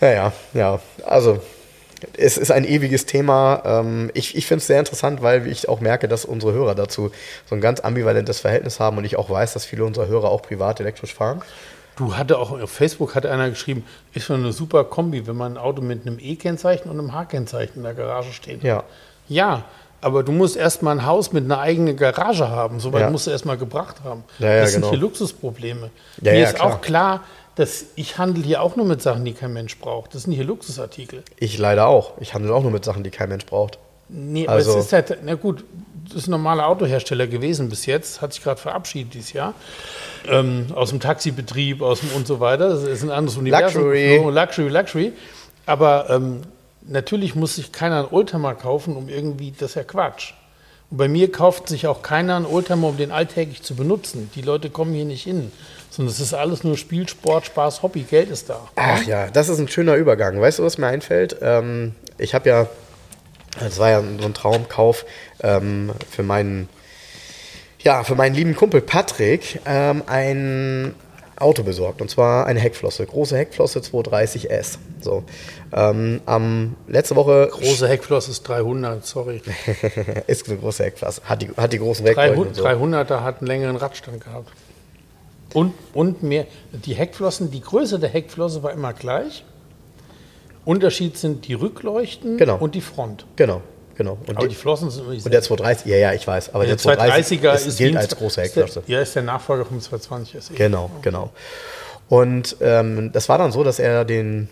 Ja, 0.00 0.10
ja, 0.12 0.32
ja. 0.54 0.80
Also 1.04 1.40
es 2.16 2.38
ist 2.38 2.50
ein 2.50 2.64
ewiges 2.64 3.04
Thema. 3.06 3.62
Ähm, 3.64 4.10
Ich, 4.14 4.34
ich 4.36 4.46
finde 4.46 4.60
es 4.62 4.66
sehr 4.66 4.78
interessant, 4.78 5.20
weil 5.22 5.46
ich 5.46 5.68
auch 5.68 5.80
merke, 5.80 6.08
dass 6.08 6.24
unsere 6.24 6.52
Hörer 6.54 6.74
dazu 6.74 7.10
so 7.46 7.54
ein 7.54 7.60
ganz 7.60 7.80
ambivalentes 7.80 8.40
Verhältnis 8.40 8.80
haben 8.80 8.96
und 8.98 9.04
ich 9.04 9.16
auch 9.16 9.28
weiß, 9.28 9.52
dass 9.52 9.64
viele 9.66 9.84
unserer 9.84 10.06
Hörer 10.08 10.30
auch 10.30 10.40
privat 10.42 10.80
elektrisch 10.80 11.12
fahren. 11.14 11.42
Du 12.00 12.16
hatte 12.16 12.38
auch 12.38 12.50
auf 12.58 12.70
Facebook 12.70 13.14
hat 13.14 13.26
einer 13.26 13.50
geschrieben, 13.50 13.84
ist 14.14 14.24
schon 14.24 14.40
eine 14.40 14.52
super 14.54 14.84
Kombi, 14.84 15.26
wenn 15.26 15.36
man 15.36 15.52
ein 15.52 15.58
Auto 15.58 15.82
mit 15.82 16.06
einem 16.06 16.16
E-Kennzeichen 16.18 16.90
und 16.90 16.98
einem 16.98 17.12
H-Kennzeichen 17.12 17.76
in 17.76 17.82
der 17.82 17.92
Garage 17.92 18.32
steht. 18.32 18.62
Ja. 18.64 18.84
Ja, 19.28 19.64
aber 20.00 20.22
du 20.22 20.32
musst 20.32 20.56
erstmal 20.56 20.96
ein 20.98 21.04
Haus 21.04 21.32
mit 21.34 21.44
einer 21.44 21.58
eigenen 21.60 21.96
Garage 21.98 22.48
haben. 22.48 22.80
Soweit 22.80 23.02
Ja. 23.02 23.10
musst 23.10 23.26
du 23.26 23.30
erstmal 23.32 23.58
gebracht 23.58 23.96
haben. 24.02 24.24
Ja, 24.38 24.48
ja, 24.50 24.60
das 24.62 24.72
sind 24.72 24.80
genau. 24.80 24.92
hier 24.92 24.98
Luxusprobleme. 25.00 25.90
Ja, 26.22 26.32
Mir 26.32 26.44
ist 26.44 26.54
klar. 26.54 26.66
auch 26.72 26.80
klar, 26.80 27.20
dass 27.56 27.84
ich 27.96 28.16
handle 28.16 28.42
hier 28.42 28.62
auch 28.62 28.76
nur 28.76 28.86
mit 28.86 29.02
Sachen, 29.02 29.26
die 29.26 29.34
kein 29.34 29.52
Mensch 29.52 29.78
braucht. 29.78 30.14
Das 30.14 30.22
sind 30.22 30.32
hier 30.32 30.44
Luxusartikel. 30.44 31.22
Ich 31.38 31.58
leider 31.58 31.86
auch. 31.88 32.12
Ich 32.18 32.32
handle 32.32 32.54
auch 32.54 32.62
nur 32.62 32.72
mit 32.72 32.82
Sachen, 32.86 33.04
die 33.04 33.10
kein 33.10 33.28
Mensch 33.28 33.44
braucht. 33.44 33.78
Nee, 34.08 34.46
aber 34.46 34.54
Also- 34.56 34.78
es 34.78 34.86
ist 34.86 34.92
halt, 34.94 35.18
na 35.22 35.34
gut, 35.34 35.64
ist 36.14 36.26
ein 36.26 36.32
normaler 36.32 36.66
Autohersteller 36.66 37.26
gewesen 37.26 37.68
bis 37.68 37.86
jetzt, 37.86 38.20
hat 38.20 38.32
sich 38.32 38.42
gerade 38.42 38.60
verabschiedet 38.60 39.14
dieses 39.14 39.32
Jahr. 39.32 39.54
Ähm, 40.28 40.66
aus 40.74 40.90
dem 40.90 41.00
Taxibetrieb, 41.00 41.82
aus 41.82 42.00
dem 42.00 42.10
und 42.12 42.26
so 42.26 42.40
weiter. 42.40 42.68
Das 42.70 42.82
ist 42.82 43.02
ein 43.02 43.10
anderes 43.10 43.38
Universum. 43.38 43.82
Luxury. 43.82 44.20
So, 44.22 44.30
Luxury, 44.30 44.68
Luxury. 44.68 45.12
Aber 45.66 46.10
ähm, 46.10 46.42
natürlich 46.82 47.34
muss 47.34 47.56
sich 47.56 47.72
keiner 47.72 48.00
einen 48.00 48.08
Oldtimer 48.10 48.54
kaufen, 48.54 48.96
um 48.96 49.08
irgendwie, 49.08 49.52
das 49.52 49.70
ist 49.70 49.74
ja 49.76 49.84
Quatsch. 49.84 50.34
Und 50.90 50.96
bei 50.96 51.08
mir 51.08 51.30
kauft 51.30 51.68
sich 51.68 51.86
auch 51.86 52.02
keiner 52.02 52.36
einen 52.36 52.46
Oldtimer, 52.46 52.88
um 52.88 52.96
den 52.96 53.12
alltäglich 53.12 53.62
zu 53.62 53.76
benutzen. 53.76 54.30
Die 54.34 54.42
Leute 54.42 54.70
kommen 54.70 54.92
hier 54.92 55.04
nicht 55.04 55.22
hin. 55.22 55.52
Sondern 55.90 56.12
es 56.12 56.20
ist 56.20 56.34
alles 56.34 56.64
nur 56.64 56.76
Spiel, 56.76 57.08
Sport, 57.08 57.46
Spaß, 57.46 57.82
Hobby, 57.82 58.02
Geld 58.02 58.30
ist 58.30 58.48
da. 58.50 58.60
Ach 58.76 59.02
ja, 59.04 59.28
das 59.28 59.48
ist 59.48 59.58
ein 59.58 59.68
schöner 59.68 59.94
Übergang. 59.96 60.40
Weißt 60.40 60.58
du, 60.58 60.62
was 60.62 60.78
mir 60.78 60.86
einfällt? 60.86 61.36
Ähm, 61.42 61.94
ich 62.18 62.34
habe 62.34 62.48
ja, 62.48 62.66
das 63.58 63.78
war 63.78 63.90
ja 63.90 64.02
so 64.02 64.26
ein 64.26 64.34
Traumkauf 64.34 65.04
ähm, 65.42 65.92
für 66.08 66.22
meinen, 66.22 66.68
ja, 67.80 68.04
für 68.04 68.14
meinen 68.14 68.34
lieben 68.34 68.54
Kumpel 68.54 68.80
Patrick 68.80 69.60
ähm, 69.66 70.02
ein 70.06 70.94
Auto 71.36 71.62
besorgt. 71.62 72.00
Und 72.00 72.10
zwar 72.10 72.46
eine 72.46 72.60
Heckflosse, 72.60 73.04
große 73.06 73.36
Heckflosse 73.36 73.80
230S. 73.80 74.78
So, 75.00 75.24
ähm, 75.72 76.20
am 76.26 76.76
letzte 76.86 77.16
Woche 77.16 77.48
Große 77.50 77.88
Heckflosse 77.88 78.30
ist 78.30 78.42
300, 78.42 79.04
sorry. 79.04 79.40
ist 80.26 80.48
eine 80.48 80.58
große 80.58 80.84
Heckflosse, 80.84 81.22
hat 81.24 81.42
die, 81.42 81.48
hat 81.56 81.72
die 81.72 81.78
großen 81.78 82.04
Wegläufe 82.04 82.34
300, 82.34 82.48
und 82.48 82.56
so. 82.56 82.66
300er 82.66 83.22
hat 83.22 83.38
einen 83.38 83.46
längeren 83.46 83.76
Radstand 83.76 84.22
gehabt. 84.22 84.52
Und, 85.54 85.74
und 85.94 86.22
mehr, 86.22 86.46
die 86.72 86.94
Heckflossen, 86.94 87.50
die 87.50 87.60
Größe 87.60 87.98
der 87.98 88.10
Heckflosse 88.10 88.62
war 88.62 88.72
immer 88.72 88.92
gleich. 88.92 89.44
Unterschied 90.64 91.16
sind 91.16 91.46
die 91.48 91.54
Rückleuchten 91.54 92.36
Genau. 92.36 92.56
und 92.58 92.74
die 92.74 92.80
Front. 92.80 93.24
Genau, 93.36 93.62
genau. 93.96 94.18
Und, 94.26 94.36
Aber 94.36 94.46
die, 94.46 94.54
die 94.54 94.54
Flossen 94.54 94.90
sind 94.90 95.06
und 95.06 95.30
der 95.32 95.42
230, 95.42 95.86
ja, 95.86 95.96
ja, 95.96 96.12
ich 96.12 96.26
weiß, 96.26 96.54
aber 96.54 96.64
der 96.64 96.76
der 96.76 96.78
230 96.78 97.40
230er 97.40 97.54
ist, 97.54 97.66
ist 97.66 97.78
gilt 97.78 97.96
als 97.96 98.16
große 98.16 98.42
Heckflosse. 98.42 98.82
Ja, 98.86 99.00
ist 99.00 99.14
der 99.14 99.22
Nachfolger 99.22 99.64
vom 99.64 99.80
220 99.80 100.42
SE. 100.44 100.54
Genau, 100.54 100.90
genau. 101.02 101.30
Und 102.08 102.56
ähm, 102.60 103.12
das 103.12 103.28
war 103.28 103.38
dann 103.38 103.52
so, 103.52 103.62
dass 103.62 103.78
er 103.78 104.04
den, 104.04 104.48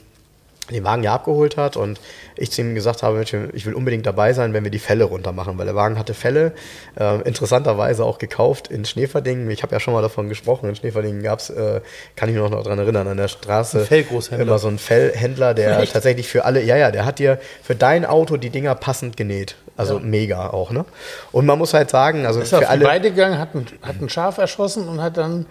den 0.70 0.84
Wagen 0.84 1.02
ja 1.02 1.14
abgeholt 1.14 1.56
hat 1.56 1.76
und 1.76 2.00
ich 2.36 2.50
zu 2.50 2.60
ihm 2.60 2.74
gesagt 2.74 3.02
habe, 3.02 3.22
ich 3.22 3.66
will 3.66 3.74
unbedingt 3.74 4.06
dabei 4.06 4.32
sein, 4.32 4.52
wenn 4.52 4.64
wir 4.64 4.70
die 4.70 4.78
Fälle 4.78 5.04
runter 5.04 5.32
machen, 5.32 5.58
weil 5.58 5.66
der 5.66 5.74
Wagen 5.74 5.98
hatte 5.98 6.14
Fälle, 6.14 6.52
äh, 6.98 7.20
interessanterweise 7.22 8.04
auch 8.04 8.18
gekauft 8.18 8.68
in 8.68 8.84
Schneeverdingen. 8.84 9.50
Ich 9.50 9.62
habe 9.62 9.74
ja 9.74 9.80
schon 9.80 9.94
mal 9.94 10.02
davon 10.02 10.28
gesprochen, 10.28 10.68
in 10.68 10.76
Schneeverdingen 10.76 11.22
gab 11.22 11.40
es, 11.40 11.50
äh, 11.50 11.80
kann 12.16 12.28
ich 12.28 12.34
mich 12.34 12.50
noch 12.50 12.62
daran 12.62 12.78
erinnern, 12.78 13.08
an 13.08 13.16
der 13.16 13.28
Straße 13.28 13.80
Ein 13.90 14.40
immer 14.40 14.58
so 14.58 14.68
ein 14.68 14.78
Fellhändler, 14.78 15.54
der 15.54 15.80
Echt? 15.80 15.92
tatsächlich 15.92 16.28
für 16.28 16.44
alle, 16.44 16.62
ja, 16.62 16.76
ja, 16.76 16.90
der 16.90 17.04
hat 17.04 17.18
dir 17.18 17.38
für 17.62 17.74
dein 17.74 18.04
Auto 18.04 18.36
die 18.36 18.50
Dinger 18.50 18.74
passend 18.74 19.16
genäht. 19.16 19.56
Also 19.76 20.00
mega 20.00 20.50
auch, 20.50 20.72
ne? 20.72 20.84
Und 21.30 21.46
man 21.46 21.56
muss 21.56 21.72
halt 21.72 21.88
sagen, 21.88 22.26
also 22.26 22.40
Ist 22.40 22.52
auf 22.52 22.58
für 22.58 22.64
die 22.64 22.70
alle. 22.70 22.84
Weide 22.84 23.10
gegangen, 23.10 23.38
hat 23.38 23.54
ein, 23.54 23.66
hat 23.82 24.00
ein 24.00 24.08
Schaf 24.08 24.38
erschossen 24.38 24.88
und 24.88 25.00
hat 25.00 25.16
dann 25.16 25.46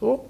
so. 0.00 0.24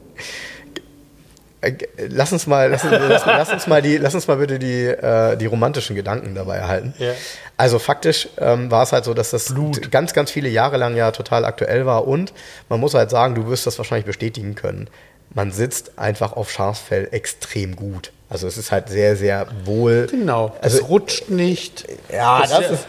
Äh, 1.67 1.77
Lass 2.09 2.33
uns 2.33 2.47
mal, 2.47 2.71
lass, 2.71 2.85
uns- 2.85 2.93
lass, 2.93 3.27
lass 3.27 3.53
uns 3.53 3.67
mal 3.67 3.83
die, 3.83 3.97
lass 3.99 4.15
uns 4.15 4.27
mal 4.29 4.37
bitte 4.37 4.59
die, 4.59 4.85
äh, 4.87 5.37
die 5.37 5.47
romantischen 5.47 5.97
Gedanken 5.97 6.35
dabei 6.35 6.57
erhalten. 6.57 6.95
Ja. 6.99 7.13
Also 7.57 7.79
faktisch 7.79 8.29
ähm, 8.39 8.71
war 8.71 8.83
es 8.83 8.93
halt 8.93 9.05
so, 9.05 9.15
dass 9.15 9.31
das 9.31 9.55
ganz, 9.91 10.13
ganz 10.13 10.31
viele 10.31 10.49
Jahre 10.49 10.77
lang 10.77 10.95
ja 10.97 11.11
total 11.11 11.45
aktuell 11.45 11.87
war 11.87 12.07
und 12.07 12.33
man 12.69 12.81
muss 12.81 12.95
halt 12.95 13.11
sagen, 13.11 13.35
du 13.35 13.47
wirst 13.49 13.67
das 13.67 13.79
wahrscheinlich 13.79 14.07
bestätigen 14.07 14.55
können. 14.55 14.89
Man 15.35 15.51
sitzt 15.53 15.99
einfach 15.99 16.33
auf 16.35 16.51
Schafsfell 16.51 17.09
extrem 17.11 17.77
gut. 17.77 18.13
Also 18.29 18.47
es 18.47 18.57
ist 18.59 18.73
halt 18.73 18.89
sehr, 18.89 19.17
sehr 19.17 19.47
wohl. 19.65 20.07
Genau. 20.11 20.55
Also 20.61 20.79
es 20.79 20.89
rutscht 20.89 21.31
nicht. 21.31 21.85
ja, 22.13 22.41
das, 22.43 22.51
ja- 22.51 22.59
ist. 22.61 22.87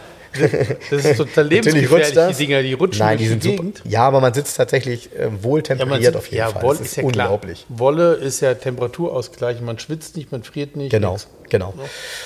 Das 0.89 1.05
ist 1.05 1.17
total 1.17 1.47
lebensgefährlich, 1.47 2.37
die 2.37 2.45
Dinger, 2.45 2.61
die 2.61 2.73
rutschen 2.73 3.05
Nein, 3.05 3.17
die 3.17 3.27
sind 3.27 3.43
super. 3.43 3.57
Gegend. 3.57 3.81
Ja, 3.85 4.01
aber 4.07 4.19
man 4.21 4.33
sitzt 4.33 4.57
tatsächlich 4.57 5.09
äh, 5.15 5.29
wohl 5.43 5.61
Ja, 5.67 5.75
sieht- 6.11 6.15
auf 6.15 6.25
jeden 6.27 6.37
ja, 6.37 6.49
Fall. 6.49 6.61
Wolle 6.63 6.77
Das 6.79 6.87
ist 6.87 6.95
ja 6.95 7.03
klar. 7.03 7.07
unglaublich. 7.31 7.65
Wolle 7.69 8.13
ist 8.13 8.41
ja 8.41 8.53
Temperaturausgleich. 8.53 9.61
Man 9.61 9.79
schwitzt 9.79 10.15
nicht, 10.15 10.31
man 10.31 10.43
friert 10.43 10.75
nicht. 10.75 10.91
Genau, 10.91 11.13
nix. 11.13 11.27
genau. 11.49 11.73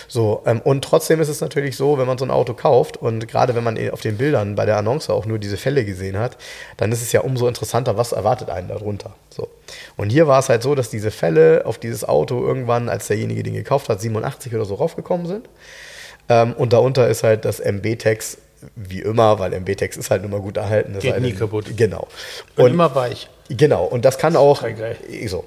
So, 0.07 0.41
ähm, 0.45 0.61
und 0.61 0.83
trotzdem 0.83 1.21
ist 1.21 1.29
es 1.29 1.41
natürlich 1.41 1.75
so, 1.75 1.97
wenn 1.97 2.07
man 2.07 2.17
so 2.17 2.25
ein 2.25 2.31
Auto 2.31 2.53
kauft 2.53 2.97
und 2.97 3.27
gerade 3.27 3.55
wenn 3.55 3.63
man 3.63 3.77
auf 3.91 4.01
den 4.01 4.17
Bildern 4.17 4.55
bei 4.55 4.65
der 4.65 4.77
Annonce 4.77 5.09
auch 5.09 5.25
nur 5.25 5.39
diese 5.39 5.57
Fälle 5.57 5.85
gesehen 5.85 6.17
hat, 6.17 6.37
dann 6.77 6.91
ist 6.91 7.01
es 7.01 7.11
ja 7.11 7.21
umso 7.21 7.47
interessanter, 7.47 7.97
was 7.97 8.11
erwartet 8.11 8.49
einen 8.49 8.67
darunter. 8.67 9.15
So. 9.29 9.47
Und 9.97 10.09
hier 10.09 10.27
war 10.27 10.39
es 10.39 10.49
halt 10.49 10.63
so, 10.63 10.75
dass 10.75 10.89
diese 10.89 11.11
Fälle 11.11 11.63
auf 11.65 11.77
dieses 11.77 12.03
Auto 12.07 12.45
irgendwann, 12.45 12.89
als 12.89 13.07
derjenige 13.07 13.43
den 13.43 13.53
gekauft 13.53 13.89
hat, 13.89 14.01
87 14.01 14.53
oder 14.53 14.65
so 14.65 14.75
raufgekommen 14.75 15.25
sind. 15.27 15.47
Ähm, 16.31 16.53
und 16.53 16.71
darunter 16.71 17.09
ist 17.09 17.23
halt 17.23 17.43
das 17.43 17.59
MB-Tex, 17.59 18.37
wie 18.75 19.01
immer, 19.01 19.37
weil 19.39 19.53
MB-Tex 19.53 19.97
ist 19.97 20.11
halt 20.11 20.23
immer 20.23 20.39
gut 20.39 20.55
erhalten. 20.55 20.95
es 20.95 21.01
Geht 21.01 21.19
nie 21.19 21.33
kaputt. 21.33 21.65
Genau. 21.75 22.07
Und, 22.55 22.71
immer 22.71 22.95
weich. 22.95 23.29
Genau, 23.49 23.83
und 23.83 24.05
das 24.05 24.17
kann 24.17 24.37
auch 24.37 24.61
geil. 24.61 24.95
so. 25.27 25.43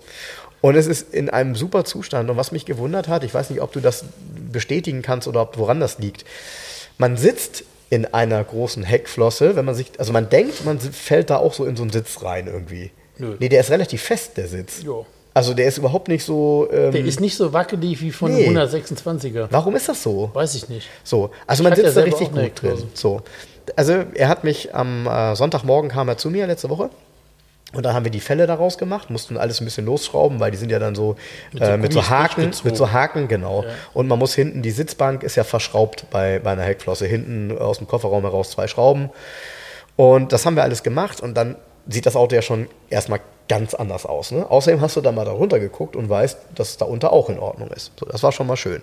Und 0.60 0.76
es 0.76 0.86
ist 0.86 1.14
in 1.14 1.30
einem 1.30 1.54
super 1.54 1.84
Zustand. 1.84 2.28
Und 2.28 2.36
was 2.36 2.52
mich 2.52 2.66
gewundert 2.66 3.08
hat, 3.08 3.24
ich 3.24 3.32
weiß 3.32 3.48
nicht, 3.48 3.62
ob 3.62 3.72
du 3.72 3.80
das 3.80 4.04
bestätigen 4.52 5.00
kannst 5.00 5.26
oder 5.26 5.42
ob, 5.42 5.56
woran 5.56 5.80
das 5.80 5.98
liegt. 5.98 6.24
Man 6.98 7.16
sitzt 7.16 7.64
in 7.88 8.06
einer 8.12 8.42
großen 8.44 8.82
Heckflosse, 8.82 9.56
wenn 9.56 9.64
man 9.64 9.74
sich, 9.74 9.92
also 9.98 10.12
man 10.12 10.28
denkt, 10.28 10.64
man 10.66 10.80
fällt 10.80 11.30
da 11.30 11.36
auch 11.36 11.54
so 11.54 11.64
in 11.64 11.76
so 11.76 11.82
einen 11.82 11.92
Sitz 11.92 12.22
rein 12.22 12.46
irgendwie. 12.46 12.90
Nö. 13.16 13.36
Nee, 13.38 13.48
der 13.48 13.60
ist 13.60 13.70
relativ 13.70 14.02
fest, 14.02 14.36
der 14.36 14.48
Sitz. 14.48 14.82
Jo. 14.82 15.06
Also 15.36 15.52
der 15.52 15.66
ist 15.66 15.78
überhaupt 15.78 16.06
nicht 16.08 16.24
so. 16.24 16.68
Ähm, 16.72 16.92
Der 16.92 17.04
ist 17.04 17.20
nicht 17.20 17.36
so 17.36 17.52
wackelig 17.52 18.00
wie 18.00 18.12
von 18.12 18.32
Nee. 18.32 18.46
einem 18.46 18.56
126er. 18.56 19.48
warum 19.50 19.74
ist 19.74 19.88
das 19.88 20.02
so? 20.02 20.30
Weiß 20.32 20.54
ich 20.54 20.68
nicht. 20.68 20.88
So, 21.02 21.30
also 21.46 21.64
man 21.64 21.72
hatte 21.72 21.82
ja 21.82 21.88
sitzt 21.90 21.98
da 21.98 22.02
richtig 22.04 22.30
gut 22.32 22.62
drin. 22.62 22.82
So, 22.94 23.20
also 23.74 24.04
er 24.14 24.28
hat 24.28 24.44
mich 24.44 24.74
am 24.74 25.06
äh, 25.08 25.34
Sonntagmorgen 25.34 25.90
kam 25.90 26.08
er 26.08 26.16
zu 26.16 26.30
mir 26.30 26.46
letzte 26.46 26.70
Woche. 26.70 26.88
Und 27.72 27.84
dann 27.84 27.92
haben 27.96 28.04
wir 28.04 28.12
die 28.12 28.20
Fälle 28.20 28.46
daraus 28.46 28.78
gemacht, 28.78 29.10
mussten 29.10 29.36
alles 29.36 29.60
ein 29.60 29.64
bisschen 29.64 29.84
losschrauben, 29.86 30.38
weil 30.38 30.52
die 30.52 30.56
sind 30.56 30.70
ja 30.70 30.78
dann 30.78 30.94
so 30.94 31.16
mit 31.52 31.64
so 31.64 31.70
äh, 31.70 31.76
mit 31.76 31.92
so 31.92 32.08
Haken, 32.08 32.52
mit 32.62 32.76
so 32.76 32.92
Haken, 32.92 33.26
genau. 33.26 33.64
Und 33.94 34.06
man 34.06 34.16
muss 34.20 34.32
hinten, 34.32 34.62
die 34.62 34.70
Sitzbank 34.70 35.24
ist 35.24 35.34
ja 35.34 35.42
verschraubt 35.42 36.06
bei, 36.12 36.38
bei 36.38 36.52
einer 36.52 36.62
Heckflosse, 36.62 37.04
hinten 37.06 37.58
aus 37.58 37.78
dem 37.78 37.88
Kofferraum 37.88 38.22
heraus 38.22 38.50
zwei 38.52 38.68
Schrauben. 38.68 39.10
Und 39.96 40.32
das 40.32 40.46
haben 40.46 40.54
wir 40.54 40.62
alles 40.62 40.84
gemacht 40.84 41.20
und 41.20 41.34
dann 41.34 41.56
sieht 41.88 42.06
das 42.06 42.14
Auto 42.14 42.36
ja 42.36 42.42
schon 42.42 42.68
erstmal 42.90 43.18
ganz 43.48 43.74
anders 43.74 44.06
aus. 44.06 44.30
Ne? 44.30 44.50
Außerdem 44.50 44.80
hast 44.80 44.96
du 44.96 45.00
da 45.00 45.12
mal 45.12 45.24
da 45.24 45.32
runter 45.32 45.60
geguckt 45.60 45.96
und 45.96 46.08
weißt, 46.08 46.38
dass 46.54 46.70
es 46.70 46.76
da 46.76 46.84
unter 46.84 47.12
auch 47.12 47.28
in 47.28 47.38
Ordnung 47.38 47.70
ist. 47.70 47.92
So, 47.98 48.06
das 48.06 48.22
war 48.22 48.32
schon 48.32 48.46
mal 48.46 48.56
schön. 48.56 48.82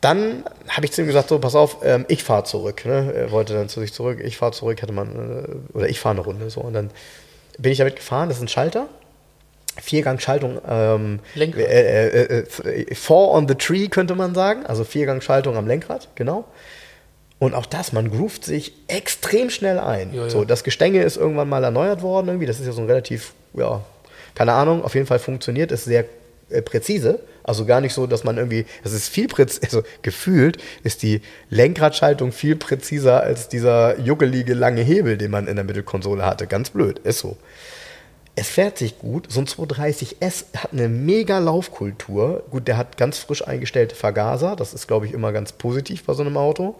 Dann 0.00 0.44
habe 0.68 0.84
ich 0.84 0.92
zu 0.92 1.00
ihm 1.00 1.06
gesagt, 1.06 1.30
so, 1.30 1.38
pass 1.38 1.54
auf, 1.54 1.78
ähm, 1.82 2.04
ich 2.08 2.24
fahre 2.24 2.44
zurück. 2.44 2.84
Ne? 2.84 3.12
Er 3.14 3.30
wollte 3.30 3.54
dann 3.54 3.68
zu 3.68 3.80
sich 3.80 3.92
zurück, 3.92 4.20
ich 4.22 4.36
fahre 4.36 4.52
zurück, 4.52 4.82
hätte 4.82 4.92
man, 4.92 5.64
äh, 5.72 5.76
oder 5.76 5.88
ich 5.88 5.98
fahre 5.98 6.16
eine 6.16 6.24
Runde. 6.24 6.50
So. 6.50 6.60
Und 6.60 6.74
dann 6.74 6.90
bin 7.58 7.72
ich 7.72 7.78
damit 7.78 7.96
gefahren, 7.96 8.28
das 8.28 8.38
ist 8.38 8.42
ein 8.42 8.48
Schalter. 8.48 8.88
Viergangschaltung, 9.80 10.60
ähm, 10.68 11.20
Lenkrad. 11.34 11.62
äh, 11.62 12.08
äh, 12.08 12.44
äh, 12.64 12.94
four 12.94 13.32
on 13.32 13.48
the 13.48 13.56
tree 13.56 13.88
könnte 13.88 14.14
man 14.14 14.34
sagen, 14.34 14.64
also 14.66 14.84
Viergangschaltung 14.84 15.56
am 15.56 15.66
Lenkrad, 15.66 16.08
genau. 16.14 16.44
Und 17.40 17.54
auch 17.54 17.66
das, 17.66 17.92
man 17.92 18.10
groovt 18.10 18.44
sich 18.44 18.72
extrem 18.86 19.50
schnell 19.50 19.78
ein. 19.78 20.14
Ja, 20.14 20.22
ja. 20.22 20.30
So, 20.30 20.44
das 20.44 20.62
Gestänge 20.62 21.02
ist 21.02 21.16
irgendwann 21.16 21.48
mal 21.48 21.64
erneuert 21.64 22.02
worden, 22.02 22.28
irgendwie. 22.28 22.46
Das 22.46 22.60
ist 22.60 22.66
ja 22.66 22.72
so 22.72 22.82
ein 22.82 22.86
relativ, 22.86 23.32
ja, 23.56 23.84
keine 24.34 24.52
Ahnung, 24.52 24.82
auf 24.84 24.94
jeden 24.94 25.06
Fall 25.06 25.18
funktioniert 25.18 25.72
es 25.72 25.84
sehr 25.84 26.04
äh, 26.50 26.62
präzise. 26.62 27.20
Also 27.42 27.66
gar 27.66 27.82
nicht 27.82 27.92
so, 27.92 28.06
dass 28.06 28.24
man 28.24 28.38
irgendwie, 28.38 28.64
das 28.82 28.92
ist 28.92 29.08
viel 29.08 29.28
präziser, 29.28 29.64
also 29.64 29.82
gefühlt 30.00 30.56
ist 30.82 31.02
die 31.02 31.20
Lenkradschaltung 31.50 32.32
viel 32.32 32.56
präziser 32.56 33.22
als 33.22 33.48
dieser 33.48 33.98
juckelige 34.00 34.54
lange 34.54 34.80
Hebel, 34.80 35.18
den 35.18 35.30
man 35.30 35.46
in 35.46 35.56
der 35.56 35.64
Mittelkonsole 35.64 36.24
hatte. 36.24 36.46
Ganz 36.46 36.70
blöd, 36.70 37.00
ist 37.00 37.18
so. 37.18 37.36
Es 38.34 38.48
fährt 38.48 38.78
sich 38.78 38.98
gut. 38.98 39.30
So 39.30 39.40
ein 39.40 39.46
230S 39.46 40.46
hat 40.56 40.72
eine 40.72 40.88
mega 40.88 41.38
Laufkultur. 41.38 42.44
Gut, 42.50 42.66
der 42.66 42.78
hat 42.78 42.96
ganz 42.96 43.18
frisch 43.18 43.46
eingestellte 43.46 43.94
Vergaser. 43.94 44.56
Das 44.56 44.74
ist, 44.74 44.88
glaube 44.88 45.06
ich, 45.06 45.12
immer 45.12 45.30
ganz 45.32 45.52
positiv 45.52 46.04
bei 46.04 46.14
so 46.14 46.22
einem 46.22 46.36
Auto. 46.36 46.74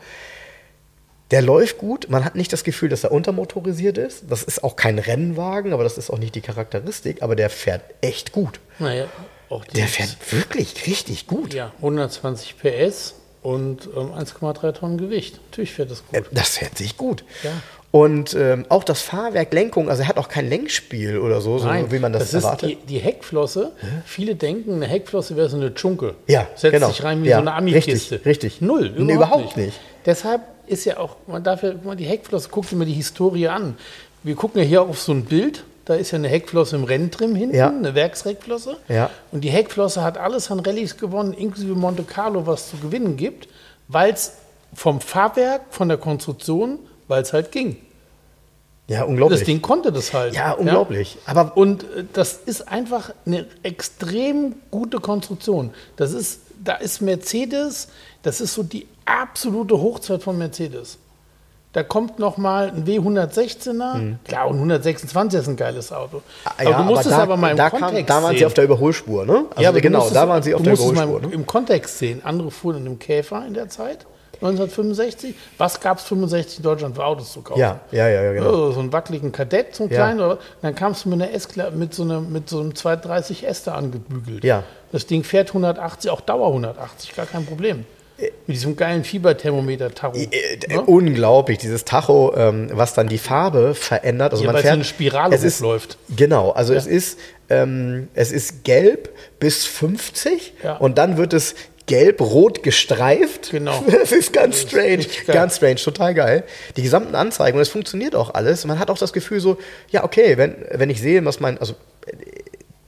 Der 1.35 1.43
läuft 1.43 1.79
gut. 1.79 2.09
Man 2.09 2.25
hat 2.25 2.37
nicht 2.37 2.53
das 2.53 2.63
Gefühl, 2.63 2.89
dass 2.89 3.03
er 3.03 3.11
untermotorisiert 3.11 3.99
ist. 3.99 4.23
Das 4.31 4.45
ist 4.45 4.63
auch 4.63 4.77
kein 4.77 5.01
Rennwagen, 5.01 5.73
aber 5.73 5.83
das 5.83 5.99
ist 5.99 6.09
auch 6.09 6.19
nicht 6.19 6.37
die 6.37 6.41
Charakteristik. 6.41 7.23
Aber 7.23 7.35
der 7.35 7.51
fährt 7.51 7.83
echt 8.03 8.31
gut. 8.31 8.61
Naja, 8.79 9.07
auch 9.49 9.65
Der 9.65 9.89
fährt 9.89 10.17
wirklich 10.31 10.87
richtig 10.87 11.27
gut. 11.27 11.53
Ja, 11.53 11.73
120 11.79 12.55
PS 12.59 13.15
und 13.43 13.89
ähm, 13.97 14.13
1,3 14.13 14.73
Tonnen 14.75 14.97
Gewicht. 14.97 15.41
Natürlich 15.51 15.73
fährt 15.73 15.91
das 15.91 16.05
Äh, 16.13 16.19
gut. 16.21 16.29
Das 16.31 16.51
fährt 16.59 16.79
sich 16.79 16.97
gut. 16.97 17.25
Ja. 17.43 17.51
Und 17.91 18.35
ähm, 18.35 18.67
auch 18.69 18.83
das 18.85 19.03
Fahrwerk, 19.03 19.53
Lenkung, 19.53 19.89
also 19.89 20.03
er 20.03 20.09
hat 20.09 20.17
auch 20.19 20.29
kein 20.29 20.49
Lenkspiel 20.49 21.19
oder 21.19 21.41
so, 21.41 21.59
so 21.59 21.69
wie 21.91 21.99
man 22.01 22.13
das, 22.13 22.25
ist 22.33 22.35
erwartet. 22.45 22.71
die, 22.71 22.77
die 22.87 22.99
Heckflosse. 22.99 23.73
Viele 24.05 24.35
denken, 24.37 24.75
eine 24.75 24.87
Heckflosse 24.87 25.37
wäre 25.37 25.49
so 25.49 25.57
eine 25.57 25.75
Dschunke. 25.75 26.15
Ja, 26.27 26.47
Setzt 26.57 26.73
genau. 26.75 26.89
sich 26.89 27.03
rein 27.05 27.23
wie 27.25 27.29
Ja, 27.29 27.37
so 27.37 27.43
eine 27.43 27.55
Ami-Kiste. 27.55 28.15
richtig, 28.17 28.27
richtig. 28.27 28.61
Null, 28.61 28.93
Nee, 28.97 29.15
überhaupt, 29.15 29.35
überhaupt 29.37 29.57
nicht. 29.57 29.67
nicht. 29.67 29.81
Deshalb 30.07 30.41
ist 30.67 30.85
ja 30.85 30.99
auch, 30.99 31.17
man 31.27 31.43
darf 31.45 31.63
ja 31.63 31.73
mal 31.85 31.97
die 31.97 32.05
Heckflosse, 32.05 32.49
guck 32.51 32.69
dir 32.69 32.77
mal 32.77 32.85
die 32.87 32.93
Historie 32.93 33.49
an. 33.49 33.77
Wir 34.23 34.35
gucken 34.35 34.61
ja 34.61 34.67
hier 34.67 34.83
auf 34.83 35.01
so 35.01 35.13
ein 35.13 35.25
Bild, 35.25 35.65
da 35.85 35.95
ist 35.95 36.11
ja 36.13 36.17
eine 36.19 36.29
Heckflosse 36.29 36.77
im 36.77 36.85
Renntrim 36.85 37.35
hinten, 37.35 37.55
Ja. 37.57 37.69
eine 37.69 37.95
Werksheckflosse. 37.95 38.77
Ja. 38.89 39.11
Und 39.33 39.43
die 39.43 39.51
Heckflosse 39.51 40.03
hat 40.03 40.17
alles 40.19 40.51
an 40.51 40.61
Rallyes 40.61 40.97
gewonnen, 40.97 41.33
inklusive 41.35 41.75
Monte 41.75 42.05
Carlo, 42.05 42.47
was 42.47 42.71
zu 42.71 42.77
gewinnen 42.79 43.17
gibt, 43.17 43.49
weil 43.89 44.13
es 44.13 44.33
vom 44.75 45.01
Fahrwerk, 45.01 45.63
von 45.71 45.89
der 45.89 45.99
Konstruktion, 45.99 46.79
weil 47.07 47.23
es 47.23 47.33
halt 47.33 47.53
ging. 47.53 47.77
Ja, 48.87 49.05
unglaublich. 49.05 49.41
Das 49.41 49.47
Ding 49.47 49.63
konnte 49.63 49.93
das 49.93 50.13
halt. 50.13 50.35
ja, 50.35 50.53
unglaublich. 50.53 51.17
Aber 51.27 51.57
Und 51.57 51.85
äh, 51.85 52.05
das 52.13 52.35
ist 52.45 52.69
einfach 52.69 53.13
eine 53.25 53.47
extrem 53.63 54.57
gute 54.71 55.01
Konstruktion. 55.01 55.71
Das 55.97 56.13
ist, 56.13 56.41
da 56.63 56.75
ist 56.77 57.01
Mercedes, 57.01 57.89
das 58.23 58.41
ist 58.43 58.53
so 58.55 58.63
die 58.63 58.87
absolute 59.07 59.77
Hochzeit 59.81 60.23
von 60.23 60.37
Mercedes. 60.39 60.99
Da 61.73 61.83
kommt 61.83 62.21
noch 62.21 62.37
mal 62.37 62.69
ein 62.69 62.85
W116er. 62.87 64.15
Klar, 64.25 64.47
und 64.49 64.55
126 64.57 65.41
ist 65.41 65.49
ein 65.49 65.57
geiles 65.57 65.93
Auto. 65.93 66.19
Mhm. 66.19 66.65
ja, 66.69 66.79
du 66.79 66.85
musst 66.85 67.05
es 67.07 67.11
da, 67.11 67.19
aber 67.19 67.37
mal 67.37 67.51
im 67.51 67.57
da, 67.57 67.69
Kontext 67.71 67.97
kam, 67.97 68.07
da 68.07 68.15
waren 68.23 68.31
sehen. 68.31 68.39
sie 68.39 68.47
auf 68.47 68.55
der 68.55 68.65
Überholspur, 68.65 69.27
ne? 69.27 69.47
Also 69.51 69.63
ja, 69.63 69.69
aber 69.71 69.81
genau, 69.81 70.09
da 70.11 70.23
es- 70.23 70.29
waren 70.29 70.43
sie 70.43 70.55
auf 70.55 70.61
du 70.61 70.65
der 70.65 70.73
musst 70.75 70.85
es 70.85 70.93
mal 70.93 71.03
Überholspur. 71.03 71.23
im, 71.25 71.29
Ne? 71.31 71.35
im 71.35 71.47
Kontext 71.47 71.99
sehen. 71.99 72.21
Andere 72.25 72.51
fuhren 72.53 72.77
in 72.79 72.87
einem 72.87 72.99
Käfer 73.01 73.45
in 73.45 73.55
der 73.55 73.69
Zeit, 73.69 74.07
1965. 74.41 75.35
Was 75.59 75.81
gab 75.81 75.99
es 75.99 76.05
65 76.05 76.59
in 76.59 76.63
Deutschland 76.63 76.95
für 76.95 77.05
Autos 77.05 77.33
zu 77.33 77.43
kaufen? 77.43 77.59
Ja, 77.59 77.81
ja, 77.91 78.09
ja, 78.09 78.23
ja, 78.23 78.33
genau. 78.35 78.51
Oh, 78.69 78.71
so 78.71 78.79
einen 78.79 78.93
wackeligen 78.93 79.33
Kadett, 79.33 79.75
so 79.75 79.83
einen 79.85 79.93
Ja. 79.93 79.99
kleinen. 79.99 80.21
Oder, 80.21 80.39
dann 80.63 80.77
kamst 80.77 81.05
du 81.05 81.09
mit 81.09 81.21
einer 81.23 81.33
S 81.33 81.49
mit 81.75 81.93
so, 81.93 82.05
einer, 82.05 82.21
mit 82.21 82.49
so 82.49 82.61
einem 82.61 82.75
230 82.77 83.49
S 83.49 83.65
da 83.65 83.75
angebügelt. 83.75 84.45
Ja. 84.45 84.63
Das 84.93 85.07
Ding 85.07 85.25
fährt 85.25 85.49
180, 85.49 86.09
auch 86.11 86.21
Dauer 86.21 86.49
180, 86.53 87.17
gar 87.17 87.27
kein 87.27 87.45
Problem. 87.47 87.85
Mit 88.17 88.33
diesem 88.57 88.77
geilen 88.77 89.03
Fieberthermometer-Tacho. 89.05 90.17
Äh, 90.17 90.25
äh, 90.31 90.59
Ne? 90.69 90.81
Unglaublich, 90.83 91.59
dieses 91.59 91.85
Tacho, 91.85 92.33
ähm, 92.37 92.69
was 92.73 92.95
dann 92.95 93.09
die 93.09 93.19
Farbe 93.19 93.75
verändert. 93.75 94.33
Also 94.33 94.45
Ja, 94.45 94.53
man 94.53 94.63
fährt, 94.63 94.73
so 94.73 94.77
eine 94.77 94.85
Spirale 94.85 95.35
es 95.35 95.43
ist, 95.43 95.61
hochläuft. 95.61 95.99
Genau, 96.17 96.51
also 96.53 96.75
es 96.75 96.87
ist 96.87 97.19
ähm, 97.51 98.09
es 98.15 98.33
ist 98.33 98.65
gelb 98.65 99.11
bis 99.41 99.67
50 99.67 100.55
Ja. 100.63 100.77
und 100.77 100.97
dann 100.97 101.17
wird 101.17 101.33
es 101.33 101.55
gelb-rot 101.87 102.63
gestreift. 102.63 103.51
Genau. 103.51 103.83
Das 103.91 104.13
ist 104.13 104.33
ganz 104.33 104.63
strange, 104.63 105.05
geil. 105.27 105.35
ganz 105.35 105.57
strange, 105.57 105.77
total 105.77 106.15
geil. 106.15 106.45
Die 106.77 106.83
gesamten 106.83 107.15
Anzeigen 107.15 107.57
und 107.59 107.63
es 107.63 107.69
funktioniert 107.69 108.15
auch 108.15 108.33
alles. 108.33 108.65
Man 108.65 108.79
hat 108.79 108.91
auch 108.91 108.99
das 108.99 109.13
Gefühl 109.13 109.41
so, 109.41 109.59
ja 109.91 110.05
okay, 110.05 110.39
wenn, 110.39 110.55
wenn 110.71 110.89
ich 110.89 111.01
sehe, 111.01 111.23
was 111.25 111.41
mein, 111.41 111.59
also 111.59 111.75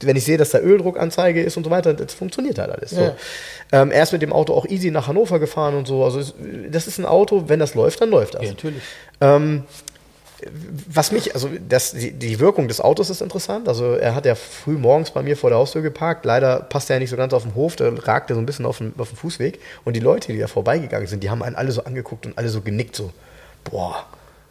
wenn 0.00 0.16
ich 0.16 0.24
sehe, 0.24 0.36
dass 0.36 0.50
da 0.50 0.58
Öldruckanzeige 0.58 1.42
ist 1.42 1.56
und 1.56 1.64
so 1.64 1.70
weiter, 1.70 1.94
das 1.94 2.14
funktioniert 2.14 2.58
halt 2.58 2.70
alles. 2.70 2.90
So. 2.90 3.00
Ja. 3.00 3.16
Ähm, 3.72 3.90
er 3.90 4.02
ist 4.02 4.12
mit 4.12 4.22
dem 4.22 4.32
Auto 4.32 4.54
auch 4.54 4.66
easy 4.66 4.90
nach 4.90 5.08
Hannover 5.08 5.38
gefahren 5.38 5.74
und 5.74 5.86
so. 5.86 6.04
Also 6.04 6.22
das 6.70 6.86
ist 6.86 6.98
ein 6.98 7.06
Auto, 7.06 7.44
wenn 7.48 7.60
das 7.60 7.74
läuft, 7.74 8.00
dann 8.00 8.10
läuft 8.10 8.34
das. 8.34 8.42
Ja, 8.42 8.48
natürlich. 8.50 8.82
Ähm, 9.20 9.64
was 10.88 11.12
mich, 11.12 11.34
also 11.34 11.48
das, 11.66 11.92
die, 11.92 12.12
die 12.12 12.38
Wirkung 12.40 12.68
des 12.68 12.80
Autos 12.80 13.08
ist 13.08 13.22
interessant. 13.22 13.68
Also 13.68 13.94
er 13.94 14.14
hat 14.14 14.26
ja 14.26 14.34
früh 14.34 14.76
morgens 14.76 15.10
bei 15.10 15.22
mir 15.22 15.36
vor 15.36 15.50
der 15.50 15.58
Haustür 15.58 15.80
geparkt. 15.80 16.26
Leider 16.26 16.60
passt 16.60 16.90
er 16.90 16.96
ja 16.96 17.00
nicht 17.00 17.10
so 17.10 17.16
ganz 17.16 17.32
auf 17.32 17.44
den 17.44 17.54
Hof, 17.54 17.76
der 17.76 18.06
ragte 18.06 18.34
so 18.34 18.40
ein 18.40 18.46
bisschen 18.46 18.66
auf 18.66 18.78
den, 18.78 18.92
auf 18.98 19.08
den 19.08 19.16
Fußweg. 19.16 19.58
Und 19.84 19.96
die 19.96 20.00
Leute, 20.00 20.32
die 20.32 20.38
da 20.38 20.46
vorbeigegangen 20.46 21.06
sind, 21.06 21.22
die 21.22 21.30
haben 21.30 21.42
einen 21.42 21.56
alle 21.56 21.72
so 21.72 21.84
angeguckt 21.84 22.26
und 22.26 22.36
alle 22.36 22.50
so 22.50 22.60
genickt, 22.60 22.96
so, 22.96 23.12
boah, 23.64 24.04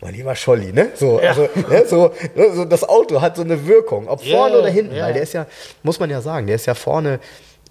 mein 0.05 0.13
lieber 0.13 0.35
Scholli, 0.35 0.71
ne? 0.71 0.89
So, 0.95 1.19
Ja. 1.19 1.29
also, 1.29 1.49
ne, 1.69 1.85
so, 1.87 2.11
ne, 2.35 2.53
so, 2.55 2.65
das 2.65 2.83
Auto 2.87 3.21
hat 3.21 3.35
so 3.37 3.41
eine 3.41 3.65
Wirkung, 3.67 4.07
ob 4.07 4.23
Ja, 4.23 4.37
vorne 4.37 4.59
oder 4.59 4.69
hinten, 4.69 4.95
ja. 4.95 5.05
weil 5.05 5.13
der 5.13 5.23
ist 5.23 5.33
ja, 5.33 5.47
muss 5.83 5.99
man 5.99 6.09
ja 6.11 6.21
sagen, 6.21 6.45
der 6.45 6.55
ist 6.57 6.67
ja 6.67 6.75
vorne, 6.75 7.19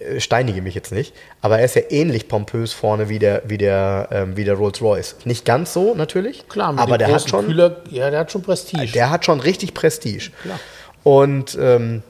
äh, 0.01 0.19
steinige 0.19 0.61
mich 0.61 0.75
jetzt 0.75 0.91
nicht, 0.91 1.15
aber 1.41 1.61
er 1.61 1.65
ist 1.65 1.77
ja 1.77 1.83
ähnlich 1.91 2.27
pompös 2.27 2.73
vorne 2.73 3.09
wie 3.09 3.21
der, 3.21 3.43
wie 3.47 3.57
der, 3.59 4.09
ähm, 4.11 4.37
wie 4.37 4.43
der 4.45 4.55
Rolls 4.55 4.83
Royce. 4.83 5.15
Nicht 5.25 5.45
ganz 5.45 5.73
so 5.73 5.95
natürlich, 5.95 6.49
Klar, 6.49 6.73
mit 6.73 6.81
aber 6.81 6.99
der 6.99 7.13
hat 7.15 7.31
schon, 7.31 7.47
Kühler, 7.47 7.77
ja, 7.91 8.11
der 8.11 8.19
hat 8.21 8.33
schon 8.33 8.43
Prestige. 8.43 8.93
der 8.93 9.11
hat 9.11 9.25
schon 9.25 9.39
richtig 9.39 9.73
Prestige. 9.75 10.31
Klar. 10.43 10.59
Und 11.05 11.57
ähm, 11.61 12.03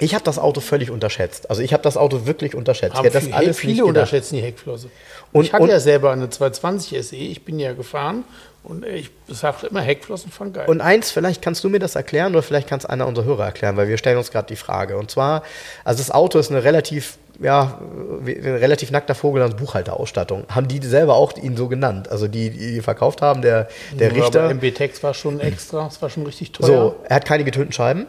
ich 0.00 0.14
habe 0.14 0.24
das 0.24 0.38
Auto 0.38 0.60
völlig 0.60 0.90
unterschätzt. 0.90 1.48
Also 1.50 1.62
ich 1.62 1.72
habe 1.72 1.82
das 1.82 1.96
Auto 1.96 2.26
wirklich 2.26 2.54
unterschätzt. 2.54 2.96
Aber 2.96 3.06
ich 3.06 3.12
das 3.12 3.24
viel- 3.24 3.34
alles 3.34 3.58
viele 3.58 3.72
nicht 3.74 3.80
gedacht. 3.82 3.88
unterschätzen 3.96 4.36
die 4.36 4.42
Heckflosse. 4.42 4.88
Und- 5.32 5.44
ich 5.44 5.52
hatte 5.52 5.62
und- 5.64 5.68
ja 5.70 5.80
selber 5.80 6.10
eine 6.12 6.28
220 6.30 6.98
SE, 7.04 7.16
ich 7.16 7.44
bin 7.44 7.58
ja 7.58 7.72
gefahren 7.74 8.24
und 8.64 8.84
ich 8.86 9.10
sage 9.28 9.66
immer, 9.68 9.80
Heckflossen 9.82 10.30
fahren 10.32 10.52
geil. 10.52 10.68
Und 10.68 10.80
eins, 10.80 11.10
vielleicht 11.10 11.42
kannst 11.42 11.62
du 11.64 11.68
mir 11.68 11.78
das 11.78 11.94
erklären 11.96 12.32
oder 12.32 12.42
vielleicht 12.42 12.68
kannst 12.68 12.88
einer 12.88 13.06
unserer 13.06 13.24
Hörer 13.26 13.44
erklären, 13.46 13.76
weil 13.76 13.88
wir 13.88 13.98
stellen 13.98 14.18
uns 14.18 14.30
gerade 14.30 14.46
die 14.48 14.56
Frage. 14.56 14.96
Und 14.96 15.10
zwar, 15.10 15.42
also 15.84 15.98
das 15.98 16.10
Auto 16.10 16.38
ist 16.38 16.50
eine 16.50 16.64
relativ, 16.64 17.18
ja, 17.40 17.78
ein 18.26 18.26
relativ 18.56 18.90
nackter 18.90 19.14
Vogel 19.14 19.42
als 19.42 19.54
Buchhalterausstattung. 19.54 20.44
Haben 20.48 20.66
die 20.68 20.84
selber 20.86 21.14
auch 21.14 21.36
ihn 21.36 21.56
so 21.56 21.68
genannt? 21.68 22.08
Also 22.08 22.26
die, 22.26 22.50
die 22.50 22.80
verkauft 22.80 23.22
haben, 23.22 23.42
der, 23.42 23.68
der 23.92 24.08
Ja, 24.12 24.14
Richter. 24.22 24.40
Aber 24.44 24.50
MB-Tex 24.54 25.02
war 25.02 25.14
schon 25.14 25.40
extra, 25.40 25.86
es 25.86 26.00
war 26.02 26.10
schon 26.10 26.24
richtig 26.26 26.52
teuer. 26.52 26.66
So, 26.66 26.96
er 27.08 27.16
hat 27.16 27.24
keine 27.26 27.44
getönten 27.44 27.72
Scheiben. 27.72 28.06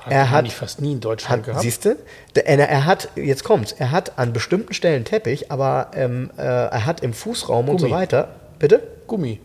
Hat 0.00 0.12
er 0.12 0.30
hat- 0.30 0.48
fast 0.52 0.80
nie 0.80 0.92
in 0.92 1.00
Deutschland 1.00 1.40
Hat, 1.42 1.46
gehabt. 1.46 1.62
siehst 1.62 1.84
du? 1.84 1.96
Er, 2.34 2.86
hat, 2.86 3.08
jetzt 3.16 3.44
kommt's, 3.44 3.72
er 3.72 3.90
hat 3.90 4.18
an 4.18 4.32
bestimmten 4.32 4.72
Stellen 4.72 5.04
Teppich, 5.04 5.50
aber 5.52 5.90
ähm, 5.94 6.30
äh, 6.38 6.42
er 6.42 6.86
hat 6.86 7.02
im 7.02 7.12
Fußraum 7.12 7.68
und 7.68 7.78
so 7.80 7.86
Gummi. 7.86 7.98
weiter. 7.98 8.28
Bitte? 8.58 8.82
Gummi. 9.06 9.40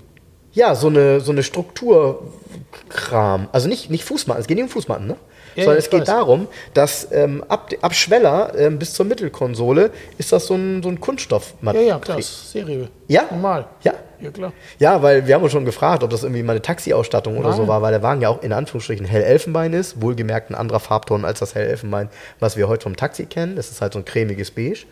Ja, 0.53 0.73
so 0.75 0.87
eine, 0.87 1.19
so 1.19 1.31
eine 1.33 1.43
Strukturkram. 1.43 3.49
Also 3.51 3.67
nicht, 3.67 3.89
nicht 3.89 4.05
Fußmatten, 4.05 4.41
es 4.41 4.47
geht 4.47 4.55
nicht 4.55 4.63
um 4.63 4.69
Fußmatten, 4.69 5.07
ne? 5.07 5.17
Ja, 5.55 5.63
Sondern 5.63 5.79
es 5.79 5.89
geht 5.89 6.01
weiß. 6.01 6.07
darum, 6.07 6.47
dass 6.73 7.09
ähm, 7.13 7.43
ab, 7.47 7.69
ab 7.81 7.95
Schweller 7.95 8.51
ähm, 8.57 8.77
bis 8.77 8.93
zur 8.93 9.05
Mittelkonsole 9.05 9.89
ist 10.17 10.33
das 10.33 10.47
so 10.47 10.55
ein, 10.55 10.83
so 10.83 10.89
ein 10.89 10.95
Ja, 10.95 11.01
Kunststoffmaterial. 11.01 11.87
ja, 11.87 11.99
klar, 11.99 12.19
ist 12.19 12.51
Serie. 12.51 12.89
Ja? 13.07 13.23
Normal. 13.31 13.65
Ja. 13.83 13.93
Ja, 14.19 14.31
klar. 14.31 14.53
Ja, 14.79 15.01
weil 15.01 15.27
wir 15.27 15.35
haben 15.35 15.43
uns 15.43 15.51
schon 15.51 15.65
gefragt, 15.65 16.03
ob 16.03 16.09
das 16.09 16.23
irgendwie 16.23 16.43
mal 16.43 16.53
eine 16.53 16.61
Taxi-Ausstattung 16.61 17.37
oder 17.37 17.53
so 17.53 17.59
Nein. 17.59 17.67
war, 17.67 17.81
weil 17.81 17.91
der 17.91 18.03
Wagen 18.03 18.21
ja 18.21 18.29
auch 18.29 18.41
in 18.41 18.53
Anführungsstrichen 18.53 19.05
hell 19.05 19.23
Elfenbein 19.23 19.73
ist, 19.73 20.01
wohlgemerkt 20.01 20.49
ein 20.49 20.55
anderer 20.55 20.79
Farbton 20.79 21.25
als 21.25 21.39
das 21.39 21.55
hell 21.55 21.67
Elfenbein, 21.67 22.09
was 22.39 22.57
wir 22.57 22.67
heute 22.67 22.83
vom 22.83 22.95
Taxi 22.95 23.25
kennen. 23.25 23.55
Das 23.55 23.71
ist 23.71 23.81
halt 23.81 23.93
so 23.93 23.99
ein 23.99 24.05
cremiges 24.05 24.51
Beige. 24.51 24.85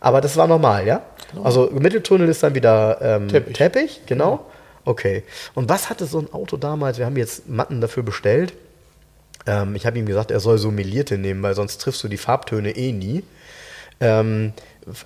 Aber 0.00 0.20
das 0.20 0.36
war 0.36 0.46
normal, 0.46 0.86
ja? 0.86 1.02
Also 1.42 1.70
Mitteltunnel 1.72 2.28
ist 2.28 2.42
dann 2.42 2.54
wieder 2.54 2.98
ähm, 3.02 3.28
Teppich. 3.28 3.56
Teppich. 3.56 4.00
genau. 4.06 4.46
Okay. 4.84 5.24
Und 5.54 5.68
was 5.68 5.90
hatte 5.90 6.06
so 6.06 6.18
ein 6.18 6.32
Auto 6.32 6.56
damals? 6.56 6.98
Wir 6.98 7.06
haben 7.06 7.16
jetzt 7.16 7.48
Matten 7.48 7.80
dafür 7.80 8.02
bestellt. 8.02 8.54
Ähm, 9.46 9.74
ich 9.74 9.86
habe 9.86 9.98
ihm 9.98 10.06
gesagt, 10.06 10.30
er 10.30 10.40
soll 10.40 10.58
so 10.58 10.70
melierte 10.70 11.18
nehmen, 11.18 11.42
weil 11.42 11.54
sonst 11.54 11.78
triffst 11.78 12.02
du 12.02 12.08
die 12.08 12.16
Farbtöne 12.16 12.70
eh 12.76 12.92
nie. 12.92 13.24
Ähm, 14.00 14.52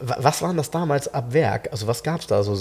was 0.00 0.42
waren 0.42 0.56
das 0.56 0.70
damals 0.70 1.12
ab 1.12 1.32
Werk? 1.32 1.68
Also 1.72 1.86
was 1.86 2.02
gab 2.02 2.20
es 2.20 2.26
da? 2.26 2.42
So, 2.42 2.56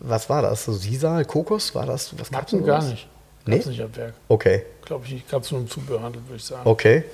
was 0.00 0.28
war 0.28 0.42
das? 0.42 0.64
So 0.64 0.72
Sisal, 0.72 1.24
Kokos? 1.24 1.74
War 1.74 1.86
das? 1.86 2.18
Was 2.18 2.30
Gab's 2.30 2.50
denn 2.50 2.64
gar 2.64 2.82
nicht. 2.82 3.08
Nee? 3.46 3.56
Gab's 3.56 3.66
nicht 3.66 3.82
ab 3.82 3.96
Werk. 3.96 4.14
Okay, 4.28 4.64
Glaube 4.84 5.04
ich 5.06 5.12
nicht. 5.12 5.30
Gab 5.30 5.42
es 5.42 5.50
nur 5.50 5.60
im 5.60 5.68
Zubehör 5.68 6.02
handelt, 6.02 6.26
würde 6.26 6.36
ich 6.36 6.44
sagen. 6.44 6.62
okay. 6.64 7.04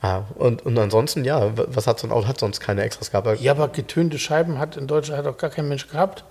Ah, 0.00 0.22
und, 0.36 0.64
und 0.64 0.78
ansonsten, 0.78 1.24
ja, 1.24 1.50
was 1.56 1.88
hat 1.88 1.98
so 1.98 2.06
ein 2.06 2.12
Auto? 2.12 2.28
Hat 2.28 2.38
sonst 2.38 2.60
keine 2.60 2.82
Extras 2.82 3.10
gehabt? 3.10 3.40
Ja, 3.40 3.50
aber 3.50 3.66
getönte 3.66 4.16
Scheiben 4.16 4.58
hat 4.60 4.76
in 4.76 4.86
Deutschland 4.86 5.18
hat 5.18 5.26
doch 5.26 5.36
gar 5.36 5.50
kein 5.50 5.66
Mensch 5.68 5.88
gehabt. 5.88 6.22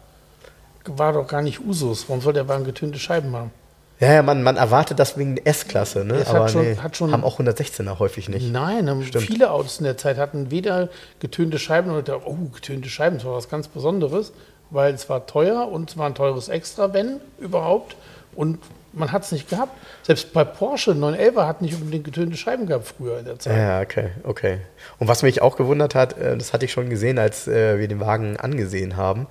War 0.86 1.12
doch 1.12 1.28
gar 1.28 1.42
nicht 1.42 1.60
Usus. 1.60 2.08
Warum 2.08 2.22
soll 2.22 2.32
der 2.32 2.48
Wagen 2.48 2.64
getönte 2.64 2.98
Scheiben 2.98 3.36
haben? 3.36 3.52
Ja, 4.00 4.14
ja, 4.14 4.22
man, 4.22 4.44
man 4.44 4.58
erwartet 4.58 5.00
das 5.00 5.18
wegen 5.18 5.36
der 5.36 5.48
S-Klasse, 5.48 6.06
ne? 6.06 6.16
Es 6.18 6.28
hat 6.30 6.36
Aber 6.36 6.50
schon- 6.50 6.62
nee, 6.66 6.76
hat 6.78 6.96
schon- 6.96 7.12
haben 7.12 7.24
auch 7.24 7.40
116er 7.40 7.98
häufig 7.98 8.30
nicht. 8.30 8.52
Nein, 8.52 8.88
ähm, 8.88 9.04
Stimmt. 9.04 9.26
viele 9.26 9.50
Autos 9.52 9.80
in 9.80 9.86
der 9.86 9.98
Zeit 9.98 10.18
hatten 10.18 10.52
weder 10.52 10.90
getönte 11.20 11.58
Scheiben 11.58 11.90
oder 11.92 12.04
der, 12.04 12.28
oh, 12.28 12.36
getönte 12.54 12.90
Scheiben, 12.90 13.18
das 13.18 13.26
war 13.26 13.34
was 13.34 13.50
ganz 13.50 13.68
Besonderes, 13.68 14.34
weil 14.70 14.94
es 14.94 15.10
war 15.10 15.26
teuer 15.26 15.68
und 15.72 15.90
es 15.90 15.98
war 15.98 16.06
ein 16.08 16.14
teures 16.16 16.48
Extra, 16.50 16.94
wenn 16.94 17.20
überhaupt. 17.40 17.96
Und 18.36 18.60
man 18.94 19.12
hat 19.12 19.24
es 19.24 19.32
nicht 19.32 19.50
gehabt. 19.50 19.72
Selbst 20.04 20.32
bei 20.32 20.44
Porsche 20.44 20.94
911 20.94 21.36
hat 21.38 21.62
nicht 21.64 21.74
unbedingt 21.74 22.04
getönte 22.04 22.38
Scheiben 22.38 22.68
gehabt 22.68 22.88
früher 22.98 23.18
in 23.18 23.26
der 23.26 23.40
Zeit. 23.40 23.58
Ja, 23.58 23.82
okay, 23.82 24.10
okay. 24.24 24.60
Und 25.00 25.08
was 25.08 25.24
mich 25.24 25.42
auch 25.42 25.56
gewundert 25.58 25.96
hat, 25.96 26.18
äh, 26.20 26.38
das 26.38 26.54
hatte 26.54 26.66
ich 26.66 26.72
schon 26.72 26.90
gesehen, 26.92 27.18
als 27.18 27.48
äh, 27.48 27.80
wir 27.80 27.88
den 27.88 28.00
Wagen 28.00 28.38
angesehen 28.38 28.96
haben, 28.96 29.26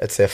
als 0.00 0.16
der, 0.16 0.28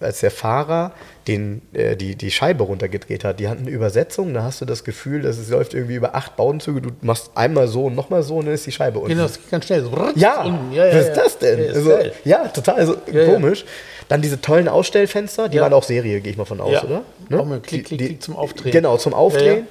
als 0.00 0.20
der 0.20 0.30
Fahrer 0.30 0.92
den, 1.28 1.62
äh, 1.72 1.96
die, 1.96 2.14
die 2.14 2.30
Scheibe 2.30 2.64
runtergedreht 2.64 3.24
hat, 3.24 3.40
die 3.40 3.48
hatten 3.48 3.62
eine 3.62 3.70
Übersetzung, 3.70 4.32
da 4.34 4.42
hast 4.44 4.60
du 4.60 4.64
das 4.64 4.84
Gefühl, 4.84 5.22
dass 5.22 5.38
es 5.38 5.48
läuft 5.48 5.74
irgendwie 5.74 5.96
über 5.96 6.14
acht 6.14 6.36
Baudenzüge, 6.36 6.80
du 6.80 6.90
machst 7.02 7.30
einmal 7.34 7.66
so 7.68 7.86
und 7.86 7.94
nochmal 7.96 8.22
so 8.22 8.36
und 8.36 8.46
dann 8.46 8.54
ist 8.54 8.66
die 8.66 8.72
Scheibe 8.72 8.98
unten. 8.98 9.10
Genau, 9.10 9.24
das 9.24 9.34
geht 9.34 9.50
ganz 9.50 9.66
schnell. 9.66 9.82
So, 9.82 9.90
Ja, 10.14 10.44
unten. 10.44 10.76
was 10.76 10.94
ist 11.08 11.14
das 11.16 11.38
denn? 11.38 11.64
Ja, 11.64 11.72
also, 11.72 11.98
ja 12.24 12.48
total 12.48 12.74
also, 12.76 12.96
Ja, 13.12 13.22
ja. 13.22 13.32
komisch. 13.34 13.64
Dann 14.08 14.22
diese 14.22 14.40
tollen 14.40 14.68
Ausstellfenster, 14.68 15.48
die 15.48 15.56
Ja. 15.56 15.62
waren 15.64 15.72
auch 15.72 15.82
Serie, 15.82 16.20
gehe 16.20 16.30
ich 16.30 16.38
mal 16.38 16.44
von 16.44 16.60
aus, 16.60 16.72
Ja. 16.72 16.84
oder? 16.84 17.02
Ne? 17.28 17.40
Auch 17.40 17.44
mit 17.44 17.64
Klick, 17.64 17.86
Klick, 17.86 17.98
Klick 17.98 18.22
zum 18.22 18.36
Aufdrehen. 18.36 18.70
Genau, 18.72 18.96
zum 18.96 19.12
Aufdrehen. 19.14 19.66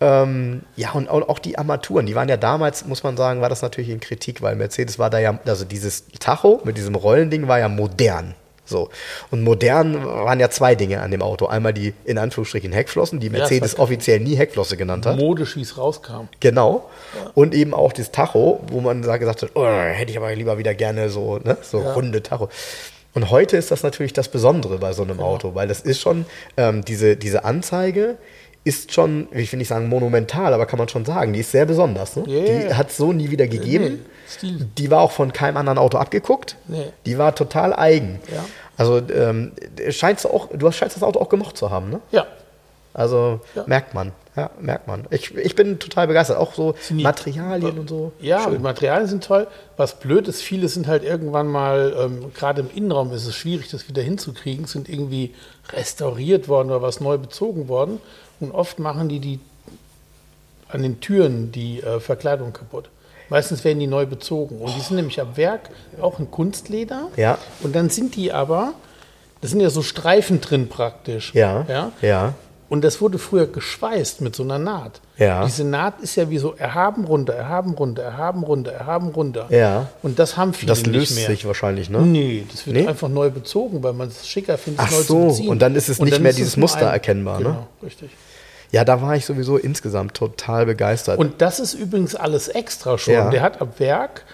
Ähm, 0.00 0.62
ja, 0.76 0.92
und 0.92 1.08
auch 1.10 1.38
die 1.40 1.58
Armaturen, 1.58 2.06
die 2.06 2.14
waren 2.14 2.28
ja 2.28 2.36
damals, 2.36 2.86
muss 2.86 3.02
man 3.02 3.16
sagen, 3.16 3.40
war 3.40 3.48
das 3.48 3.62
natürlich 3.62 3.90
in 3.90 3.98
Kritik, 4.00 4.42
weil 4.42 4.54
Mercedes 4.54 4.98
war 4.98 5.10
da 5.10 5.18
ja, 5.18 5.38
also 5.44 5.64
dieses 5.64 6.04
Tacho 6.20 6.60
mit 6.64 6.76
diesem 6.78 6.94
Rollending 6.94 7.48
war 7.48 7.58
ja 7.58 7.68
modern. 7.68 8.34
So. 8.68 8.90
Und 9.30 9.42
modern 9.42 10.04
waren 10.04 10.38
ja 10.40 10.50
zwei 10.50 10.74
Dinge 10.74 11.00
an 11.00 11.10
dem 11.10 11.22
Auto. 11.22 11.46
Einmal 11.46 11.72
die, 11.72 11.94
in 12.04 12.18
Anführungsstrichen, 12.18 12.72
Heckflossen, 12.72 13.18
die 13.20 13.30
Mercedes 13.30 13.78
war- 13.78 13.84
offiziell 13.84 14.20
nie 14.20 14.34
Heckflosse 14.36 14.76
genannt 14.76 15.06
hat. 15.06 15.16
Modisch, 15.16 15.56
wie 15.56 15.62
es 15.62 15.78
rauskam. 15.78 16.28
Genau. 16.40 16.88
Und 17.34 17.54
eben 17.54 17.72
auch 17.74 17.92
das 17.92 18.12
Tacho, 18.12 18.60
wo 18.70 18.80
man 18.80 19.02
da 19.02 19.16
gesagt 19.16 19.42
hat, 19.42 19.50
oh, 19.54 19.64
hätte 19.66 20.10
ich 20.10 20.18
aber 20.18 20.34
lieber 20.34 20.58
wieder 20.58 20.74
gerne 20.74 21.08
so, 21.08 21.38
ne, 21.42 21.56
so 21.62 21.80
Ja. 21.80 21.92
runde 21.94 22.22
Tacho. 22.22 22.48
Und 23.14 23.30
heute 23.30 23.56
ist 23.56 23.70
das 23.70 23.82
natürlich 23.82 24.12
das 24.12 24.28
Besondere 24.28 24.78
bei 24.78 24.92
so 24.92 25.02
einem 25.02 25.18
Auto, 25.20 25.54
weil 25.54 25.66
das 25.66 25.80
ist 25.80 26.00
schon, 26.00 26.26
ähm, 26.56 26.84
diese, 26.84 27.16
diese 27.16 27.44
Anzeige 27.44 28.16
ist 28.68 28.92
schon, 28.92 29.28
ich 29.32 29.50
will 29.52 29.58
nicht 29.58 29.68
sagen 29.68 29.88
monumental, 29.88 30.54
aber 30.54 30.66
kann 30.66 30.78
man 30.78 30.88
schon 30.88 31.04
sagen, 31.04 31.32
die 31.32 31.40
ist 31.40 31.50
sehr 31.50 31.66
besonders. 31.66 32.14
Ne? 32.16 32.24
Ja, 32.26 32.68
die 32.68 32.74
hat 32.74 32.90
es 32.90 32.96
so 32.96 33.12
nie 33.12 33.30
wieder 33.30 33.46
gegeben. 33.48 33.84
Nee, 33.84 33.98
Stil. 34.28 34.68
Die 34.76 34.90
war 34.90 35.00
auch 35.00 35.10
von 35.12 35.32
keinem 35.32 35.56
anderen 35.56 35.78
Auto 35.78 35.98
abgeguckt. 35.98 36.56
Nee. 36.68 36.86
Die 37.06 37.16
war 37.18 37.34
total 37.34 37.72
eigen. 37.74 38.20
Ja. 38.32 38.44
Also 38.76 38.98
ähm, 39.12 39.52
scheinst 39.90 40.24
du, 40.24 40.28
auch, 40.28 40.48
du 40.52 40.70
scheinst 40.70 40.94
das 40.96 41.02
Auto 41.02 41.18
auch 41.18 41.28
gemocht 41.30 41.56
zu 41.56 41.70
haben, 41.70 41.90
ne? 41.90 42.00
Ja. 42.12 42.26
Also 42.94 43.40
Ja. 43.54 43.64
merkt 43.66 43.94
man. 43.94 44.12
Ja, 44.36 44.50
merkt 44.60 44.86
man. 44.86 45.04
Ich, 45.10 45.34
ich 45.36 45.54
bin 45.56 45.78
total 45.80 46.06
begeistert. 46.06 46.36
Auch 46.36 46.54
so 46.54 46.74
Materialien 46.90 47.78
und 47.78 47.88
so. 47.88 48.12
Ja, 48.20 48.44
Schön. 48.44 48.62
Materialien 48.62 49.08
sind 49.08 49.24
toll. 49.24 49.48
Was 49.76 49.98
blöd 49.98 50.28
ist, 50.28 50.42
viele 50.42 50.68
sind 50.68 50.86
halt 50.86 51.02
irgendwann 51.02 51.48
mal, 51.48 51.92
ähm, 51.98 52.32
gerade 52.34 52.60
im 52.60 52.70
Innenraum 52.72 53.12
ist 53.12 53.26
es 53.26 53.34
schwierig, 53.34 53.68
das 53.70 53.88
wieder 53.88 54.02
hinzukriegen, 54.02 54.66
sind 54.66 54.88
irgendwie 54.88 55.34
restauriert 55.72 56.46
worden 56.48 56.70
oder 56.70 56.82
was 56.82 57.00
neu 57.00 57.18
bezogen 57.18 57.66
worden. 57.68 58.00
Und 58.40 58.52
oft 58.52 58.78
machen 58.78 59.08
die, 59.08 59.20
die 59.20 59.40
an 60.68 60.82
den 60.82 61.00
Türen 61.00 61.50
die 61.52 61.82
äh, 61.82 61.98
Verkleidung 62.00 62.52
kaputt. 62.52 62.88
Meistens 63.30 63.64
werden 63.64 63.78
die 63.78 63.86
neu 63.86 64.06
bezogen. 64.06 64.58
Und 64.58 64.74
die 64.76 64.80
sind 64.80 64.96
nämlich 64.96 65.20
am 65.20 65.36
Werk 65.36 65.70
auch 66.00 66.18
in 66.18 66.30
Kunstleder. 66.30 67.08
Ja. 67.16 67.38
Und 67.62 67.74
dann 67.76 67.90
sind 67.90 68.16
die 68.16 68.32
aber, 68.32 68.72
das 69.40 69.50
sind 69.50 69.60
ja 69.60 69.70
so 69.70 69.82
Streifen 69.82 70.40
drin 70.40 70.68
praktisch. 70.68 71.34
Ja. 71.34 71.64
ja? 71.68 71.92
Ja. 72.00 72.34
Und 72.70 72.84
das 72.84 73.00
wurde 73.00 73.18
früher 73.18 73.46
geschweißt 73.46 74.20
mit 74.20 74.36
so 74.36 74.42
einer 74.42 74.58
Naht. 74.58 75.00
Ja. 75.16 75.44
Diese 75.46 75.64
Naht 75.64 76.00
ist 76.02 76.16
ja 76.16 76.28
wie 76.28 76.36
so 76.38 76.54
erhaben 76.54 77.04
runter, 77.04 77.32
erhaben 77.32 77.72
runter, 77.72 78.02
erhaben 78.02 78.42
runter, 78.44 78.72
erhaben 78.72 79.08
runter. 79.08 79.46
Ja. 79.50 79.88
Und 80.02 80.18
das 80.18 80.36
haben 80.36 80.52
viele 80.52 80.68
Das 80.70 80.84
löst 80.84 81.12
nicht 81.12 81.16
mehr. 81.16 81.26
sich 81.28 81.46
wahrscheinlich, 81.46 81.88
ne? 81.88 82.00
Nee, 82.02 82.44
das 82.50 82.66
wird 82.66 82.76
Nee? 82.76 82.86
einfach 82.86 83.08
neu 83.08 83.30
bezogen, 83.30 83.82
weil 83.82 83.94
man 83.94 84.08
es 84.08 84.28
schicker 84.28 84.58
findet, 84.58 84.84
Ach 84.86 84.90
neu 84.90 84.96
so, 84.98 85.02
zu 85.02 85.26
beziehen. 85.28 85.48
und 85.48 85.60
dann 85.60 85.74
ist 85.76 85.88
es 85.88 85.98
nicht 86.00 86.20
mehr 86.20 86.32
dieses 86.34 86.58
Muster 86.58 86.86
erkennbar, 86.86 87.38
ne? 87.40 87.44
Genau, 87.44 87.66
richtig. 87.82 88.10
Ja, 88.70 88.84
da 88.84 89.00
war 89.00 89.16
ich 89.16 89.24
sowieso 89.24 89.56
insgesamt 89.56 90.14
total 90.14 90.66
begeistert. 90.66 91.18
Und 91.18 91.40
das 91.40 91.58
ist 91.58 91.74
übrigens 91.74 92.14
alles 92.14 92.48
extra 92.48 92.98
schon. 92.98 93.14
Ja. 93.14 93.30
Der 93.30 93.42
hat 93.42 93.60
ab 93.60 93.80
Werk, 93.80 94.24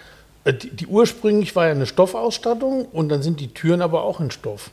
äh, 0.43 0.53
die, 0.53 0.69
die 0.69 0.87
ursprünglich 0.87 1.55
war 1.55 1.65
ja 1.65 1.71
eine 1.71 1.85
Stoffausstattung 1.85 2.85
und 2.85 3.09
dann 3.09 3.21
sind 3.21 3.39
die 3.39 3.53
Türen 3.53 3.81
aber 3.81 4.03
auch 4.03 4.19
in 4.19 4.31
Stoff. 4.31 4.71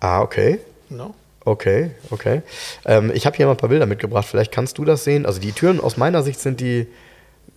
ah, 0.00 0.20
okay. 0.20 0.60
No? 0.88 1.14
Okay, 1.44 1.90
okay. 2.10 2.42
Ähm, 2.84 3.10
ich 3.12 3.26
habe 3.26 3.36
hier 3.36 3.46
mal 3.46 3.52
ein 3.52 3.58
paar 3.58 3.68
Bilder 3.68 3.86
mitgebracht. 3.86 4.26
Vielleicht 4.28 4.52
kannst 4.52 4.78
du 4.78 4.84
das 4.84 5.02
sehen. 5.02 5.26
Also 5.26 5.40
die 5.40 5.52
Türen 5.52 5.80
aus 5.80 5.96
meiner 5.96 6.22
Sicht 6.22 6.38
sind 6.38 6.60
die, 6.60 6.86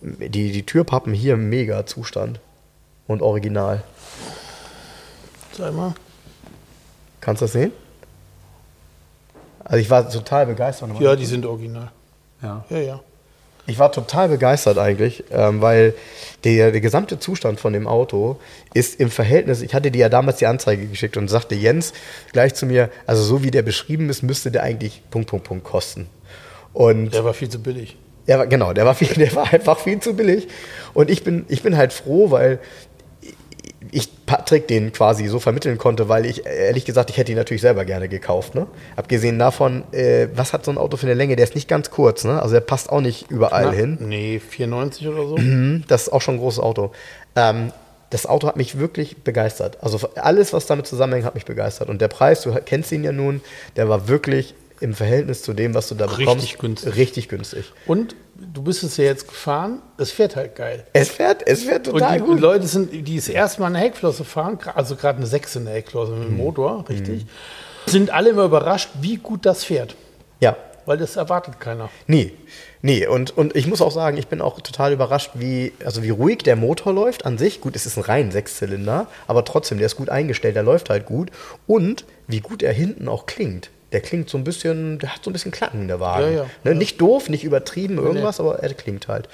die, 0.00 0.50
die 0.50 0.66
Türpappen 0.66 1.12
hier 1.12 1.34
im 1.34 1.48
mega 1.48 1.86
Zustand 1.86 2.40
und 3.06 3.22
original. 3.22 3.84
Sag 5.52 5.72
mal. 5.74 5.94
Kannst 7.20 7.42
du 7.42 7.44
das 7.44 7.52
sehen? 7.52 7.72
Also 9.68 9.78
ich 9.80 9.90
war 9.90 10.08
total 10.08 10.46
begeistert. 10.46 10.90
Ja, 11.00 11.16
die 11.16 11.26
sind 11.26 11.44
original. 11.44 11.90
ja. 12.42 12.64
Ja, 12.70 12.78
ja. 12.78 13.00
Ich 13.68 13.80
war 13.80 13.90
total 13.90 14.28
begeistert 14.28 14.78
eigentlich, 14.78 15.24
ähm, 15.32 15.60
weil 15.60 15.92
der, 16.44 16.70
der 16.70 16.80
gesamte 16.80 17.18
Zustand 17.18 17.58
von 17.58 17.72
dem 17.72 17.88
Auto 17.88 18.36
ist 18.74 19.00
im 19.00 19.10
Verhältnis, 19.10 19.60
ich 19.60 19.74
hatte 19.74 19.90
dir 19.90 19.98
ja 20.02 20.08
damals 20.08 20.36
die 20.38 20.46
Anzeige 20.46 20.86
geschickt 20.86 21.16
und 21.16 21.26
sagte 21.26 21.56
Jens 21.56 21.92
gleich 22.32 22.54
zu 22.54 22.64
mir, 22.66 22.90
also 23.06 23.24
so 23.24 23.42
wie 23.42 23.50
der 23.50 23.62
beschrieben 23.62 24.08
ist, 24.08 24.22
müsste 24.22 24.52
der 24.52 24.62
eigentlich 24.62 25.02
Punkt, 25.10 25.28
Punkt, 25.28 25.46
Punkt 25.46 25.64
kosten. 25.64 26.06
Und 26.74 27.12
Der 27.12 27.24
war 27.24 27.34
viel 27.34 27.48
zu 27.48 27.58
billig. 27.60 27.96
ja, 28.28 28.44
genau, 28.44 28.72
der 28.72 28.84
war, 28.86 28.94
viel, 28.94 29.08
der 29.16 29.34
war 29.34 29.52
einfach 29.52 29.80
viel 29.80 29.98
zu 29.98 30.14
billig. 30.14 30.46
Und 30.94 31.10
ich 31.10 31.24
bin, 31.24 31.44
ich 31.48 31.62
bin 31.64 31.76
halt 31.76 31.92
froh, 31.92 32.30
weil 32.30 32.60
ich 33.92 34.08
Patrick 34.26 34.68
den 34.68 34.92
quasi 34.92 35.26
so 35.28 35.38
vermitteln 35.38 35.78
konnte, 35.78 36.08
weil 36.08 36.26
ich 36.26 36.46
ehrlich 36.46 36.84
gesagt, 36.84 37.10
ich 37.10 37.16
hätte 37.16 37.32
ihn 37.32 37.38
natürlich 37.38 37.60
selber 37.60 37.84
gerne 37.84 38.08
gekauft. 38.08 38.54
Ne? 38.54 38.66
Abgesehen 38.96 39.38
davon, 39.38 39.84
äh, 39.92 40.28
was 40.34 40.52
hat 40.52 40.64
so 40.64 40.70
ein 40.70 40.78
Auto 40.78 40.96
für 40.96 41.06
eine 41.06 41.14
Länge? 41.14 41.36
Der 41.36 41.44
ist 41.44 41.54
nicht 41.54 41.68
ganz 41.68 41.90
kurz, 41.90 42.24
ne? 42.24 42.40
also 42.42 42.54
der 42.54 42.60
passt 42.60 42.90
auch 42.90 43.00
nicht 43.00 43.30
überall 43.30 43.66
Na, 43.66 43.72
hin. 43.72 43.98
Nee, 44.00 44.40
94 44.40 45.08
oder 45.08 45.26
so. 45.28 45.36
Mhm, 45.36 45.84
Das 45.88 46.04
ist 46.04 46.12
auch 46.12 46.20
schon 46.22 46.36
ein 46.36 46.40
großes 46.40 46.60
Auto. 46.60 46.92
Ähm, 47.34 47.72
das 48.10 48.26
Auto 48.26 48.46
hat 48.46 48.56
mich 48.56 48.78
wirklich 48.78 49.24
begeistert. 49.24 49.78
Also 49.82 49.98
alles, 50.14 50.52
was 50.52 50.66
damit 50.66 50.86
zusammenhängt, 50.86 51.26
hat 51.26 51.34
mich 51.34 51.44
begeistert. 51.44 51.88
Und 51.88 52.00
der 52.00 52.08
Preis, 52.08 52.42
du 52.42 52.54
kennst 52.64 52.92
ihn 52.92 53.02
ja 53.04 53.12
nun, 53.12 53.40
der 53.76 53.88
war 53.88 54.08
wirklich 54.08 54.54
im 54.80 54.94
Verhältnis 54.94 55.42
zu 55.42 55.52
dem, 55.54 55.74
was 55.74 55.88
du 55.88 55.94
da 55.94 56.04
Richtig 56.06 56.26
bekommst, 56.26 56.58
günstig. 56.58 56.96
richtig 56.96 57.28
günstig. 57.28 57.72
Und 57.86 58.14
du 58.34 58.62
bist 58.62 58.82
es 58.82 58.96
ja 58.96 59.04
jetzt 59.04 59.26
gefahren, 59.28 59.80
es 59.98 60.10
fährt 60.10 60.36
halt 60.36 60.54
geil. 60.56 60.84
Es 60.92 61.08
fährt, 61.08 61.46
es 61.46 61.64
fährt 61.64 61.88
Und 61.88 61.94
total 62.00 62.18
die 62.20 62.24
gut. 62.26 62.40
Leute 62.40 62.66
sind, 62.66 62.92
die 62.92 63.16
das 63.16 63.28
erste 63.28 63.60
Mal 63.60 63.68
eine 63.68 63.78
Heckflosse 63.78 64.24
fahren, 64.24 64.58
also 64.74 64.96
gerade 64.96 65.18
eine 65.18 65.26
6 65.26 65.56
in 65.56 65.64
der 65.64 65.74
Heckflosse 65.74 66.12
mit 66.12 66.24
dem 66.28 66.32
Mhm. 66.32 66.36
Motor, 66.38 66.84
richtig, 66.88 67.26
sind 67.86 68.10
alle 68.10 68.30
immer 68.30 68.44
überrascht, 68.44 68.90
wie 69.00 69.16
gut 69.16 69.46
das 69.46 69.64
fährt. 69.64 69.94
Ja, 70.40 70.56
Weil 70.84 70.98
das 70.98 71.16
erwartet 71.16 71.58
keiner. 71.58 71.88
Nee, 72.06 72.32
nee. 72.80 73.06
Und, 73.08 73.36
und 73.36 73.56
ich 73.56 73.66
muss 73.66 73.80
auch 73.82 73.90
sagen, 73.90 74.16
ich 74.18 74.28
bin 74.28 74.40
auch 74.40 74.60
total 74.60 74.92
überrascht, 74.92 75.32
wie, 75.34 75.72
also 75.84 76.02
wie 76.04 76.10
ruhig 76.10 76.38
der 76.44 76.54
Motor 76.54 76.92
läuft 76.92 77.26
an 77.26 77.38
sich. 77.38 77.60
Gut, 77.60 77.74
es 77.74 77.86
ist 77.86 77.96
ein 77.96 78.04
rein 78.04 78.30
Sechszylinder, 78.30 79.08
aber 79.26 79.44
trotzdem, 79.44 79.78
der 79.78 79.86
ist 79.86 79.96
gut 79.96 80.10
eingestellt, 80.10 80.54
der 80.54 80.62
läuft 80.62 80.88
halt 80.90 81.04
gut. 81.06 81.30
Und 81.66 82.04
wie 82.28 82.38
gut 82.40 82.62
er 82.62 82.72
hinten 82.72 83.08
auch 83.08 83.26
klingt. 83.26 83.70
Der 83.96 84.02
klingt 84.02 84.28
so 84.28 84.36
ein 84.36 84.44
bisschen, 84.44 84.98
der 84.98 85.14
hat 85.14 85.24
so 85.24 85.30
ein 85.30 85.32
bisschen 85.32 85.52
Klacken, 85.52 85.88
der 85.88 86.00
Wagen. 86.00 86.26
Ja, 86.26 86.30
ja, 86.30 86.46
ne? 86.64 86.72
ja. 86.72 86.74
Nicht 86.74 87.00
doof, 87.00 87.30
nicht 87.30 87.44
übertrieben, 87.44 87.96
irgendwas, 87.96 88.40
aber 88.40 88.58
er 88.58 88.74
klingt 88.74 89.08
halt. 89.08 89.26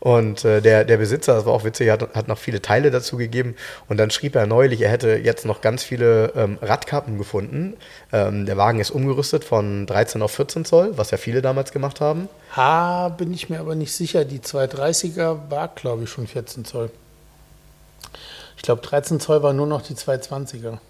Und 0.00 0.44
äh, 0.44 0.60
der, 0.60 0.84
der 0.84 0.98
Besitzer, 0.98 1.32
das 1.32 1.46
war 1.46 1.54
auch 1.54 1.64
witzig, 1.64 1.88
hat, 1.88 2.14
hat 2.14 2.28
noch 2.28 2.36
viele 2.36 2.60
Teile 2.60 2.90
dazu 2.90 3.16
gegeben. 3.16 3.56
Und 3.88 3.96
dann 3.96 4.10
schrieb 4.10 4.36
er 4.36 4.46
neulich, 4.46 4.82
er 4.82 4.90
hätte 4.90 5.16
jetzt 5.16 5.46
noch 5.46 5.62
ganz 5.62 5.82
viele 5.82 6.30
ähm, 6.36 6.58
Radkappen 6.60 7.16
gefunden. 7.16 7.72
Ähm, 8.12 8.44
der 8.44 8.58
Wagen 8.58 8.80
ist 8.80 8.90
umgerüstet 8.90 9.44
von 9.44 9.86
13 9.86 10.20
auf 10.20 10.32
14 10.32 10.66
Zoll, 10.66 10.92
was 10.98 11.12
ja 11.12 11.16
viele 11.16 11.40
damals 11.40 11.72
gemacht 11.72 12.02
haben. 12.02 12.28
Ha, 12.54 13.08
bin 13.08 13.32
ich 13.32 13.48
mir 13.48 13.60
aber 13.60 13.76
nicht 13.76 13.94
sicher. 13.94 14.26
Die 14.26 14.40
230er 14.40 15.48
war, 15.48 15.68
glaube 15.68 16.04
ich, 16.04 16.10
schon 16.10 16.26
14 16.26 16.66
Zoll. 16.66 16.90
Ich 18.58 18.62
glaube, 18.62 18.82
13 18.82 19.20
Zoll 19.20 19.42
war 19.42 19.54
nur 19.54 19.66
noch 19.66 19.80
die 19.80 19.94
220er. 19.94 20.80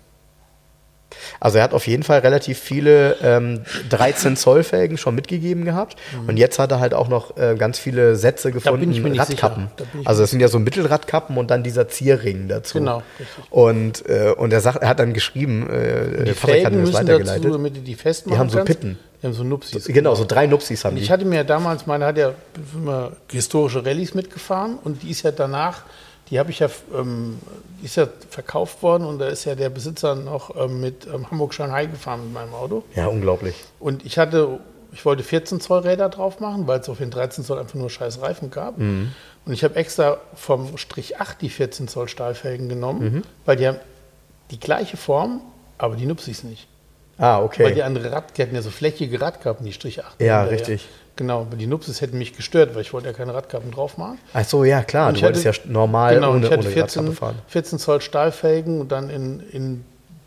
Also 1.40 1.58
er 1.58 1.64
hat 1.64 1.74
auf 1.74 1.86
jeden 1.86 2.02
Fall 2.02 2.20
relativ 2.20 2.58
viele 2.58 3.16
ähm, 3.22 3.62
13 3.90 4.36
Zoll 4.36 4.62
Felgen 4.62 4.98
schon 4.98 5.14
mitgegeben 5.14 5.64
gehabt. 5.64 5.96
Und 6.26 6.36
jetzt 6.36 6.58
hat 6.58 6.70
er 6.70 6.80
halt 6.80 6.94
auch 6.94 7.08
noch 7.08 7.36
äh, 7.36 7.54
ganz 7.56 7.78
viele 7.78 8.16
Sätze 8.16 8.52
gefunden, 8.52 8.90
ich 8.92 9.18
Radkappen. 9.18 9.68
ich 10.00 10.06
Also 10.08 10.22
das 10.22 10.30
sind 10.30 10.40
ja 10.40 10.48
so 10.48 10.58
Mittelradkappen 10.58 11.36
und 11.36 11.50
dann 11.50 11.62
dieser 11.62 11.88
Zierring 11.88 12.48
dazu. 12.48 12.78
Genau, 12.78 13.02
richtig. 13.18 13.44
Und, 13.50 14.08
äh, 14.08 14.32
und 14.36 14.52
er, 14.52 14.60
sagt, 14.60 14.82
er 14.82 14.88
hat 14.88 14.98
dann 14.98 15.12
geschrieben, 15.12 15.68
äh, 15.68 16.24
Die 16.24 16.32
Patrick 16.32 16.36
hat 16.36 16.36
Felgen 16.36 16.62
mir 16.62 16.70
das 16.70 16.80
müssen 16.80 16.94
weitergeleitet. 16.94 17.44
dazu, 17.44 17.52
damit 17.52 17.76
du 17.76 17.80
die 17.80 17.94
festmachen 17.94 18.34
Die 18.34 18.38
haben 18.38 18.50
so 18.50 18.56
kannst. 18.58 18.72
Pitten. 18.72 18.98
Die 19.22 19.26
haben 19.26 19.32
so 19.34 19.44
Nupsis. 19.44 19.84
genau, 19.86 20.14
so 20.14 20.24
drei 20.26 20.46
Nupsis 20.46 20.84
haben 20.84 20.92
Und 20.92 20.96
die. 20.98 21.04
ich 21.04 21.10
hatte 21.10 21.24
mir 21.24 21.42
damals, 21.44 21.86
meine 21.86 22.04
hat 22.04 22.18
ja 22.18 22.32
immer 22.74 23.12
historische 23.30 23.84
Rallyes 23.84 24.14
mitgefahren 24.14 24.78
und 24.84 25.02
die 25.02 25.10
ist 25.10 25.22
ja 25.22 25.30
danach, 25.32 25.82
die 26.30 26.38
habe 26.38 26.50
ich 26.50 26.58
ja, 26.60 26.68
ähm, 26.94 27.38
die 27.80 27.86
ist 27.86 27.96
ja 27.96 28.08
verkauft 28.30 28.82
worden 28.82 29.04
und 29.04 29.18
da 29.18 29.28
ist 29.28 29.44
ja 29.44 29.54
der 29.54 29.68
Besitzer 29.70 30.14
noch 30.14 30.54
ähm, 30.56 30.80
mit 30.80 31.06
ähm, 31.06 31.30
Hamburg-Shanghai 31.30 31.86
gefahren 31.86 32.24
mit 32.24 32.32
meinem 32.32 32.54
Auto. 32.54 32.82
ja, 32.94 33.06
unglaublich. 33.06 33.54
Und 33.78 34.04
ich 34.04 34.18
hatte, 34.18 34.58
ich 34.92 35.04
wollte 35.04 35.22
14 35.22 35.60
Zoll 35.60 35.80
Räder 35.80 36.08
drauf 36.08 36.40
machen, 36.40 36.66
weil 36.66 36.80
es 36.80 36.88
auf 36.88 36.98
den 36.98 37.10
13 37.10 37.44
Zoll 37.44 37.58
einfach 37.58 37.74
nur 37.74 37.90
scheiß 37.90 38.20
Reifen 38.22 38.50
gab. 38.50 38.78
Mhm. 38.78 39.12
Und 39.44 39.52
ich 39.52 39.62
habe 39.62 39.76
extra 39.76 40.18
vom 40.34 40.76
Strich 40.78 41.20
8 41.20 41.40
die 41.40 41.48
14 41.50 41.86
Zoll 41.86 42.08
Stahlfelgen 42.08 42.68
genommen, 42.68 43.00
Mhm. 43.14 43.22
weil 43.44 43.56
die 43.56 43.68
haben 43.68 43.78
die 44.50 44.58
gleiche 44.58 44.96
Form, 44.96 45.40
aber 45.78 45.94
die 45.96 46.06
Nupsis 46.06 46.42
nicht. 46.44 46.66
Ah, 47.18 47.38
Weil 47.38 47.44
okay. 47.44 47.74
die 47.74 47.82
andere 47.82 48.12
Rad, 48.12 48.36
die 48.36 48.42
hatten 48.42 48.54
ja 48.54 48.60
so 48.62 48.70
flächige 48.70 49.20
Radkappen, 49.20 49.64
die 49.64 49.72
Strich 49.72 50.04
8. 50.04 50.20
Ja, 50.20 50.42
richtig. 50.44 50.86
Genau, 51.16 51.40
aber 51.42 51.56
die 51.56 51.66
Nupsis 51.66 52.00
hätten 52.02 52.18
mich 52.18 52.36
gestört, 52.36 52.74
weil 52.74 52.82
ich 52.82 52.92
wollte 52.92 53.08
ja 53.08 53.14
keine 53.14 53.32
Radkappen 53.32 53.70
drauf 53.70 53.96
machen. 53.96 54.18
Ach 54.34 54.44
so, 54.44 54.64
ja, 54.64 54.82
klar. 54.82 55.08
Und 55.08 55.16
Du 55.18 55.22
wolltest 55.22 55.46
hatte- 55.46 55.66
ja 55.66 55.72
normal 55.72 56.14
genau, 56.16 56.32
ohne, 56.32 56.40
ich 56.46 56.52
hatte 56.52 56.60
ohne 56.60 56.70
14, 56.70 57.00
Radkappe 57.04 57.16
fahren. 57.16 57.38
14 57.48 57.78
Zoll 57.78 58.00
Stahlfelgen 58.02 58.80
und 58.82 58.92
dann 58.92 59.08
in, 59.08 59.40
in 59.50 59.84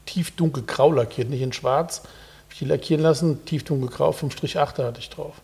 tiefdunkel 0.08 0.64
grau 0.64 0.92
lackiert, 0.92 1.30
nicht 1.30 1.42
in 1.42 1.54
schwarz. 1.54 2.02
Hab 2.04 2.54
ich 2.54 2.58
die 2.60 2.66
lackieren 2.66 3.04
lassen, 3.04 3.46
tiefdunkel 3.46 3.90
grau, 3.90 4.12
vom 4.12 4.32
Strich 4.32 4.58
8 4.58 4.80
hatte 4.80 5.00
ich 5.00 5.10
drauf. 5.12 5.36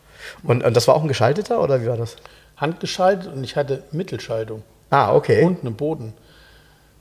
Und, 0.44 0.64
und 0.64 0.76
das 0.76 0.88
war 0.88 0.96
auch 0.96 1.04
ein 1.04 1.08
geschalteter 1.08 1.62
oder 1.62 1.82
wie 1.84 1.88
war 1.88 1.98
das? 1.98 2.16
Handgeschaltet 2.58 3.32
und 3.32 3.44
ich 3.44 3.56
hatte 3.56 3.84
Mittelschaltung 3.92 4.64
Ah, 4.90 5.14
okay. 5.14 5.44
und 5.44 5.64
einen 5.64 5.76
Boden. 5.76 6.14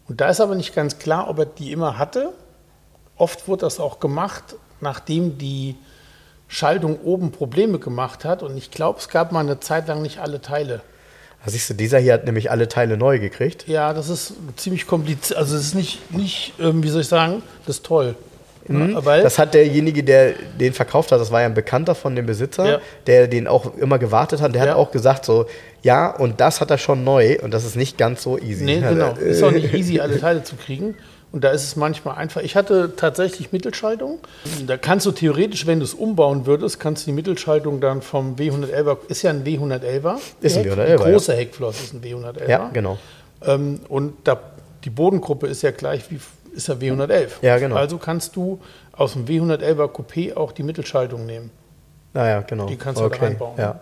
Und 0.06 0.20
da 0.20 0.28
ist 0.28 0.42
aber 0.42 0.54
nicht 0.54 0.74
ganz 0.74 0.98
klar, 0.98 1.30
ob 1.30 1.38
er 1.38 1.46
die 1.46 1.72
immer 1.72 1.96
hatte. 1.96 2.34
Oft 3.16 3.48
wurde 3.48 3.60
das 3.62 3.80
auch 3.80 4.00
gemacht, 4.00 4.56
nachdem 4.80 5.38
die 5.38 5.76
Schaltung 6.54 6.98
oben 7.02 7.32
Probleme 7.32 7.78
gemacht 7.78 8.24
hat. 8.24 8.42
Und 8.42 8.56
ich 8.56 8.70
glaube, 8.70 8.98
es 9.00 9.08
gab 9.08 9.32
mal 9.32 9.40
eine 9.40 9.58
Zeit 9.60 9.88
lang 9.88 10.02
nicht 10.02 10.18
alle 10.20 10.40
Teile. 10.40 10.80
Da 11.44 11.50
siehst 11.50 11.68
du, 11.68 11.74
dieser 11.74 11.98
hier 11.98 12.14
hat 12.14 12.24
nämlich 12.24 12.50
alle 12.50 12.68
Teile 12.68 12.96
neu 12.96 13.18
gekriegt. 13.18 13.66
Ja, 13.68 13.92
das 13.92 14.08
ist 14.08 14.34
ziemlich 14.56 14.86
kompliziert. 14.86 15.38
Also 15.38 15.56
es 15.56 15.62
ist 15.66 15.74
nicht, 15.74 16.12
nicht 16.16 16.54
ähm, 16.60 16.82
wie 16.82 16.88
soll 16.88 17.02
ich 17.02 17.08
sagen, 17.08 17.42
das 17.66 17.76
ist 17.76 17.84
toll. 17.86 18.14
Ja, 18.66 19.04
weil, 19.04 19.22
Das 19.22 19.38
hat 19.38 19.52
derjenige, 19.52 20.02
der 20.02 20.32
den 20.58 20.72
verkauft 20.72 21.12
hat, 21.12 21.20
das 21.20 21.30
war 21.30 21.40
ja 21.42 21.46
ein 21.46 21.52
Bekannter 21.52 21.94
von 21.94 22.16
dem 22.16 22.24
Besitzer, 22.24 22.66
Ja. 22.66 22.78
der 23.06 23.28
den 23.28 23.46
auch 23.46 23.76
immer 23.76 23.98
gewartet 23.98 24.40
hat. 24.40 24.54
Der 24.54 24.64
Ja. 24.64 24.70
hat 24.70 24.76
auch 24.78 24.90
gesagt 24.90 25.26
so, 25.26 25.44
ja, 25.82 26.08
und 26.16 26.40
das 26.40 26.62
hat 26.62 26.70
er 26.70 26.78
schon 26.78 27.04
neu 27.04 27.36
und 27.42 27.52
das 27.52 27.66
ist 27.66 27.76
nicht 27.76 27.98
ganz 27.98 28.22
so 28.22 28.38
easy. 28.38 28.64
nee, 28.64 28.78
Ja, 28.78 28.88
genau. 28.88 29.12
Ist 29.16 29.42
auch 29.42 29.50
nicht 29.60 29.74
easy, 29.74 30.00
alle 30.00 30.18
Teile 30.18 30.44
zu 30.44 30.56
kriegen. 30.56 30.94
Und 31.34 31.42
da 31.42 31.50
ist 31.50 31.64
es 31.64 31.74
manchmal 31.74 32.14
einfach. 32.14 32.42
Ich 32.42 32.54
hatte 32.54 32.94
tatsächlich 32.94 33.50
Mittelschaltung. 33.50 34.20
Da 34.68 34.76
kannst 34.76 35.04
du 35.04 35.10
theoretisch, 35.10 35.66
wenn 35.66 35.80
du 35.80 35.84
es 35.84 35.92
umbauen 35.92 36.46
würdest, 36.46 36.78
kannst 36.78 37.02
du 37.02 37.06
die 37.10 37.12
Mittelschaltung 37.12 37.80
dann 37.80 38.02
vom 38.02 38.36
W111er, 38.36 38.98
ist 39.08 39.22
ja 39.22 39.30
ein 39.30 39.42
W111er. 39.42 40.18
Ist 40.40 40.56
ein 40.56 40.62
die 40.62 40.70
Heck- 40.70 40.78
W111er, 40.78 40.86
Die 40.96 41.10
große 41.12 41.32
Heckflosse 41.34 41.82
ist 41.82 41.92
ein 41.94 42.02
W111er. 42.02 42.48
Ja, 42.48 42.70
genau. 42.72 42.98
Ähm, 43.42 43.80
und 43.88 44.14
da, 44.22 44.38
die 44.84 44.90
Bodengruppe 44.90 45.48
ist 45.48 45.62
ja 45.62 45.72
gleich 45.72 46.08
wie 46.12 46.20
ist 46.54 46.68
der 46.68 46.76
W111. 46.76 47.30
Ja, 47.42 47.58
genau. 47.58 47.74
Also 47.74 47.98
kannst 47.98 48.36
du 48.36 48.60
aus 48.92 49.14
dem 49.14 49.24
W111er 49.26 49.90
Coupé 49.90 50.36
auch 50.36 50.52
die 50.52 50.62
Mittelschaltung 50.62 51.26
nehmen. 51.26 51.50
Naja, 52.12 52.42
genau. 52.42 52.66
Die 52.66 52.76
kannst 52.76 53.00
du 53.00 53.08
da 53.08 53.16
reinbauen. 53.16 53.58
Ja. 53.58 53.80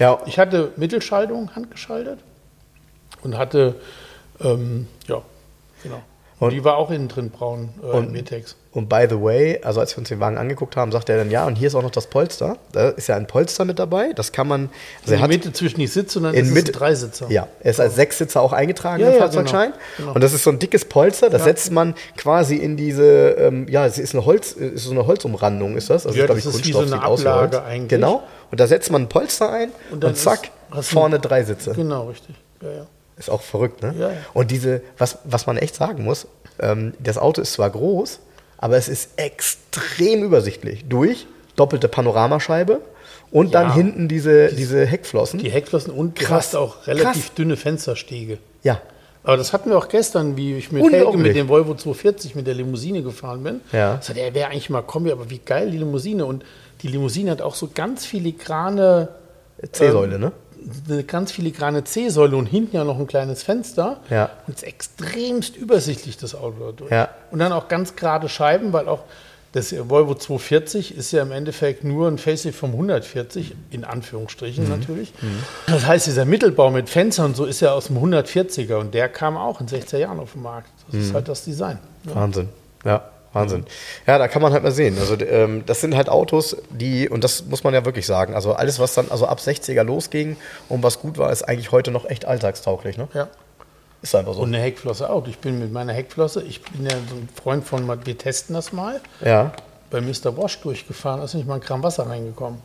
Ja. 0.00 0.18
Ich 0.26 0.36
hatte 0.40 0.72
Mittelschaltung 0.76 1.54
handgeschaltet 1.54 2.18
und 3.22 3.38
hatte, 3.38 3.76
ähm, 4.40 4.88
ja, 5.06 5.22
genau. 5.84 6.02
Und, 6.46 6.50
die 6.52 6.64
war 6.64 6.76
auch 6.76 6.90
innen 6.90 7.08
drin 7.08 7.30
braun, 7.30 7.70
äh, 7.82 7.86
Und- 7.86 8.12
Metex. 8.12 8.56
Und 8.74 8.88
by 8.88 9.04
the 9.06 9.20
way, 9.20 9.60
also 9.62 9.80
als 9.80 9.92
wir 9.94 9.98
uns 9.98 10.08
den 10.08 10.18
Wagen 10.18 10.38
angeguckt 10.38 10.76
haben, 10.76 10.92
sagt 10.92 11.10
er 11.10 11.18
dann, 11.18 11.30
ja, 11.30 11.46
und 11.46 11.56
hier 11.56 11.66
ist 11.68 11.74
auch 11.74 11.82
noch 11.82 11.90
das 11.90 12.06
Polster. 12.06 12.56
Da 12.72 12.88
ist 12.88 13.06
ja 13.06 13.16
ein 13.16 13.26
Polster 13.26 13.66
mit 13.66 13.78
dabei. 13.78 14.14
Das 14.14 14.32
kann 14.32 14.48
man. 14.48 14.70
Also 15.02 15.12
In 15.14 15.20
er 15.20 15.28
der 15.28 15.36
Mitte 15.36 15.52
zwischen 15.52 15.78
die 15.78 15.86
Sitze 15.86 16.18
und 16.18 16.24
dann 16.24 16.34
in 16.34 16.46
ist 16.46 16.54
Mitte- 16.54 16.70
es 16.70 16.76
ein 16.76 16.78
Dreisitzer. 16.78 17.26
Ja, 17.30 17.48
er 17.60 17.70
ist 17.70 17.80
als 17.80 17.96
Sechssitzer 17.96 18.40
auch 18.40 18.54
eingetragen 18.54 19.02
Ja, 19.02 19.08
im 19.08 19.14
ja, 19.16 19.20
Fahrzeugschein. 19.20 19.72
genau, 19.72 19.82
genau. 19.98 20.12
Und 20.14 20.24
das 20.24 20.32
ist 20.32 20.42
so 20.44 20.48
ein 20.50 20.58
dickes 20.58 20.86
Polster, 20.86 21.28
das 21.28 21.40
Ja. 21.42 21.44
setzt 21.48 21.70
man 21.70 21.94
quasi 22.16 22.56
in 22.56 22.78
diese, 22.78 23.04
ähm, 23.38 23.68
ja, 23.68 23.84
es 23.84 23.98
ist 23.98 24.14
eine 24.14 24.24
Holz, 24.24 24.52
ist 24.52 24.84
so 24.84 24.90
eine 24.92 25.06
Holzumrandung, 25.06 25.76
ist 25.76 25.90
das? 25.90 26.06
Also 26.06 26.18
Ja, 26.18 26.26
das 26.26 26.38
ist 26.46 26.66
wie 26.66 26.72
so 26.72 26.78
eine 26.78 26.88
sieht 26.88 27.02
aus 27.04 27.22
wie 27.24 27.28
Ablage 27.28 27.62
eigentlich. 27.64 27.88
Genau. 27.90 28.22
Und 28.50 28.58
da 28.58 28.66
setzt 28.66 28.90
man 28.90 29.02
ein 29.02 29.08
Polster 29.10 29.50
ein 29.52 29.70
und, 29.90 30.02
Und 30.02 30.16
zack, 30.16 30.50
ist- 30.78 30.88
vorne 30.88 31.18
drei 31.18 31.44
Sitze. 31.44 31.72
Genau, 31.72 32.08
richtig. 32.08 32.34
Ja, 32.62 32.68
ja. 32.70 32.86
Ist 33.16 33.30
auch 33.30 33.42
verrückt, 33.42 33.82
ne? 33.82 33.94
Ja, 33.98 34.10
ja. 34.10 34.16
Und 34.34 34.50
diese, 34.50 34.82
was, 34.98 35.18
was 35.24 35.46
man 35.46 35.56
echt 35.58 35.74
sagen 35.74 36.04
muss, 36.04 36.26
ähm, 36.60 36.94
das 36.98 37.18
Auto 37.18 37.40
ist 37.42 37.52
zwar 37.52 37.70
groß, 37.70 38.20
aber 38.58 38.76
es 38.76 38.88
ist 38.88 39.10
extrem 39.16 40.22
übersichtlich. 40.24 40.84
Durch 40.88 41.26
doppelte 41.56 41.88
Panoramascheibe 41.88 42.80
und 43.30 43.54
dann 43.54 43.68
Ja. 43.68 43.74
hinten 43.74 44.08
diese, 44.08 44.48
diese 44.54 44.86
Heckflossen. 44.86 45.38
Die 45.40 45.50
Heckflossen 45.50 45.92
und 45.92 46.16
Krass, 46.16 46.54
auch 46.54 46.86
relativ 46.86 47.24
krass. 47.26 47.34
dünne 47.34 47.56
Fensterstege. 47.56 48.38
ja, 48.62 48.80
Aber 49.24 49.36
das 49.36 49.52
hatten 49.52 49.70
wir 49.70 49.78
auch 49.78 49.88
gestern, 49.88 50.36
wie 50.36 50.54
ich 50.56 50.72
mit 50.72 50.90
Helge 50.92 51.16
mit 51.18 51.36
dem 51.36 51.48
Volvo 51.48 51.74
240 51.74 52.34
mit 52.34 52.46
der 52.46 52.54
Limousine 52.54 53.02
gefahren 53.02 53.42
bin. 53.44 53.60
Ja. 53.72 54.00
Hat 54.06 54.16
er 54.16 54.34
wäre 54.34 54.50
eigentlich 54.50 54.70
mal 54.70 54.82
Kombi, 54.82 55.12
aber 55.12 55.28
wie 55.30 55.38
geil 55.38 55.70
die 55.70 55.78
Limousine. 55.78 56.24
Und 56.26 56.44
die 56.82 56.88
Limousine 56.88 57.30
hat 57.30 57.40
auch 57.42 57.54
so 57.54 57.68
ganz 57.72 58.04
filigrane, 58.06 59.08
C-Säule, 59.70 60.18
ne? 60.18 60.32
Eine 60.88 61.04
ganz 61.04 61.32
filigrane 61.32 61.84
C-Säule 61.84 62.36
und 62.36 62.46
hinten 62.46 62.76
ja 62.76 62.84
noch 62.84 62.98
ein 62.98 63.06
kleines 63.06 63.42
Fenster. 63.42 64.00
Ja. 64.10 64.30
Und 64.46 64.56
es 64.56 64.62
ist 64.62 64.68
extremst 64.68 65.56
übersichtlich, 65.56 66.16
das 66.16 66.34
Auto 66.34 66.56
dadurch. 66.60 66.90
Ja. 66.90 67.08
Und 67.30 67.38
dann 67.38 67.52
auch 67.52 67.68
ganz 67.68 67.96
gerade 67.96 68.28
Scheiben, 68.28 68.72
weil 68.72 68.88
auch 68.88 69.00
das 69.52 69.74
Volvo 69.90 70.14
240 70.14 70.96
ist 70.96 71.12
ja 71.12 71.20
im 71.22 71.30
Endeffekt 71.30 71.84
nur 71.84 72.08
ein 72.08 72.16
Facelift 72.16 72.58
vom 72.58 72.70
140, 72.72 73.54
in 73.70 73.80
Mhm. 73.80 73.86
Anführungsstrichen 73.86 74.66
natürlich. 74.68 75.12
Das 75.66 75.84
heißt, 75.86 76.06
dieser 76.06 76.24
Mittelbau 76.24 76.70
mit 76.70 76.88
Fenstern 76.88 77.26
und 77.26 77.36
so 77.36 77.44
ist 77.44 77.60
ja 77.60 77.72
aus 77.72 77.88
dem 77.88 77.98
140er 77.98 78.76
und 78.76 78.94
der 78.94 79.10
kam 79.10 79.36
auch 79.36 79.60
in 79.60 79.66
60er 79.68 79.98
Jahren 79.98 80.20
auf 80.20 80.32
den 80.32 80.40
Markt. 80.42 80.70
Das 80.86 80.94
Mhm. 80.94 81.00
ist 81.02 81.14
halt 81.14 81.28
das 81.28 81.44
Design. 81.44 81.78
Ja. 82.04 82.14
Wahnsinn. 82.14 82.48
Ja, 82.84 83.04
Wahnsinn. 83.32 83.64
Ja, 84.06 84.18
da 84.18 84.28
kann 84.28 84.42
man 84.42 84.52
halt 84.52 84.62
mal 84.62 84.72
sehen. 84.72 84.98
Also 84.98 85.18
ähm, 85.18 85.64
das 85.66 85.80
sind 85.80 85.96
halt 85.96 86.08
Autos, 86.08 86.56
die, 86.70 87.08
und 87.08 87.24
das 87.24 87.44
muss 87.46 87.64
man 87.64 87.72
ja 87.72 87.84
wirklich 87.84 88.06
sagen, 88.06 88.34
also 88.34 88.52
alles, 88.52 88.78
was 88.78 88.94
dann 88.94 89.10
also 89.10 89.26
ab 89.26 89.38
60er 89.38 89.82
losging 89.82 90.36
und 90.68 90.82
was 90.82 91.00
gut 91.00 91.18
war, 91.18 91.32
ist 91.32 91.42
eigentlich 91.42 91.72
heute 91.72 91.90
noch 91.90 92.04
echt 92.04 92.24
alltagstauglich. 92.24 92.98
Ne? 92.98 93.08
ja. 93.14 93.28
Ist 94.02 94.16
einfach 94.16 94.34
so. 94.34 94.40
Und 94.40 94.48
eine 94.48 94.62
Heckflosse 94.62 95.08
auch. 95.08 95.26
Ich 95.28 95.38
bin 95.38 95.60
mit 95.60 95.72
meiner 95.72 95.92
Heckflosse, 95.92 96.42
ich 96.42 96.60
bin 96.62 96.84
ja 96.84 96.90
so 96.90 97.14
ein 97.14 97.28
Freund 97.40 97.64
von, 97.64 97.86
wir 98.04 98.18
testen 98.18 98.54
das 98.54 98.72
mal, 98.72 99.00
ja. 99.24 99.52
bei 99.90 100.00
Mr. 100.00 100.36
Wash 100.36 100.60
durchgefahren, 100.60 101.20
da 101.20 101.24
ist 101.24 101.34
nicht 101.34 101.46
mal 101.46 101.54
ein 101.54 101.60
Gramm 101.60 101.84
Wasser 101.84 102.08
reingekommen. 102.08 102.58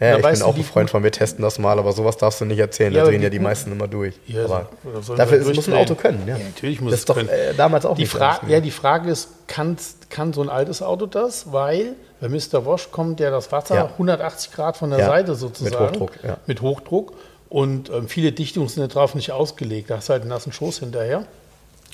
Ja, 0.00 0.16
ich 0.18 0.22
bin 0.26 0.42
auch 0.42 0.56
ein 0.56 0.64
Freund 0.64 0.90
von, 0.90 1.02
wir 1.04 1.12
testen 1.12 1.42
das 1.42 1.58
mal, 1.58 1.78
aber 1.78 1.92
sowas 1.92 2.16
darfst 2.16 2.40
du 2.40 2.44
nicht 2.44 2.58
erzählen. 2.58 2.92
Ja, 2.92 3.04
da 3.04 3.08
drehen 3.10 3.22
ja 3.22 3.30
die 3.30 3.38
meisten 3.38 3.70
immer 3.72 3.86
durch. 3.88 4.14
Ja, 4.26 4.44
aber 4.44 4.68
dafür 5.16 5.54
muss 5.54 5.68
ein? 5.68 5.74
Auto 5.74 5.94
können. 5.94 6.24
Ja, 6.26 6.36
Ja, 6.36 6.44
natürlich 6.44 6.80
muss 6.80 6.90
das 6.90 6.98
es 6.98 7.00
ist 7.02 7.08
doch 7.08 7.14
können. 7.16 7.28
äh, 7.28 7.54
damals 7.54 7.86
auch 7.86 7.94
Die 7.94 8.02
nicht 8.02 8.10
Fra 8.10 8.40
so. 8.44 8.50
ja, 8.50 8.60
die 8.60 8.70
Frage 8.72 9.10
ist, 9.10 9.28
kann, 9.46 9.76
kann 10.10 10.32
so 10.32 10.42
ein 10.42 10.48
altes 10.48 10.82
Auto 10.82 11.06
das? 11.06 11.52
Weil 11.52 11.94
bei 12.20 12.28
Mr. 12.28 12.66
Wash 12.66 12.90
kommt 12.90 13.20
ja 13.20 13.30
das 13.30 13.52
Wasser 13.52 13.76
Ja. 13.76 13.84
180 13.92 14.52
Grad 14.52 14.76
von 14.76 14.90
der 14.90 14.98
Ja, 14.98 15.06
Seite 15.06 15.30
mit 15.32 15.40
sozusagen. 15.40 15.84
Hochdruck, 15.86 16.12
ja. 16.24 16.38
Mit 16.46 16.60
Hochdruck. 16.60 17.12
Und 17.48 17.88
ähm, 17.90 18.08
viele 18.08 18.32
Dichtungen 18.32 18.66
sind 18.68 18.82
da 18.82 18.88
drauf 18.88 19.14
nicht 19.14 19.30
ausgelegt. 19.30 19.90
Da 19.90 19.98
hast 19.98 20.08
du 20.08 20.12
halt 20.14 20.22
einen 20.22 20.30
nassen 20.30 20.52
Schoß 20.52 20.80
hinterher. 20.80 21.24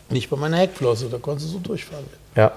Nicht 0.09 0.31
bei 0.31 0.37
meiner 0.37 0.57
Heckflosse, 0.57 1.09
da 1.11 1.19
konntest 1.19 1.49
du 1.51 1.53
so 1.55 1.59
durchfahren. 1.59 2.05
Ja. 2.35 2.53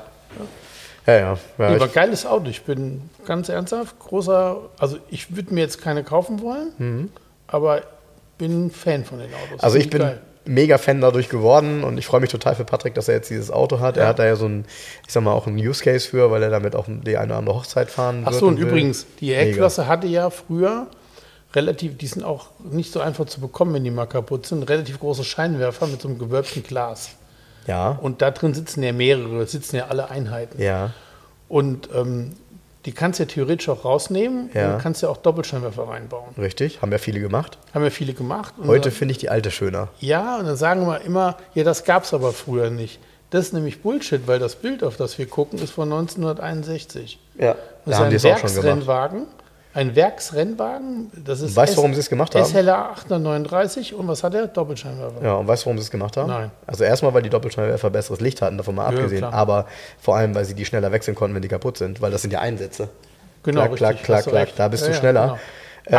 Ja, 1.06 1.14
ja. 1.18 1.38
ja, 1.58 1.68
aber 1.68 1.88
geiles 1.90 2.26
Auto. 2.26 2.50
Ich 2.50 2.64
bin 2.64 3.02
ganz 3.26 3.50
ernsthaft 3.50 4.00
großer, 4.00 4.58
also 4.78 4.98
ich 5.10 5.36
würde 5.36 5.54
mir 5.54 5.62
jetzt 5.62 5.82
keine 5.82 6.04
kaufen 6.04 6.42
wollen, 6.42 7.12
aber 7.48 7.82
bin 8.38 8.72
Fan 8.72 9.04
von 9.06 9.20
den 9.20 9.28
Autos. 9.34 9.52
Mhm. 9.52 9.60
also 9.62 9.78
ich 9.78 9.90
bin 9.90 10.00
geil. 10.02 10.22
mega 10.46 10.78
Fan 10.78 11.02
dadurch 11.02 11.30
geworden 11.30 11.84
und 11.84 11.98
ich 11.98 12.06
freue 12.06 12.22
mich 12.22 12.30
total 12.30 12.56
für 12.56 12.64
Patrick, 12.66 12.96
dass 12.96 13.08
er 13.10 13.16
jetzt 13.16 13.30
dieses 13.30 13.52
Auto 13.52 13.80
hat. 13.80 13.98
Er 13.98 14.04
Ja. 14.04 14.10
hat 14.10 14.20
da 14.20 14.26
ja 14.26 14.36
so 14.36 14.46
ein, 14.48 14.66
ich 15.06 15.14
sag 15.14 15.24
mal, 15.24 15.34
auch 15.34 15.46
einen 15.48 15.58
Use 15.58 15.84
Case 15.84 16.08
für, 16.10 16.32
weil 16.32 16.42
er 16.42 16.50
damit 16.50 16.76
auch 16.76 16.86
die 16.88 17.18
eine 17.18 17.28
oder 17.28 17.38
andere 17.38 17.56
Hochzeit 17.58 17.92
fahren 17.92 18.24
Ach 18.26 18.32
wird 18.32 18.40
so, 18.40 18.48
und 18.48 18.58
will. 18.58 18.68
übrigens, 18.68 19.06
die. 19.20 19.34
Heckflosse 19.36 19.88
hatte 19.88 20.08
ja 20.08 20.30
früher 20.30 20.88
relativ, 21.54 21.98
die 21.98 22.08
sind 22.08 22.24
auch 22.24 22.48
nicht 22.64 22.92
so 22.92 23.00
einfach 23.00 23.26
zu 23.26 23.40
bekommen, 23.40 23.74
wenn 23.76 23.84
die 23.84 23.92
mal 23.92 24.08
kaputt 24.08 24.46
sind, 24.48 24.64
relativ 24.64 25.00
große 25.00 25.24
Scheinwerfer 25.24 25.86
mit 25.88 26.02
so 26.02 26.08
einem 26.08 26.18
gewölbten 26.18 26.64
Glas. 26.64 27.12
Ja. 27.68 27.98
Und 28.02 28.22
da 28.22 28.32
drin 28.32 28.54
sitzen 28.54 28.84
ja 28.84 28.92
mehrere, 28.94 29.46
sitzen 29.48 29.76
ja 29.78 29.88
alle 29.88 30.10
Einheiten. 30.10 30.62
Ja. 30.62 30.92
Und 31.50 31.90
ähm, 31.96 32.34
die 32.86 32.92
kannst 32.92 33.20
du 33.20 33.24
ja 33.24 33.30
theoretisch 33.30 33.70
auch 33.70 33.86
rausnehmen 33.86 34.50
Ja. 34.54 34.74
und 34.76 34.82
kannst 34.82 35.02
ja 35.02 35.10
auch 35.10 35.18
Doppelscheinwerfer 35.18 35.88
reinbauen. 35.88 36.34
Richtig. 36.38 36.82
Haben 36.82 36.92
ja 36.92 36.98
viele 36.98 37.20
gemacht. 37.22 37.58
Haben 37.74 37.84
ja 37.84 37.90
viele 37.90 38.14
gemacht. 38.14 38.54
Heute 38.66 38.92
finde 38.92 39.14
ich 39.14 39.18
die 39.20 39.30
alte 39.30 39.52
schöner. 39.52 39.88
Ja, 40.00 40.38
und 40.38 40.46
dann 40.46 40.58
sagen 40.58 40.86
wir 40.86 41.02
immer, 41.02 41.38
ja, 41.54 41.64
das 41.64 41.86
gab 41.86 42.04
es 42.04 42.14
aber 42.14 42.34
früher 42.34 42.70
nicht. 42.70 43.00
Das 43.30 43.46
ist 43.48 43.54
nämlich 43.54 43.82
Bullshit, 43.82 44.28
weil 44.28 44.38
das 44.40 44.56
Bild, 44.58 44.84
auf 44.84 44.98
das 44.98 45.18
wir 45.18 45.26
gucken, 45.28 45.60
ist 45.60 45.72
von 45.72 45.92
1961. 45.92 47.20
Ja. 47.40 47.54
Das 47.54 47.56
Da 47.86 47.92
ist 47.92 47.98
haben 47.98 48.04
ein 48.06 48.10
die 48.12 48.16
es 48.18 48.26
auch 48.26 48.38
schon 48.38 48.62
gemacht. 48.62 49.28
Ein 49.76 49.96
Werksrennwagen. 49.96 51.10
Das 51.26 51.42
ist 51.42 51.56
Weißt 51.56 51.74
du, 51.74 51.78
warum 51.78 51.94
sie 51.94 52.00
es 52.00 52.10
gemacht 52.10 52.36
haben? 52.36 52.46
SLA 52.46 52.92
839 52.92 53.96
und 53.96 54.08
was 54.08 54.24
hat 54.24 54.36
er? 54.36 54.48
Doppelscheinwerfer. 54.48 55.24
Ja, 55.24 55.34
und 55.36 55.48
weißt 55.48 55.64
du, 55.64 55.66
warum 55.68 55.78
sie 55.80 55.84
es 55.84 55.90
gemacht 55.92 56.16
haben? 56.18 56.30
Nein. 56.30 56.52
Also 56.68 56.84
erstmal, 56.84 57.14
weil 57.14 57.24
die 57.24 57.30
Doppelscheinwerfer 57.30 57.90
besseres 57.90 58.20
Licht 58.22 58.42
hatten, 58.42 58.58
davon 58.58 58.76
mal 58.76 58.84
Ja, 58.84 58.98
abgesehen. 58.98 59.20
klar. 59.20 59.34
Aber 59.34 59.66
vor 60.00 60.16
allem, 60.16 60.36
weil 60.36 60.46
sie 60.46 60.54
die 60.54 60.66
schneller 60.66 60.92
wechseln 60.92 61.16
konnten, 61.16 61.34
wenn 61.36 61.42
die 61.42 61.48
kaputt 61.48 61.78
sind, 61.78 62.02
weil 62.02 62.12
das 62.12 62.22
sind 62.22 62.32
ja 62.32 62.40
Einsätze. 62.40 62.90
Genau, 63.44 63.62
klack, 63.62 63.76
klack, 63.76 63.90
richtig, 63.92 64.06
klack, 64.06 64.24
klack, 64.26 64.34
recht. 64.48 64.54
da 64.60 64.68
bist 64.68 64.84
Ja, 64.84 64.88
du 64.90 64.94
ja, 64.94 65.00
schneller. 65.00 65.22
genau. 65.24 65.40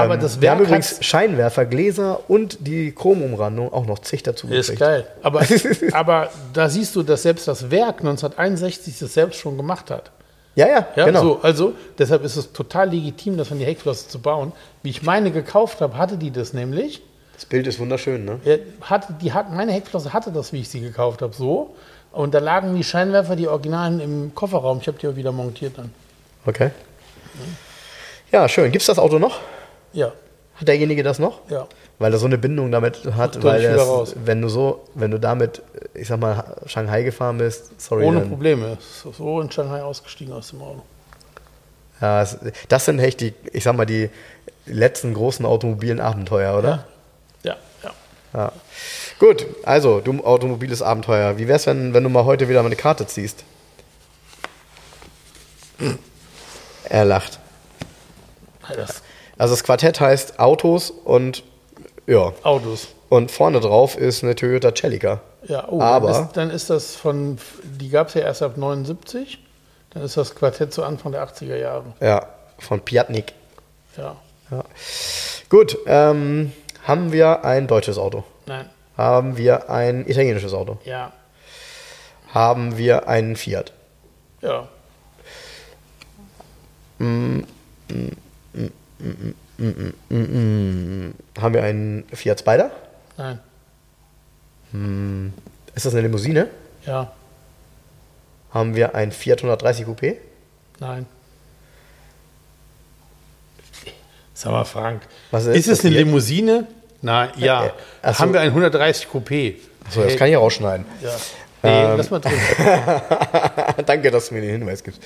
Aber 0.04 0.14
Ähm, 0.14 0.20
das 0.20 0.40
wir 0.40 0.50
haben 0.50 0.60
übrigens 0.62 0.96
Scheinwerfer, 1.04 1.66
Gläser 1.66 2.20
und 2.28 2.66
die 2.66 2.92
Chromumrandung 2.92 3.70
auch 3.72 3.84
noch 3.84 3.98
zig 3.98 4.22
dazu 4.22 4.46
Ist 4.48 4.68
gekriegt. 4.68 4.80
geil. 4.80 5.06
Aber, 5.22 5.42
aber 5.92 6.30
da 6.54 6.68
siehst 6.70 6.96
du, 6.96 7.02
dass 7.02 7.22
selbst 7.22 7.46
das 7.48 7.70
Werk 7.70 7.98
1961 7.98 8.98
das 9.00 9.12
selbst 9.12 9.38
schon 9.40 9.56
gemacht 9.58 9.90
hat. 9.90 10.10
Ja, 10.56 10.68
ja, 10.68 10.86
Ja, 10.94 11.04
genau. 11.06 11.20
so, 11.22 11.40
also 11.42 11.72
deshalb 11.98 12.22
ist 12.24 12.36
es 12.36 12.52
total 12.52 12.90
legitim, 12.90 13.36
das 13.36 13.50
an 13.50 13.58
die 13.58 13.64
Heckflosse 13.64 14.08
zu 14.08 14.20
bauen. 14.20 14.52
Wie 14.82 14.90
ich 14.90 15.02
meine 15.02 15.30
gekauft 15.32 15.80
habe, 15.80 15.96
hatte 15.98 16.16
die 16.16 16.30
das 16.30 16.52
nämlich. 16.52 17.02
Das 17.34 17.44
Bild 17.44 17.66
ist 17.66 17.80
wunderschön, 17.80 18.24
ne? 18.24 18.38
Hatte, 18.80 19.14
die 19.20 19.32
hat, 19.32 19.52
meine 19.52 19.72
Heckflosse 19.72 20.12
hatte 20.12 20.30
das, 20.30 20.52
wie 20.52 20.60
ich 20.60 20.68
sie 20.68 20.80
gekauft 20.80 21.20
habe, 21.22 21.34
so. 21.34 21.74
Und 22.12 22.32
da 22.32 22.38
lagen 22.38 22.76
die 22.76 22.84
Scheinwerfer, 22.84 23.34
die 23.34 23.48
Originalen, 23.48 23.98
im 23.98 24.34
Kofferraum. 24.36 24.78
Ich 24.80 24.86
habe 24.86 24.96
die 24.98 25.08
auch 25.08 25.16
wieder 25.16 25.32
montiert 25.32 25.76
dann. 25.76 25.92
Okay. 26.46 26.70
Ja, 28.30 28.48
schön. 28.48 28.70
Gibt 28.70 28.82
es 28.82 28.86
das 28.86 28.98
Auto 29.00 29.18
noch? 29.18 29.40
Ja, 29.92 30.12
Hat 30.56 30.68
derjenige 30.68 31.02
das 31.02 31.18
noch? 31.18 31.40
ja. 31.50 31.66
Weil 31.98 32.12
er 32.12 32.18
so 32.18 32.26
eine 32.26 32.38
Bindung 32.38 32.72
damit 32.72 33.04
hat, 33.16 33.32
Kommt 33.32 33.44
weil 33.44 33.62
das, 33.62 34.16
wenn 34.24 34.42
du 34.42 34.48
so, 34.48 34.84
wenn 34.94 35.12
du 35.12 35.18
damit, 35.18 35.62
ich 35.94 36.08
sag 36.08 36.18
mal, 36.18 36.56
Shanghai 36.66 37.02
gefahren 37.02 37.38
bist, 37.38 37.80
sorry, 37.80 38.04
Ohne 38.04 38.20
Probleme. 38.22 38.78
So 39.12 39.40
in 39.40 39.50
Shanghai 39.50 39.80
ausgestiegen 39.82 40.34
aus 40.34 40.50
dem 40.50 40.60
Auto. 40.62 40.82
Ja, 42.00 42.26
das 42.68 42.84
sind 42.84 42.98
echt 42.98 43.20
die, 43.20 43.32
ich 43.52 43.62
sag 43.62 43.76
mal, 43.76 43.86
die 43.86 44.10
letzten 44.66 45.14
großen 45.14 45.46
automobilen 45.46 46.00
Abenteuer, 46.00 46.58
oder? 46.58 46.86
Ja, 47.44 47.56
ja. 47.82 47.90
Ja. 48.34 48.52
Gut, 49.20 49.46
also, 49.62 50.00
du 50.00 50.24
automobiles 50.24 50.82
Abenteuer. 50.82 51.38
Wie 51.38 51.46
wär's, 51.46 51.66
wenn, 51.66 51.94
wenn 51.94 52.02
du 52.02 52.08
mal 52.10 52.24
heute 52.24 52.48
wieder 52.48 52.60
mal 52.62 52.66
eine 52.66 52.76
Karte 52.76 53.06
ziehst? 53.06 53.44
Er 56.88 57.04
lacht. 57.04 57.38
ja. 58.68 58.76
Das 58.76 59.02
Also 59.38 59.54
das 59.54 59.62
Quartett 59.64 60.00
heißt 60.00 60.40
Autos 60.40 60.90
und 60.90 61.44
ja. 62.06 62.32
Autos. 62.42 62.88
Und 63.08 63.30
vorne 63.30 63.60
drauf 63.60 63.96
ist 63.96 64.24
eine 64.24 64.34
Toyota 64.34 64.72
Celica. 64.74 65.20
Ja, 65.46 65.66
oh, 65.68 65.80
Aber- 65.80 66.10
dann, 66.12 66.22
ist, 66.26 66.32
dann 66.36 66.50
ist 66.50 66.70
das 66.70 66.96
von, 66.96 67.38
die 67.62 67.88
gab 67.90 68.08
es 68.08 68.14
ja 68.14 68.22
erst 68.22 68.42
ab 68.42 68.56
79. 68.56 69.38
Dann 69.90 70.02
ist 70.02 70.16
das 70.16 70.34
Quartett 70.34 70.72
zu 70.72 70.82
Anfang 70.82 71.12
der 71.12 71.22
80er 71.28 71.56
Jahre. 71.56 71.84
Ja, 72.00 72.26
von 72.58 72.80
Piatnik. 72.80 73.32
Ja, 73.96 74.16
Ja. 74.50 74.64
Gut, 75.48 75.78
ähm, 75.86 76.52
haben 76.84 77.12
wir 77.12 77.44
ein 77.44 77.66
deutsches 77.68 77.96
Auto? 77.98 78.24
nein, 78.46 78.68
Haben 78.96 79.36
wir 79.36 79.70
ein 79.70 80.06
italienisches 80.08 80.52
Auto? 80.52 80.78
ja, 80.84 81.12
haben 82.32 82.76
wir 82.76 83.06
einen 83.08 83.36
Fiat. 83.36 83.72
Ja. 84.40 84.66
Haben 89.58 91.54
wir 91.54 91.62
einen 91.62 92.04
Fiat 92.12 92.40
Spider? 92.40 92.70
Nein. 93.16 93.38
Ist 95.74 95.86
das 95.86 95.92
eine 95.92 96.02
Limousine? 96.02 96.48
Ja. 96.86 97.12
Haben 98.50 98.74
wir 98.74 98.94
einen 98.94 99.12
Fiat 99.12 99.38
130 99.38 99.86
Coupé? 99.86 100.16
Nein. 100.80 101.06
Sag 104.34 104.52
mal, 104.52 104.64
Frank. 104.64 105.02
Was 105.30 105.46
ist, 105.46 105.56
ist 105.56 105.68
es 105.68 105.78
das 105.78 105.84
eine 105.84 105.94
hier? 105.94 106.04
Limousine? 106.04 106.66
Na, 107.02 107.32
ja. 107.36 107.66
Äh, 107.66 107.70
ach 108.02 108.14
so. 108.14 108.20
Haben 108.20 108.32
wir 108.32 108.40
ein 108.40 108.48
130 108.48 109.06
Coupé? 109.06 109.56
Achso, 109.86 110.02
das 110.02 110.16
kann 110.16 110.28
ich 110.28 110.36
rausschneiden. 110.36 110.86
Ja. 111.02 111.10
Nee, 111.62 111.96
lass 111.96 112.10
mal 112.10 112.18
drin. 112.18 112.32
Danke, 113.86 114.10
dass 114.10 114.28
du 114.28 114.34
mir 114.34 114.42
den 114.42 114.50
Hinweis 114.50 114.84
gibst. 114.84 115.02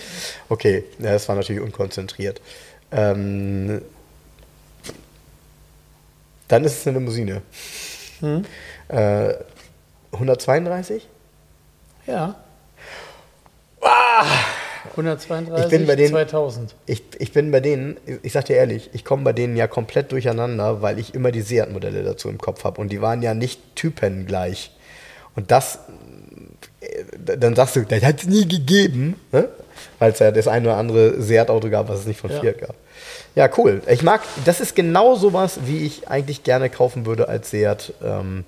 Okay, 0.48 0.84
ja, 0.98 1.12
das 1.12 1.28
war 1.28 1.36
natürlich 1.36 1.62
unkonzentriert. 1.62 2.40
Ähm, 2.90 3.82
dann 6.48 6.64
ist 6.64 6.78
es 6.80 6.86
eine 6.86 6.98
Limousine. 6.98 7.42
Hm? 8.20 8.44
Äh, 8.88 9.34
132? 10.12 11.06
Ja. 12.06 12.36
132, 14.96 15.64
Ich 15.64 15.70
bin 15.70 15.86
bei 15.86 15.94
denen- 15.96 16.10
2000. 16.10 16.74
Ich, 16.86 17.02
ich 17.18 17.32
bin 17.32 17.50
bei 17.50 17.60
denen, 17.60 17.96
ich 18.22 18.32
sag 18.32 18.46
dir 18.46 18.56
ehrlich, 18.56 18.90
ich 18.92 19.04
komme 19.04 19.22
bei 19.22 19.32
denen 19.32 19.56
ja 19.56 19.66
komplett 19.66 20.10
durcheinander, 20.12 20.82
weil 20.82 20.98
ich 20.98 21.14
immer 21.14 21.30
die 21.30 21.42
Seat-Modelle 21.42 22.02
dazu 22.02 22.28
im 22.28 22.38
Kopf 22.38 22.64
habe. 22.64 22.80
Und 22.80 22.88
die 22.90 23.00
waren 23.00 23.22
ja 23.22 23.34
nicht 23.34 23.60
typengleich. 23.76 24.72
Und 25.36 25.50
das, 25.50 25.78
äh, 26.80 27.04
dann 27.36 27.54
sagst 27.54 27.76
du, 27.76 27.82
das 27.82 28.02
hat 28.02 28.20
es 28.22 28.26
nie 28.26 28.48
gegeben, 28.48 29.20
ne? 29.30 29.48
weil 30.00 30.12
es 30.12 30.18
ja 30.18 30.32
das 30.32 30.48
ein 30.48 30.64
oder 30.64 30.76
andere 30.76 31.20
Seat-Auto 31.22 31.70
gab, 31.70 31.88
was 31.88 32.00
es 32.00 32.06
nicht 32.06 32.18
von 32.20 32.30
Ja. 32.30 32.40
Fiat 32.40 32.58
gab. 32.58 32.74
Ja, 33.34 33.48
cool. 33.56 33.82
Ich 33.86 34.02
mag, 34.02 34.22
das 34.44 34.60
ist 34.60 34.74
genau 34.74 35.14
sowas, 35.14 35.60
wie 35.64 35.84
ich 35.86 36.08
eigentlich 36.08 36.42
gerne 36.42 36.70
kaufen 36.70 37.06
würde 37.06 37.28
als 37.28 37.50
Seat 37.50 37.92
ähm, 38.02 38.44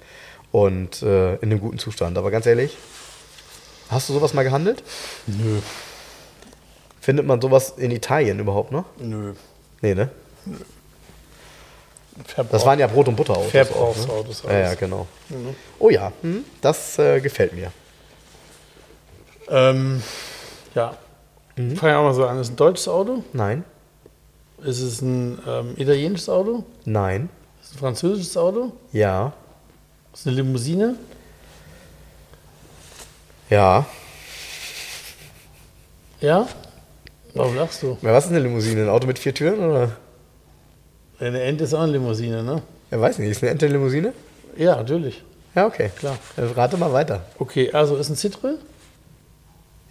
und 0.53 1.03
äh, 1.03 1.35
in 1.37 1.43
einem 1.51 1.61
guten 1.61 1.79
Zustand. 1.79 2.19
Aber 2.19 2.31
ganz 2.31 2.47
ehrlich, 2.47 2.77
hast 3.89 4.09
du 4.09 4.13
sowas 4.13 4.35
mal 4.35 4.43
gehandelt? 4.43 4.83
Nö. 5.27 5.59
Findet 7.01 7.27
man 7.27 7.41
sowas 7.41 7.75
in 7.77 7.91
Italien 7.91 8.41
überhaupt 8.41 8.73
noch? 8.73 8.85
Nö. 8.99 9.35
Nee, 9.81 9.95
ne? 9.95 10.11
Verbrauch. 12.27 12.53
Das 12.53 12.67
waren 12.67 12.79
ja 12.79 12.87
Brot- 12.87 13.09
und 13.09 13.17
Butterautos. 13.17 13.51
Verbrauchsautos. 13.51 14.45
Auch, 14.45 14.49
ne? 14.49 14.55
Ja, 14.55 14.61
ja, 14.61 14.75
genau. 14.75 15.07
Oh 15.79 15.91
ja, 15.91 16.13
hm, 16.23 16.45
das 16.61 16.99
äh, 16.99 17.21
gefällt 17.21 17.55
mir. 17.55 17.73
Ähm, 19.49 20.03
ja. 20.75 20.97
Mhm. 21.57 21.77
Fangen 21.77 21.95
wir 21.95 22.03
mal 22.03 22.15
so 22.15 22.27
an. 22.27 22.39
Ist 22.41 22.51
ein 22.51 22.57
deutsches 22.57 22.89
Auto? 22.89 23.25
Nein, 23.33 23.65
Ist 24.65 24.81
es 24.81 25.01
ein 25.01 25.39
ähm, 25.47 25.75
italienisches 25.77 26.29
Auto? 26.29 26.65
nein, 26.85 27.29
Ist 27.63 27.71
es 27.71 27.77
ein 27.77 27.79
französisches 27.79 28.37
Auto? 28.37 28.73
ja, 28.93 29.33
Ist 30.13 30.21
es 30.21 30.27
eine 30.27 30.37
Limousine? 30.37 30.97
ja. 33.49 33.85
Ja? 36.21 36.47
Warum 37.35 37.57
lachst 37.57 37.83
du? 37.83 37.97
Ja, 38.03 38.13
Was 38.13 38.27
ist 38.27 38.31
eine 38.31 38.41
Limousine? 38.41 38.83
Ein 38.83 38.89
Auto 38.91 39.07
mit 39.07 39.19
vier 39.19 39.33
Türen? 39.33 39.61
Oder? 39.61 39.93
Eine 41.19 41.41
Ente 41.43 41.65
ist 41.65 41.73
auch 41.73 41.81
eine 41.81 41.93
Limousine, 41.93 42.43
ne? 42.43 42.61
Ja, 42.91 43.01
weiß 43.01 43.19
nicht. 43.19 43.31
Ist 43.31 43.43
eine 43.43 43.53
Ente 43.53 43.67
eine 43.67 43.77
Limousine? 43.77 44.13
Ja, 44.57 44.77
natürlich. 44.77 45.23
Ja, 45.55 45.67
okay. 45.67 45.91
Klar. 45.97 46.19
Rate 46.37 46.77
mal 46.77 46.93
weiter. 46.93 47.23
Okay, 47.39 47.73
also 47.73 47.97
ist 47.97 48.11
ein 48.11 48.17
Citroën? 48.17 48.57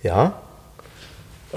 Ja, 0.03 0.39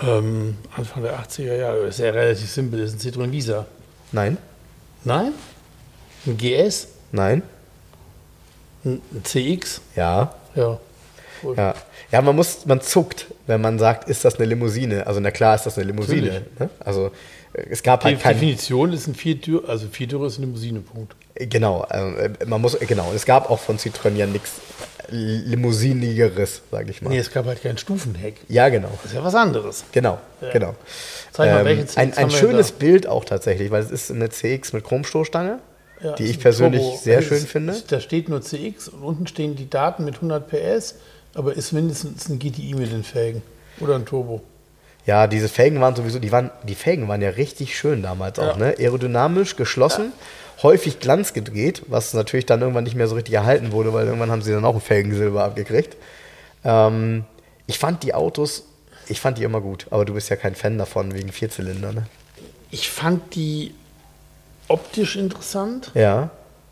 Ähm, 0.00 0.56
Anfang 0.76 1.02
der 1.02 1.18
80er 1.20 1.56
Jahre. 1.56 1.78
Ist 1.86 1.98
ja 1.98 2.10
relativ 2.10 2.50
simpel. 2.50 2.80
Ist 2.80 2.94
ein 2.94 2.98
Citroën 2.98 3.30
Visa. 3.30 3.66
nein, 4.12 4.38
Nein? 5.04 5.32
Ein 6.26 6.36
GS? 6.38 6.86
nein, 7.10 7.42
Ein 8.84 9.02
ein 9.12 9.24
CX? 9.24 9.80
ja, 9.96 10.34
Ja. 10.54 10.78
Gut. 11.42 11.56
ja. 11.58 11.74
Ja, 12.12 12.20
man 12.22 12.36
muss, 12.36 12.64
man 12.66 12.80
zuckt, 12.80 13.26
wenn 13.46 13.60
man 13.60 13.78
sagt, 13.78 14.08
ist 14.08 14.24
das 14.24 14.36
eine 14.36 14.44
Limousine? 14.44 15.06
Also 15.06 15.18
na 15.18 15.30
klar 15.30 15.54
ist 15.56 15.64
das 15.66 15.76
eine 15.78 15.86
Limousine. 15.88 16.42
Ne? 16.58 16.70
Also 16.78 17.10
es 17.52 17.82
gab 17.82 18.00
Die 18.00 18.06
halt 18.08 18.20
kein, 18.20 18.34
Definition 18.34 18.92
ist 18.92 19.06
ein 19.08 19.14
Viertür, 19.14 19.68
also 19.68 19.88
Viertürer 19.88 20.26
ist 20.26 20.36
eine 20.36 20.46
Limousine, 20.46 20.80
Punkt. 20.80 21.14
Genau, 21.34 21.84
äh, 21.90 22.30
man 22.46 22.60
muss, 22.60 22.78
genau. 22.78 23.12
Es 23.14 23.24
gab 23.24 23.50
auch 23.50 23.58
von 23.58 23.78
Citroën 23.78 24.14
ja 24.14 24.26
nichts 24.26 24.60
Limousinigeres, 25.10 26.62
sage 26.70 26.90
ich 26.90 27.02
mal. 27.02 27.10
Nee, 27.10 27.18
es 27.18 27.30
gab 27.32 27.46
halt 27.46 27.62
kein 27.62 27.78
Stufenheck. 27.78 28.36
Ja, 28.48 28.68
genau. 28.68 28.88
Das 29.02 29.12
ist 29.12 29.14
ja 29.16 29.24
was 29.24 29.34
anderes. 29.34 29.84
Genau, 29.92 30.18
Ja. 30.40 30.50
genau. 30.50 30.74
Zeig 31.32 31.50
mal, 31.50 31.60
Ähm, 31.60 31.64
welche 31.66 31.86
CX 31.86 31.96
ein 31.98 32.14
ein 32.14 32.30
schönes? 32.30 32.72
Bild 32.72 33.06
auch 33.06 33.24
tatsächlich, 33.24 33.70
weil 33.70 33.82
es 33.82 33.90
ist 33.90 34.10
eine 34.10 34.30
CX 34.30 34.72
mit 34.72 34.84
Chromstoßstange, 34.84 35.58
Ja, 36.02 36.12
die 36.12 36.24
ich 36.24 36.40
persönlich 36.40 36.82
Turbo. 36.82 36.96
sehr 36.98 37.18
Es 37.18 37.24
schön 37.26 37.38
ist- 37.38 37.48
finde. 37.48 37.82
Da 37.88 38.00
steht 38.00 38.28
nur 38.28 38.40
CX 38.42 38.88
und 38.88 39.02
unten 39.02 39.26
stehen 39.26 39.56
die 39.56 39.68
Daten 39.70 40.04
mit 40.04 40.16
100 40.20 40.48
PS, 40.48 40.96
aber 41.34 41.54
ist 41.54 41.72
mindestens 41.72 42.28
ein 42.28 42.38
GTI 42.38 42.74
mit 42.74 42.92
den 42.92 43.04
Felgen. 43.04 43.42
Oder 43.80 43.94
ein 43.96 44.04
Turbo. 44.04 44.42
Ja, 45.06 45.26
diese 45.26 45.48
Felgen 45.48 45.80
waren 45.80 45.96
sowieso, 45.96 46.18
die 46.20 46.30
waren, 46.30 46.50
die 46.62 46.76
Felgen 46.76 47.08
waren 47.08 47.20
ja 47.22 47.30
richtig 47.30 47.76
schön 47.76 48.02
damals 48.02 48.38
auch, 48.38 48.56
Ja. 48.58 48.66
ne? 48.66 48.74
Aerodynamisch, 48.78 49.56
geschlossen, 49.56 50.12
häufig 50.62 51.00
glanzgedreht, 51.00 51.82
was 51.88 52.14
natürlich 52.14 52.46
dann 52.46 52.60
irgendwann 52.60 52.84
nicht 52.84 52.96
mehr 52.96 53.08
so 53.08 53.14
richtig 53.14 53.34
erhalten 53.34 53.72
wurde, 53.72 53.92
weil 53.92 54.06
irgendwann 54.06 54.30
haben 54.30 54.42
sie 54.42 54.52
dann 54.52 54.64
auch 54.64 54.74
ein 54.74 54.80
Felgensilber 54.80 55.44
abgekriegt. 55.44 55.96
Ähm, 56.64 57.24
ich 57.66 57.78
fand 57.78 58.02
die 58.02 58.14
Autos, 58.14 58.64
ich 59.08 59.20
fand 59.20 59.38
die 59.38 59.44
immer 59.44 59.60
gut, 59.60 59.86
aber 59.90 60.04
du 60.04 60.14
bist 60.14 60.30
ja 60.30 60.36
kein 60.36 60.54
Fan 60.54 60.78
davon 60.78 61.14
wegen 61.14 61.32
Vierzylinder, 61.32 61.92
ne? 61.92 62.06
Ich 62.70 62.88
fand 62.88 63.34
die 63.34 63.74
optisch 64.68 65.16
interessant. 65.16 65.90
Ja. 65.94 66.30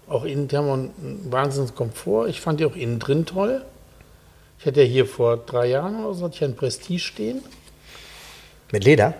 Auch 0.08 0.24
innen, 0.24 0.48
die 0.48 0.56
haben 0.56 0.68
auch 0.68 0.74
einen 0.74 1.26
Wahnsinnskomfort. 1.30 2.28
Ich 2.28 2.40
fand 2.40 2.58
die 2.58 2.64
auch 2.64 2.74
innen 2.74 2.98
drin 2.98 3.26
toll. 3.26 3.64
Ich 4.58 4.66
hatte 4.66 4.82
ja 4.82 4.86
hier 4.86 5.06
vor 5.06 5.36
drei 5.36 5.66
Jahren 5.66 6.04
oder 6.04 6.14
so, 6.14 6.24
hatte 6.24 6.36
ich 6.36 6.44
einen 6.44 6.56
Prestige 6.56 7.00
stehen. 7.00 7.42
Mit 8.72 8.84
Leder? 8.84 9.14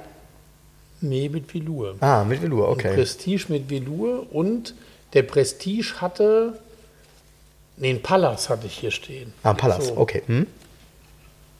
Nee, 1.00 1.28
mit 1.28 1.52
Velour. 1.52 1.96
Ah, 2.00 2.24
mit 2.24 2.42
Velour, 2.42 2.66
Ein 2.68 2.72
okay. 2.74 2.94
Prestige 2.94 3.46
mit 3.48 3.70
Velour 3.70 4.26
und 4.32 4.74
der 5.14 5.22
Prestige 5.22 6.00
hatte, 6.00 6.58
nee, 7.76 7.90
ein 7.90 8.02
Pallas 8.02 8.48
hatte 8.48 8.66
ich 8.66 8.78
hier 8.78 8.90
stehen. 8.90 9.32
Ah, 9.42 9.54
Pallas, 9.54 9.88
So. 9.88 9.96
okay. 9.96 10.22
Hm? 10.26 10.46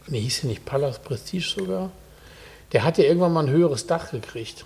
Nee, 0.09 0.21
hieß 0.21 0.43
der 0.43 0.51
nicht 0.51 0.65
Pallas 0.65 0.99
Prestige 0.99 1.45
sogar? 1.45 1.91
Der 2.73 2.85
hat 2.85 2.99
ja 2.99 3.05
irgendwann 3.05 3.33
mal 3.33 3.45
ein 3.47 3.51
höheres 3.51 3.87
Dach 3.87 4.11
gekriegt. 4.11 4.65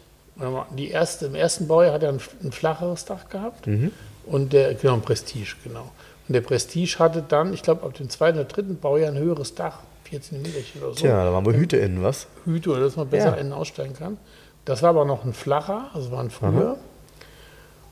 Die 0.76 0.90
erste, 0.90 1.26
Im 1.26 1.34
ersten 1.36 1.68
Baujahr 1.68 1.94
hat 1.94 2.02
er 2.02 2.08
ein, 2.10 2.20
ein 2.42 2.50
flacheres 2.52 3.04
Dach 3.04 3.28
gehabt. 3.28 3.66
Mhm. 3.68 3.92
Und 4.26 4.52
der, 4.52 4.74
genau, 4.74 4.94
ein 4.94 5.02
Prestige, 5.02 5.54
genau. 5.62 5.92
Und 6.26 6.32
der 6.34 6.40
Prestige 6.40 6.98
hatte 6.98 7.22
dann, 7.26 7.52
ich 7.54 7.62
glaube, 7.62 7.84
ab 7.84 7.94
dem 7.94 8.10
zweiten 8.10 8.38
oder 8.38 8.48
dritten 8.48 8.76
Baujahr 8.78 9.12
ein 9.12 9.18
höheres 9.18 9.54
Dach, 9.54 9.78
14 10.10 10.42
Meter 10.42 10.58
oder 10.78 10.88
so. 10.88 10.94
Tja, 10.94 11.24
da 11.24 11.32
waren 11.32 11.44
wohl 11.46 11.54
Hüte 11.54 11.76
innen, 11.76 12.02
was? 12.02 12.26
Hüte, 12.44 12.70
oder 12.70 12.80
dass 12.80 12.96
man 12.96 13.08
besser 13.08 13.28
Ja. 13.28 13.34
einen 13.34 13.52
ausstellen 13.52 13.94
kann. 13.94 14.16
Das 14.64 14.82
war 14.82 14.90
aber 14.90 15.04
noch 15.04 15.24
ein 15.24 15.34
flacher, 15.34 15.90
also 15.94 16.10
war 16.10 16.20
ein 16.20 16.30
früher. 16.30 16.78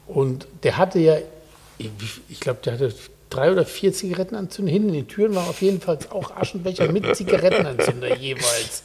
Und 0.06 0.46
der 0.62 0.78
hatte 0.78 0.98
ja, 0.98 1.16
ich, 1.78 2.40
glaube, 2.40 2.60
der 2.64 2.74
hatte 2.74 2.94
drei 3.30 3.50
oder 3.52 3.64
vier 3.64 3.92
Zigarettenanzünder. 3.92 4.70
Hinten 4.72 4.88
in 4.88 4.94
den 4.94 5.08
Türen 5.08 5.34
waren 5.34 5.48
auf 5.48 5.62
jeden 5.62 5.80
Fall 5.80 5.98
auch 6.10 6.34
Aschenbecher 6.36 6.90
mit 6.90 7.14
Zigarettenanzünder 7.16 8.16
jeweils. 8.18 8.82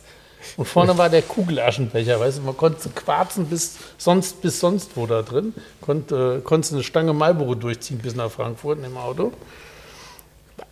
Und 0.56 0.66
vorne 0.66 0.98
war 0.98 1.10
der 1.10 1.24
Kugelaschenbecher, 1.24 2.20
weißt 2.20 2.38
du, 2.38 2.42
man 2.44 2.56
konnte 2.56 2.90
quarzen 2.90 3.48
bis 3.48 3.76
sonst, 3.98 4.42
bis 4.42 4.60
sonst 4.60 4.92
wo 4.96 5.06
da 5.06 5.22
drin. 5.22 5.54
Konnte, 5.82 6.42
konntest 6.44 6.74
eine 6.74 6.84
Stange 6.84 7.12
Marlboro 7.14 7.56
durchziehen 7.56 7.98
bis 8.00 8.16
nach 8.16 8.32
Frankfurt 8.32 8.78
in 8.78 8.84
dem 8.86 8.98
Auto. 8.98 9.34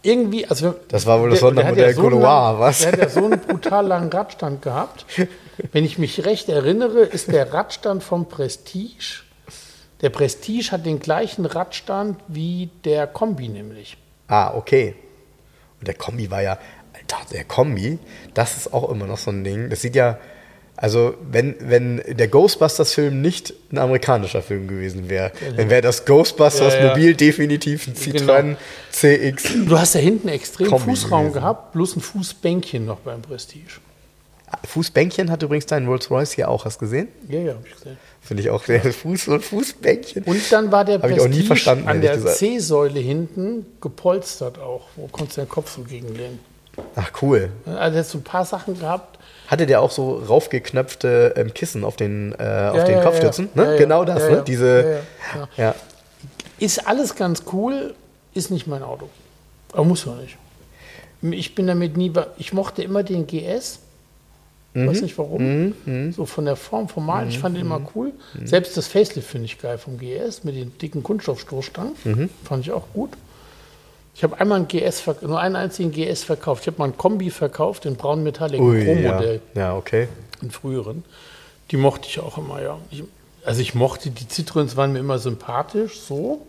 Irgendwie, 0.02 0.46
also 0.46 0.76
Das 0.88 1.06
war 1.06 1.20
wohl 1.20 1.30
das 1.32 1.40
der- 1.40 1.52
der 1.52 1.64
Sondermodell 1.64 1.94
so 1.94 2.10
langen- 2.10 2.60
was? 2.60 2.80
Der 2.80 2.92
hat 2.92 3.00
ja 3.00 3.10
so 3.10 3.26
einen 3.26 3.40
brutal 3.40 3.88
langen 3.88 4.10
Radstand 4.12 4.62
gehabt. 4.62 5.06
Wenn 5.72 5.86
ich 5.86 5.98
mich 5.98 6.26
recht 6.26 6.49
erinnere, 6.49 7.02
ist 7.02 7.32
der 7.32 7.53
Radstand 7.53 8.03
vom 8.03 8.27
Prestige. 8.27 9.22
Der 10.02 10.10
Prestige 10.10 10.72
hat 10.72 10.86
den 10.86 10.99
gleichen 10.99 11.45
Radstand 11.45 12.19
wie 12.27 12.69
der 12.84 13.07
Kombi 13.07 13.48
nämlich. 13.48 13.98
Ah, 14.27 14.53
okay. 14.56 14.95
Und 15.80 15.88
der 15.88 15.95
Kombi 15.95 16.30
war 16.30 16.41
ja, 16.41 16.57
Alter, 16.94 17.18
der 17.32 17.44
Kombi, 17.45 17.99
das 18.34 18.57
ist 18.57 18.73
auch 18.73 18.90
immer 18.90 19.06
noch 19.07 19.18
so 19.18 19.32
ein 19.32 19.44
Ding. 19.44 19.69
Das 19.69 19.82
sieht 19.82 19.95
ja, 19.95 20.18
also 20.77 21.14
wenn, 21.32 21.56
wenn 21.61 22.02
der 22.06 22.27
Ghostbusters-Film 22.27 23.22
nicht 23.22 23.53
ein 23.72 23.77
amerikanischer 23.77 24.41
Film 24.41 24.68
gewesen 24.68 25.10
wäre, 25.10 25.32
dann 25.56 25.69
wäre 25.69 25.82
das 25.82 26.03
Ghostbusters 26.06 26.73
Ja, 26.73 26.94
definitiv 27.14 27.88
ein 27.88 27.94
Citroën 27.95 28.41
Genau. 28.41 28.57
CX. 28.91 29.53
Du 29.65 29.80
hast 29.80 29.95
ja 29.95 30.02
hinten 30.02 30.27
extrem 30.27 30.68
Kombi 30.68 30.91
Fußraum 30.91 31.27
gewesen. 31.27 31.34
gehabt, 31.36 31.72
bloß 31.72 31.95
ein 31.95 32.02
Fußbänkchen 32.02 32.86
noch 32.86 32.99
beim 32.99 33.22
Prestige. 33.22 33.80
Fußbänkchen 34.65 35.31
hat 35.31 35.41
übrigens 35.43 35.65
dein 35.65 35.88
Rolls-Royce 35.88 36.34
hier 36.34 36.49
auch, 36.49 36.65
hast 36.65 36.77
du 36.77 36.85
gesehen? 36.85 37.07
Ja, 37.27 37.39
ja, 37.39 37.53
hab 37.53 37.65
ich 37.65 37.73
gesehen. 37.73 37.97
Finde 38.22 38.43
ich 38.43 38.49
auch 38.49 38.63
sehr 38.63 38.81
Fuß 38.93 39.27
und 39.30 39.43
Fußbänkchen. 39.43 40.23
Und 40.23 40.51
dann 40.51 40.72
war 40.72 40.85
der 40.85 40.99
verstanden, 40.99 41.88
an 41.88 42.01
der. 42.01 42.23
C-Säule 42.26 42.99
hinten 42.99 43.65
gepolstert 43.81 44.59
auch. 44.59 44.88
Wo 44.95 45.07
konntest 45.07 45.38
du 45.38 45.41
den 45.41 45.49
Kopf 45.49 45.76
so 45.76 45.81
gegenlehnen? 45.81 46.39
Ach, 46.95 47.11
cool. 47.22 47.49
Also 47.65 47.97
jetzt 47.97 48.11
so 48.11 48.17
ein 48.17 48.23
paar 48.23 48.45
Sachen 48.45 48.80
gehabt. 48.80 49.17
Hatte 49.47 49.65
der 49.65 49.81
auch 49.81 49.91
so 49.91 50.15
raufgeknöpfte 50.15 51.34
ähm, 51.38 51.53
Kissen 51.53 51.84
auf 51.84 51.95
den, 51.95 52.34
äh, 52.34 52.35
auf 52.72 52.77
Ja, 52.77 52.84
den 52.84 52.97
ja, 52.97 53.03
Kopfstützen? 53.03 53.49
ja. 53.55 53.61
Ne? 53.61 53.67
Ja, 53.67 53.73
ja. 53.73 53.77
Genau 53.80 54.05
das, 54.05 54.30
ne? 54.30 54.43
Diese, 54.45 54.99
Ja. 55.57 55.76
Ist 56.57 56.88
alles 56.88 57.15
ganz 57.15 57.43
cool, 57.51 57.93
ist 58.34 58.49
nicht 58.49 58.65
mein 58.65 58.81
Auto. 58.81 59.09
Aber 59.73 59.84
muss 59.84 60.05
man 60.05 60.19
nicht. 60.22 60.38
Ich 61.22 61.55
bin 61.55 61.67
damit 61.67 61.97
nie, 61.97 62.11
ich 62.38 62.53
mochte 62.53 62.81
immer 62.84 63.03
den 63.03 63.27
GS. 63.27 63.80
Mhm. 64.76 64.88
Weiß 64.88 65.02
nicht 65.02 65.18
warum. 65.18 65.73
So 66.11 66.26
von 66.26 66.45
der 66.45 66.57
Form, 66.57 66.89
formal, 66.89 67.27
ich 67.27 67.39
fand 67.39 67.56
den 67.56 67.61
immer 67.61 67.81
cool. 67.95 68.11
Selbst 68.43 68.76
das 68.77 68.88
Facelift 68.88 69.27
finde 69.27 69.45
ich 69.45 69.57
geil 69.57 69.77
vom 69.77 69.97
GS 69.97 70.43
mit 70.43 70.56
den 70.56 70.77
dicken 70.77 71.02
Kunststoffstoßstangen. 71.02 71.93
Mhm. 72.03 72.30
Fand 72.43 72.65
ich 72.65 72.72
auch 72.72 72.85
gut. 72.93 73.11
Ich 74.15 74.23
habe 74.23 74.39
einmal 74.39 74.60
einen 74.60 74.68
GS, 74.68 75.03
nur 75.22 75.39
einen 75.39 75.56
einzigen 75.56 75.91
GS 75.91 76.23
verkauft. 76.23 76.64
Ich 76.64 76.68
habe 76.68 76.77
mal 76.77 76.85
einen 76.85 76.97
Kombi 76.97 77.30
verkauft, 77.30 77.85
den 77.85 77.95
braun 77.95 78.23
Metallic 78.23 78.61
Ui, 78.61 78.77
ja. 78.80 78.85
Pro-Modell, 78.85 79.41
ja, 79.56 79.76
okay. 79.76 80.07
einen 80.41 80.52
früheren. 80.52 81.03
Die 81.72 81.77
mochte 81.77 82.07
ich 82.07 82.19
auch 82.19 82.38
immer, 82.38 82.61
ja. 82.61 82.77
Ich, 82.91 83.03
also 83.45 83.61
ich 83.61 83.76
mochte, 83.76 84.11
die 84.11 84.27
Citroens 84.27 84.77
waren 84.77 84.93
mir 84.93 84.99
immer 84.99 85.19
sympathisch, 85.19 85.99
so. 85.99 86.45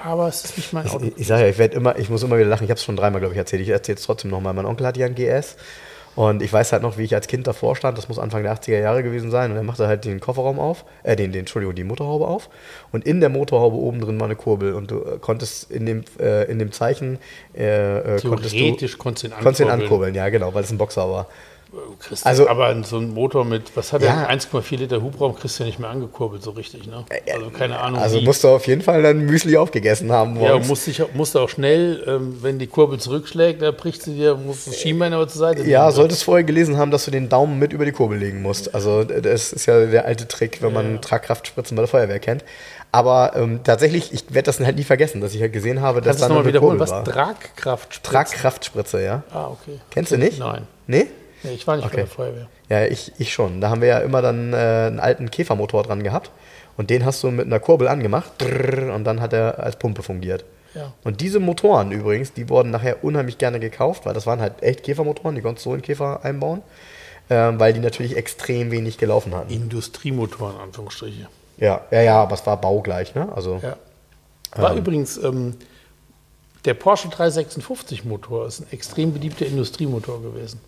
Aber 0.00 0.28
es 0.28 0.44
ist 0.44 0.56
nicht 0.56 0.72
mein 0.72 0.88
Auto. 0.88 1.04
Ich, 1.04 1.18
ich 1.18 1.26
sage 1.26 1.42
ja, 1.42 1.48
ich 1.48 1.58
werde 1.58 1.76
immer, 1.76 1.98
ich 1.98 2.10
muss 2.10 2.22
immer 2.22 2.36
wieder 2.36 2.48
lachen. 2.48 2.64
Ich 2.64 2.70
habe 2.70 2.78
es 2.78 2.84
schon 2.84 2.96
dreimal, 2.96 3.20
glaube 3.20 3.34
ich, 3.34 3.38
erzählt. 3.38 3.62
Ich 3.62 3.68
erzähle 3.68 3.96
es 3.96 4.04
trotzdem 4.04 4.30
nochmal. 4.30 4.52
Mein 4.54 4.66
Onkel 4.66 4.86
hatte 4.86 5.00
ja 5.00 5.06
einen 5.06 5.14
GS. 5.14 5.56
Und 6.16 6.42
ich 6.42 6.52
weiß 6.52 6.72
halt 6.72 6.82
noch, 6.82 6.96
wie 6.96 7.02
ich 7.02 7.14
als 7.14 7.26
Kind 7.26 7.46
davor 7.46 7.74
stand. 7.74 7.98
Das 7.98 8.08
muss 8.08 8.18
Anfang 8.18 8.42
der 8.42 8.54
80er 8.54 8.78
Jahre 8.78 9.02
gewesen 9.02 9.30
sein. 9.30 9.50
Und 9.50 9.56
er 9.56 9.62
machte 9.62 9.88
halt 9.88 10.04
den 10.04 10.20
Kofferraum 10.20 10.58
auf, 10.58 10.84
äh, 11.02 11.16
den, 11.16 11.32
den, 11.32 11.40
Entschuldigung, 11.40 11.74
die 11.74 11.84
Motorhaube 11.84 12.26
auf. 12.26 12.50
Und 12.92 13.04
in 13.04 13.20
der 13.20 13.30
Motorhaube 13.30 13.76
oben 13.76 14.00
drin 14.00 14.18
war 14.20 14.26
eine 14.26 14.36
Kurbel. 14.36 14.74
Und 14.74 14.90
du 14.90 15.00
äh, 15.00 15.18
konntest 15.20 15.70
in 15.70 15.86
dem, 15.86 16.04
äh, 16.20 16.44
in 16.44 16.58
dem 16.58 16.72
Zeichen, 16.72 17.18
äh, 17.56 18.16
äh, 18.16 18.20
konntest 18.20 18.54
du, 18.54 18.58
Theoretisch 18.58 18.98
konntest 18.98 19.24
du 19.24 19.28
ihn 19.28 19.32
konntest 19.32 19.60
ihn 19.60 19.64
ankurbeln. 19.64 19.82
ankurbeln. 19.82 20.14
Ja, 20.14 20.28
genau, 20.28 20.54
weil 20.54 20.62
es 20.62 20.70
ein 20.70 20.78
Boxer 20.78 21.10
war. 21.10 21.26
Kriegst 21.98 22.26
Also- 22.26 22.48
aber 22.48 22.74
so 22.84 22.98
ein 22.98 23.10
Motor 23.14 23.44
mit, 23.44 23.76
was 23.76 23.92
hat 23.92 24.02
Ja. 24.02 24.22
er? 24.22 24.28
1,4 24.30 24.78
Liter 24.78 25.00
Hubraum 25.02 25.34
kriegst 25.34 25.58
du 25.58 25.62
ja 25.62 25.66
nicht 25.68 25.78
mehr 25.78 25.90
angekurbelt, 25.90 26.42
so 26.42 26.50
richtig, 26.50 26.86
ne? 26.86 27.04
Also 27.32 27.50
keine 27.50 27.78
Ahnung. 27.80 28.00
Also 28.00 28.20
wie. 28.20 28.24
musst 28.24 28.44
du 28.44 28.48
auf 28.48 28.66
jeden 28.66 28.82
Fall 28.82 29.02
dann 29.02 29.20
Müsli 29.26 29.56
aufgegessen 29.56 30.10
haben. 30.12 30.40
ja, 30.40 30.58
musst, 30.58 30.86
dich, 30.86 31.02
musst 31.14 31.34
du 31.34 31.38
auch 31.40 31.48
schnell, 31.48 32.02
ähm, 32.06 32.38
wenn 32.42 32.58
die 32.58 32.66
Kurbel 32.66 32.98
zurückschlägt, 33.00 33.62
da 33.62 33.70
bricht 33.70 34.02
sie 34.02 34.14
dir, 34.14 34.34
musst 34.36 34.66
das 34.66 34.76
Schienbein 34.76 35.12
aber 35.12 35.28
zur 35.28 35.38
Seite 35.40 35.62
Ja, 35.64 35.82
nehmen. 35.84 35.92
solltest 35.94 36.24
vorher 36.24 36.44
gelesen 36.44 36.76
haben, 36.76 36.90
dass 36.90 37.04
du 37.04 37.10
den 37.10 37.28
Daumen 37.28 37.58
mit 37.58 37.72
über 37.72 37.84
die 37.84 37.92
Kurbel 37.92 38.18
legen 38.18 38.42
musst. 38.42 38.74
Also 38.74 39.04
das 39.04 39.52
ist 39.52 39.66
ja 39.66 39.86
der 39.86 40.04
alte 40.04 40.26
Trick, 40.28 40.62
wenn 40.62 40.72
man 40.72 41.00
Tragkraftspritzen 41.00 41.76
bei 41.76 41.82
der 41.82 41.88
Feuerwehr 41.88 42.18
kennt. 42.18 42.44
Aber 42.92 43.32
ähm, 43.34 43.60
tatsächlich, 43.64 44.12
ich 44.12 44.24
werde 44.32 44.46
das 44.46 44.60
halt 44.60 44.76
nie 44.76 44.84
vergessen, 44.84 45.20
dass 45.20 45.34
ich 45.34 45.40
halt 45.40 45.52
gesehen 45.52 45.80
habe, 45.80 46.00
dass 46.00 46.18
Kannst 46.18 46.20
du 46.20 46.24
da 46.28 46.28
noch 46.34 46.40
eine 46.42 46.46
wiederholen? 46.48 46.78
Kurbel 46.78 46.80
Was? 46.80 46.90
war. 46.92 47.04
Tragkraft? 47.04 48.02
Tragkraftspritze, 48.04 49.02
ja. 49.02 49.22
Ah, 49.32 49.48
okay. 49.48 49.80
Kennst 49.90 50.12
du 50.12 50.16
nicht? 50.18 50.38
Nein. 50.38 50.68
Nee? 50.86 51.06
Nee, 51.44 51.52
ich 51.54 51.66
war 51.66 51.76
nicht 51.76 51.84
Okay. 51.86 51.96
bei 51.96 52.02
der 52.02 52.06
Feuerwehr. 52.10 52.46
Ja, 52.68 52.84
ich, 52.86 53.12
ich 53.18 53.32
schon. 53.32 53.60
Da 53.60 53.70
haben 53.70 53.80
wir 53.80 53.88
ja 53.88 53.98
immer 53.98 54.22
dann 54.22 54.52
äh, 54.52 54.56
einen 54.56 54.98
alten 55.00 55.30
Käfermotor 55.30 55.82
dran 55.84 56.02
gehabt. 56.02 56.30
Und 56.76 56.90
den 56.90 57.04
hast 57.04 57.22
du 57.22 57.30
mit 57.30 57.46
einer 57.46 57.60
Kurbel 57.60 57.86
angemacht. 57.86 58.32
Und 58.42 59.04
dann 59.04 59.20
hat 59.20 59.32
er 59.32 59.60
als 59.62 59.76
Pumpe 59.76 60.02
fungiert. 60.02 60.44
Ja. 60.74 60.92
Und 61.04 61.20
diese 61.20 61.38
Motoren 61.38 61.92
übrigens, 61.92 62.32
die 62.32 62.48
wurden 62.48 62.70
nachher 62.70 63.04
unheimlich 63.04 63.38
gerne 63.38 63.60
gekauft, 63.60 64.06
weil 64.06 64.14
das 64.14 64.26
waren 64.26 64.40
halt 64.40 64.60
echt 64.62 64.82
Käfermotoren, 64.82 65.36
die 65.36 65.40
konntest 65.40 65.64
du 65.66 65.70
so 65.70 65.74
in 65.76 65.82
Käfer 65.82 66.24
einbauen, 66.24 66.62
ähm, 67.30 67.60
weil 67.60 67.72
die 67.72 67.78
natürlich 67.78 68.16
extrem 68.16 68.72
wenig 68.72 68.98
gelaufen 68.98 69.36
hatten. 69.36 69.52
Industriemotor 69.52 70.50
in 70.50 70.56
Anführungsstriche. 70.60 71.28
Ja, 71.58 71.82
ja, 71.92 72.02
ja, 72.02 72.22
aber 72.22 72.34
es 72.34 72.44
war 72.44 72.60
baugleich, 72.60 73.14
ne? 73.14 73.28
Also, 73.36 73.60
Ja. 73.62 73.76
War 74.56 74.74
übrigens 74.74 75.16
ähm, 75.16 75.54
der 76.64 76.74
Porsche 76.74 77.08
356 77.08 78.04
Motor 78.04 78.46
ist 78.46 78.60
ein 78.60 78.66
extrem 78.72 79.12
beliebter 79.12 79.46
Industriemotor 79.46 80.22
gewesen. 80.22 80.60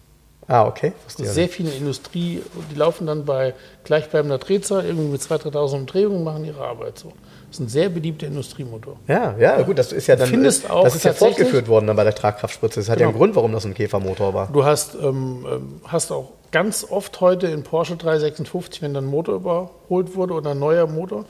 Ah, 0.48 0.66
okay. 0.66 0.92
Ja 1.18 1.24
Sehr 1.26 1.48
viele 1.48 1.70
Industrie, 1.70 2.42
die 2.70 2.74
laufen 2.74 3.06
dann 3.06 3.24
bei 3.24 3.54
gleichbleibender 3.84 4.38
Drehzahl 4.38 4.84
irgendwie 4.84 5.08
mit 5.08 5.20
2.000, 5.20 5.52
3.000 5.52 5.74
Umdrehungen 5.74 6.18
und 6.18 6.24
machen 6.24 6.44
ihre 6.44 6.62
Arbeit 6.64 6.98
so. 6.98 7.12
Das 7.48 7.58
ist 7.58 7.60
ein 7.60 7.68
sehr 7.68 7.88
beliebter 7.88 8.26
Industriemotor. 8.26 8.96
Ja, 9.06 9.36
ja, 9.38 9.62
gut, 9.62 9.78
das 9.78 9.92
ist 9.92 10.08
ja 10.08 10.16
dann, 10.16 10.28
findest 10.28 10.64
äh, 10.64 10.68
auch 10.68 10.84
das 10.84 10.96
ist 10.96 11.04
ja 11.04 11.12
fortgeführt 11.12 11.68
worden 11.68 11.86
dann 11.86 11.96
bei 11.96 12.04
der 12.04 12.14
Tragkraftspritze. 12.14 12.80
Das 12.80 12.88
hat 12.88 12.98
ja 12.98 13.06
einen 13.06 13.12
Genau. 13.12 13.24
Grund, 13.24 13.36
warum 13.36 13.52
das 13.52 13.64
ein 13.64 13.74
Käfermotor 13.74 14.34
war. 14.34 14.48
Du 14.52 14.64
hast, 14.64 14.94
ähm, 14.96 15.46
ähm, 15.48 15.80
hast 15.84 16.10
auch 16.10 16.32
ganz 16.50 16.86
oft 16.88 17.20
heute 17.20 17.46
in 17.46 17.62
Porsche 17.62 17.96
356, 17.96 18.82
wenn 18.82 18.94
dann 18.94 19.04
ein 19.04 19.10
Motor 19.10 19.36
überholt 19.36 20.16
wurde 20.16 20.34
oder 20.34 20.50
ein 20.50 20.58
neuer 20.58 20.86
Motor, 20.86 21.24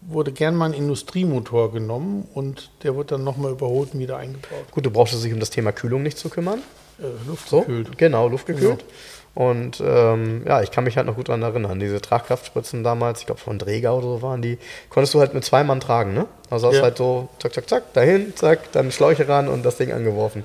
wurde 0.00 0.32
gern 0.32 0.54
mal 0.54 0.66
ein 0.66 0.72
Industriemotor 0.74 1.72
genommen 1.72 2.26
und 2.34 2.70
der 2.82 2.96
wird 2.96 3.10
dann 3.12 3.24
nochmal 3.24 3.52
überholt 3.52 3.94
und 3.94 4.00
wieder 4.00 4.16
eingebaut. 4.16 4.64
Gut, 4.70 4.86
du 4.86 4.90
brauchst 4.90 5.22
dich 5.22 5.32
um 5.32 5.40
das 5.40 5.50
Thema 5.50 5.72
Kühlung 5.72 6.02
nicht 6.02 6.18
zu 6.18 6.28
kümmern. 6.28 6.60
Äh, 6.98 7.02
So, 7.46 7.58
luftgekühlt. 7.58 7.98
genau, 7.98 8.28
luftgekühlt. 8.28 8.84
Und 9.34 9.80
ähm, 9.86 10.42
ja, 10.48 10.62
ich 10.62 10.72
kann 10.72 10.82
mich 10.82 10.96
halt 10.96 11.06
noch 11.06 11.14
gut 11.14 11.28
daran 11.28 11.42
erinnern. 11.42 11.78
Diese 11.78 12.00
Tragkraftspritzen 12.00 12.82
damals, 12.82 13.20
ich 13.20 13.26
glaube 13.26 13.40
von 13.40 13.56
Dräger 13.58 13.94
oder 13.94 14.06
so 14.06 14.22
waren 14.22 14.42
die, 14.42 14.58
konntest 14.90 15.14
du 15.14 15.20
halt 15.20 15.32
mit 15.32 15.44
zwei 15.44 15.62
Mann 15.62 15.78
tragen, 15.78 16.12
ne? 16.12 16.26
Also 16.50 16.66
hast 16.68 16.76
Ja. 16.76 16.82
halt 16.82 16.96
so, 16.96 17.28
zack, 17.38 17.54
zack, 17.54 17.68
zack, 17.68 17.92
dahin, 17.92 18.34
zack, 18.34 18.72
dann 18.72 18.90
Schläuche 18.90 19.28
ran 19.28 19.46
und 19.48 19.64
das 19.64 19.76
Ding 19.76 19.92
angeworfen. 19.92 20.44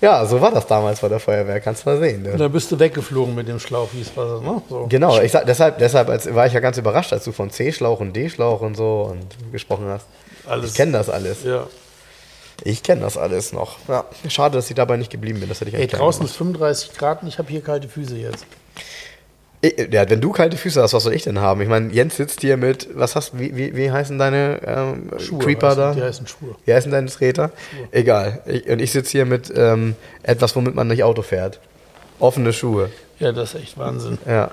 Ja, 0.00 0.24
so 0.26 0.40
war 0.40 0.50
das 0.52 0.66
damals 0.66 1.00
bei 1.00 1.08
der 1.08 1.20
Feuerwehr, 1.20 1.60
kannst 1.60 1.84
du 1.84 1.90
mal 1.90 1.98
sehen. 1.98 2.24
Und 2.24 2.32
Ne? 2.32 2.36
dann 2.38 2.52
bist 2.52 2.70
du 2.72 2.78
weggeflogen 2.78 3.34
mit 3.36 3.46
dem 3.46 3.60
Schlauch, 3.60 3.88
wie 3.92 4.00
es 4.00 4.16
war. 4.16 4.40
Ne? 4.40 4.62
So. 4.68 4.86
Genau, 4.88 5.20
ich 5.20 5.30
sag, 5.32 5.46
deshalb, 5.46 5.78
deshalb 5.78 6.08
als, 6.08 6.32
war 6.34 6.46
ich 6.46 6.52
ja 6.52 6.60
ganz 6.60 6.76
überrascht, 6.78 7.12
als 7.12 7.24
du 7.24 7.30
von 7.32 7.50
C-Schlauch 7.50 8.00
und 8.00 8.14
D-Schlauch 8.14 8.60
und 8.62 8.76
so 8.76 9.08
und 9.12 9.52
gesprochen 9.52 9.86
hast. 9.88 10.06
Alles. 10.46 10.70
Ich 10.70 10.76
kenne 10.76 10.92
das 10.92 11.08
alles. 11.10 11.44
Ja. 11.44 11.66
Ich 12.64 12.82
kenne 12.82 13.02
das 13.02 13.16
alles 13.16 13.52
noch. 13.52 13.78
Ja, 13.88 14.04
schade, 14.28 14.56
dass 14.56 14.68
ich 14.68 14.74
dabei 14.76 14.96
nicht 14.96 15.10
geblieben 15.10 15.40
bin. 15.40 15.48
Das 15.48 15.60
hätte 15.60 15.70
ich 15.70 15.76
Ey, 15.76 15.86
draußen 15.86 16.24
ist 16.24 16.36
35 16.36 16.94
Grad 16.96 17.22
und 17.22 17.28
ich 17.28 17.38
habe 17.38 17.48
hier 17.48 17.60
kalte 17.62 17.88
Füße 17.88 18.16
jetzt. 18.16 18.44
Ich- 19.60 19.92
Ja, 19.92 20.08
wenn 20.08 20.20
du 20.20 20.30
kalte 20.32 20.56
Füße 20.56 20.80
hast, 20.82 20.92
was 20.92 21.02
soll 21.02 21.14
ich 21.14 21.22
denn 21.24 21.40
haben? 21.40 21.60
Ich 21.60 21.68
meine, 21.68 21.92
Jens 21.92 22.16
sitzt 22.16 22.40
hier 22.42 22.56
mit, 22.56 22.88
was 22.94 23.16
hast 23.16 23.38
wie, 23.38 23.56
wie, 23.56 23.74
wie 23.76 23.90
heißen 23.90 24.16
deine 24.18 24.60
ähm, 24.64 25.10
Creeper 25.40 25.68
heißen, 25.68 25.78
da? 25.80 25.94
Die 25.94 26.02
heißen 26.02 26.26
Schuhe. 26.26 26.54
Wie 26.64 26.72
heißen 26.74 26.90
deine 26.92 27.08
Treter? 27.08 27.50
Egal. 27.90 28.40
Ich, 28.46 28.68
und 28.68 28.78
ich 28.80 28.92
sitze 28.92 29.10
hier 29.12 29.24
mit 29.24 29.52
ähm, 29.54 29.96
etwas, 30.22 30.54
womit 30.54 30.74
man 30.74 30.86
nicht 30.88 31.02
Auto 31.04 31.22
fährt. 31.22 31.58
Offene 32.20 32.52
Schuhe. 32.52 32.90
Ja, 33.18 33.32
das 33.32 33.54
ist 33.54 33.60
echt 33.62 33.78
Wahnsinn. 33.78 34.18
Ja. 34.26 34.50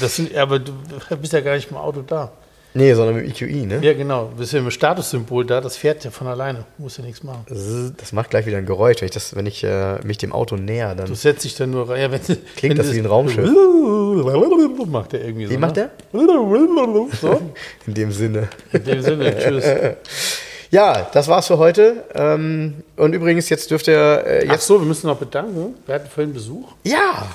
Das 0.00 0.16
sind, 0.16 0.34
aber 0.36 0.58
du 0.58 0.72
bist 1.20 1.32
ja 1.34 1.40
gar 1.40 1.54
nicht 1.56 1.70
im 1.70 1.76
Auto 1.76 2.00
da. 2.02 2.32
Nee, 2.74 2.94
sondern 2.94 3.16
mit 3.16 3.28
EQI, 3.28 3.66
ne? 3.66 3.80
Ja, 3.82 3.92
genau. 3.92 4.28
Du 4.30 4.36
bist 4.38 4.52
ja 4.52 4.60
mit 4.60 4.68
dem 4.68 4.70
Statussymbol 4.70 5.44
da, 5.44 5.60
das 5.60 5.76
fährt 5.76 6.04
ja 6.04 6.10
von 6.10 6.26
alleine. 6.26 6.64
Musst 6.78 6.98
ja 6.98 7.04
nichts 7.04 7.22
machen. 7.22 7.44
Das 7.98 8.12
macht 8.12 8.30
gleich 8.30 8.46
wieder 8.46 8.56
ein 8.58 8.66
Geräusch. 8.66 9.00
Wenn 9.00 9.06
ich, 9.06 9.12
das, 9.12 9.36
wenn 9.36 9.46
ich 9.46 9.62
äh, 9.62 9.98
mich 10.04 10.18
dem 10.18 10.32
Auto 10.32 10.56
näher, 10.56 10.94
dann. 10.94 11.06
Du 11.06 11.14
setzt 11.14 11.44
dich 11.44 11.54
dann 11.54 11.70
nur 11.70 11.88
rein. 11.90 12.00
Ja, 12.00 12.10
wenn, 12.12 12.20
Klingt 12.20 12.38
wenn 12.62 12.76
das 12.76 12.92
wie 12.94 12.98
ein 12.98 13.06
Raumschiff? 13.06 13.50
Macht 14.86 15.12
der 15.12 15.24
irgendwie 15.24 15.46
so. 15.46 15.52
Wie 15.52 15.56
macht 15.58 15.76
ne? 15.76 15.90
der? 16.12 17.08
So, 17.20 17.40
In 17.86 17.94
dem 17.94 18.12
Sinne. 18.12 18.48
in 18.72 18.84
dem 18.84 19.02
Sinne, 19.02 19.38
tschüss. 19.38 19.64
Ja, 20.70 21.06
das 21.12 21.28
war's 21.28 21.48
für 21.48 21.58
heute. 21.58 22.02
Ähm, 22.14 22.82
und 22.96 23.12
übrigens, 23.14 23.50
jetzt 23.50 23.70
dürft 23.70 23.88
ihr. 23.88 24.24
Äh, 24.26 24.46
Ach 24.48 24.52
jetzt, 24.52 24.66
so, 24.66 24.80
wir 24.80 24.86
müssen 24.86 25.06
noch 25.06 25.18
bedanken. 25.18 25.74
Wir 25.84 25.96
hatten 25.96 26.08
vorhin 26.08 26.32
Besuch. 26.32 26.72
ja! 26.84 27.26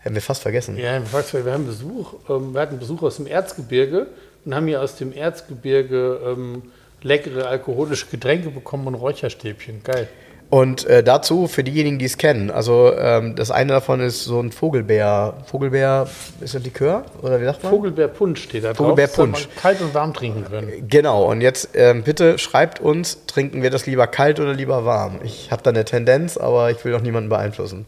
Hätten 0.00 0.16
wir 0.16 0.20
fast 0.20 0.42
vergessen. 0.42 0.76
Ja, 0.76 1.00
wir 1.00 1.52
haben 1.54 1.64
Besuch. 1.64 2.12
Ähm, 2.28 2.52
Wir 2.52 2.60
hatten 2.60 2.78
Besuch 2.78 3.02
aus 3.02 3.16
dem 3.16 3.26
Erzgebirge 3.26 4.08
und 4.44 4.54
haben 4.54 4.66
hier 4.66 4.80
aus 4.80 4.96
dem 4.96 5.12
Erzgebirge 5.12 6.20
ähm, 6.26 6.62
leckere 7.02 7.48
alkoholische 7.48 8.06
Getränke 8.06 8.50
bekommen 8.50 8.86
und 8.86 8.94
Räucherstäbchen. 8.94 9.82
Geil. 9.84 10.08
Und 10.50 10.86
äh, 10.86 11.02
dazu, 11.02 11.48
für 11.48 11.64
diejenigen, 11.64 11.98
die 11.98 12.04
es 12.04 12.16
kennen, 12.16 12.50
also 12.50 12.92
ähm, 12.96 13.34
das 13.34 13.50
eine 13.50 13.72
davon 13.72 14.00
ist 14.00 14.24
so 14.24 14.40
ein 14.40 14.52
Vogelbeer. 14.52 15.34
Vogelbeer, 15.46 16.06
ist 16.40 16.54
das 16.54 16.62
Likör? 16.62 17.04
Oder 17.22 17.40
wie 17.40 17.44
sagt 17.44 17.62
man? 17.62 17.72
Vogelbeerpunsch 17.72 18.42
steht 18.42 18.62
da 18.62 18.68
drauf. 18.68 18.76
Vogelbeerpunsch. 18.76 19.48
kalt 19.60 19.80
und 19.80 19.94
warm 19.94 20.14
trinken 20.14 20.44
können. 20.44 20.86
Genau, 20.88 21.24
und 21.24 21.40
jetzt 21.40 21.70
ähm, 21.74 22.02
bitte 22.02 22.38
schreibt 22.38 22.78
uns, 22.80 23.26
trinken 23.26 23.62
wir 23.62 23.70
das 23.70 23.86
lieber 23.86 24.06
kalt 24.06 24.38
oder 24.38 24.52
lieber 24.52 24.84
warm? 24.84 25.18
Ich 25.24 25.50
habe 25.50 25.62
da 25.62 25.70
eine 25.70 25.84
Tendenz, 25.84 26.36
aber 26.36 26.70
ich 26.70 26.84
will 26.84 26.92
doch 26.92 27.02
niemanden 27.02 27.30
beeinflussen. 27.30 27.86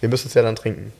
Wir 0.00 0.08
müssen 0.08 0.28
es 0.28 0.34
ja 0.34 0.42
dann 0.42 0.56
trinken. 0.56 0.92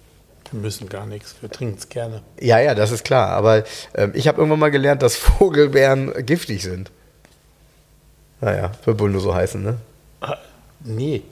Wir 0.52 0.60
müssen 0.60 0.88
gar 0.88 1.06
nichts. 1.06 1.34
Wir 1.40 1.50
trinken 1.50 1.76
es 1.78 1.88
gerne. 1.88 2.22
Ja, 2.40 2.60
ja, 2.60 2.74
das 2.74 2.90
ist 2.90 3.04
klar. 3.04 3.30
Aber 3.30 3.64
ähm, 3.94 4.12
ich 4.14 4.28
habe 4.28 4.38
irgendwann 4.38 4.60
mal 4.60 4.70
gelernt, 4.70 5.02
dass 5.02 5.16
Vogelbeeren 5.16 6.12
giftig 6.26 6.62
sind. 6.62 6.90
Naja, 8.40 8.72
wohl 8.84 9.10
nur 9.10 9.20
so 9.20 9.34
heißen, 9.34 9.62
ne? 9.62 9.78
Ah, 10.20 10.36
nee. 10.84 11.22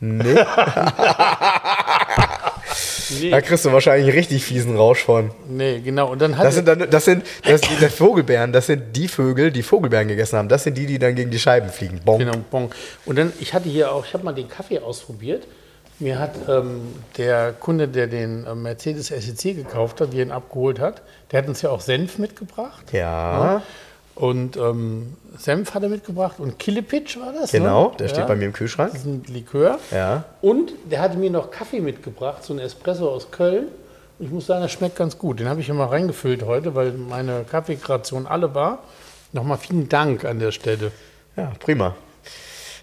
Nee. 0.00 0.34
Nee, 3.18 3.30
Da 3.30 3.40
kriegst 3.40 3.64
du 3.64 3.72
wahrscheinlich 3.72 4.08
einen 4.08 4.16
richtig 4.16 4.44
fiesen 4.44 4.76
Rausch 4.76 5.02
von. 5.02 5.32
nee 5.48 5.80
genau. 5.80 6.10
Und 6.10 6.20
dann 6.20 6.36
hat 6.36 6.46
Das 6.46 6.54
sind, 6.54 6.68
dann, 6.68 6.88
das 6.88 7.04
sind 7.04 7.24
das, 7.44 7.60
die 7.62 7.74
der 7.76 7.90
Vogelbeeren, 7.90 8.52
das 8.52 8.66
sind 8.66 8.96
die 8.96 9.08
Vögel, 9.08 9.50
die 9.50 9.62
Vogelbeeren 9.62 10.08
gegessen 10.08 10.38
haben. 10.38 10.48
Das 10.48 10.64
sind 10.64 10.78
die, 10.78 10.86
die 10.86 10.98
dann 10.98 11.14
gegen 11.14 11.30
die 11.30 11.38
Scheiben 11.38 11.70
fliegen. 11.70 12.00
Bonk. 12.04 12.20
Genau, 12.20 12.36
bon. 12.50 12.70
Und 13.06 13.18
dann, 13.18 13.32
ich 13.40 13.52
hatte 13.52 13.68
hier 13.68 13.92
auch, 13.92 14.06
ich 14.06 14.14
habe 14.14 14.24
mal 14.24 14.32
den 14.32 14.48
Kaffee 14.48 14.78
ausprobiert. 14.78 15.44
Mir 16.00 16.18
hat 16.18 16.32
ähm, 16.48 16.80
der 17.18 17.52
Kunde, 17.52 17.86
der 17.86 18.06
den 18.06 18.46
ähm, 18.50 18.62
Mercedes 18.62 19.08
SEC 19.08 19.54
gekauft 19.54 20.00
hat, 20.00 20.14
die 20.14 20.20
ihn 20.20 20.30
abgeholt 20.30 20.80
hat, 20.80 21.02
der 21.30 21.42
hat 21.42 21.48
uns 21.48 21.60
ja 21.60 21.68
auch 21.70 21.82
Senf 21.82 22.18
mitgebracht. 22.18 22.92
Ja. 22.92 23.62
Und 24.14 24.56
ähm, 24.56 25.14
Senf 25.36 25.74
hat 25.74 25.82
er 25.82 25.90
mitgebracht 25.90 26.36
und 26.38 26.58
Killepitch 26.58 27.18
war 27.18 27.32
das. 27.32 27.52
Genau, 27.52 27.90
ne? 27.90 27.96
der 27.98 28.06
ja. 28.06 28.14
steht 28.14 28.26
bei 28.26 28.34
mir 28.34 28.46
im 28.46 28.52
Kühlschrank. 28.54 28.92
Das 28.92 29.02
ist 29.02 29.06
ein 29.06 29.24
Likör. 29.28 29.78
Ja. 29.90 30.24
Und 30.40 30.72
der 30.90 31.00
hatte 31.00 31.18
mir 31.18 31.30
noch 31.30 31.50
Kaffee 31.50 31.80
mitgebracht, 31.80 32.44
so 32.44 32.54
ein 32.54 32.58
Espresso 32.58 33.08
aus 33.08 33.30
Köln. 33.30 33.68
Und 34.18 34.26
ich 34.26 34.32
muss 34.32 34.46
sagen, 34.46 34.62
das 34.62 34.72
schmeckt 34.72 34.96
ganz 34.96 35.18
gut. 35.18 35.40
Den 35.40 35.48
habe 35.48 35.60
ich 35.60 35.68
immer 35.68 35.90
reingefüllt 35.90 36.44
heute, 36.44 36.74
weil 36.74 36.92
meine 36.92 37.44
Kaffeekreation 37.50 38.26
alle 38.26 38.54
war. 38.54 38.80
Nochmal 39.32 39.58
vielen 39.58 39.88
Dank 39.88 40.24
an 40.24 40.38
der 40.38 40.52
Stelle. 40.52 40.92
Ja, 41.36 41.52
prima. 41.60 41.94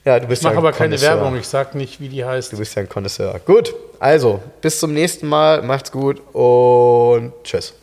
Ja, 0.07 0.21
du 0.21 0.27
bist 0.27 0.41
Ich 0.41 0.45
mache 0.45 0.53
ja 0.53 0.59
aber 0.59 0.71
keine. 0.71 1.01
Werbung, 1.01 1.35
ich 1.35 1.49
sage 1.49 1.77
nicht, 1.77 1.99
wie 1.99 2.07
die 2.07 2.23
heißt. 2.23 2.53
Du 2.53 2.57
bist 2.57 2.73
ja 2.75 2.81
ein 2.81 2.87
Connoisseur. 2.87 3.41
Gut, 3.45 3.75
also, 3.99 4.39
bis 4.61 4.79
zum 4.79 4.93
nächsten 4.93 5.27
Mal. 5.27 5.63
Macht's 5.63 5.91
gut 5.91 6.21
und 6.33 7.33
tschüss. 7.43 7.73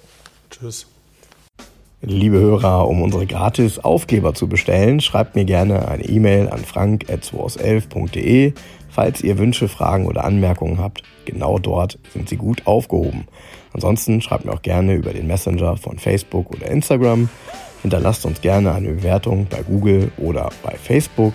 Tschüss. 0.48 0.86
Liebe 2.00 2.38
Hörer, 2.38 2.88
um 2.88 3.02
unsere 3.02 3.26
gratis 3.26 3.78
Aufkleber 3.78 4.32
zu 4.32 4.48
bestellen, 4.48 5.02
schreibt 5.02 5.34
mir 5.34 5.44
gerne 5.44 5.86
eine 5.86 6.04
E-Mail 6.04 6.48
an 6.48 6.64
frank.2aus11.de. 6.64 8.54
Falls 8.88 9.20
ihr 9.20 9.36
Wünsche, 9.36 9.68
Fragen 9.68 10.06
oder 10.06 10.24
Anmerkungen 10.24 10.78
habt, 10.78 11.02
genau 11.26 11.58
dort 11.58 11.98
sind 12.14 12.30
sie 12.30 12.38
gut 12.38 12.66
aufgehoben. 12.66 13.28
Ansonsten 13.74 14.22
schreibt 14.22 14.46
mir 14.46 14.52
auch 14.54 14.62
gerne 14.62 14.94
über 14.94 15.12
den 15.12 15.26
Messenger 15.26 15.76
von 15.76 15.98
Facebook 15.98 16.50
oder 16.52 16.68
Instagram. 16.68 17.28
Hinterlasst 17.82 18.24
uns 18.24 18.40
gerne 18.40 18.72
eine 18.72 18.92
Bewertung 18.92 19.46
bei 19.50 19.62
Google 19.62 20.10
oder 20.16 20.48
bei 20.62 20.74
Facebook. 20.76 21.34